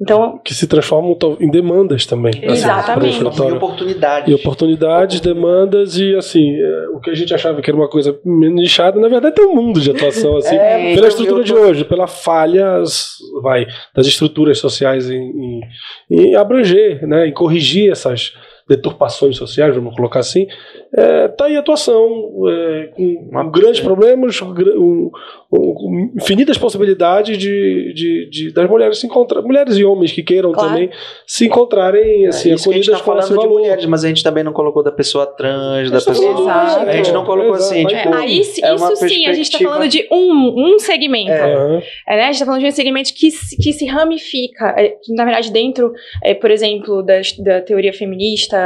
Então, 0.02 0.40
que 0.44 0.54
se 0.54 0.66
transformam 0.66 1.18
em 1.42 1.50
demandas 1.50 2.06
também. 2.06 2.32
Assim, 2.36 2.46
Exatamente. 2.46 3.28
Assim, 3.28 3.48
e 3.48 3.52
oportunidades. 3.52 4.32
E 4.32 4.34
oportunidades, 4.34 5.20
demandas 5.20 5.98
e 5.98 6.16
assim, 6.16 6.56
é, 6.56 6.88
o 6.94 7.02
que 7.02 7.10
a 7.10 7.16
gente 7.16 7.34
achava 7.34 7.62
que 7.62 7.70
era 7.70 7.78
uma 7.78 7.90
coisa 7.90 8.18
nichada, 8.24 8.98
na 8.98 9.10
verdade 9.10 9.36
tem 9.36 9.46
um 9.46 9.54
mundo 9.54 9.82
de 9.82 9.92
atuação 9.92 10.38
assim, 10.38 10.56
é, 10.58 10.96
pela 10.96 11.08
estrutura 11.08 11.44
de 11.44 11.54
hoje, 11.54 11.84
pela 11.84 12.08
falhas, 12.08 13.18
vai, 13.42 13.68
das 13.94 14.08
estruturas 14.08 14.58
sociais 14.58 15.10
em, 15.10 15.18
em, 15.20 15.62
em 16.10 16.36
abranger, 16.36 17.06
né, 17.06 17.28
em 17.28 17.34
corrigir 17.34 17.92
essas 17.92 18.32
deturpações 18.70 19.36
sociais, 19.36 19.74
vamos 19.74 19.96
colocar 19.96 20.20
assim, 20.20 20.48
é, 20.96 21.28
tá 21.28 21.46
aí 21.46 21.56
a 21.56 21.60
atuação, 21.60 22.04
é, 22.48 22.92
com 22.96 23.52
grandes 23.52 23.80
problemas, 23.80 24.40
um, 24.42 25.10
um, 25.52 26.12
infinitas 26.16 26.56
possibilidades 26.56 27.36
de, 27.38 27.94
de, 27.96 28.30
de, 28.30 28.54
das 28.54 28.70
mulheres 28.70 29.00
se 29.00 29.08
encontrar, 29.08 29.42
mulheres 29.42 29.76
e 29.76 29.84
homens 29.84 30.12
que 30.12 30.22
queiram 30.22 30.52
claro. 30.52 30.70
também 30.70 30.90
se 31.26 31.48
encontrarem 31.48 32.26
é, 32.26 32.30
assim, 32.30 32.52
é, 32.52 32.54
acolhidas 32.54 32.90
a 32.90 32.92
gente 32.92 32.92
tá 32.92 33.04
falando 33.04 33.40
de 33.40 33.48
mulheres, 33.48 33.86
mas 33.88 34.06
a 34.06 34.08
gente 34.08 34.24
também 34.24 34.44
não 34.44 34.54
colocou 34.54 34.84
da 34.84 34.92
pessoa 34.92 35.26
trans, 35.26 35.90
da 35.90 36.00
pessoa. 36.00 36.40
Exato. 36.40 36.90
A 36.90 36.92
gente 36.92 37.12
não 37.12 37.26
colocou 37.26 37.56
Exato. 37.56 37.74
assim, 37.74 37.86
tipo, 37.88 38.10
é, 38.10 38.16
aí, 38.16 38.40
isso 38.40 38.62
sim, 38.98 39.26
a 39.26 39.34
gente 39.34 39.52
está 39.52 39.58
falando 39.58 39.88
de 39.88 40.08
um, 40.12 40.76
um 40.76 40.80
segmento. 40.80 41.32
É. 41.32 41.82
É, 42.08 42.18
né? 42.18 42.24
A 42.24 42.26
gente 42.26 42.34
está 42.34 42.46
falando 42.46 42.62
de 42.62 42.68
um 42.68 42.72
segmento 42.72 43.14
que, 43.16 43.30
que 43.62 43.74
se 43.74 43.86
ramifica, 43.88 44.76
na 45.10 45.26
verdade, 45.26 45.52
dentro, 45.52 45.92
por 46.40 46.52
exemplo, 46.52 47.02
das, 47.02 47.34
da 47.34 47.62
teoria 47.62 47.94
feminista, 47.94 48.59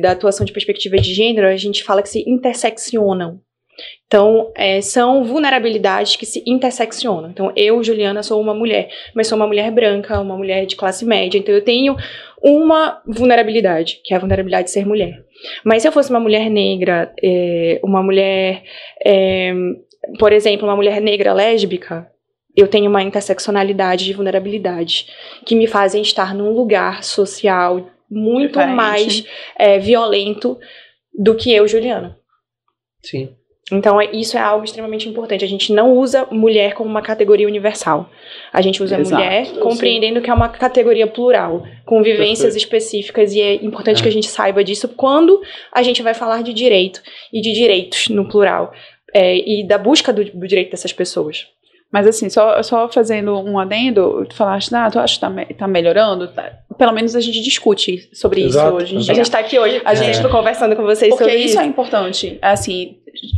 da 0.00 0.12
atuação 0.12 0.44
de 0.44 0.52
perspectiva 0.52 0.96
de 0.96 1.12
gênero, 1.14 1.46
a 1.46 1.56
gente 1.56 1.82
fala 1.84 2.02
que 2.02 2.08
se 2.08 2.24
interseccionam. 2.28 3.40
Então, 4.06 4.52
é, 4.54 4.80
são 4.80 5.24
vulnerabilidades 5.24 6.14
que 6.14 6.26
se 6.26 6.42
interseccionam. 6.46 7.30
Então, 7.30 7.52
eu, 7.56 7.82
Juliana, 7.82 8.22
sou 8.22 8.40
uma 8.40 8.54
mulher, 8.54 8.88
mas 9.14 9.26
sou 9.26 9.36
uma 9.36 9.46
mulher 9.46 9.70
branca, 9.72 10.20
uma 10.20 10.36
mulher 10.36 10.66
de 10.66 10.76
classe 10.76 11.04
média. 11.04 11.38
Então, 11.38 11.54
eu 11.54 11.64
tenho 11.64 11.96
uma 12.42 13.02
vulnerabilidade, 13.06 14.00
que 14.04 14.14
é 14.14 14.16
a 14.16 14.20
vulnerabilidade 14.20 14.66
de 14.66 14.70
ser 14.70 14.86
mulher. 14.86 15.24
Mas 15.64 15.82
se 15.82 15.88
eu 15.88 15.92
fosse 15.92 16.10
uma 16.10 16.20
mulher 16.20 16.48
negra, 16.48 17.12
é, 17.22 17.80
uma 17.82 18.02
mulher, 18.02 18.62
é, 19.04 19.52
por 20.18 20.32
exemplo, 20.32 20.68
uma 20.68 20.76
mulher 20.76 21.00
negra 21.00 21.32
lésbica, 21.32 22.08
eu 22.56 22.68
tenho 22.68 22.88
uma 22.88 23.02
interseccionalidade 23.02 24.04
de 24.04 24.12
vulnerabilidade 24.12 25.08
que 25.44 25.56
me 25.56 25.66
fazem 25.66 26.02
estar 26.02 26.34
num 26.34 26.52
lugar 26.52 27.02
social 27.02 27.84
muito 28.14 28.52
Diferente. 28.52 28.74
mais 28.74 29.24
é, 29.58 29.78
violento 29.78 30.58
do 31.12 31.34
que 31.34 31.52
eu, 31.52 31.66
Juliana. 31.68 32.16
Sim. 33.02 33.34
Então, 33.72 33.98
é, 34.00 34.10
isso 34.12 34.36
é 34.36 34.40
algo 34.40 34.64
extremamente 34.64 35.08
importante. 35.08 35.44
A 35.44 35.48
gente 35.48 35.72
não 35.72 35.96
usa 35.96 36.26
mulher 36.30 36.74
como 36.74 36.88
uma 36.88 37.00
categoria 37.00 37.46
universal. 37.46 38.10
A 38.52 38.60
gente 38.60 38.82
usa 38.82 38.98
Exato. 38.98 39.22
mulher 39.22 39.46
compreendendo 39.58 40.20
que 40.20 40.28
é 40.28 40.34
uma 40.34 40.48
categoria 40.48 41.06
plural, 41.06 41.64
com 41.86 42.02
vivências 42.02 42.52
Perfeito. 42.52 42.56
específicas, 42.58 43.34
e 43.34 43.40
é 43.40 43.54
importante 43.54 44.00
é. 44.00 44.02
que 44.02 44.08
a 44.08 44.12
gente 44.12 44.26
saiba 44.26 44.62
disso 44.62 44.88
quando 44.88 45.40
a 45.72 45.82
gente 45.82 46.02
vai 46.02 46.12
falar 46.12 46.42
de 46.42 46.52
direito 46.52 47.02
e 47.32 47.40
de 47.40 47.52
direitos 47.52 48.08
no 48.08 48.28
plural, 48.28 48.72
é, 49.14 49.36
e 49.36 49.66
da 49.66 49.78
busca 49.78 50.12
do, 50.12 50.24
do 50.24 50.46
direito 50.46 50.70
dessas 50.70 50.92
pessoas. 50.92 51.46
Mas 51.94 52.08
assim, 52.08 52.28
só, 52.28 52.60
só 52.60 52.88
fazendo 52.88 53.38
um 53.38 53.56
adendo, 53.56 54.26
tu 54.28 54.34
falaste, 54.34 54.74
ah, 54.74 54.90
tu 54.90 54.98
acha 54.98 55.14
que 55.14 55.20
tá, 55.20 55.54
tá 55.56 55.68
melhorando? 55.68 56.26
Tá. 56.26 56.50
Pelo 56.76 56.92
menos 56.92 57.14
a 57.14 57.20
gente 57.20 57.40
discute 57.40 58.10
sobre 58.12 58.42
exato, 58.42 58.82
isso 58.82 58.96
hoje. 58.96 59.12
A 59.12 59.14
gente 59.14 59.30
tá 59.30 59.38
aqui 59.38 59.56
hoje, 59.56 59.80
a 59.84 59.92
é. 59.92 59.94
gente 59.94 60.20
tá 60.20 60.28
conversando 60.28 60.74
com 60.74 60.82
vocês 60.82 61.10
Porque 61.10 61.22
sobre 61.22 61.36
isso. 61.36 61.54
Porque 61.54 61.60
isso 61.60 61.60
é 61.60 61.64
importante, 61.64 62.38
assim, 62.42 62.96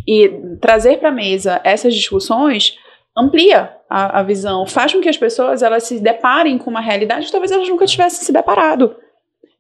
e 0.09 0.31
trazer 0.59 0.97
pra 0.97 1.13
mesa 1.13 1.61
essas 1.65 1.95
discussões 1.95 2.79
amplia 3.15 3.73
a, 3.91 4.21
a 4.21 4.23
visão, 4.23 4.65
faz 4.67 4.91
com 4.91 5.03
que 5.03 5.09
as 5.11 5.19
pessoas 5.19 5.63
elas 5.63 5.83
se 5.83 6.01
deparem 6.01 6.57
com 6.57 6.71
uma 6.71 6.81
realidade 6.81 7.27
que 7.27 7.33
talvez 7.33 7.53
elas 7.53 7.69
nunca 7.69 7.85
tivessem 7.85 8.25
se 8.25 8.33
deparado. 8.33 8.97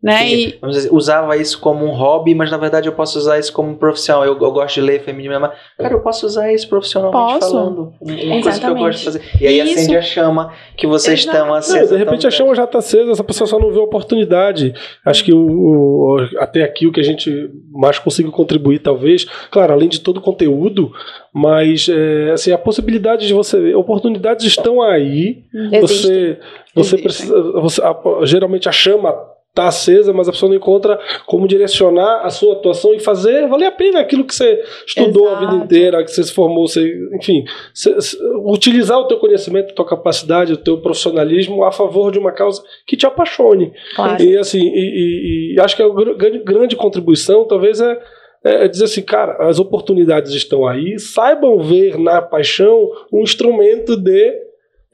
Né? 0.06 0.28
E, 0.32 0.58
vamos 0.60 0.76
dizer, 0.76 0.92
usava 0.92 1.36
isso 1.36 1.58
como 1.58 1.84
um 1.84 1.90
hobby, 1.90 2.32
mas 2.32 2.48
na 2.48 2.56
verdade 2.56 2.88
eu 2.88 2.92
posso 2.92 3.18
usar 3.18 3.40
isso 3.40 3.52
como 3.52 3.74
profissão. 3.74 4.24
Eu, 4.24 4.40
eu 4.40 4.52
gosto 4.52 4.76
de 4.76 4.80
ler 4.80 5.02
feminino, 5.02 5.40
mas 5.40 5.50
cara, 5.76 5.94
eu 5.94 6.00
posso 6.00 6.24
usar 6.24 6.52
isso 6.52 6.68
profissionalmente 6.68 7.40
posso. 7.40 7.50
falando. 7.50 7.92
Uma 8.00 8.12
Exatamente. 8.12 8.42
coisa 8.44 8.60
que 8.60 8.66
eu 8.66 8.74
gosto 8.76 8.98
de 8.98 9.04
fazer. 9.04 9.22
E 9.40 9.46
aí 9.48 9.58
isso. 9.58 9.80
acende 9.80 9.96
a 9.96 10.02
chama 10.02 10.52
que 10.76 10.86
vocês 10.86 11.18
Exato. 11.18 11.36
estão 11.36 11.52
acesa. 11.52 11.96
de 11.96 12.04
repente 12.04 12.24
a 12.24 12.30
chama 12.30 12.54
já 12.54 12.62
está 12.62 12.78
acesa, 12.78 13.10
essa 13.10 13.24
pessoa 13.24 13.48
só 13.48 13.58
não 13.58 13.72
vê 13.72 13.80
a 13.80 13.82
oportunidade. 13.82 14.72
Acho 15.04 15.24
que 15.24 15.34
o, 15.34 15.40
o, 15.40 16.28
até 16.38 16.62
aqui 16.62 16.86
o 16.86 16.92
que 16.92 17.00
a 17.00 17.04
gente 17.04 17.50
mais 17.72 17.98
conseguiu 17.98 18.30
contribuir, 18.30 18.78
talvez, 18.78 19.24
claro, 19.50 19.72
além 19.72 19.88
de 19.88 19.98
todo 19.98 20.18
o 20.18 20.22
conteúdo, 20.22 20.92
mas 21.34 21.88
é, 21.88 22.30
assim, 22.30 22.52
a 22.52 22.58
possibilidade 22.58 23.26
de 23.26 23.34
você. 23.34 23.74
Oportunidades 23.74 24.46
estão 24.46 24.80
aí. 24.80 25.42
Existe. 25.72 26.06
Você, 26.06 26.38
você 26.76 26.98
precisa. 26.98 27.42
Você, 27.60 27.82
a, 27.82 27.96
geralmente 28.24 28.68
a 28.68 28.72
chama 28.72 29.12
está 29.56 29.68
acesa, 29.68 30.12
mas 30.12 30.28
a 30.28 30.32
pessoa 30.32 30.50
não 30.50 30.56
encontra 30.56 31.00
como 31.24 31.48
direcionar 31.48 32.20
a 32.22 32.28
sua 32.28 32.52
atuação 32.52 32.92
e 32.92 33.00
fazer 33.00 33.48
valer 33.48 33.66
a 33.66 33.72
pena 33.72 34.00
aquilo 34.00 34.24
que 34.24 34.34
você 34.34 34.62
estudou 34.86 35.28
Exato. 35.28 35.44
a 35.44 35.50
vida 35.50 35.64
inteira, 35.64 36.04
que 36.04 36.10
você 36.10 36.22
se 36.22 36.32
formou, 36.32 36.68
você, 36.68 36.86
enfim, 37.14 37.42
você, 37.72 37.96
utilizar 38.44 38.98
o 38.98 39.08
teu 39.08 39.18
conhecimento, 39.18 39.70
a 39.70 39.74
tua 39.74 39.86
capacidade, 39.86 40.52
o 40.52 40.58
teu 40.58 40.78
profissionalismo 40.78 41.64
a 41.64 41.72
favor 41.72 42.12
de 42.12 42.18
uma 42.18 42.32
causa 42.32 42.62
que 42.86 42.96
te 42.96 43.06
apaixone. 43.06 43.72
Claro. 43.94 44.22
E 44.22 44.36
assim, 44.36 44.60
e, 44.60 45.52
e, 45.52 45.54
e 45.54 45.60
acho 45.60 45.74
que 45.74 45.82
a 45.82 45.88
grande, 45.88 46.38
grande 46.40 46.76
contribuição 46.76 47.46
talvez 47.46 47.80
é 47.80 47.98
é 48.44 48.68
dizer 48.68 48.84
assim, 48.84 49.02
cara, 49.02 49.48
as 49.48 49.58
oportunidades 49.58 50.32
estão 50.32 50.68
aí, 50.68 51.00
saibam 51.00 51.58
ver 51.58 51.98
na 51.98 52.22
paixão 52.22 52.88
um 53.12 53.22
instrumento 53.22 53.96
de 53.96 54.34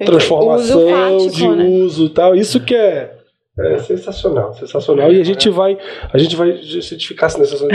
transformação, 0.03 1.17
uso 1.17 1.31
de 1.31 1.49
né? 1.49 1.65
uso 1.65 2.09
tal. 2.09 2.35
Isso 2.35 2.65
que 2.65 2.75
é 2.75 3.22
É 3.59 3.77
sensacional, 3.77 4.55
sensacional. 4.55 5.13
E 5.13 5.21
a 5.21 5.25
gente 5.25 5.51
vai, 5.51 5.77
a 6.11 6.17
gente 6.17 6.35
vai, 6.35 6.57
se 6.63 6.79
a 6.79 6.81
gente 6.81 7.07
ficasse 7.07 7.39
nessa 7.39 7.67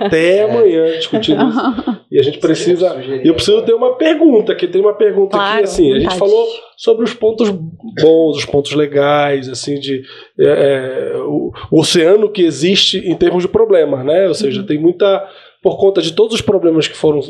até 0.00 0.42
amanhã 0.42 0.98
discutindo 0.98 1.48
isso. 1.48 2.04
E 2.10 2.20
a 2.20 2.22
gente 2.22 2.38
precisa. 2.38 2.94
E 3.02 3.26
eu 3.26 3.32
preciso 3.32 3.62
ter 3.62 3.72
uma 3.72 3.96
pergunta, 3.96 4.54
que 4.54 4.68
tem 4.68 4.82
uma 4.82 4.92
pergunta 4.92 5.38
claro, 5.38 5.54
aqui, 5.54 5.64
assim, 5.64 5.92
a 5.94 5.98
gente 5.98 6.18
falou 6.18 6.46
sobre 6.76 7.04
os 7.04 7.14
pontos 7.14 7.48
bons, 7.48 8.36
os 8.36 8.44
pontos 8.44 8.72
legais, 8.72 9.48
assim, 9.48 9.80
de 9.80 10.02
é, 10.38 10.44
é, 10.44 11.16
o, 11.16 11.50
o, 11.70 11.80
oceano 11.80 12.28
que 12.28 12.42
existe 12.42 12.98
em 12.98 13.16
termos 13.16 13.44
de 13.44 13.48
problema, 13.48 14.04
né? 14.04 14.28
Ou 14.28 14.34
seja, 14.34 14.60
uhum. 14.60 14.66
tem 14.66 14.78
muita. 14.78 15.26
Por 15.62 15.78
conta 15.78 16.02
de 16.02 16.12
todos 16.12 16.34
os 16.34 16.42
problemas 16.42 16.86
que 16.86 16.96
foram 16.96 17.20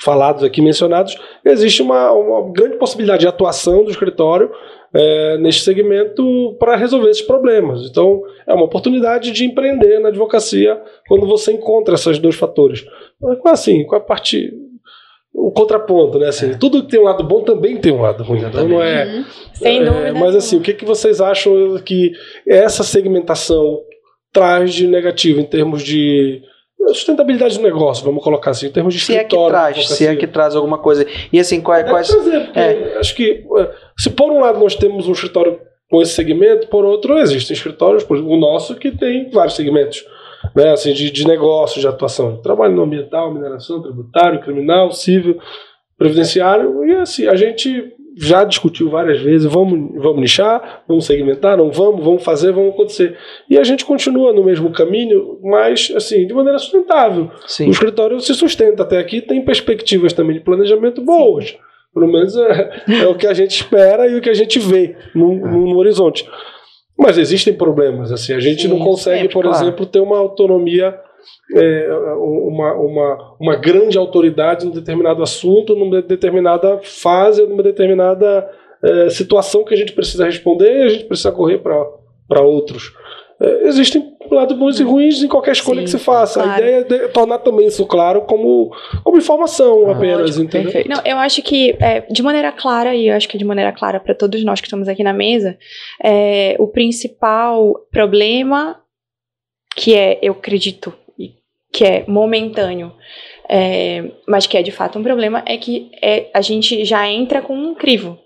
falados 0.00 0.44
aqui, 0.44 0.62
mencionados, 0.62 1.18
existe 1.44 1.82
uma, 1.82 2.12
uma 2.12 2.52
grande 2.52 2.76
possibilidade 2.76 3.22
de 3.22 3.26
atuação 3.26 3.82
do 3.84 3.90
escritório 3.90 4.50
é, 4.94 5.38
neste 5.38 5.62
segmento 5.62 6.56
para 6.58 6.76
resolver 6.76 7.10
esses 7.10 7.22
problemas. 7.22 7.88
Então, 7.88 8.22
é 8.46 8.52
uma 8.52 8.64
oportunidade 8.64 9.30
de 9.32 9.44
empreender 9.44 9.98
na 10.00 10.08
advocacia 10.08 10.80
quando 11.08 11.26
você 11.26 11.52
encontra 11.52 11.94
esses 11.94 12.18
dois 12.18 12.36
fatores. 12.36 12.84
Assim, 13.44 13.84
com 13.84 13.96
a 13.96 14.00
parte 14.00 14.52
o 15.32 15.52
contraponto, 15.52 16.18
né? 16.18 16.28
Assim, 16.28 16.50
é. 16.50 16.54
Tudo 16.54 16.82
que 16.82 16.90
tem 16.90 17.00
um 17.00 17.04
lado 17.04 17.22
bom 17.22 17.42
também 17.42 17.76
tem 17.76 17.92
um 17.92 18.02
lado 18.02 18.22
ruim. 18.24 18.40
Então 18.40 18.66
não 18.68 18.82
é. 18.82 19.06
Uhum. 19.06 19.24
Sem 19.54 19.80
é, 19.80 19.84
dúvida. 19.84 20.14
Mas 20.14 20.34
assim, 20.34 20.56
o 20.56 20.60
que, 20.60 20.74
que 20.74 20.84
vocês 20.84 21.20
acham 21.20 21.78
que 21.84 22.12
essa 22.46 22.82
segmentação 22.82 23.80
traz 24.32 24.74
de 24.74 24.86
negativo 24.86 25.40
em 25.40 25.44
termos 25.44 25.82
de 25.82 26.42
sustentabilidade 26.88 27.58
do 27.58 27.62
negócio, 27.62 28.04
vamos 28.04 28.24
colocar 28.24 28.52
assim, 28.52 28.66
em 28.66 28.70
termos 28.70 28.94
de 28.94 29.00
se 29.00 29.14
é 29.14 29.22
que 29.22 29.36
traz, 29.36 29.88
se 29.88 30.06
é 30.06 30.16
que 30.16 30.26
traz 30.26 30.56
alguma 30.56 30.78
coisa. 30.78 31.06
E 31.32 31.38
assim, 31.38 31.60
qual, 31.60 31.78
é, 31.78 31.84
quais... 31.84 32.08
Trazer, 32.08 32.50
é. 32.54 32.98
Acho 32.98 33.14
que 33.14 33.44
é, 33.58 33.70
se 34.00 34.08
por 34.08 34.32
um 34.32 34.40
lado 34.40 34.58
nós 34.58 34.74
temos 34.74 35.06
um 35.06 35.12
escritório 35.12 35.60
com 35.90 36.00
esse 36.00 36.12
segmento, 36.12 36.68
por 36.68 36.84
outro 36.84 37.18
existem 37.18 37.54
escritórios, 37.54 38.02
por 38.02 38.16
exemplo, 38.16 38.34
o 38.34 38.40
nosso 38.40 38.76
que 38.76 38.90
tem 38.90 39.28
vários 39.28 39.56
segmentos, 39.56 40.04
né, 40.56 40.70
assim, 40.70 40.94
de, 40.94 41.10
de 41.10 41.26
negócio, 41.26 41.80
de 41.80 41.86
atuação, 41.86 42.40
trabalho 42.40 42.74
no 42.74 42.82
ambiental, 42.82 43.32
mineração, 43.32 43.82
tributário, 43.82 44.40
criminal, 44.40 44.90
civil, 44.92 45.38
previdenciário, 45.98 46.82
e 46.86 46.94
assim, 46.94 47.26
a 47.26 47.34
gente 47.34 47.92
já 48.16 48.42
discutiu 48.44 48.88
várias 48.88 49.20
vezes, 49.20 49.50
vamos, 49.50 50.02
vamos 50.02 50.20
nichar, 50.20 50.82
vamos 50.88 51.04
segmentar, 51.04 51.58
não 51.58 51.70
vamos, 51.70 52.02
vamos 52.02 52.24
fazer, 52.24 52.52
vamos 52.52 52.72
acontecer. 52.72 53.16
E 53.48 53.58
a 53.58 53.64
gente 53.64 53.84
continua 53.84 54.32
no 54.32 54.42
mesmo 54.42 54.70
caminho, 54.72 55.38
mas 55.42 55.92
assim, 55.94 56.26
de 56.26 56.32
maneira 56.32 56.58
sustentável. 56.58 57.30
Sim. 57.46 57.68
O 57.68 57.70
escritório 57.70 58.20
se 58.20 58.34
sustenta 58.34 58.82
até 58.82 58.98
aqui, 58.98 59.20
tem 59.20 59.44
perspectivas 59.44 60.12
também 60.12 60.36
de 60.36 60.44
planejamento 60.44 61.02
boas. 61.02 61.50
Sim. 61.50 61.58
Pelo 61.92 62.06
menos 62.06 62.36
é, 62.36 62.82
é, 63.02 63.06
o 63.06 63.16
que 63.16 63.26
a 63.26 63.34
gente 63.34 63.50
espera 63.50 64.06
e 64.08 64.16
o 64.16 64.20
que 64.20 64.30
a 64.30 64.34
gente 64.34 64.58
vê 64.58 64.96
no, 65.14 65.34
no, 65.34 65.66
no 65.66 65.76
horizonte. 65.78 66.28
Mas 66.98 67.18
existem 67.18 67.54
problemas, 67.54 68.12
assim, 68.12 68.32
a 68.32 68.40
gente 68.40 68.62
Sim, 68.62 68.68
não 68.68 68.78
consegue, 68.78 69.22
sempre, 69.22 69.34
por 69.34 69.44
claro. 69.44 69.56
exemplo, 69.56 69.86
ter 69.86 70.00
uma 70.00 70.18
autonomia 70.18 70.98
é, 71.54 71.88
uma, 71.92 72.74
uma, 72.74 73.36
uma 73.40 73.56
grande 73.56 73.98
autoridade 73.98 74.66
em 74.66 74.70
determinado 74.70 75.22
assunto, 75.22 75.74
numa 75.74 76.00
determinada 76.02 76.78
fase, 76.82 77.44
numa 77.46 77.62
determinada 77.62 78.48
é, 78.82 79.10
situação 79.10 79.64
que 79.64 79.74
a 79.74 79.76
gente 79.76 79.92
precisa 79.92 80.24
responder 80.24 80.78
e 80.78 80.82
a 80.82 80.88
gente 80.88 81.04
precisa 81.04 81.32
correr 81.32 81.58
para 81.58 82.40
outros. 82.40 82.92
É, 83.40 83.68
existem 83.68 84.14
lados 84.30 84.56
bons 84.56 84.78
e 84.78 84.82
ruins 84.82 85.22
em 85.22 85.28
qualquer 85.28 85.52
escolha 85.52 85.78
Sim, 85.80 85.84
que 85.84 85.90
se 85.90 85.98
faça. 85.98 86.42
Claro. 86.42 86.62
A 86.62 86.80
ideia 86.80 87.04
é 87.04 87.08
tornar 87.08 87.38
também 87.38 87.66
isso 87.66 87.86
claro 87.86 88.22
como, 88.22 88.70
como 89.02 89.16
informação 89.16 89.88
ah, 89.88 89.92
apenas, 89.92 90.20
lógico, 90.20 90.42
entendeu? 90.42 90.72
Perfeito. 90.72 90.94
Não, 90.94 91.02
eu 91.04 91.16
acho 91.16 91.42
que 91.42 91.76
é, 91.80 92.02
de 92.02 92.22
maneira 92.22 92.52
clara, 92.52 92.94
e 92.94 93.08
eu 93.08 93.16
acho 93.16 93.28
que 93.28 93.38
de 93.38 93.44
maneira 93.44 93.72
clara 93.72 93.98
para 93.98 94.14
todos 94.14 94.44
nós 94.44 94.60
que 94.60 94.66
estamos 94.66 94.88
aqui 94.88 95.02
na 95.02 95.14
mesa, 95.14 95.58
é, 96.02 96.54
o 96.58 96.68
principal 96.68 97.74
problema 97.90 98.78
que 99.74 99.94
é, 99.94 100.18
eu 100.20 100.32
acredito, 100.32 100.92
que 101.72 101.84
é 101.84 102.04
momentâneo, 102.06 102.92
é, 103.48 104.10
mas 104.28 104.46
que 104.46 104.58
é 104.58 104.62
de 104.62 104.70
fato 104.70 104.98
um 104.98 105.02
problema, 105.02 105.42
é 105.46 105.56
que 105.56 105.90
é, 106.02 106.28
a 106.34 106.40
gente 106.40 106.84
já 106.84 107.08
entra 107.08 107.40
com 107.40 107.56
um 107.56 107.74
crivo. 107.74 108.18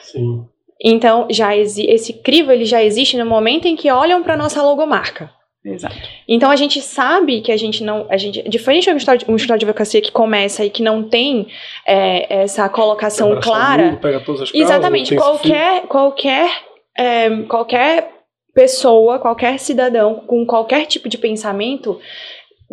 Sim. 0.00 0.46
Então, 0.82 1.26
já 1.30 1.56
esse 1.56 2.12
crivo 2.12 2.50
ele 2.50 2.64
já 2.64 2.82
existe 2.82 3.16
no 3.16 3.24
momento 3.24 3.66
em 3.66 3.76
que 3.76 3.90
olham 3.90 4.22
para 4.22 4.36
nossa 4.36 4.62
logomarca. 4.62 5.30
Exato. 5.64 5.94
Então 6.26 6.50
a 6.50 6.56
gente 6.56 6.80
sabe 6.80 7.40
que 7.40 7.52
a 7.52 7.56
gente 7.56 7.84
não. 7.84 8.06
A 8.10 8.16
gente, 8.16 8.42
diferente 8.48 8.84
de 8.84 8.90
um 8.90 8.96
escritório, 8.96 9.20
um 9.28 9.36
escritório 9.36 9.60
de 9.60 9.64
advocacia 9.64 10.00
que 10.00 10.10
começa 10.10 10.64
e 10.64 10.70
que 10.70 10.82
não 10.82 11.04
tem 11.04 11.46
é, 11.86 12.42
essa 12.42 12.68
colocação 12.68 13.38
clara. 13.40 13.96
pega 14.02 14.18
todas 14.18 14.42
as 14.42 14.50
casas, 14.50 14.66
exatamente. 14.66 15.14
Qualquer, 15.14 15.82
qualquer, 15.82 16.50
é, 16.98 17.30
qualquer 17.42 18.10
pessoa, 18.52 19.20
qualquer 19.20 19.58
cidadão 19.60 20.16
com 20.26 20.44
qualquer 20.44 20.86
tipo 20.86 21.08
de 21.08 21.16
pensamento 21.16 22.00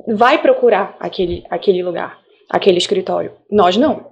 vai 0.08 0.42
procurar 0.42 0.98
aquele, 1.00 1.44
aquele 1.48 1.84
lugar, 1.84 2.18
aquele 2.50 2.80
escritório. 2.80 3.34
Nós 3.52 3.78
não. 3.78 4.09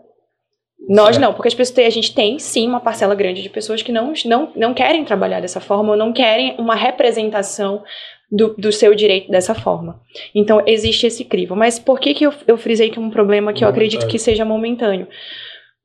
Nós 0.87 1.17
não, 1.17 1.33
porque 1.33 1.47
as 1.47 1.53
pessoas, 1.53 1.87
a 1.87 1.89
gente 1.89 2.13
tem 2.13 2.37
sim 2.39 2.67
uma 2.67 2.79
parcela 2.79 3.15
grande 3.15 3.41
de 3.41 3.49
pessoas 3.49 3.81
que 3.81 3.91
não, 3.91 4.13
não, 4.25 4.51
não 4.55 4.73
querem 4.73 5.03
trabalhar 5.03 5.41
dessa 5.41 5.59
forma 5.59 5.91
ou 5.91 5.97
não 5.97 6.13
querem 6.13 6.55
uma 6.57 6.75
representação 6.75 7.83
do, 8.31 8.53
do 8.57 8.71
seu 8.71 8.93
direito 8.93 9.31
dessa 9.31 9.55
forma. 9.55 10.01
Então 10.35 10.61
existe 10.65 11.07
esse 11.07 11.25
crivo. 11.25 11.55
Mas 11.55 11.79
por 11.79 11.99
que, 11.99 12.13
que 12.13 12.25
eu, 12.25 12.33
eu 12.45 12.57
frisei 12.57 12.89
que 12.89 12.99
é 12.99 13.01
um 13.01 13.09
problema 13.09 13.53
que 13.53 13.63
eu 13.63 13.67
acredito 13.67 14.07
que 14.07 14.19
seja 14.19 14.45
momentâneo? 14.45 15.07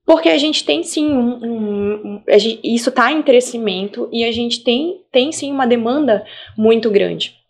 Porque 0.04 0.28
a 0.28 0.38
gente 0.38 0.64
tem 0.64 0.82
sim 0.82 1.12
um, 1.12 1.38
um, 1.42 2.22
um 2.28 2.38
gente, 2.38 2.60
isso 2.64 2.88
está 2.88 3.12
em 3.12 3.22
crescimento 3.22 4.08
e 4.12 4.24
a 4.24 4.32
gente 4.32 4.62
tem, 4.62 5.00
tem 5.12 5.30
sim 5.30 5.52
uma 5.52 5.66
demanda 5.66 6.24
muito 6.56 6.90
grande. 6.90 7.41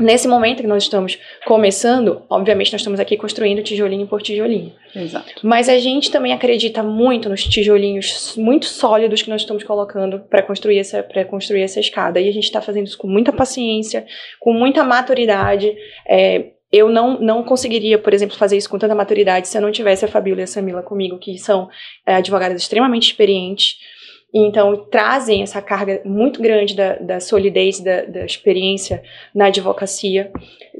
Nesse 0.00 0.28
momento 0.28 0.62
que 0.62 0.66
nós 0.68 0.84
estamos 0.84 1.18
começando, 1.44 2.22
obviamente 2.30 2.70
nós 2.70 2.80
estamos 2.80 3.00
aqui 3.00 3.16
construindo 3.16 3.62
tijolinho 3.62 4.06
por 4.06 4.22
tijolinho. 4.22 4.72
Exato. 4.94 5.40
Mas 5.42 5.68
a 5.68 5.76
gente 5.78 6.10
também 6.10 6.32
acredita 6.32 6.84
muito 6.84 7.28
nos 7.28 7.42
tijolinhos 7.42 8.34
muito 8.36 8.66
sólidos 8.66 9.22
que 9.22 9.30
nós 9.30 9.40
estamos 9.40 9.64
colocando 9.64 10.20
para 10.20 10.42
construir 10.42 10.78
essa 10.78 11.02
para 11.02 11.24
construir 11.24 11.62
essa 11.62 11.80
escada. 11.80 12.20
E 12.20 12.28
a 12.28 12.32
gente 12.32 12.44
está 12.44 12.62
fazendo 12.62 12.86
isso 12.86 12.96
com 12.96 13.08
muita 13.08 13.32
paciência, 13.32 14.06
com 14.38 14.52
muita 14.52 14.84
maturidade. 14.84 15.74
É, 16.08 16.52
eu 16.70 16.88
não, 16.88 17.18
não 17.20 17.42
conseguiria, 17.42 17.98
por 17.98 18.14
exemplo, 18.14 18.36
fazer 18.36 18.56
isso 18.56 18.68
com 18.68 18.78
tanta 18.78 18.94
maturidade 18.94 19.48
se 19.48 19.56
eu 19.56 19.62
não 19.62 19.72
tivesse 19.72 20.04
a 20.04 20.08
Fabíola 20.08 20.42
e 20.42 20.44
a 20.44 20.46
Samila 20.46 20.82
comigo, 20.82 21.18
que 21.18 21.38
são 21.38 21.68
é, 22.06 22.14
advogadas 22.14 22.60
extremamente 22.60 23.10
experientes 23.10 23.78
então, 24.32 24.76
trazem 24.90 25.42
essa 25.42 25.62
carga 25.62 26.02
muito 26.04 26.42
grande 26.42 26.76
da, 26.76 26.96
da 26.96 27.18
solidez, 27.18 27.80
da, 27.80 28.02
da, 28.02 28.26
experiência 28.26 29.02
na 29.34 29.46
advocacia. 29.46 30.30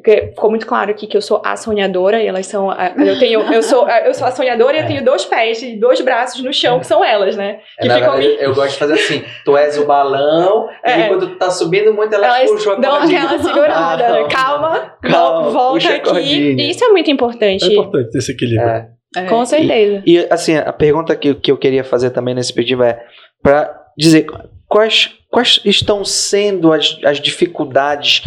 Ficou 0.05 0.51
muito 0.51 0.67
claro 0.67 0.91
aqui 0.91 1.07
que 1.07 1.17
eu 1.17 1.23
sou 1.23 1.41
a 1.43 1.57
sonhadora, 1.57 2.23
e 2.23 2.27
elas 2.27 2.47
são. 2.47 2.71
A, 2.71 2.93
eu, 2.99 3.19
tenho, 3.19 3.41
eu, 3.51 3.63
sou, 3.63 3.89
eu 3.89 4.13
sou 4.13 4.27
a 4.27 4.33
sonhadora 4.33 4.77
e 4.77 4.81
eu 4.83 4.87
tenho 4.87 5.03
dois 5.03 5.25
pés 5.25 5.63
e 5.63 5.77
dois 5.77 5.99
braços 6.03 6.43
no 6.43 6.53
chão, 6.53 6.79
que 6.79 6.87
são 6.87 7.03
elas, 7.03 7.37
né? 7.37 7.61
É, 7.79 7.83
que 7.83 7.95
ficam 7.95 8.13
verdade, 8.13 8.37
me... 8.37 8.45
Eu 8.45 8.55
gosto 8.55 8.73
de 8.73 8.79
fazer 8.79 8.93
assim: 8.95 9.25
tu 9.47 9.57
és 9.57 9.79
o 9.79 9.87
balão, 9.87 10.69
é. 10.85 11.01
e 11.01 11.09
quando 11.09 11.31
tu 11.31 11.37
tá 11.37 11.51
subindo 11.51 11.95
muito, 11.95 12.15
elas, 12.15 12.37
elas 12.37 12.51
puxam 12.51 12.75
a 12.75 12.77
Dão 12.77 12.95
aquela 12.97 13.39
segurada. 13.43 14.21
Ah, 14.21 14.29
calma, 14.29 14.95
calma, 15.03 15.51
volta 15.51 15.89
aqui. 15.95 16.53
E 16.53 16.71
isso 16.71 16.85
é 16.85 16.89
muito 16.91 17.11
importante. 17.11 17.65
É 17.65 17.73
importante 17.73 18.17
esse 18.17 18.33
equilíbrio. 18.33 18.69
É. 18.69 18.99
É. 19.17 19.25
Com 19.25 19.45
certeza. 19.47 20.03
E, 20.05 20.19
e, 20.19 20.27
assim, 20.31 20.57
a 20.57 20.73
pergunta 20.73 21.17
que, 21.17 21.35
que 21.35 21.51
eu 21.51 21.57
queria 21.57 21.83
fazer 21.83 22.11
também 22.11 22.35
nesse 22.35 22.53
pedido 22.53 22.83
é 22.83 23.03
para 23.43 23.75
dizer 23.97 24.27
quais, 24.67 25.11
quais 25.31 25.61
estão 25.65 26.05
sendo 26.05 26.73
as, 26.73 26.99
as 27.05 27.21
dificuldades 27.21 28.23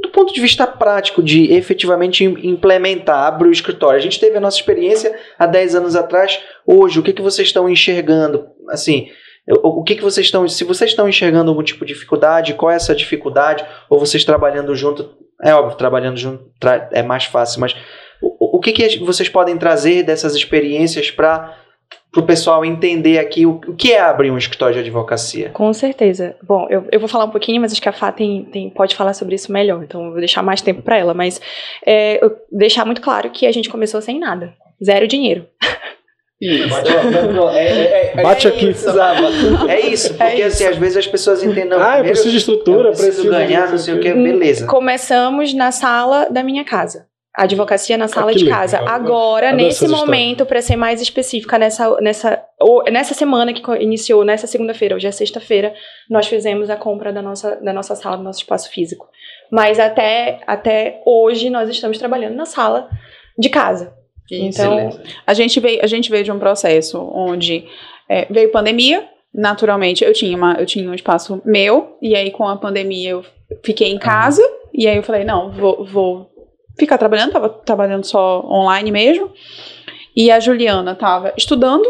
do 0.00 0.10
ponto 0.10 0.32
de 0.32 0.40
vista 0.40 0.66
prático 0.66 1.22
de 1.22 1.52
efetivamente 1.52 2.24
implementar, 2.24 3.26
abrir 3.26 3.48
o 3.48 3.52
escritório. 3.52 3.98
A 3.98 4.02
gente 4.02 4.20
teve 4.20 4.36
a 4.36 4.40
nossa 4.40 4.56
experiência 4.56 5.14
há 5.38 5.46
10 5.46 5.74
anos 5.74 5.96
atrás. 5.96 6.40
Hoje, 6.66 7.00
o 7.00 7.02
que, 7.02 7.12
que 7.12 7.22
vocês 7.22 7.48
estão 7.48 7.68
enxergando? 7.68 8.46
Assim, 8.68 9.08
o 9.62 9.82
que, 9.82 9.96
que 9.96 10.02
vocês 10.02 10.26
estão. 10.26 10.46
Se 10.46 10.62
vocês 10.64 10.90
estão 10.90 11.08
enxergando 11.08 11.50
algum 11.50 11.62
tipo 11.62 11.84
de 11.84 11.94
dificuldade, 11.94 12.54
qual 12.54 12.70
é 12.70 12.76
essa 12.76 12.94
dificuldade? 12.94 13.64
Ou 13.88 13.98
vocês 13.98 14.24
trabalhando 14.24 14.74
junto. 14.74 15.16
É 15.42 15.54
óbvio, 15.54 15.76
trabalhando 15.76 16.16
junto 16.16 16.44
é 16.92 17.02
mais 17.02 17.24
fácil, 17.24 17.60
mas 17.60 17.74
o, 18.20 18.56
o 18.56 18.60
que, 18.60 18.72
que 18.72 18.98
vocês 18.98 19.28
podem 19.28 19.56
trazer 19.56 20.02
dessas 20.02 20.34
experiências 20.34 21.10
para 21.12 21.56
para 22.18 22.24
o 22.24 22.26
pessoal 22.26 22.64
entender 22.64 23.18
aqui 23.18 23.46
o, 23.46 23.60
o, 23.66 23.74
que 23.74 23.92
é 23.92 24.00
abrir 24.00 24.30
um 24.30 24.38
escritório 24.38 24.74
de 24.74 24.80
advocacia. 24.80 25.50
Com 25.50 25.72
certeza. 25.72 26.36
Bom, 26.42 26.66
eu, 26.68 26.84
eu 26.90 26.98
vou 26.98 27.08
falar 27.08 27.24
um 27.24 27.30
pouquinho, 27.30 27.60
mas 27.60 27.72
acho 27.72 27.80
que 27.80 27.88
a 27.88 27.92
Fá 27.92 28.10
tem, 28.10 28.44
tem, 28.44 28.70
pode 28.70 28.96
falar 28.96 29.14
sobre 29.14 29.36
isso 29.36 29.52
melhor, 29.52 29.82
então 29.84 30.04
eu 30.06 30.10
vou 30.10 30.18
deixar 30.18 30.42
mais 30.42 30.60
tempo 30.60 30.82
para 30.82 30.98
ela. 30.98 31.14
Mas 31.14 31.40
é, 31.86 32.20
deixar 32.50 32.84
muito 32.84 33.00
claro 33.00 33.30
que 33.30 33.46
a 33.46 33.52
gente 33.52 33.68
começou 33.68 34.00
sem 34.02 34.18
nada, 34.18 34.52
zero 34.84 35.06
dinheiro. 35.06 35.46
Isso. 36.40 36.72
É, 37.52 37.58
é, 37.58 38.12
é, 38.16 38.22
Bate 38.22 38.46
aqui. 38.46 38.70
Isso, 38.70 38.88
é 39.68 39.80
isso, 39.80 40.14
porque 40.14 40.42
assim, 40.42 40.66
às 40.66 40.76
vezes 40.76 40.96
as 40.96 41.06
pessoas 41.06 41.42
entendem. 41.42 41.76
ah, 41.80 41.98
eu 41.98 42.04
preciso 42.04 42.30
de 42.30 42.36
estrutura, 42.36 42.88
eu 42.88 42.92
preciso, 42.92 43.22
preciso 43.22 43.30
ganhar, 43.30 43.70
não 43.70 43.78
sei 43.78 43.94
o 43.94 44.00
que, 44.00 44.12
beleza. 44.12 44.66
Começamos 44.66 45.52
na 45.52 45.72
sala 45.72 46.28
da 46.30 46.44
minha 46.44 46.64
casa 46.64 47.07
A 47.38 47.44
advocacia 47.44 47.96
na 47.96 48.08
sala 48.08 48.34
de 48.34 48.48
casa. 48.48 48.80
Legal. 48.80 48.92
Agora, 48.92 49.52
nesse 49.52 49.86
momento, 49.86 50.44
para 50.44 50.60
ser 50.60 50.74
mais 50.74 51.00
específica, 51.00 51.56
nessa, 51.56 51.96
nessa, 52.00 52.42
nessa 52.90 53.14
semana 53.14 53.52
que 53.52 53.62
iniciou, 53.80 54.24
nessa 54.24 54.48
segunda-feira, 54.48 54.96
hoje 54.96 55.06
é 55.06 55.12
sexta-feira, 55.12 55.72
nós 56.10 56.26
fizemos 56.26 56.68
a 56.68 56.74
compra 56.74 57.12
da 57.12 57.22
nossa, 57.22 57.54
da 57.62 57.72
nossa 57.72 57.94
sala, 57.94 58.16
do 58.16 58.24
nosso 58.24 58.40
espaço 58.40 58.68
físico. 58.72 59.06
Mas 59.52 59.78
até, 59.78 60.40
até 60.48 61.00
hoje 61.06 61.48
nós 61.48 61.68
estamos 61.68 61.96
trabalhando 61.96 62.34
na 62.34 62.44
sala 62.44 62.88
de 63.38 63.48
casa. 63.48 63.94
Então, 64.28 64.90
a 65.24 65.32
gente, 65.32 65.60
veio, 65.60 65.80
a 65.80 65.86
gente 65.86 66.10
veio 66.10 66.24
de 66.24 66.32
um 66.32 66.40
processo 66.40 66.98
onde 67.14 67.68
é, 68.08 68.26
veio 68.28 68.50
pandemia, 68.50 69.08
naturalmente 69.32 70.02
eu 70.02 70.12
tinha, 70.12 70.36
uma, 70.36 70.54
eu 70.54 70.66
tinha 70.66 70.90
um 70.90 70.94
espaço 70.94 71.40
meu, 71.44 71.96
e 72.02 72.16
aí 72.16 72.32
com 72.32 72.48
a 72.48 72.56
pandemia 72.56 73.10
eu 73.10 73.24
fiquei 73.64 73.92
em 73.92 73.98
casa, 73.98 74.42
e 74.74 74.88
aí 74.88 74.96
eu 74.96 75.04
falei, 75.04 75.24
não, 75.24 75.52
vou, 75.52 75.84
vou 75.84 76.37
ficar 76.78 76.98
trabalhando, 76.98 77.32
tava 77.32 77.48
trabalhando 77.48 78.04
só 78.04 78.44
online 78.46 78.90
mesmo. 78.90 79.32
E 80.16 80.30
a 80.30 80.40
Juliana 80.40 80.92
estava 80.92 81.32
estudando 81.36 81.86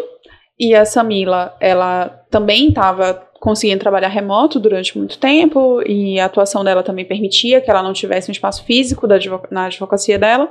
e 0.59 0.74
a 0.74 0.85
Samila, 0.85 1.55
ela 1.60 2.09
também 2.31 2.69
estava 2.69 3.28
conseguindo 3.40 3.78
trabalhar 3.81 4.09
remoto 4.09 4.59
durante 4.59 4.98
muito 4.98 5.16
tempo 5.19 5.81
e 5.86 6.19
a 6.19 6.24
atuação 6.24 6.65
dela 6.65 6.82
também 6.82 7.05
permitia 7.05 7.60
que 7.60 7.70
ela 7.70 7.82
não 7.82 7.93
tivesse 7.93 8.28
um 8.28 8.32
espaço 8.32 8.65
físico 8.65 9.06
da, 9.06 9.16
na 9.51 9.66
advocacia 9.66 10.19
dela. 10.19 10.51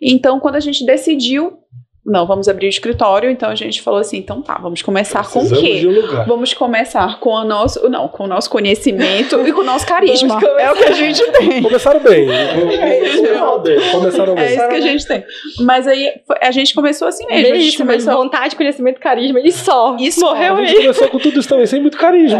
Então, 0.00 0.40
quando 0.40 0.56
a 0.56 0.60
gente 0.60 0.84
decidiu 0.86 1.58
não, 2.06 2.24
vamos 2.24 2.46
abrir 2.46 2.66
o 2.66 2.68
escritório, 2.68 3.28
então 3.28 3.50
a 3.50 3.54
gente 3.56 3.82
falou 3.82 3.98
assim, 3.98 4.18
então 4.18 4.40
tá, 4.40 4.56
vamos 4.62 4.80
começar 4.80 5.28
com 5.28 5.40
o 5.40 5.50
quê? 5.50 5.82
Um 5.84 6.24
vamos 6.24 6.54
começar 6.54 7.18
com 7.18 7.30
o 7.30 7.44
nosso, 7.44 7.88
não, 7.88 8.06
com 8.06 8.24
o 8.24 8.26
nosso 8.28 8.48
conhecimento 8.48 9.40
e 9.44 9.52
com 9.52 9.62
o 9.62 9.64
nosso 9.64 9.84
carisma. 9.84 10.40
É 10.60 10.70
o 10.70 10.76
que 10.76 10.84
a 10.84 10.92
gente 10.92 11.20
tem. 11.32 11.62
Começaram 11.62 11.98
bem. 11.98 12.30
É 12.30 13.90
Começaram 13.90 14.36
bem. 14.36 14.44
É 14.44 14.54
isso 14.54 14.68
que 14.68 14.74
a 14.74 14.80
gente 14.80 15.06
tem. 15.06 15.24
Mas 15.62 15.88
aí 15.88 16.12
a 16.40 16.52
gente 16.52 16.76
começou 16.76 17.08
assim 17.08 17.26
mesmo. 17.26 17.54
É 17.54 17.58
isso, 17.58 17.78
começou... 17.78 18.14
vontade, 18.14 18.54
conhecimento, 18.54 19.00
carisma 19.00 19.40
e 19.40 19.50
só. 19.50 19.96
Isso 19.98 20.20
morreu 20.20 20.56
aí. 20.56 20.64
A 20.64 20.66
gente 20.66 20.80
começou 20.82 21.08
com 21.08 21.18
tudo 21.18 21.40
isso 21.40 21.48
também, 21.48 21.66
sem 21.66 21.80
muito 21.80 21.98
carisma. 21.98 22.38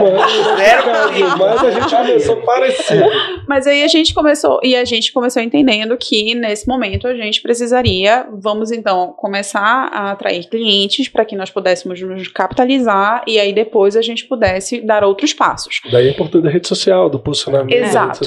Zero 0.56 0.84
carisma. 0.84 1.36
Mas 1.36 1.64
a 1.64 1.70
gente 1.72 1.96
começou 1.96 2.36
parecido. 2.36 3.04
Mas 3.48 3.66
aí 3.66 3.82
a 3.82 3.88
gente 3.88 4.14
começou, 4.14 4.60
e 4.62 4.76
a 4.76 4.84
gente 4.84 5.12
começou 5.12 5.42
entendendo 5.42 5.96
que 5.96 6.36
nesse 6.36 6.68
momento 6.68 7.08
a 7.08 7.14
gente 7.16 7.42
precisaria, 7.42 8.28
vamos 8.32 8.70
então 8.70 9.12
começar 9.16 9.55
começar 9.56 9.90
a 9.92 10.10
atrair 10.12 10.46
clientes 10.48 11.08
para 11.08 11.24
que 11.24 11.34
nós 11.34 11.50
pudéssemos 11.50 12.00
nos 12.00 12.28
capitalizar 12.28 13.22
e 13.26 13.38
aí 13.40 13.52
depois 13.52 13.96
a 13.96 14.02
gente 14.02 14.26
pudesse 14.26 14.80
dar 14.80 15.02
outros 15.02 15.32
passos. 15.32 15.80
Daí 15.90 16.08
é 16.08 16.10
importante 16.10 16.44
da 16.44 16.50
rede 16.50 16.68
social, 16.68 17.08
do 17.08 17.18
posicionamento. 17.18 17.72
Exato. 17.72 18.20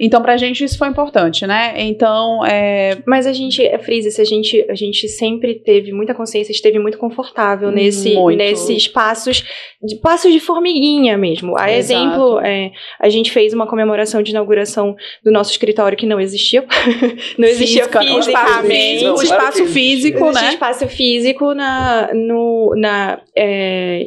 Então, 0.00 0.22
pra 0.22 0.36
gente 0.36 0.62
isso 0.62 0.78
foi 0.78 0.88
importante, 0.88 1.46
né? 1.46 1.74
Então, 1.76 2.44
é... 2.44 2.98
Mas 3.06 3.26
a 3.26 3.32
gente, 3.32 3.64
é, 3.64 3.78
Frise, 3.78 4.20
a 4.20 4.24
gente, 4.24 4.64
a 4.68 4.74
gente 4.74 5.08
sempre 5.08 5.56
teve 5.56 5.92
muita 5.92 6.14
consciência, 6.14 6.52
esteve 6.52 6.78
muito 6.78 6.98
confortável 6.98 7.70
nesse, 7.70 8.14
muito. 8.14 8.36
nesses 8.36 8.68
espaços, 8.68 9.44
de 9.82 9.96
passos 9.96 10.32
de 10.32 10.40
formiguinha 10.40 11.16
mesmo. 11.16 11.58
A 11.58 11.70
Exato. 11.70 11.78
exemplo, 11.78 12.40
é, 12.40 12.70
a 13.00 13.08
gente 13.08 13.30
fez 13.30 13.52
uma 13.52 13.66
comemoração 13.66 14.22
de 14.22 14.30
inauguração 14.30 14.94
do 15.24 15.30
nosso 15.30 15.50
escritório 15.50 15.96
que 15.96 16.06
não 16.06 16.20
existia. 16.20 16.64
não 17.38 17.48
existia 17.48 17.84
Física, 17.84 18.00
fisicamente. 18.00 19.04
O 19.06 19.22
espaço 19.22 19.66
físico, 19.66 20.32
né? 20.32 20.48
O 20.48 20.52
espaço 20.52 20.88
físico 20.88 21.54
na, 21.54 22.10
no, 22.14 22.74
na, 22.76 23.20
é, 23.36 24.06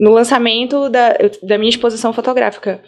no 0.00 0.10
lançamento 0.10 0.88
da, 0.88 1.14
da 1.42 1.58
minha 1.58 1.68
exposição 1.68 2.12
fotográfica. 2.12 2.82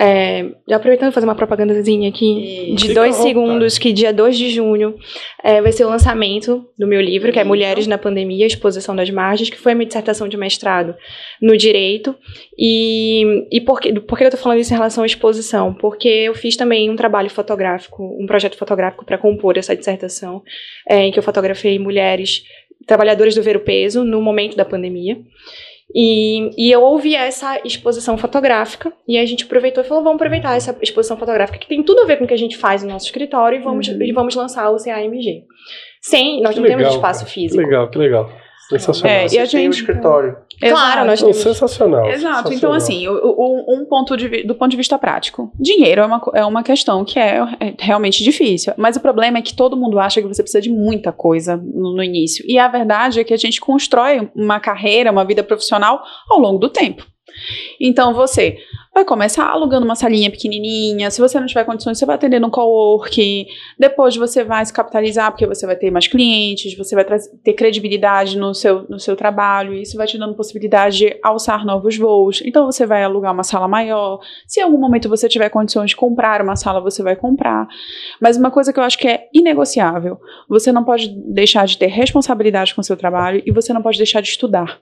É, 0.00 0.52
já 0.68 0.76
aproveitando 0.76 1.12
fazer 1.12 1.26
uma 1.26 1.34
propagandazinha 1.34 2.08
aqui, 2.08 2.72
de 2.76 2.94
dois 2.94 3.16
segundos, 3.16 3.78
que 3.78 3.92
dia 3.92 4.12
2 4.12 4.38
de 4.38 4.48
junho 4.48 4.94
é, 5.42 5.60
vai 5.60 5.72
ser 5.72 5.84
o 5.84 5.88
lançamento 5.88 6.64
do 6.78 6.86
meu 6.86 7.00
livro, 7.00 7.32
que 7.32 7.38
é 7.40 7.42
Mulheres 7.42 7.88
na 7.88 7.98
Pandemia, 7.98 8.46
Exposição 8.46 8.94
das 8.94 9.10
Margens, 9.10 9.50
que 9.50 9.58
foi 9.58 9.72
a 9.72 9.74
minha 9.74 9.88
dissertação 9.88 10.28
de 10.28 10.36
mestrado 10.36 10.94
no 11.42 11.56
Direito. 11.56 12.14
E, 12.56 13.48
e 13.50 13.60
por, 13.60 13.80
que, 13.80 13.92
por 14.00 14.16
que 14.16 14.24
eu 14.24 14.30
tô 14.30 14.36
falando 14.36 14.60
isso 14.60 14.72
em 14.72 14.76
relação 14.76 15.02
à 15.02 15.06
exposição? 15.06 15.74
Porque 15.74 16.08
eu 16.08 16.34
fiz 16.34 16.56
também 16.56 16.88
um 16.88 16.96
trabalho 16.96 17.28
fotográfico, 17.28 18.16
um 18.20 18.26
projeto 18.26 18.56
fotográfico 18.56 19.04
para 19.04 19.18
compor 19.18 19.58
essa 19.58 19.74
dissertação, 19.74 20.44
é, 20.88 21.06
em 21.06 21.10
que 21.10 21.18
eu 21.18 21.24
fotografei 21.24 21.76
mulheres 21.76 22.44
trabalhadoras 22.86 23.34
do 23.34 23.42
ver 23.42 23.56
o 23.56 23.60
peso 23.60 24.04
no 24.04 24.22
momento 24.22 24.56
da 24.56 24.64
pandemia. 24.64 25.18
E, 25.94 26.50
e 26.56 26.70
eu 26.70 26.82
ouvi 26.82 27.14
essa 27.14 27.60
exposição 27.64 28.18
fotográfica 28.18 28.92
e 29.06 29.16
a 29.16 29.24
gente 29.24 29.44
aproveitou 29.44 29.82
e 29.82 29.86
falou: 29.86 30.04
vamos 30.04 30.16
aproveitar 30.16 30.54
essa 30.54 30.76
exposição 30.82 31.16
fotográfica 31.16 31.58
que 31.58 31.68
tem 31.68 31.82
tudo 31.82 32.02
a 32.02 32.04
ver 32.04 32.18
com 32.18 32.24
o 32.24 32.28
que 32.28 32.34
a 32.34 32.38
gente 32.38 32.56
faz 32.58 32.82
no 32.82 32.90
nosso 32.90 33.06
escritório 33.06 33.58
e 33.58 33.62
vamos, 33.62 33.88
uhum. 33.88 34.02
e 34.02 34.12
vamos 34.12 34.34
lançar 34.34 34.70
o 34.70 34.76
CAMG. 34.76 35.44
Sem, 36.00 36.42
nós 36.42 36.54
que 36.54 36.60
não 36.60 36.64
legal, 36.64 36.78
temos 36.78 36.94
espaço 36.94 37.20
cara. 37.20 37.30
físico. 37.30 37.58
Que 37.58 37.64
legal, 37.64 37.90
que 37.90 37.98
legal. 37.98 38.30
Sensacional. 38.68 39.16
É, 39.16 39.22
e 39.22 39.38
a 39.38 39.44
gente 39.44 39.50
tem 39.52 39.66
um 39.66 39.70
escritório. 39.70 40.36
Claro, 40.60 41.06
nós 41.06 41.20
temos. 41.20 41.38
Sensacional. 41.38 42.06
Exato. 42.06 42.48
Sensacional. 42.48 42.52
Então, 42.52 42.72
assim, 42.72 43.08
o, 43.08 43.14
o, 43.14 43.74
um 43.74 43.86
ponto 43.86 44.14
de, 44.14 44.42
do 44.42 44.54
ponto 44.54 44.70
de 44.70 44.76
vista 44.76 44.98
prático. 44.98 45.50
Dinheiro 45.58 46.02
é 46.02 46.04
uma, 46.04 46.22
é 46.34 46.44
uma 46.44 46.62
questão 46.62 47.02
que 47.02 47.18
é, 47.18 47.38
é, 47.60 47.74
realmente 47.78 48.22
difícil. 48.22 48.74
Mas 48.76 48.96
o 48.96 49.00
problema 49.00 49.38
é 49.38 49.42
que 49.42 49.54
todo 49.54 49.76
mundo 49.76 49.98
acha 49.98 50.20
que 50.20 50.28
você 50.28 50.42
precisa 50.42 50.60
de 50.60 50.70
muita 50.70 51.12
coisa 51.12 51.56
no, 51.56 51.96
no 51.96 52.02
início. 52.02 52.44
E 52.46 52.58
a 52.58 52.68
verdade 52.68 53.20
é 53.20 53.24
que 53.24 53.32
a 53.32 53.38
gente 53.38 53.58
constrói 53.58 54.30
uma 54.34 54.60
carreira, 54.60 55.10
uma 55.10 55.24
vida 55.24 55.42
profissional 55.42 56.02
ao 56.28 56.38
longo 56.38 56.58
do 56.58 56.68
tempo. 56.68 57.06
Então, 57.80 58.14
você 58.14 58.58
vai 58.98 59.04
começar 59.04 59.48
alugando 59.48 59.84
uma 59.84 59.94
salinha 59.94 60.30
pequenininha. 60.30 61.10
Se 61.10 61.20
você 61.20 61.38
não 61.38 61.46
tiver 61.46 61.64
condições, 61.64 61.98
você 61.98 62.04
vai 62.04 62.16
atender 62.16 62.40
no 62.40 62.50
coworking. 62.50 63.46
Depois 63.78 64.16
você 64.16 64.42
vai 64.42 64.64
se 64.66 64.72
capitalizar 64.72 65.30
porque 65.30 65.46
você 65.46 65.66
vai 65.66 65.76
ter 65.76 65.90
mais 65.90 66.08
clientes, 66.08 66.76
você 66.76 66.94
vai 66.94 67.04
ter 67.04 67.52
credibilidade 67.52 68.36
no 68.36 68.54
seu, 68.54 68.86
no 68.88 68.98
seu 68.98 69.14
trabalho. 69.14 69.72
E 69.72 69.82
isso 69.82 69.96
vai 69.96 70.06
te 70.06 70.18
dando 70.18 70.34
possibilidade 70.34 70.98
de 70.98 71.18
alçar 71.22 71.64
novos 71.64 71.96
voos. 71.96 72.42
Então 72.44 72.66
você 72.66 72.84
vai 72.86 73.04
alugar 73.04 73.32
uma 73.32 73.44
sala 73.44 73.68
maior. 73.68 74.18
Se 74.46 74.60
em 74.60 74.64
algum 74.64 74.78
momento 74.78 75.08
você 75.08 75.28
tiver 75.28 75.48
condições 75.48 75.90
de 75.90 75.96
comprar 75.96 76.42
uma 76.42 76.56
sala, 76.56 76.80
você 76.80 77.02
vai 77.02 77.14
comprar. 77.14 77.68
Mas 78.20 78.36
uma 78.36 78.50
coisa 78.50 78.72
que 78.72 78.80
eu 78.80 78.84
acho 78.84 78.98
que 78.98 79.06
é 79.06 79.28
inegociável: 79.32 80.18
você 80.48 80.72
não 80.72 80.84
pode 80.84 81.08
deixar 81.32 81.66
de 81.66 81.78
ter 81.78 81.86
responsabilidade 81.86 82.74
com 82.74 82.80
o 82.80 82.84
seu 82.84 82.96
trabalho 82.96 83.42
e 83.46 83.52
você 83.52 83.72
não 83.72 83.82
pode 83.82 83.98
deixar 83.98 84.20
de 84.20 84.28
estudar. 84.28 84.80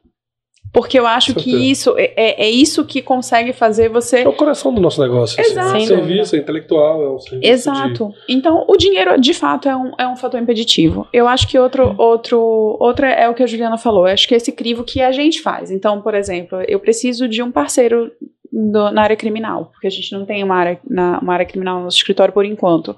Porque 0.73 0.99
eu 0.99 1.07
acho 1.07 1.35
que 1.35 1.71
isso 1.71 1.95
é, 1.97 2.13
é, 2.17 2.47
é, 2.47 2.51
isso 2.51 2.85
que 2.85 3.01
consegue 3.01 3.53
fazer 3.53 3.89
você. 3.89 4.21
É 4.21 4.29
o 4.29 4.33
coração 4.33 4.73
do 4.75 4.81
nosso 4.81 5.01
negócio. 5.01 5.41
Assim. 5.41 5.51
Exato. 5.51 5.77
Assim. 5.77 5.87
Serviço 5.87 6.37
é 6.37 6.39
intelectual, 6.39 7.03
é 7.03 7.11
um 7.15 7.19
serviço. 7.19 7.53
Exato. 7.53 8.09
De... 8.09 8.35
Então, 8.35 8.65
o 8.69 8.77
dinheiro, 8.77 9.19
de 9.19 9.33
fato, 9.33 9.69
é 9.69 9.77
um, 9.77 9.93
é 9.99 10.07
um 10.07 10.17
fator 10.17 10.41
impeditivo. 10.41 11.07
Eu 11.13 11.27
acho 11.27 11.49
que 11.49 11.59
outro, 11.59 11.95
outro, 11.97 12.77
outra 12.79 13.11
é 13.11 13.29
o 13.29 13.35
que 13.35 13.43
a 13.43 13.47
Juliana 13.47 13.79
falou. 13.79 14.07
Eu 14.07 14.13
acho 14.13 14.29
que 14.29 14.35
é 14.35 14.37
esse 14.37 14.53
crivo 14.53 14.85
que 14.85 15.01
a 15.01 15.13
gente 15.13 15.41
faz. 15.41 15.71
Então, 15.71 16.03
por 16.03 16.15
exemplo, 16.15 16.61
eu 16.69 16.79
preciso 16.79 17.27
de 17.27 17.43
um 17.43 17.51
parceiro 17.51 18.11
do, 18.53 18.91
na 18.91 19.03
área 19.03 19.17
criminal, 19.17 19.67
porque 19.73 19.87
a 19.87 19.91
gente 19.91 20.13
não 20.13 20.25
tem 20.25 20.43
uma 20.43 20.57
área, 20.57 20.81
na, 20.89 21.19
uma 21.21 21.35
área 21.35 21.47
criminal 21.47 21.79
no 21.79 21.85
nosso 21.85 21.99
escritório 21.99 22.33
por 22.33 22.45
enquanto. 22.45 22.97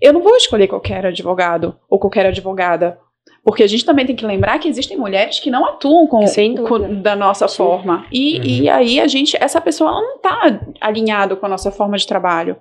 Eu 0.00 0.12
não 0.12 0.22
vou 0.22 0.36
escolher 0.36 0.66
qualquer 0.66 1.06
advogado 1.06 1.74
ou 1.88 1.98
qualquer 1.98 2.26
advogada 2.26 2.98
porque 3.46 3.62
a 3.62 3.66
gente 3.68 3.84
também 3.84 4.04
tem 4.04 4.16
que 4.16 4.26
lembrar 4.26 4.58
que 4.58 4.66
existem 4.66 4.96
mulheres 4.96 5.38
que 5.38 5.52
não 5.52 5.64
atuam 5.64 6.04
com, 6.08 6.24
com 6.66 7.00
da 7.00 7.14
nossa 7.14 7.46
Sim. 7.46 7.58
forma. 7.58 8.04
E, 8.10 8.38
uhum. 8.38 8.44
e 8.44 8.68
aí 8.68 8.98
a 8.98 9.06
gente, 9.06 9.36
essa 9.40 9.60
pessoa 9.60 9.88
ela 9.88 10.00
não 10.00 10.16
está 10.16 10.60
alinhada 10.80 11.36
com 11.36 11.46
a 11.46 11.48
nossa 11.48 11.70
forma 11.70 11.96
de 11.96 12.04
trabalho. 12.08 12.56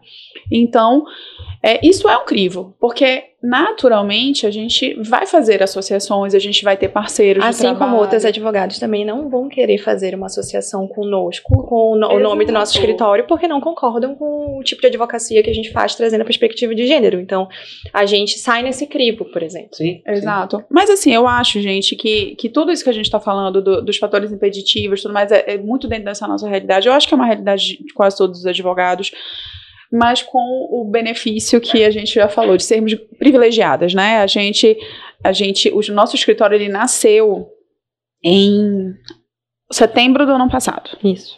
Então, 0.51 1.03
é, 1.63 1.83
isso 1.83 2.07
é 2.07 2.15
um 2.15 2.23
crivo, 2.23 2.75
porque 2.79 3.31
naturalmente 3.45 4.47
a 4.47 4.51
gente 4.51 4.95
vai 5.03 5.27
fazer 5.27 5.61
associações, 5.61 6.33
a 6.33 6.39
gente 6.39 6.63
vai 6.63 6.75
ter 6.75 6.89
parceiros 6.89 7.45
assim 7.45 7.75
como 7.75 7.95
outros 7.95 8.25
advogados 8.25 8.79
também 8.79 9.05
não 9.05 9.29
vão 9.29 9.47
querer 9.47 9.77
fazer 9.77 10.15
uma 10.15 10.25
associação 10.25 10.87
conosco 10.87 11.63
com 11.67 11.91
o 11.91 12.19
nome 12.19 12.45
do 12.45 12.51
nosso 12.51 12.73
escritório 12.73 13.25
porque 13.27 13.47
não 13.47 13.61
concordam 13.61 14.15
com 14.15 14.57
o 14.57 14.63
tipo 14.63 14.81
de 14.81 14.87
advocacia 14.87 15.43
que 15.43 15.49
a 15.49 15.53
gente 15.53 15.71
faz 15.71 15.93
trazendo 15.93 16.21
a 16.21 16.25
perspectiva 16.25 16.73
de 16.73 16.87
gênero. 16.87 17.19
Então 17.19 17.47
a 17.93 18.05
gente 18.05 18.39
sai 18.39 18.63
nesse 18.63 18.87
crivo 18.87 19.25
por 19.25 19.43
exemplo. 19.43 19.75
Sim 19.75 20.01
exato. 20.07 20.57
Sim. 20.57 20.63
mas 20.69 20.89
assim 20.89 21.13
eu 21.13 21.27
acho 21.27 21.61
gente 21.61 21.95
que, 21.95 22.35
que 22.35 22.49
tudo 22.49 22.71
isso 22.71 22.83
que 22.83 22.89
a 22.89 22.93
gente 22.93 23.05
está 23.05 23.19
falando 23.19 23.61
do, 23.61 23.81
dos 23.83 23.97
fatores 23.97 24.31
impeditivos 24.31 25.03
tudo 25.03 25.13
mais 25.13 25.31
é, 25.31 25.43
é 25.53 25.57
muito 25.57 25.87
dentro 25.87 26.05
dessa 26.05 26.27
nossa 26.27 26.47
realidade. 26.49 26.87
Eu 26.87 26.93
acho 26.93 27.07
que 27.07 27.13
é 27.13 27.17
uma 27.17 27.27
realidade 27.27 27.77
de 27.77 27.93
quase 27.93 28.17
todos 28.17 28.39
os 28.39 28.45
advogados 28.47 29.11
mas 29.91 30.21
com 30.21 30.67
o 30.71 30.85
benefício 30.89 31.61
que 31.61 31.83
a 31.83 31.91
gente 31.91 32.13
já 32.13 32.27
falou 32.27 32.57
de 32.57 32.63
sermos 32.63 32.93
privilegiadas, 33.17 33.93
né? 33.93 34.17
A 34.19 34.27
gente, 34.27 34.77
a 35.23 35.31
gente, 35.31 35.69
o 35.69 35.81
nosso 35.93 36.15
escritório 36.15 36.55
ele 36.55 36.69
nasceu 36.69 37.47
em 38.23 38.93
setembro 39.71 40.25
do 40.25 40.31
ano 40.31 40.49
passado. 40.49 40.97
Isso. 41.03 41.37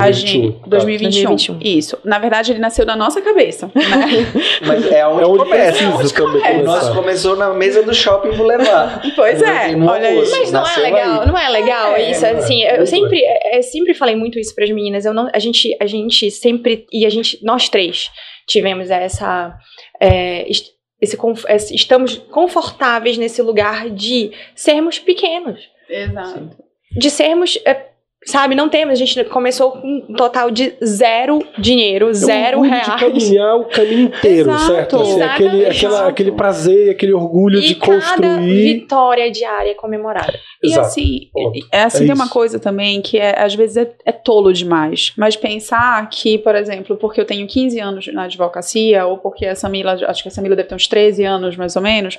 2021, 0.00 0.02
a 0.02 0.12
gente, 0.12 0.68
2021, 0.68 1.28
2021. 1.28 1.78
Isso. 1.78 1.98
Na 2.04 2.18
verdade, 2.18 2.52
ele 2.52 2.58
nasceu 2.58 2.84
da 2.84 2.94
nossa 2.94 3.20
cabeça. 3.20 3.70
Né? 3.74 3.82
Mas 4.66 4.86
é 4.90 5.06
onde, 5.06 5.22
é 5.22 5.26
onde 5.26 5.44
começa. 5.44 5.84
É 5.84 5.88
onde 5.88 6.14
começa. 6.14 6.58
O 6.58 6.64
nosso 6.64 6.94
começou 6.94 7.36
na 7.36 7.52
mesa 7.52 7.82
do 7.82 7.94
shopping 7.94 8.36
Boulevard. 8.36 9.12
Pois 9.16 9.40
é. 9.40 9.74
Olha 9.74 10.14
isso. 10.14 10.30
Mas 10.30 10.52
não 10.52 10.66
é 10.66 10.76
legal, 10.76 11.20
aí. 11.20 11.26
não 11.26 11.38
é 11.38 11.48
legal 11.48 11.96
é, 11.96 12.10
isso. 12.10 12.26
Assim, 12.26 12.62
eu 12.62 12.86
sempre, 12.86 13.22
eu 13.52 13.62
sempre 13.62 13.94
falei 13.94 14.14
muito 14.14 14.38
isso 14.38 14.54
para 14.54 14.64
as 14.64 14.70
meninas. 14.70 15.06
Eu 15.06 15.14
não, 15.14 15.28
a 15.32 15.38
gente, 15.38 15.74
a 15.80 15.86
gente 15.86 16.30
sempre 16.30 16.86
e 16.92 17.06
a 17.06 17.10
gente, 17.10 17.42
nós 17.42 17.68
três 17.68 18.10
tivemos 18.46 18.90
essa 18.90 19.56
é, 20.00 20.46
esse, 20.48 21.74
estamos 21.74 22.16
confortáveis 22.30 23.18
nesse 23.18 23.42
lugar 23.42 23.90
de 23.90 24.32
sermos 24.54 24.98
pequenos. 24.98 25.60
Exato. 25.88 26.56
De 26.92 27.10
sermos 27.10 27.58
é, 27.64 27.90
Sabe, 28.26 28.56
não 28.56 28.68
temos. 28.68 28.94
A 29.00 29.04
gente 29.04 29.24
começou 29.26 29.70
com 29.70 29.86
um 29.86 30.14
total 30.14 30.50
de 30.50 30.74
zero 30.84 31.46
dinheiro, 31.56 32.12
zero 32.12 32.64
é 32.64 32.68
reais. 32.68 32.86
De 32.86 32.98
caminhar 32.98 33.56
o 33.56 33.64
caminho 33.66 34.00
inteiro, 34.00 34.50
Exato, 34.50 34.66
certo? 34.66 34.96
Assim, 34.96 35.22
aquele, 35.22 35.66
aquela, 35.66 36.08
aquele 36.08 36.32
prazer, 36.32 36.90
aquele 36.90 37.12
orgulho 37.12 37.60
e 37.60 37.68
de 37.68 37.74
cada 37.76 37.92
construir. 37.92 38.80
vitória 38.80 39.30
diária 39.30 39.70
é 39.70 39.74
comemorada. 39.74 40.34
E 40.60 40.66
Exato. 40.66 40.86
assim, 40.88 41.30
é 41.70 41.82
assim 41.82 42.02
É 42.02 42.06
tem 42.06 42.14
uma 42.14 42.28
coisa 42.28 42.58
também 42.58 43.00
que 43.00 43.16
é, 43.16 43.40
às 43.40 43.54
vezes 43.54 43.76
é, 43.76 43.92
é 44.04 44.10
tolo 44.10 44.52
demais. 44.52 45.12
Mas 45.16 45.36
pensar 45.36 46.08
que, 46.10 46.36
por 46.38 46.56
exemplo, 46.56 46.96
porque 46.96 47.20
eu 47.20 47.24
tenho 47.24 47.46
15 47.46 47.78
anos 47.78 48.06
na 48.08 48.24
advocacia, 48.24 49.06
ou 49.06 49.18
porque 49.18 49.46
a 49.46 49.54
Samila, 49.54 49.92
acho 50.04 50.22
que 50.24 50.28
a 50.28 50.32
Samila 50.32 50.56
deve 50.56 50.68
ter 50.68 50.74
uns 50.74 50.88
13 50.88 51.24
anos, 51.24 51.56
mais 51.56 51.76
ou 51.76 51.82
menos. 51.82 52.18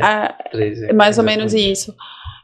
ah, 0.00 0.34
13, 0.50 0.86
é 0.86 0.92
mais 0.94 1.18
ou 1.18 1.24
exatamente. 1.24 1.52
menos 1.52 1.54
isso. 1.54 1.94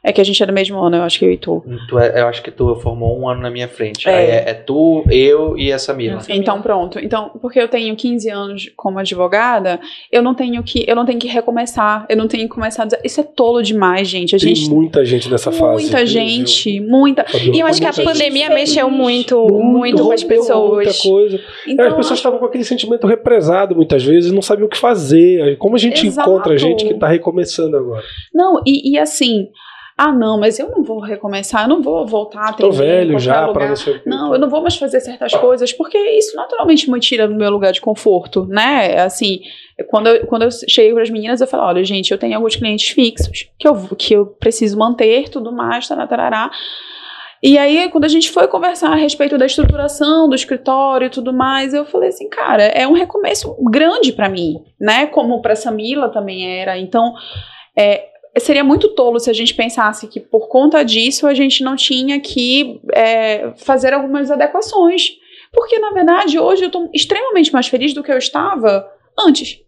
É 0.05 0.11
que 0.11 0.19
a 0.19 0.23
gente 0.23 0.43
é 0.43 0.45
do 0.45 0.51
mesmo 0.51 0.77
ano, 0.79 0.97
eu 0.97 1.03
acho 1.03 1.17
que 1.17 1.23
eu 1.25 1.31
e 1.31 1.37
tu. 1.37 1.63
Tu 1.87 1.97
é- 1.97 2.19
eu 2.21 2.27
acho 2.27 2.43
que 2.43 2.51
tu 2.51 2.75
formou 2.75 3.17
um 3.17 3.27
ano 3.29 3.41
na 3.41 3.49
minha 3.49 3.69
frente. 3.69 4.07
É. 4.09 4.13
Aí 4.13 4.25
É, 4.25 4.49
é 4.49 4.53
tu, 4.53 5.03
eu 5.09 5.57
e 5.57 5.71
essa 5.71 5.93
Mila. 5.93 6.15
Nossa. 6.15 6.33
Então 6.33 6.61
pronto. 6.61 6.99
Então, 6.99 7.31
porque 7.41 7.57
eu 7.59 7.69
tenho 7.69 7.95
15 7.95 8.29
anos 8.29 8.69
como 8.75 8.99
advogada, 8.99 9.79
eu 10.11 10.21
não 10.21 10.33
tenho 10.35 10.61
que 10.61 10.83
eu 10.87 10.95
não 10.95 11.05
tenho 11.05 11.19
que 11.19 11.27
recomeçar, 11.27 12.05
eu 12.09 12.17
não 12.17 12.27
tenho 12.27 12.43
que 12.43 12.53
começar 12.53 12.83
a 12.83 12.85
dizer, 12.85 12.99
isso 13.03 13.21
é 13.21 13.23
tolo 13.23 13.61
demais, 13.61 14.07
gente. 14.09 14.35
A 14.35 14.39
Tem 14.39 14.53
gente 14.53 14.69
muita 14.69 15.05
gente 15.05 15.29
nessa 15.31 15.51
fase. 15.53 15.83
muita 15.83 15.97
viu? 15.99 16.07
gente, 16.07 16.79
muita. 16.81 17.23
Fabiola? 17.23 17.55
E 17.55 17.59
eu 17.61 17.65
acho 17.67 17.79
que 17.79 17.87
a 17.87 17.93
Muita 17.93 18.03
pandemia 18.11 18.49
mexeu 18.49 18.89
muito, 18.89 19.37
muito, 19.49 20.03
com 20.03 20.11
as 20.11 20.21
rompeu 20.21 20.37
Muita 20.37 20.89
pessoas. 20.89 21.01
coisa. 21.01 21.37
É, 21.37 21.71
Então, 21.71 21.87
as 21.87 21.93
pessoas 21.93 22.19
estavam 22.19 22.39
com 22.39 22.45
aquele 22.45 22.63
sentimento 22.65 23.07
represado 23.07 23.73
muitas 23.75 24.03
vezes 24.03 24.31
e 24.31 24.35
não 24.35 24.41
sabiam 24.41 24.65
o 24.65 24.69
que 24.69 24.77
fazer. 24.77 25.57
Como 25.57 25.75
a 25.75 25.79
gente 25.79 26.05
Exato. 26.05 26.29
encontra 26.29 26.57
gente 26.57 26.83
que 26.85 26.93
está 26.93 27.07
recomeçando 27.07 27.77
agora? 27.77 28.03
Não, 28.33 28.61
e, 28.65 28.91
e 28.93 28.97
assim, 28.99 29.47
ah, 29.95 30.11
não, 30.11 30.39
mas 30.39 30.57
eu 30.57 30.69
não 30.71 30.83
vou 30.83 30.99
recomeçar, 30.99 31.63
eu 31.63 31.69
não 31.69 31.81
vou 31.81 32.05
voltar 32.07 32.49
a 32.49 32.53
ter 32.53 32.63
Tô 32.63 32.71
velho 32.71 33.19
já 33.19 33.47
para 33.49 33.69
não 33.69 33.75
sei. 33.75 34.01
Não, 34.05 34.33
eu 34.33 34.39
não 34.39 34.49
vou 34.49 34.61
mais 34.61 34.75
fazer 34.75 34.99
certas 34.99 35.33
coisas, 35.35 35.71
porque 35.71 35.97
isso 35.97 36.35
naturalmente 36.35 36.89
me 36.89 36.99
tira 36.99 37.27
do 37.27 37.35
meu 37.35 37.51
lugar 37.51 37.71
de 37.71 37.79
conforto, 37.79 38.45
né? 38.47 38.99
Assim, 39.01 39.41
quando 39.89 40.07
eu, 40.07 40.25
quando 40.25 40.43
eu 40.43 40.49
cheguei 40.51 40.93
para 40.93 41.03
as 41.03 41.11
meninas, 41.11 41.41
eu 41.41 41.47
falei, 41.47 41.65
olha, 41.67 41.83
gente, 41.83 42.11
eu 42.11 42.17
tenho 42.17 42.35
alguns 42.35 42.55
clientes 42.55 42.89
fixos 42.89 43.47
que 43.57 43.67
eu, 43.67 43.75
que 43.95 44.13
eu 44.15 44.25
preciso 44.25 44.77
manter, 44.77 45.29
tudo 45.29 45.51
mais, 45.51 45.87
tarará, 45.87 46.07
tarará. 46.07 46.51
E 47.41 47.57
aí, 47.57 47.89
quando 47.89 48.05
a 48.05 48.09
gente 48.09 48.31
foi 48.31 48.47
conversar 48.47 48.93
a 48.93 48.95
respeito 48.95 49.37
da 49.37 49.45
estruturação 49.45 50.29
do 50.29 50.33
escritório 50.33 51.07
e 51.07 51.09
tudo 51.09 51.33
mais, 51.33 51.73
eu 51.73 51.85
falei 51.85 52.09
assim, 52.09 52.29
cara, 52.29 52.63
é 52.63 52.87
um 52.87 52.93
recomeço 52.93 53.53
grande 53.69 54.13
para 54.13 54.29
mim, 54.29 54.63
né? 54.79 55.05
Como 55.07 55.41
para 55.41 55.55
Samila 55.55 56.09
também 56.09 56.61
era. 56.61 56.77
Então, 56.79 57.13
é, 57.77 58.12
seria 58.39 58.63
muito 58.63 58.89
tolo 58.89 59.19
se 59.19 59.29
a 59.29 59.33
gente 59.33 59.53
pensasse 59.53 60.07
que 60.07 60.19
por 60.19 60.47
conta 60.47 60.83
disso 60.83 61.27
a 61.27 61.33
gente 61.33 61.63
não 61.63 61.75
tinha 61.75 62.19
que 62.19 62.81
é, 62.91 63.53
fazer 63.57 63.93
algumas 63.93 64.31
adequações. 64.31 65.17
Porque, 65.51 65.77
na 65.77 65.91
verdade, 65.91 66.39
hoje 66.39 66.63
eu 66.63 66.67
estou 66.67 66.89
extremamente 66.93 67.53
mais 67.53 67.67
feliz 67.67 67.93
do 67.93 68.01
que 68.01 68.11
eu 68.11 68.17
estava 68.17 68.89
antes. 69.17 69.61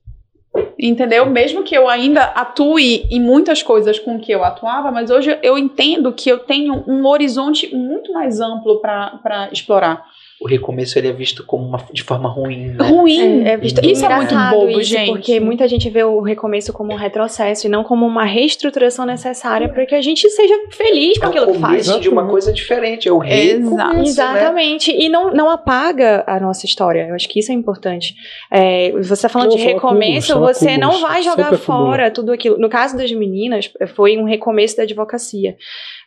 Entendeu? 0.79 1.25
Mesmo 1.25 1.63
que 1.63 1.75
eu 1.75 1.87
ainda 1.87 2.23
atue 2.23 3.05
em 3.11 3.19
muitas 3.19 3.61
coisas 3.61 3.99
com 3.99 4.19
que 4.19 4.31
eu 4.31 4.43
atuava, 4.43 4.89
mas 4.89 5.11
hoje 5.11 5.37
eu 5.43 5.57
entendo 5.57 6.13
que 6.13 6.29
eu 6.29 6.39
tenho 6.39 6.83
um 6.87 7.05
horizonte 7.05 7.75
muito 7.75 8.11
mais 8.13 8.39
amplo 8.39 8.79
para 8.79 9.49
explorar. 9.51 10.05
O 10.45 10.47
recomeço 10.47 10.99
ele 10.99 11.07
é 11.07 11.11
visto 11.11 11.43
como 11.43 11.65
uma, 11.65 11.79
de 11.91 12.03
forma 12.03 12.29
ruim, 12.29 12.67
né? 12.67 12.87
Ruim. 12.87 13.43
É, 13.43 13.53
é 13.53 13.57
visto, 13.57 13.83
Isso 13.83 14.05
é 14.05 14.15
muito 14.15 14.35
bobo, 14.35 14.79
isso, 14.79 14.91
gente. 14.91 15.07
Porque 15.09 15.39
muita 15.39 15.67
gente 15.67 15.89
vê 15.89 16.03
o 16.03 16.21
recomeço 16.21 16.71
como 16.71 16.93
um 16.93 16.95
retrocesso 16.95 17.65
e 17.65 17.69
não 17.69 17.83
como 17.83 18.05
uma 18.05 18.25
reestruturação 18.25 19.07
necessária 19.07 19.67
para 19.67 19.87
que 19.87 19.95
a 19.95 20.01
gente 20.03 20.29
seja 20.29 20.53
feliz 20.69 21.17
com 21.17 21.25
É 21.25 21.29
aquilo 21.29 21.47
que 21.47 21.57
faz. 21.57 21.87
começo 21.87 21.99
de 21.99 22.09
uma 22.09 22.27
coisa 22.27 22.53
diferente, 22.53 23.09
é 23.09 23.11
o 23.11 23.23
Exato. 23.23 23.73
recomeço, 23.75 23.95
né? 23.95 24.03
Exatamente. 24.03 24.91
E 24.91 25.09
não, 25.09 25.31
não 25.31 25.49
apaga 25.49 26.23
a 26.27 26.39
nossa 26.39 26.67
história. 26.67 27.07
Eu 27.09 27.15
acho 27.15 27.27
que 27.27 27.39
isso 27.39 27.51
é 27.51 27.55
importante. 27.55 28.13
É, 28.51 28.91
você 28.91 29.13
está 29.13 29.27
falando 29.27 29.55
de 29.55 29.63
recomeço, 29.63 30.39
você 30.39 30.77
não 30.77 31.01
vai 31.01 31.23
jogar 31.23 31.53
acumula. 31.53 31.57
fora 31.57 32.11
tudo 32.11 32.31
aquilo. 32.31 32.59
No 32.59 32.69
caso 32.69 32.95
das 32.95 33.11
meninas, 33.11 33.71
foi 33.95 34.15
um 34.15 34.25
recomeço 34.25 34.77
da 34.77 34.83
advocacia. 34.83 35.57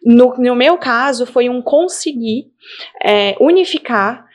No, 0.01 0.33
no 0.39 0.55
meu 0.55 0.79
caso, 0.79 1.27
foi 1.27 1.49
um 1.49 1.61
conseguir 1.61 2.47
é, 3.05 3.35
unificar 3.41 4.28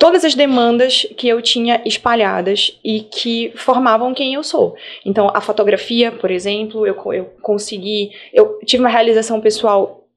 todas 0.00 0.24
as 0.24 0.34
demandas 0.34 1.06
que 1.14 1.28
eu 1.28 1.42
tinha 1.42 1.82
espalhadas 1.84 2.80
e 2.82 3.00
que 3.00 3.52
formavam 3.54 4.14
quem 4.14 4.32
eu 4.32 4.42
sou. 4.42 4.74
Então, 5.04 5.30
a 5.34 5.42
fotografia, 5.42 6.10
por 6.10 6.30
exemplo, 6.30 6.86
eu, 6.86 6.96
eu 7.12 7.26
consegui, 7.42 8.10
eu 8.32 8.58
tive 8.64 8.82
uma 8.82 8.88
realização 8.88 9.42
pessoal 9.42 10.08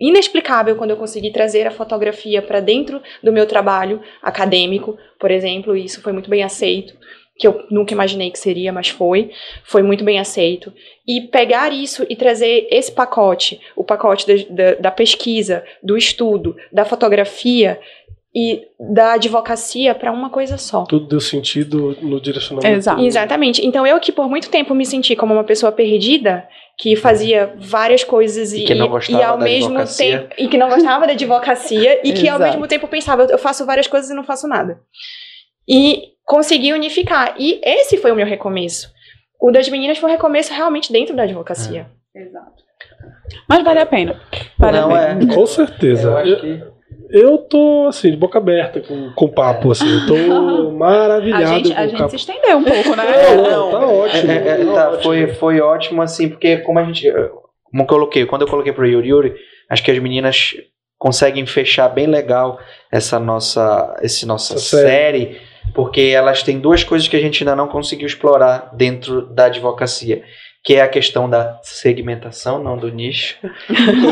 inexplicável 0.00 0.74
quando 0.74 0.92
eu 0.92 0.96
consegui 0.96 1.30
trazer 1.30 1.66
a 1.66 1.70
fotografia 1.70 2.40
para 2.40 2.60
dentro 2.60 3.02
do 3.22 3.30
meu 3.30 3.46
trabalho 3.46 4.00
acadêmico, 4.22 4.96
por 5.18 5.30
exemplo, 5.30 5.76
e 5.76 5.84
isso 5.84 6.00
foi 6.00 6.14
muito 6.14 6.30
bem 6.30 6.42
aceito, 6.42 6.96
que 7.40 7.46
eu 7.46 7.66
nunca 7.70 7.94
imaginei 7.94 8.30
que 8.30 8.38
seria, 8.38 8.70
mas 8.70 8.90
foi, 8.90 9.30
foi 9.64 9.82
muito 9.82 10.04
bem 10.04 10.18
aceito. 10.18 10.72
E 11.08 11.22
pegar 11.22 11.72
isso 11.72 12.06
e 12.08 12.14
trazer 12.14 12.68
esse 12.70 12.92
pacote, 12.92 13.58
o 13.74 13.82
pacote 13.82 14.26
da, 14.26 14.44
da, 14.50 14.74
da 14.74 14.90
pesquisa, 14.90 15.64
do 15.82 15.96
estudo, 15.96 16.54
da 16.70 16.84
fotografia 16.84 17.80
e 18.34 18.62
da 18.94 19.14
advocacia 19.14 19.94
para 19.94 20.12
uma 20.12 20.30
coisa 20.30 20.56
só. 20.56 20.84
Tudo 20.84 21.06
deu 21.08 21.20
sentido 21.20 21.96
no 22.00 22.20
direcionamento. 22.20 22.76
Exato. 22.76 23.02
Exatamente. 23.02 23.66
Então 23.66 23.86
eu 23.86 23.98
que 23.98 24.12
por 24.12 24.28
muito 24.28 24.48
tempo 24.50 24.74
me 24.74 24.86
senti 24.86 25.16
como 25.16 25.34
uma 25.34 25.42
pessoa 25.44 25.72
perdida, 25.72 26.46
que 26.78 26.94
fazia 26.96 27.52
várias 27.58 28.04
coisas 28.04 28.52
E 28.52 28.62
e, 28.62 28.64
que 28.66 28.74
não 28.74 28.88
gostava 28.88 29.20
e 29.20 29.24
ao 29.24 29.36
da 29.36 29.44
mesmo 29.44 29.66
advocacia. 29.70 30.20
tempo 30.20 30.34
e 30.38 30.48
que 30.48 30.56
não 30.56 30.68
gostava 30.68 31.06
da 31.06 31.12
advocacia 31.12 32.00
e 32.06 32.12
que 32.12 32.28
ao 32.28 32.38
mesmo 32.38 32.66
tempo 32.68 32.86
pensava 32.88 33.24
eu 33.24 33.38
faço 33.38 33.66
várias 33.66 33.86
coisas 33.86 34.10
e 34.10 34.14
não 34.14 34.24
faço 34.24 34.46
nada. 34.46 34.80
E 35.68 36.10
consegui 36.24 36.72
unificar. 36.72 37.34
E 37.38 37.60
esse 37.64 37.96
foi 37.96 38.12
o 38.12 38.16
meu 38.16 38.26
recomeço. 38.26 38.90
O 39.40 39.50
das 39.50 39.68
meninas 39.68 39.98
foi 39.98 40.08
um 40.08 40.12
recomeço 40.12 40.52
realmente 40.54 40.92
dentro 40.92 41.16
da 41.16 41.24
advocacia. 41.24 41.88
Exato. 42.14 42.62
Mas 43.48 43.62
vale 43.64 43.80
a 43.80 43.86
pena. 43.86 44.20
Vale 44.58 44.78
Não, 44.80 44.94
a 44.94 45.06
pena. 45.06 45.32
é. 45.32 45.34
Com 45.34 45.46
certeza. 45.46 46.08
Eu 46.08 46.16
acho 46.16 46.40
que 46.40 46.62
eu 47.12 47.38
tô, 47.38 47.86
assim, 47.88 48.10
de 48.10 48.16
boca 48.16 48.38
aberta 48.38 48.80
com, 48.80 49.12
com 49.14 49.24
o 49.26 49.32
papo, 49.32 49.70
assim. 49.72 49.86
Eu 49.88 50.06
tô 50.06 50.14
A 50.68 50.72
maravilhado 50.72 51.46
gente, 51.46 51.72
com 51.72 51.78
a 51.80 51.86
gente 51.86 51.98
papo. 51.98 52.10
se 52.10 52.16
estendeu 52.16 52.58
um 52.58 52.64
pouco, 52.64 52.96
né? 52.96 53.04
Não, 53.50 53.70
tá 53.70 53.86
ótimo. 53.86 54.30
É, 54.30 54.34
é, 54.36 54.60
é, 54.60 54.64
tá 54.64 54.72
tá, 54.74 54.88
ótimo. 54.90 55.02
foi, 55.02 55.26
foi 55.34 55.60
ótimo, 55.60 56.02
assim, 56.02 56.28
porque 56.28 56.58
como 56.58 56.78
a 56.78 56.84
gente. 56.84 57.10
Como 57.10 57.82
eu 57.82 57.86
coloquei, 57.86 58.26
quando 58.26 58.42
eu 58.42 58.48
coloquei 58.48 58.72
pro 58.72 58.86
Yuri 58.86 59.08
Yuri, 59.08 59.34
acho 59.68 59.82
que 59.82 59.90
as 59.90 59.98
meninas 59.98 60.54
conseguem 60.98 61.46
fechar 61.46 61.88
bem 61.88 62.06
legal 62.06 62.58
essa 62.92 63.18
nossa, 63.18 63.96
esse 64.02 64.26
nossa 64.26 64.54
Essa 64.54 64.76
série. 64.78 64.88
série, 65.26 65.40
porque 65.74 66.00
elas 66.00 66.42
têm 66.42 66.58
duas 66.58 66.84
coisas 66.84 67.08
que 67.08 67.16
a 67.16 67.20
gente 67.20 67.42
ainda 67.42 67.56
não 67.56 67.68
conseguiu 67.68 68.06
explorar 68.06 68.70
dentro 68.74 69.22
da 69.22 69.46
advocacia. 69.46 70.22
Que 70.62 70.74
é 70.74 70.82
a 70.82 70.88
questão 70.88 71.28
da 71.28 71.58
segmentação, 71.62 72.62
não 72.62 72.76
do 72.76 72.90
nicho, 72.90 73.38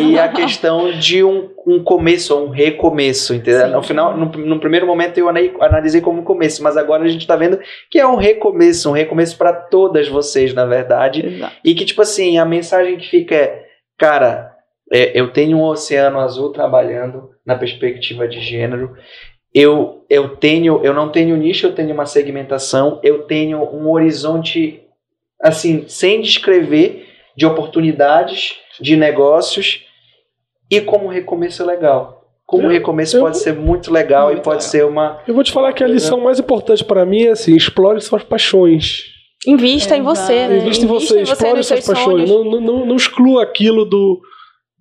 e 0.01 0.19
a 0.19 0.29
questão 0.33 0.93
de 0.93 1.23
um, 1.23 1.51
um 1.67 1.85
começo 1.85 2.35
ou 2.35 2.47
um 2.47 2.49
recomeço, 2.49 3.35
entendeu? 3.35 3.67
Sim. 3.67 3.73
No 3.73 3.83
final, 3.83 4.17
no, 4.17 4.27
no 4.27 4.59
primeiro 4.59 4.87
momento 4.87 5.19
eu 5.19 5.29
analisei 5.29 6.01
como 6.01 6.21
um 6.21 6.25
começo, 6.25 6.63
mas 6.63 6.77
agora 6.77 7.05
a 7.05 7.09
gente 7.09 7.27
tá 7.27 7.37
vendo 7.37 7.61
que 7.91 7.99
é 7.99 8.07
um 8.07 8.17
recomeço, 8.17 8.89
um 8.89 8.95
recomeço 8.95 9.37
para 9.37 9.53
todas 9.53 10.09
vocês, 10.09 10.55
na 10.55 10.65
verdade. 10.65 11.27
Exato. 11.27 11.55
E 11.63 11.75
que, 11.75 11.85
tipo 11.85 12.01
assim, 12.01 12.39
a 12.39 12.47
mensagem 12.47 12.97
que 12.97 13.09
fica 13.09 13.35
é: 13.35 13.67
cara, 13.99 14.55
é, 14.91 15.19
eu 15.19 15.31
tenho 15.33 15.59
um 15.59 15.65
oceano 15.65 16.19
azul 16.19 16.51
trabalhando 16.51 17.31
na 17.45 17.57
perspectiva 17.57 18.27
de 18.27 18.41
gênero. 18.41 18.95
Eu, 19.55 20.05
eu 20.09 20.37
tenho, 20.37 20.85
eu 20.85 20.93
não 20.93 21.11
tenho 21.11 21.37
nicho, 21.37 21.67
eu 21.67 21.75
tenho 21.75 21.93
uma 21.93 22.07
segmentação, 22.07 23.01
eu 23.03 23.23
tenho 23.23 23.63
um 23.63 23.91
horizonte 23.91 24.83
assim, 25.43 25.85
sem 25.89 26.21
descrever 26.21 27.07
de 27.37 27.47
oportunidades, 27.47 28.55
de 28.81 28.97
negócios 28.97 29.85
e 30.71 30.81
como 30.81 31.07
um 31.07 31.09
recomeço 31.09 31.63
é 31.63 31.67
legal. 31.67 32.17
Como 32.47 32.63
um 32.65 32.67
Eu- 32.67 32.73
recomeço 32.73 33.17
eu- 33.17 33.21
pode 33.23 33.39
ser 33.39 33.53
muito 33.55 33.93
legal 33.93 34.31
e 34.31 34.33
Muito 34.35 34.45
pode 34.45 34.57
legal. 34.65 34.71
ser 34.71 34.85
uma 34.87 35.21
Eu 35.27 35.35
vou 35.35 35.45
te 35.45 35.53
falar 35.53 35.73
que 35.73 35.85
a 35.85 35.87
lição 35.89 36.21
mais 36.21 36.39
importante 36.39 36.85
pra 36.85 37.05
mim 37.05 37.25
é 37.25 37.31
assim: 37.31 37.55
explore 37.55 38.01
suas 38.01 38.23
paixões. 38.25 39.03
Invista 39.47 39.97
em 39.97 40.01
Exato. 40.01 40.17
você, 40.17 40.49
né? 40.49 40.59
Invista 40.59 40.85
em 40.85 40.89
você, 40.89 41.21
explore 41.23 41.57
nos 41.59 41.67
suas 41.67 41.85
seus 41.85 41.95
paixões. 41.99 42.29
Não, 42.29 42.43
não, 42.45 42.61
não, 42.61 42.87
não 42.87 42.97
exclua 42.97 43.43
aquilo 43.43 43.85
do, 43.85 44.21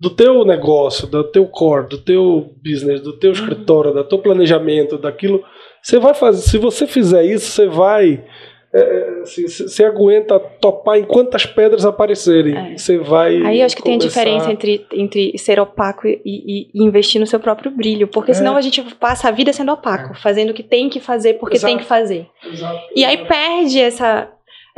do 0.00 0.10
teu 0.10 0.44
negócio, 0.44 1.06
do 1.06 1.22
teu 1.24 1.46
core, 1.46 1.88
do 1.88 1.98
teu 1.98 2.54
business, 2.64 3.00
do 3.00 3.10
Uhum. 3.12 3.18
teu 3.18 3.32
escritório, 3.32 3.92
do 3.92 4.02
teu 4.04 4.18
planejamento, 4.18 4.96
daquilo. 4.98 5.44
Você 5.82 5.98
vai 6.00 6.12
fazer. 6.14 6.42
Se 6.42 6.58
você 6.58 6.86
fizer 6.86 7.22
isso, 7.24 7.46
você 7.52 7.66
vai. 7.66 8.24
É, 8.72 9.22
se- 9.24 9.48
se- 9.48 9.68
Você 9.68 9.84
aguenta 9.84 10.38
topar 10.38 10.98
em 10.98 11.04
quantas 11.04 11.46
pedras 11.46 11.84
aparecerem. 11.84 12.56
É. 12.74 12.76
Você 12.76 12.98
vai. 12.98 13.36
Aí 13.44 13.62
acho 13.62 13.74
que 13.76 13.82
tem 13.82 13.94
a 13.94 13.98
diferença 13.98 14.50
entre, 14.50 14.86
entre 14.92 15.36
ser 15.38 15.58
opaco 15.58 16.06
e, 16.06 16.20
e- 16.24 16.70
e 16.74 16.82
investir 16.84 17.20
no 17.20 17.26
seu 17.26 17.40
próprio 17.40 17.70
brilho. 17.70 18.08
Porque 18.08 18.32
É. 18.32 18.34
senão 18.34 18.56
a 18.56 18.60
gente 18.60 18.82
passa 18.96 19.28
a 19.28 19.30
vida 19.30 19.52
sendo 19.52 19.72
opaco, 19.72 20.14
fazendo 20.20 20.50
o 20.50 20.54
que 20.54 20.62
tem 20.62 20.88
que 20.88 21.00
fazer 21.00 21.34
porque 21.34 21.56
Exato. 21.56 21.70
tem 21.72 21.78
que 21.78 21.88
fazer. 21.88 22.26
Exato. 22.46 22.78
E 22.94 23.04
aí 23.04 23.18
perde 23.26 23.80
essa, 23.80 24.28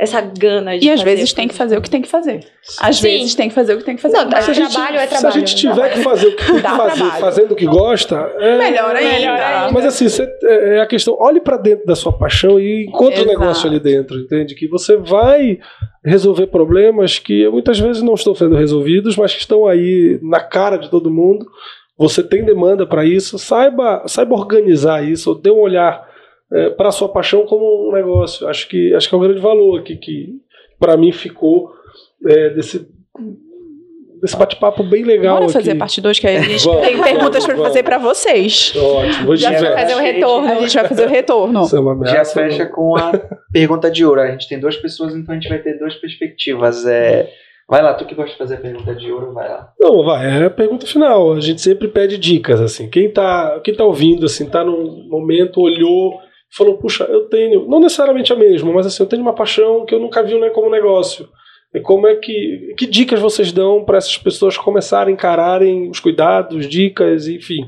essa 0.01 0.19
gana 0.19 0.77
de 0.79 0.87
E 0.87 0.89
às 0.89 1.01
vezes 1.03 1.31
tem 1.31 1.47
que 1.47 1.53
fazer 1.53 1.77
o 1.77 1.81
que 1.81 1.89
tem 1.89 2.01
que 2.01 2.07
fazer. 2.07 2.39
Às 2.79 2.97
Sim. 2.97 3.03
vezes 3.03 3.35
tem 3.35 3.49
que 3.49 3.53
fazer 3.53 3.75
o 3.75 3.77
que 3.77 3.83
tem 3.83 3.95
que 3.95 4.01
fazer. 4.01 4.17
Não, 4.17 4.29
Mas 4.31 4.45
se 4.45 4.51
a 4.51 4.53
gente- 4.55 4.73
trabalho 4.73 4.97
é 4.97 5.05
trabalho, 5.07 5.31
Se 5.33 5.37
a 5.37 5.45
gente 5.45 5.65
né? 5.67 5.73
tiver 5.73 5.93
que 5.93 5.99
fazer 5.99 6.27
o 6.27 6.35
que 6.35 6.43
tem 6.45 6.55
que 6.55 6.61
fazer, 6.61 6.93
trabalho. 6.99 7.21
fazendo 7.21 7.51
o 7.51 7.55
que 7.55 7.65
gosta, 7.67 8.15
é 8.39 8.57
Melhor 8.57 8.95
ainda. 8.95 9.09
Melhor 9.11 9.39
ainda. 9.39 9.71
Mas 9.71 9.85
assim, 9.85 10.09
você- 10.09 10.23
é 10.43 10.77
é 10.77 10.81
a 10.81 10.85
questão, 10.87 11.15
olhe 11.19 11.39
pra 11.39 11.57
dentro 11.57 11.85
da 11.85 11.95
sua 11.95 12.11
paixão 12.11 12.59
e 12.59 12.85
encontre 12.87 13.19
o 13.19 13.23
Exato. 13.23 13.39
negócio 13.39 13.69
ali 13.69 13.79
dentro, 13.79 14.17
entende? 14.19 14.55
Que 14.55 14.67
você 14.67 14.97
vai 14.97 15.59
resolver 16.03 16.47
problemas 16.47 17.19
que 17.19 17.47
muitas 17.49 17.79
vezes 17.79 18.01
não 18.01 18.15
estão 18.15 18.33
sendo 18.33 18.55
resolvidos, 18.55 19.15
mas 19.15 19.33
que 19.33 19.39
estão 19.41 19.67
aí 19.67 20.19
na 20.23 20.39
cara 20.39 20.77
de 20.77 20.89
todo 20.89 21.11
mundo. 21.11 21.45
Você 21.97 22.23
tem 22.23 22.43
demanda 22.43 22.87
para 22.87 23.05
isso, 23.05 23.37
saiba, 23.37 24.01
saiba 24.07 24.33
organizar 24.33 25.03
isso, 25.07 25.35
dê 25.35 25.51
um 25.51 25.59
olhar 25.59 26.09
para 26.77 26.89
a 26.89 26.91
sua 26.91 27.09
paixão 27.09 27.45
como 27.45 27.89
um 27.89 27.93
negócio. 27.93 28.47
Acho 28.47 28.67
que 28.67 28.93
acho 28.93 29.07
que 29.07 29.15
é 29.15 29.17
um 29.17 29.21
grande 29.21 29.39
valor 29.39 29.79
aqui 29.79 29.95
que 29.95 30.29
para 30.79 30.97
mim 30.97 31.11
ficou 31.11 31.71
é, 32.25 32.49
desse 32.49 32.87
desse 34.21 34.37
bate-papo 34.37 34.83
bem 34.83 35.03
legal 35.03 35.35
Bora 35.35 35.45
aqui. 35.45 35.53
fazer 35.53 35.75
parte 35.75 35.99
2, 35.99 36.19
que 36.19 36.27
a 36.27 36.39
gente 36.43 36.63
Vamos, 36.63 36.87
tem 36.87 37.01
perguntas 37.01 37.45
vamos, 37.45 37.61
fazer 37.63 37.83
pra 37.83 37.97
vocês. 37.97 38.73
Ótimo, 38.75 39.25
vou 39.25 39.35
Já 39.35 39.49
vai 39.49 39.59
dizer. 39.59 39.75
fazer 39.75 39.95
o 39.95 39.99
retorno. 39.99 40.47
A 40.51 40.55
gente 40.61 40.73
vai 40.75 40.87
fazer 40.87 41.05
o 41.05 41.09
retorno. 41.09 41.61
É 41.61 41.65
Já 41.65 41.77
ameaça, 41.79 42.33
fecha 42.33 42.65
com 42.67 42.95
a 42.95 43.11
pergunta 43.51 43.89
de 43.89 44.05
ouro. 44.05 44.21
A 44.21 44.27
gente 44.31 44.47
tem 44.47 44.59
duas 44.59 44.77
pessoas, 44.77 45.15
então 45.15 45.33
a 45.33 45.39
gente 45.39 45.49
vai 45.49 45.57
ter 45.59 45.77
duas 45.77 45.95
perspectivas. 45.95 46.85
É... 46.85 47.29
Vai 47.67 47.81
lá, 47.81 47.93
tu 47.93 48.05
que 48.05 48.13
gosta 48.13 48.31
de 48.31 48.37
fazer 48.37 48.55
a 48.55 48.59
pergunta 48.59 48.93
de 48.93 49.11
ouro, 49.11 49.33
vai 49.33 49.47
lá. 49.47 49.71
Não, 49.79 50.03
vai, 50.03 50.41
é 50.41 50.45
a 50.45 50.49
pergunta 50.49 50.85
final. 50.85 51.33
A 51.33 51.39
gente 51.39 51.61
sempre 51.61 51.87
pede 51.87 52.17
dicas, 52.17 52.59
assim. 52.59 52.89
Quem 52.89 53.09
tá, 53.09 53.59
quem 53.63 53.73
tá 53.73 53.85
ouvindo, 53.85 54.25
assim, 54.25 54.45
tá 54.45 54.63
num 54.63 55.07
momento, 55.07 55.61
olhou, 55.61 56.19
falou, 56.55 56.77
puxa, 56.77 57.05
eu 57.05 57.27
tenho, 57.29 57.67
não 57.67 57.79
necessariamente 57.79 58.31
a 58.33 58.35
mesma, 58.35 58.71
mas 58.73 58.85
assim, 58.85 59.03
eu 59.03 59.09
tenho 59.09 59.21
uma 59.21 59.33
paixão 59.35 59.85
que 59.85 59.95
eu 59.95 59.99
nunca 59.99 60.21
vi 60.21 60.37
né, 60.37 60.49
como 60.49 60.69
negócio. 60.69 61.27
E 61.73 61.79
como 61.79 62.05
é 62.05 62.15
que, 62.15 62.73
que 62.77 62.85
dicas 62.85 63.19
vocês 63.21 63.51
dão 63.51 63.85
para 63.85 63.97
essas 63.97 64.17
pessoas 64.17 64.57
começarem 64.57 65.13
a 65.13 65.15
encararem 65.15 65.89
os 65.89 65.99
cuidados, 65.99 66.67
dicas, 66.67 67.27
enfim. 67.27 67.65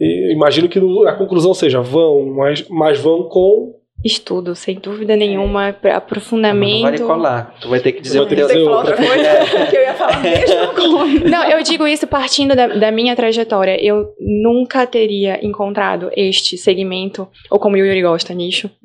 E 0.00 0.32
imagino 0.32 0.68
que 0.68 0.78
a 0.78 1.14
conclusão 1.14 1.52
seja 1.52 1.80
vão, 1.80 2.26
mas, 2.26 2.68
mas 2.68 3.00
vão 3.00 3.24
com 3.24 3.74
Estudo, 4.04 4.54
sem 4.54 4.78
dúvida 4.78 5.16
nenhuma, 5.16 5.72
pra 5.72 5.96
aprofundamento. 5.96 6.82
Não 6.82 6.82
vale 6.82 6.98
colar. 6.98 7.54
Tu 7.60 7.68
vai 7.68 7.80
ter 7.80 7.92
que 7.92 8.02
dizer 8.02 8.18
Vou 8.18 8.26
o 8.26 8.28
dizer 8.28 8.58
outra 8.58 8.92
outra 8.92 8.96
coisa 8.96 9.66
que 9.70 9.76
eu 9.76 9.82
ia 9.82 9.94
falar 9.94 10.20
coisa. 10.74 11.28
Não, 11.28 11.44
eu 11.44 11.62
digo 11.62 11.86
isso 11.86 12.06
partindo 12.06 12.54
da, 12.54 12.66
da 12.66 12.90
minha 12.90 13.16
trajetória. 13.16 13.82
Eu 13.82 14.12
nunca 14.20 14.86
teria 14.86 15.44
encontrado 15.44 16.10
este 16.14 16.58
segmento, 16.58 17.26
ou 17.50 17.58
como 17.58 17.76
o 17.76 17.78
Yuri 17.78 18.02
gosta, 18.02 18.34
nicho. 18.34 18.70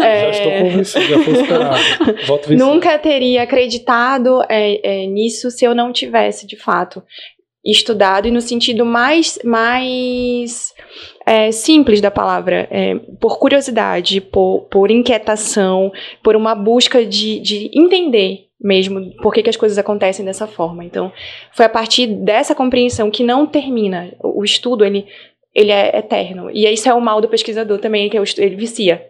Já 0.00 0.30
estou 0.30 0.52
convencido, 0.52 1.04
já 1.04 1.18
foi 1.18 1.32
esperado. 1.34 1.76
Voto 2.26 2.48
vencido. 2.48 2.64
Nunca 2.64 2.98
teria 2.98 3.42
acreditado 3.42 4.42
é, 4.48 5.02
é, 5.02 5.06
nisso 5.06 5.50
se 5.50 5.64
eu 5.64 5.74
não 5.74 5.92
tivesse, 5.92 6.46
de 6.46 6.56
fato, 6.56 7.02
estudado 7.64 8.26
e 8.26 8.30
no 8.30 8.40
sentido 8.40 8.84
mais, 8.84 9.38
mais 9.44 10.72
é, 11.26 11.52
simples 11.52 12.00
da 12.00 12.10
palavra, 12.10 12.66
é, 12.70 12.94
por 13.20 13.38
curiosidade, 13.38 14.20
por, 14.20 14.66
por 14.70 14.90
inquietação, 14.90 15.92
por 16.22 16.34
uma 16.34 16.54
busca 16.54 17.04
de, 17.04 17.38
de 17.40 17.70
entender 17.74 18.50
mesmo 18.62 19.14
por 19.22 19.32
que, 19.32 19.42
que 19.42 19.48
as 19.48 19.56
coisas 19.56 19.78
acontecem 19.78 20.24
dessa 20.24 20.46
forma. 20.46 20.84
Então, 20.84 21.10
foi 21.52 21.64
a 21.64 21.68
partir 21.68 22.06
dessa 22.06 22.54
compreensão 22.54 23.10
que 23.10 23.22
não 23.22 23.46
termina. 23.46 24.12
O 24.22 24.44
estudo, 24.44 24.84
ele, 24.84 25.06
ele 25.54 25.70
é 25.70 25.98
eterno. 25.98 26.50
E 26.50 26.70
isso 26.70 26.88
é 26.88 26.92
o 26.92 27.00
mal 27.00 27.20
do 27.20 27.28
pesquisador 27.28 27.78
também, 27.78 28.10
que 28.10 28.18
é 28.18 28.22
ele 28.36 28.56
vicia. 28.56 29.09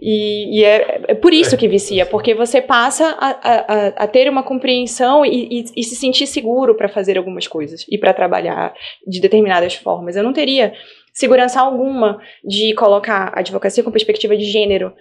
E, 0.00 0.60
e 0.60 0.64
é, 0.64 1.02
é 1.08 1.14
por 1.14 1.32
isso 1.32 1.56
que 1.56 1.68
vicia, 1.68 2.04
porque 2.04 2.34
você 2.34 2.60
passa 2.60 3.16
a, 3.18 3.28
a, 3.30 3.86
a- 4.04 4.06
ter 4.06 4.28
uma 4.28 4.42
compreensão 4.42 5.24
e, 5.24 5.60
e- 5.60 5.64
e 5.76 5.82
se 5.82 5.96
sentir 5.96 6.26
seguro 6.26 6.74
para 6.74 6.88
fazer 6.88 7.16
algumas 7.16 7.46
coisas 7.46 7.86
e 7.90 7.96
para 7.96 8.12
trabalhar 8.12 8.74
de 9.06 9.20
determinadas 9.20 9.74
formas. 9.74 10.14
Eu 10.16 10.22
não 10.22 10.32
teria 10.32 10.74
segurança 11.12 11.60
alguma 11.60 12.20
de 12.44 12.74
colocar 12.74 13.32
a 13.34 13.40
advocacia 13.40 13.82
com 13.82 13.90
perspectiva 13.90 14.36
de 14.36 14.44
gênero 14.44 14.92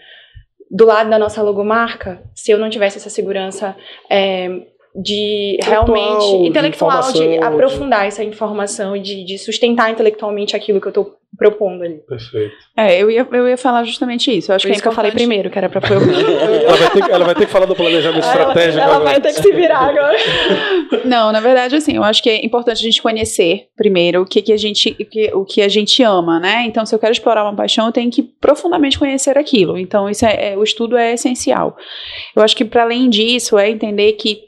do 0.71 0.85
lado 0.85 1.09
da 1.09 1.19
nossa 1.19 1.41
logomarca 1.43 2.23
se 2.33 2.51
eu 2.51 2.57
não 2.57 2.69
tivesse 2.69 2.97
essa 2.97 3.09
segurança 3.09 3.75
é, 4.09 4.47
de 4.95 5.57
realmente 5.63 6.25
de 6.41 6.47
intelectual, 6.47 7.11
de, 7.11 7.19
de- 7.19 7.43
aprofundar 7.43 8.07
essa 8.07 8.23
informação 8.23 8.95
e 8.95 9.01
de, 9.01 9.25
de 9.25 9.37
sustentar 9.37 9.91
intelectualmente 9.91 10.55
aquilo 10.55 10.79
que 10.79 10.87
eu 10.87 10.91
estou 10.91 11.15
propondo 11.37 11.83
ali. 11.83 11.95
Perfeito. 12.07 12.53
É, 12.77 12.97
eu 13.01 13.11
ia, 13.11 13.27
eu 13.29 13.49
ia 13.49 13.57
falar 13.57 13.83
justamente 13.83 14.31
isso. 14.35 14.49
Eu 14.51 14.55
acho 14.55 14.63
Por 14.63 14.69
que 14.69 14.77
isso 14.77 14.81
é 14.81 14.83
que 14.83 14.87
eu 14.87 14.93
falei 14.93 15.11
primeiro, 15.11 15.49
que 15.49 15.57
era 15.57 15.67
para 15.67 15.81
eu 15.93 15.99
Ela 16.01 16.77
vai, 16.77 16.89
ter, 16.91 17.03
que- 17.03 17.11
ela 17.11 17.25
vai 17.25 17.35
ter 17.35 17.45
que 17.45 17.51
falar 17.51 17.65
do 17.65 17.75
planejamento 17.75 18.23
estratégico. 18.25 18.77
ela 18.81 18.95
agora. 18.95 19.03
vai 19.11 19.19
ter 19.21 19.33
que 19.33 19.41
se 19.41 19.51
virar 19.51 19.79
agora. 19.79 20.17
Não, 21.03 21.33
na 21.33 21.41
verdade, 21.41 21.75
assim, 21.75 21.97
eu 21.97 22.03
acho 22.05 22.23
que 22.23 22.29
é 22.29 22.45
importante 22.45 22.77
a 22.77 22.81
gente 22.83 23.01
conhecer 23.01 23.67
primeiro 23.75 24.21
o 24.21 24.25
que, 24.25 24.41
que 24.41 24.53
a 24.53 24.57
gente, 24.57 24.95
o 24.97 25.05
que, 25.05 25.31
o 25.33 25.43
que 25.43 25.61
a 25.61 25.67
gente 25.67 26.01
ama, 26.03 26.39
né? 26.39 26.63
Então, 26.67 26.85
se 26.85 26.95
eu 26.95 26.99
quero 26.99 27.11
explorar 27.11 27.43
uma 27.43 27.55
paixão, 27.55 27.87
eu 27.87 27.91
tenho 27.91 28.09
que 28.09 28.23
profundamente 28.23 28.97
conhecer 28.97 29.37
aquilo. 29.37 29.77
Então, 29.77 30.09
isso 30.09 30.25
é, 30.25 30.53
é- 30.53 30.57
o 30.57 30.63
estudo 30.63 30.95
é 30.95 31.11
essencial. 31.13 31.75
Eu 32.33 32.41
acho 32.41 32.55
que 32.55 32.63
para 32.63 32.83
além 32.83 33.09
disso 33.09 33.57
é 33.57 33.69
entender 33.69 34.13
que 34.13 34.39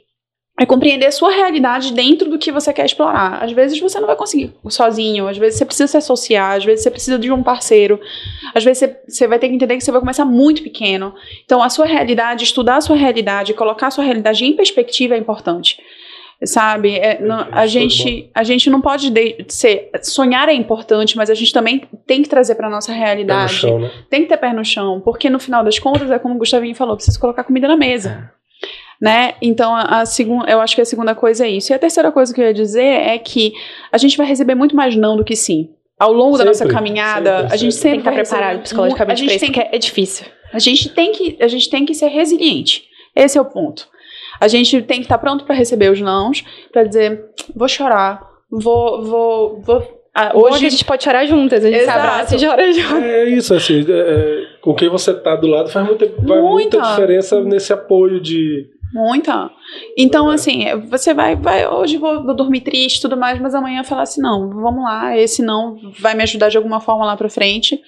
é 0.60 0.66
compreender 0.66 1.06
a 1.06 1.12
sua 1.12 1.30
realidade 1.30 1.92
dentro 1.92 2.28
do 2.28 2.38
que 2.38 2.50
você 2.50 2.72
quer 2.72 2.84
explorar. 2.84 3.42
Às 3.44 3.52
vezes 3.52 3.78
você 3.78 4.00
não 4.00 4.06
vai 4.08 4.16
conseguir 4.16 4.52
sozinho, 4.68 5.28
às 5.28 5.38
vezes 5.38 5.58
você 5.58 5.64
precisa 5.64 5.86
se 5.86 5.96
associar, 5.96 6.56
às 6.56 6.64
vezes 6.64 6.82
você 6.82 6.90
precisa 6.90 7.18
de 7.18 7.30
um 7.30 7.42
parceiro, 7.42 8.00
às 8.54 8.64
vezes 8.64 8.78
você, 8.78 9.00
você 9.06 9.26
vai 9.28 9.38
ter 9.38 9.48
que 9.48 9.54
entender 9.54 9.76
que 9.76 9.84
você 9.84 9.92
vai 9.92 10.00
começar 10.00 10.24
muito 10.24 10.62
pequeno. 10.62 11.14
Então, 11.44 11.62
a 11.62 11.68
sua 11.68 11.86
realidade, 11.86 12.42
estudar 12.44 12.76
a 12.76 12.80
sua 12.80 12.96
realidade, 12.96 13.54
colocar 13.54 13.86
a 13.86 13.90
sua 13.90 14.02
realidade 14.04 14.44
em 14.44 14.52
perspectiva 14.54 15.14
é 15.14 15.18
importante. 15.18 15.78
Sabe? 16.44 16.96
É, 16.96 17.20
não- 17.20 17.48
a, 17.50 17.66
de 17.66 17.72
gente, 17.72 18.30
a 18.32 18.44
gente 18.44 18.70
não 18.70 18.80
pode 18.80 19.10
de- 19.10 19.44
ser. 19.48 19.90
Sonhar 20.02 20.48
é 20.48 20.52
importante, 20.52 21.16
mas 21.16 21.30
a 21.30 21.34
gente 21.34 21.52
também 21.52 21.82
tem 22.06 22.22
que 22.22 22.28
trazer 22.28 22.54
para 22.54 22.70
nossa 22.70 22.92
Pé 22.92 22.98
no 22.98 23.04
realidade. 23.04 23.54
chão, 23.54 23.80
né? 23.80 23.90
Tem 24.08 24.22
que 24.22 24.28
ter 24.28 24.36
pé 24.36 24.52
no 24.52 24.64
chão, 24.64 25.00
porque 25.04 25.28
no 25.28 25.40
final 25.40 25.64
das 25.64 25.80
contas, 25.80 26.08
é 26.12 26.18
como 26.18 26.36
o 26.36 26.38
Gustavinho 26.38 26.76
falou, 26.76 26.94
precisa 26.94 27.18
colocar 27.18 27.42
comida 27.42 27.66
na 27.66 27.76
mesa. 27.76 28.30
Né? 29.00 29.34
Então, 29.40 29.74
a, 29.74 30.00
a 30.00 30.06
segunda, 30.06 30.50
eu 30.50 30.60
acho 30.60 30.74
que 30.74 30.80
a 30.80 30.84
segunda 30.84 31.14
coisa 31.14 31.46
é 31.46 31.50
isso. 31.50 31.72
E 31.72 31.74
a 31.74 31.78
terceira 31.78 32.10
coisa 32.10 32.34
que 32.34 32.40
eu 32.40 32.44
ia 32.46 32.54
dizer 32.54 32.82
é 32.82 33.16
que 33.18 33.52
a 33.92 33.98
gente 33.98 34.16
vai 34.16 34.26
receber 34.26 34.54
muito 34.56 34.74
mais 34.74 34.96
não 34.96 35.16
do 35.16 35.24
que 35.24 35.36
sim. 35.36 35.70
Ao 35.98 36.12
longo 36.12 36.36
da 36.38 36.44
nossa 36.44 36.58
Sempre, 36.60 36.74
caminhada, 36.74 37.38
sempre, 37.40 37.54
a 37.54 37.56
gente 37.56 37.74
sempre. 37.74 37.90
sempre 37.90 38.02
Tem 38.04 38.14
que 38.14 38.20
estar 38.22 38.36
preparado 38.36 38.62
psicologicamente 38.62 39.24
para 39.24 39.34
isso, 39.34 39.44
que 39.46 39.52
porque 39.52 39.76
é 39.76 39.78
difícil. 39.78 40.26
a 40.52 40.58
gente 40.58 40.88
tem 40.90 41.12
que, 41.12 41.36
a 41.40 41.48
gente 41.48 41.68
tem 41.70 41.84
que 41.84 41.94
ser 41.94 42.08
resiliente. 42.08 42.84
Esse 43.16 43.36
é 43.36 43.40
o 43.40 43.44
ponto. 43.44 43.86
A 44.40 44.46
gente 44.46 44.80
tem 44.82 44.98
que 44.98 45.04
estar 45.06 45.18
pronto 45.18 45.44
para 45.44 45.54
receber 45.56 45.90
os 45.90 46.00
nãos, 46.00 46.44
para 46.72 46.84
dizer, 46.84 47.24
vou 47.54 47.66
chorar, 47.68 48.22
vou, 48.50 49.02
vou, 49.04 49.60
vou. 49.60 50.02
ah, 50.14 50.30
Hoje 50.34 50.66
a 50.66 50.70
gente 50.70 50.84
pode 50.84 51.02
chorar 51.02 51.26
juntas, 51.26 51.64
a 51.64 51.68
gente 51.70 51.80
Exato. 51.80 52.00
se 52.00 52.06
abraça 52.06 52.36
e 52.36 52.40
chora 52.46 52.72
juntas. 52.72 53.02
É 53.04 53.24
isso, 53.24 53.54
assim, 53.54 53.84
é, 53.88 53.92
é, 53.92 54.42
com 54.60 54.74
quem 54.76 54.88
você 54.88 55.12
tá 55.14 55.34
do 55.34 55.48
lado 55.48 55.68
faz 55.68 55.84
muita, 55.84 56.06
faz 56.06 56.22
muita 56.24 56.40
Muita. 56.42 56.80
diferença 56.80 57.40
nesse 57.42 57.72
apoio 57.72 58.20
de. 58.20 58.66
Muita. 58.92 59.50
Então 59.96 60.28
assim, 60.28 60.64
você 60.88 61.12
vai, 61.14 61.36
vai, 61.36 61.66
hoje 61.66 61.96
vou, 61.96 62.24
vou 62.24 62.34
dormir 62.34 62.60
triste, 62.62 62.98
e 62.98 63.02
tudo 63.02 63.16
mais, 63.16 63.40
mas 63.40 63.54
amanhã 63.54 63.84
falar 63.84 64.02
assim, 64.02 64.20
não, 64.20 64.48
vamos 64.50 64.84
lá, 64.84 65.16
esse 65.16 65.42
não 65.42 65.76
vai 66.00 66.14
me 66.14 66.22
ajudar 66.22 66.48
de 66.48 66.56
alguma 66.56 66.80
forma 66.80 67.04
lá 67.04 67.16
para 67.16 67.28
frente. 67.28 67.80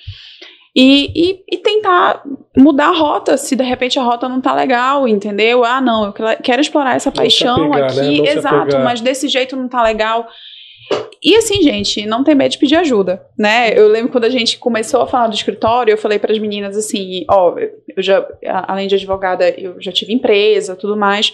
E, 0.74 1.10
e, 1.16 1.44
e 1.50 1.58
tentar 1.58 2.22
mudar 2.56 2.90
a 2.90 2.96
rota, 2.96 3.36
se 3.36 3.56
de 3.56 3.64
repente 3.64 3.98
a 3.98 4.02
rota 4.02 4.28
não 4.28 4.40
tá 4.40 4.54
legal, 4.54 5.08
entendeu? 5.08 5.64
Ah, 5.64 5.80
não, 5.80 6.04
eu 6.04 6.12
quero- 6.42 6.60
explorar 6.60 6.94
essa 6.94 7.10
paixão 7.10 7.72
apegar, 7.72 7.94
né? 7.96 8.02
aqui, 8.02 8.16
se 8.16 8.38
exato, 8.38 8.78
mas 8.78 9.00
desse 9.00 9.26
jeito 9.26 9.56
não 9.56 9.68
tá 9.68 9.82
legal. 9.82 10.28
E 11.22 11.36
assim, 11.36 11.62
gente, 11.62 12.06
não 12.06 12.24
tem 12.24 12.34
medo 12.34 12.52
de 12.52 12.58
pedir 12.58 12.76
ajuda, 12.76 13.22
né? 13.38 13.78
Eu 13.78 13.88
lembro 13.88 14.10
quando 14.10 14.24
a 14.24 14.30
gente 14.30 14.58
começou 14.58 15.02
a 15.02 15.06
falar 15.06 15.26
do 15.26 15.34
escritório, 15.34 15.92
eu 15.92 15.98
falei 15.98 16.18
para 16.18 16.32
as 16.32 16.38
meninas 16.38 16.76
assim, 16.76 17.26
ó, 17.28 17.54
eu 17.58 18.02
já, 18.02 18.26
além 18.66 18.88
de 18.88 18.94
advogada, 18.94 19.48
eu 19.50 19.76
já 19.80 19.92
tive 19.92 20.14
empresa, 20.14 20.74
tudo 20.74 20.96
mais. 20.96 21.32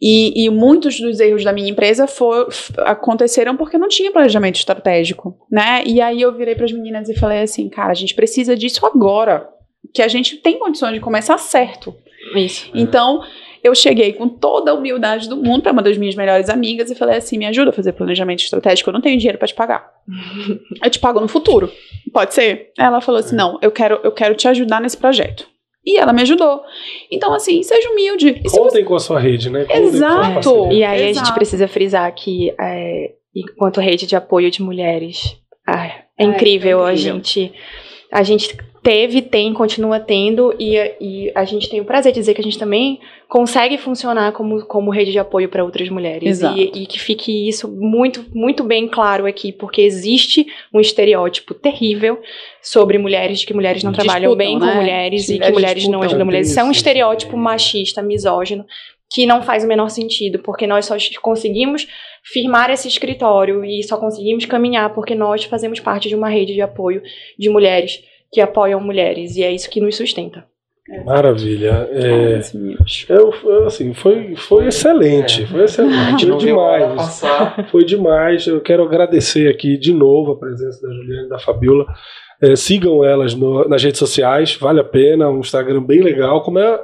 E, 0.00 0.44
e 0.44 0.50
muitos 0.50 0.98
dos 0.98 1.20
erros 1.20 1.44
da 1.44 1.52
minha 1.52 1.70
empresa 1.70 2.06
for, 2.06 2.48
aconteceram 2.78 3.56
porque 3.56 3.78
não 3.78 3.88
tinha 3.88 4.10
planejamento 4.10 4.56
estratégico, 4.56 5.36
né? 5.50 5.82
E 5.86 6.00
aí 6.00 6.20
eu 6.20 6.34
virei 6.34 6.54
para 6.54 6.64
as 6.64 6.72
meninas 6.72 7.08
e 7.08 7.14
falei 7.14 7.42
assim, 7.42 7.68
cara, 7.68 7.92
a 7.92 7.94
gente 7.94 8.14
precisa 8.14 8.56
disso 8.56 8.84
agora, 8.86 9.48
que 9.92 10.02
a 10.02 10.08
gente 10.08 10.36
tem 10.38 10.58
condições 10.58 10.94
de 10.94 11.00
começar 11.00 11.36
certo. 11.38 11.94
Isso. 12.34 12.70
Então, 12.74 13.22
eu 13.64 13.74
cheguei 13.74 14.12
com 14.12 14.28
toda 14.28 14.70
a 14.70 14.74
humildade 14.74 15.28
do 15.28 15.36
mundo 15.36 15.62
para 15.62 15.72
uma 15.72 15.82
das 15.82 15.96
minhas 15.96 16.14
melhores 16.14 16.48
amigas 16.50 16.90
e 16.90 16.94
falei 16.94 17.16
assim: 17.16 17.38
me 17.38 17.46
ajuda 17.46 17.70
a 17.70 17.72
fazer 17.72 17.92
planejamento 17.94 18.40
estratégico, 18.44 18.90
eu 18.90 18.92
não 18.94 19.00
tenho 19.00 19.16
dinheiro 19.18 19.38
para 19.38 19.48
te 19.48 19.54
pagar. 19.54 19.90
eu 20.84 20.90
te 20.90 20.98
pago 21.00 21.18
no 21.18 21.26
futuro. 21.28 21.72
Pode 22.12 22.34
ser? 22.34 22.70
Ela 22.78 23.00
falou 23.00 23.18
assim: 23.18 23.34
não, 23.34 23.58
eu 23.62 23.70
quero, 23.72 23.98
eu 24.04 24.12
quero 24.12 24.34
te 24.34 24.46
ajudar 24.46 24.80
nesse 24.80 24.96
projeto. 24.96 25.48
E 25.86 25.98
ela 25.98 26.12
me 26.12 26.22
ajudou. 26.22 26.62
Então, 27.10 27.34
assim, 27.34 27.62
seja 27.62 27.90
humilde. 27.90 28.40
E 28.42 28.48
se 28.48 28.56
você- 28.56 28.58
Contem 28.58 28.84
com 28.84 28.94
a 28.94 29.00
sua 29.00 29.20
rede, 29.20 29.50
né? 29.50 29.64
Contem 29.64 29.82
Exato. 29.84 30.72
E 30.72 30.82
aí 30.84 31.02
a 31.02 31.06
gente 31.08 31.16
Exato. 31.16 31.34
precisa 31.34 31.68
frisar 31.68 32.14
que, 32.14 32.54
é, 32.58 33.12
enquanto 33.34 33.80
rede 33.82 34.06
de 34.06 34.16
apoio 34.16 34.50
de 34.50 34.62
mulheres, 34.62 35.36
ai, 35.66 35.92
é 36.18 36.24
incrível 36.24 36.86
é 36.86 36.90
a 36.90 36.92
incrível. 36.94 37.14
gente. 37.22 37.52
a 38.10 38.22
gente 38.22 38.56
teve, 38.84 39.22
tem, 39.22 39.54
continua 39.54 39.98
tendo, 39.98 40.54
e, 40.60 40.76
e, 41.00 41.32
a 41.34 41.46
gente 41.46 41.70
tem 41.70 41.80
o 41.80 41.86
prazer 41.86 42.12
de 42.12 42.20
dizer 42.20 42.34
que 42.34 42.42
a 42.42 42.44
gente 42.44 42.58
também 42.58 43.00
consegue 43.26 43.78
funcionar 43.78 44.32
como, 44.32 44.62
como 44.66 44.90
rede 44.90 45.10
de 45.10 45.18
apoio 45.18 45.48
para 45.48 45.64
outras 45.64 45.88
mulheres. 45.88 46.42
E, 46.42 46.82
e, 46.82 46.86
que 46.86 47.00
fique 47.00 47.48
isso 47.48 47.66
muito, 47.66 48.26
muito 48.34 48.62
bem 48.62 48.86
claro 48.86 49.24
aqui, 49.24 49.52
porque 49.52 49.80
existe 49.80 50.46
um 50.72 50.78
estereótipo 50.78 51.54
terrível 51.54 52.20
sobre 52.60 52.98
mulheres, 52.98 53.40
de 53.40 53.46
que 53.46 53.54
mulheres 53.54 53.82
não 53.82 53.90
disputam, 53.90 54.12
trabalham 54.12 54.36
bem 54.36 54.58
né? 54.58 54.66
com 54.66 54.78
mulheres 54.78 55.30
e 55.30 55.38
que 55.38 55.50
mulheres 55.50 55.88
não 55.88 56.02
ajudam 56.02 56.26
mulheres. 56.26 56.50
Isso 56.50 56.60
é 56.60 56.64
um 56.64 56.70
estereótipo 56.70 57.38
machista, 57.38 58.02
misógino, 58.02 58.66
que 59.10 59.24
não 59.24 59.40
faz 59.40 59.64
o 59.64 59.66
menor 59.66 59.88
sentido, 59.88 60.40
porque 60.40 60.66
nós 60.66 60.84
só 60.84 60.96
conseguimos 61.22 61.88
firmar 62.22 62.68
esse 62.68 62.86
escritório 62.86 63.64
e 63.64 63.82
só 63.82 63.96
conseguimos 63.96 64.44
caminhar 64.44 64.92
porque 64.92 65.14
nós 65.14 65.44
fazemos 65.44 65.80
parte 65.80 66.06
de 66.06 66.14
uma 66.14 66.28
rede 66.28 66.52
de 66.52 66.60
apoio 66.60 67.02
de 67.38 67.48
mulheres 67.48 68.02
que 68.34 68.40
apoiam 68.40 68.80
mulheres, 68.80 69.36
e 69.36 69.44
é 69.44 69.52
isso 69.52 69.70
que 69.70 69.80
nos 69.80 69.96
sustenta. 69.96 70.44
Maravilha. 71.06 71.88
É, 71.92 72.40
eu, 73.08 73.32
assim, 73.64 73.94
foi, 73.94 74.34
foi 74.36 74.66
excelente. 74.66 75.46
Foi 75.46 75.64
excelente. 75.64 76.26
Foi 76.26 76.36
demais. 76.36 77.22
Foi 77.70 77.84
demais. 77.84 78.46
Eu 78.46 78.60
quero 78.60 78.82
agradecer 78.82 79.48
aqui 79.48 79.78
de 79.78 79.94
novo 79.94 80.32
a 80.32 80.36
presença 80.36 80.86
da 80.86 80.92
Juliana 80.92 81.26
e 81.26 81.28
da 81.30 81.38
Fabiola. 81.38 81.86
É, 82.42 82.54
sigam 82.56 83.02
elas 83.02 83.34
no, 83.34 83.66
nas 83.66 83.82
redes 83.82 83.98
sociais, 83.98 84.54
vale 84.56 84.80
a 84.80 84.84
pena, 84.84 85.30
um 85.30 85.40
Instagram 85.40 85.82
bem 85.82 86.02
legal. 86.02 86.42
Como 86.42 86.58
é? 86.58 86.78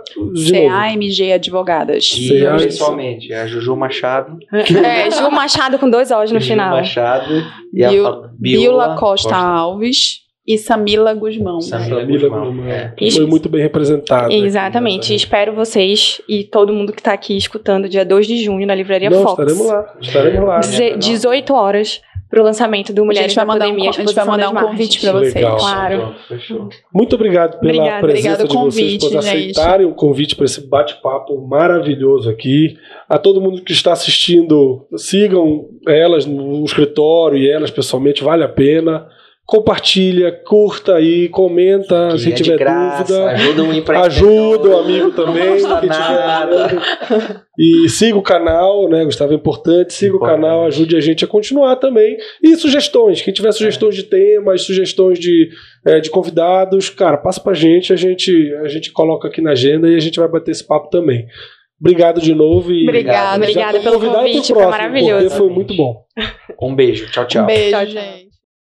CAMG 0.50 1.32
Advogadas. 1.32 2.14
E 2.16 2.40
CA... 2.40 2.56
pessoalmente, 2.56 3.30
é 3.30 3.42
a 3.42 3.46
Juju 3.46 3.76
Machado. 3.76 4.38
É, 4.52 5.10
Ju 5.10 5.30
Machado 5.30 5.78
com 5.78 5.90
dois 5.90 6.10
olhos 6.10 6.32
no 6.32 6.38
Juju 6.40 6.52
final. 6.52 6.76
Machado 6.76 7.44
e 7.74 7.84
a 7.84 7.90
Biola 8.38 8.94
Costa, 8.94 9.28
Costa 9.28 9.36
Alves 9.36 10.29
e 10.50 10.58
Samila 10.58 11.14
Guzmão. 11.14 11.60
Samila, 11.60 12.04
Guzmão. 12.04 12.68
É. 12.68 12.92
Foi 13.12 13.24
muito 13.24 13.48
bem 13.48 13.62
representada. 13.62 14.34
Exatamente. 14.34 15.14
Espero 15.14 15.54
vocês 15.54 16.20
e 16.28 16.42
todo 16.42 16.72
mundo 16.72 16.92
que 16.92 17.00
está 17.00 17.12
aqui 17.12 17.36
escutando 17.36 17.88
dia 17.88 18.04
2 18.04 18.26
de 18.26 18.42
junho 18.42 18.66
na 18.66 18.74
Livraria 18.74 19.08
Não, 19.08 19.22
Fox. 19.22 19.38
Estaremos 19.38 19.66
lá. 19.66 19.94
Estaremos 20.00 20.48
lá. 20.48 20.60
18 20.96 21.54
horas 21.54 22.02
para 22.28 22.40
o 22.40 22.44
lançamento 22.44 22.92
do 22.92 23.04
Mulheres 23.04 23.34
na 23.36 23.46
Pandemia. 23.46 23.86
Um, 23.86 23.88
a 23.90 23.92
gente 23.92 24.12
vai 24.12 24.24
mandar 24.24 24.50
um 24.50 24.54
convite 24.54 25.00
para 25.00 25.12
vocês. 25.12 25.34
Legal. 25.34 25.56
Claro. 25.56 26.14
Muito 26.92 27.14
obrigado 27.14 27.60
pela 27.60 27.72
Obrigada, 27.72 28.00
presença 28.00 28.48
de 28.48 28.54
convite, 28.54 29.00
vocês, 29.02 29.12
por 29.12 29.18
aceitarem 29.18 29.86
gente. 29.86 29.92
o 29.92 29.96
convite 29.96 30.34
para 30.34 30.46
esse 30.46 30.66
bate-papo 30.66 31.40
maravilhoso 31.46 32.28
aqui. 32.28 32.76
A 33.08 33.18
todo 33.18 33.40
mundo 33.40 33.62
que 33.62 33.72
está 33.72 33.92
assistindo, 33.92 34.84
sigam 34.96 35.68
elas 35.86 36.26
no 36.26 36.64
escritório 36.64 37.38
e 37.38 37.48
elas 37.48 37.70
pessoalmente, 37.70 38.24
vale 38.24 38.42
a 38.42 38.48
pena 38.48 39.06
compartilha, 39.50 40.30
curta 40.30 40.94
aí, 40.94 41.28
comenta 41.28 42.16
se 42.16 42.30
é 42.30 42.34
tiver 42.34 42.56
graça, 42.56 43.02
dúvida. 43.02 43.30
Ajuda 43.32 43.62
um 43.64 44.00
Ajuda 44.00 44.68
o 44.68 44.78
amigo 44.78 45.10
também. 45.10 45.60
Não 45.60 45.86
nada. 45.86 46.80
E 47.58 47.88
siga 47.88 48.16
o 48.16 48.22
canal, 48.22 48.88
né, 48.88 49.04
Gustavo? 49.04 49.32
É 49.32 49.34
importante, 49.34 49.92
siga 49.92 50.14
importante. 50.14 50.32
o 50.32 50.40
canal, 50.40 50.66
ajude 50.66 50.96
a 50.96 51.00
gente 51.00 51.24
a 51.24 51.28
continuar 51.28 51.74
também. 51.76 52.16
E 52.40 52.54
sugestões, 52.54 53.22
quem 53.22 53.34
tiver 53.34 53.50
sugestões 53.50 53.96
é. 53.96 53.98
de 53.98 54.04
temas, 54.04 54.62
sugestões 54.62 55.18
de, 55.18 55.50
é, 55.84 55.98
de 55.98 56.10
convidados, 56.10 56.88
cara, 56.88 57.16
passa 57.16 57.40
pra 57.40 57.52
gente, 57.52 57.92
a 57.92 57.96
gente, 57.96 58.54
a 58.62 58.68
gente 58.68 58.92
coloca 58.92 59.26
aqui 59.26 59.40
na 59.40 59.50
agenda 59.50 59.88
e 59.88 59.96
a 59.96 60.00
gente 60.00 60.20
vai 60.20 60.28
bater 60.28 60.52
esse 60.52 60.64
papo 60.64 60.88
também. 60.90 61.26
Obrigado 61.80 62.20
de 62.20 62.34
novo 62.36 62.70
e 62.70 62.84
obrigada, 62.84 63.36
obrigada 63.36 63.80
pelo 63.80 63.98
convite, 63.98 64.54
foi 64.54 64.66
maravilhoso. 64.66 65.30
Foi 65.30 65.50
muito 65.50 65.74
bom. 65.74 66.04
Um 66.62 66.72
beijo, 66.72 67.10
tchau, 67.10 67.26
tchau. 67.26 67.42
Um 67.42 67.46
beijo, 67.46 67.70
tchau, 67.70 67.86
gente. 67.86 68.29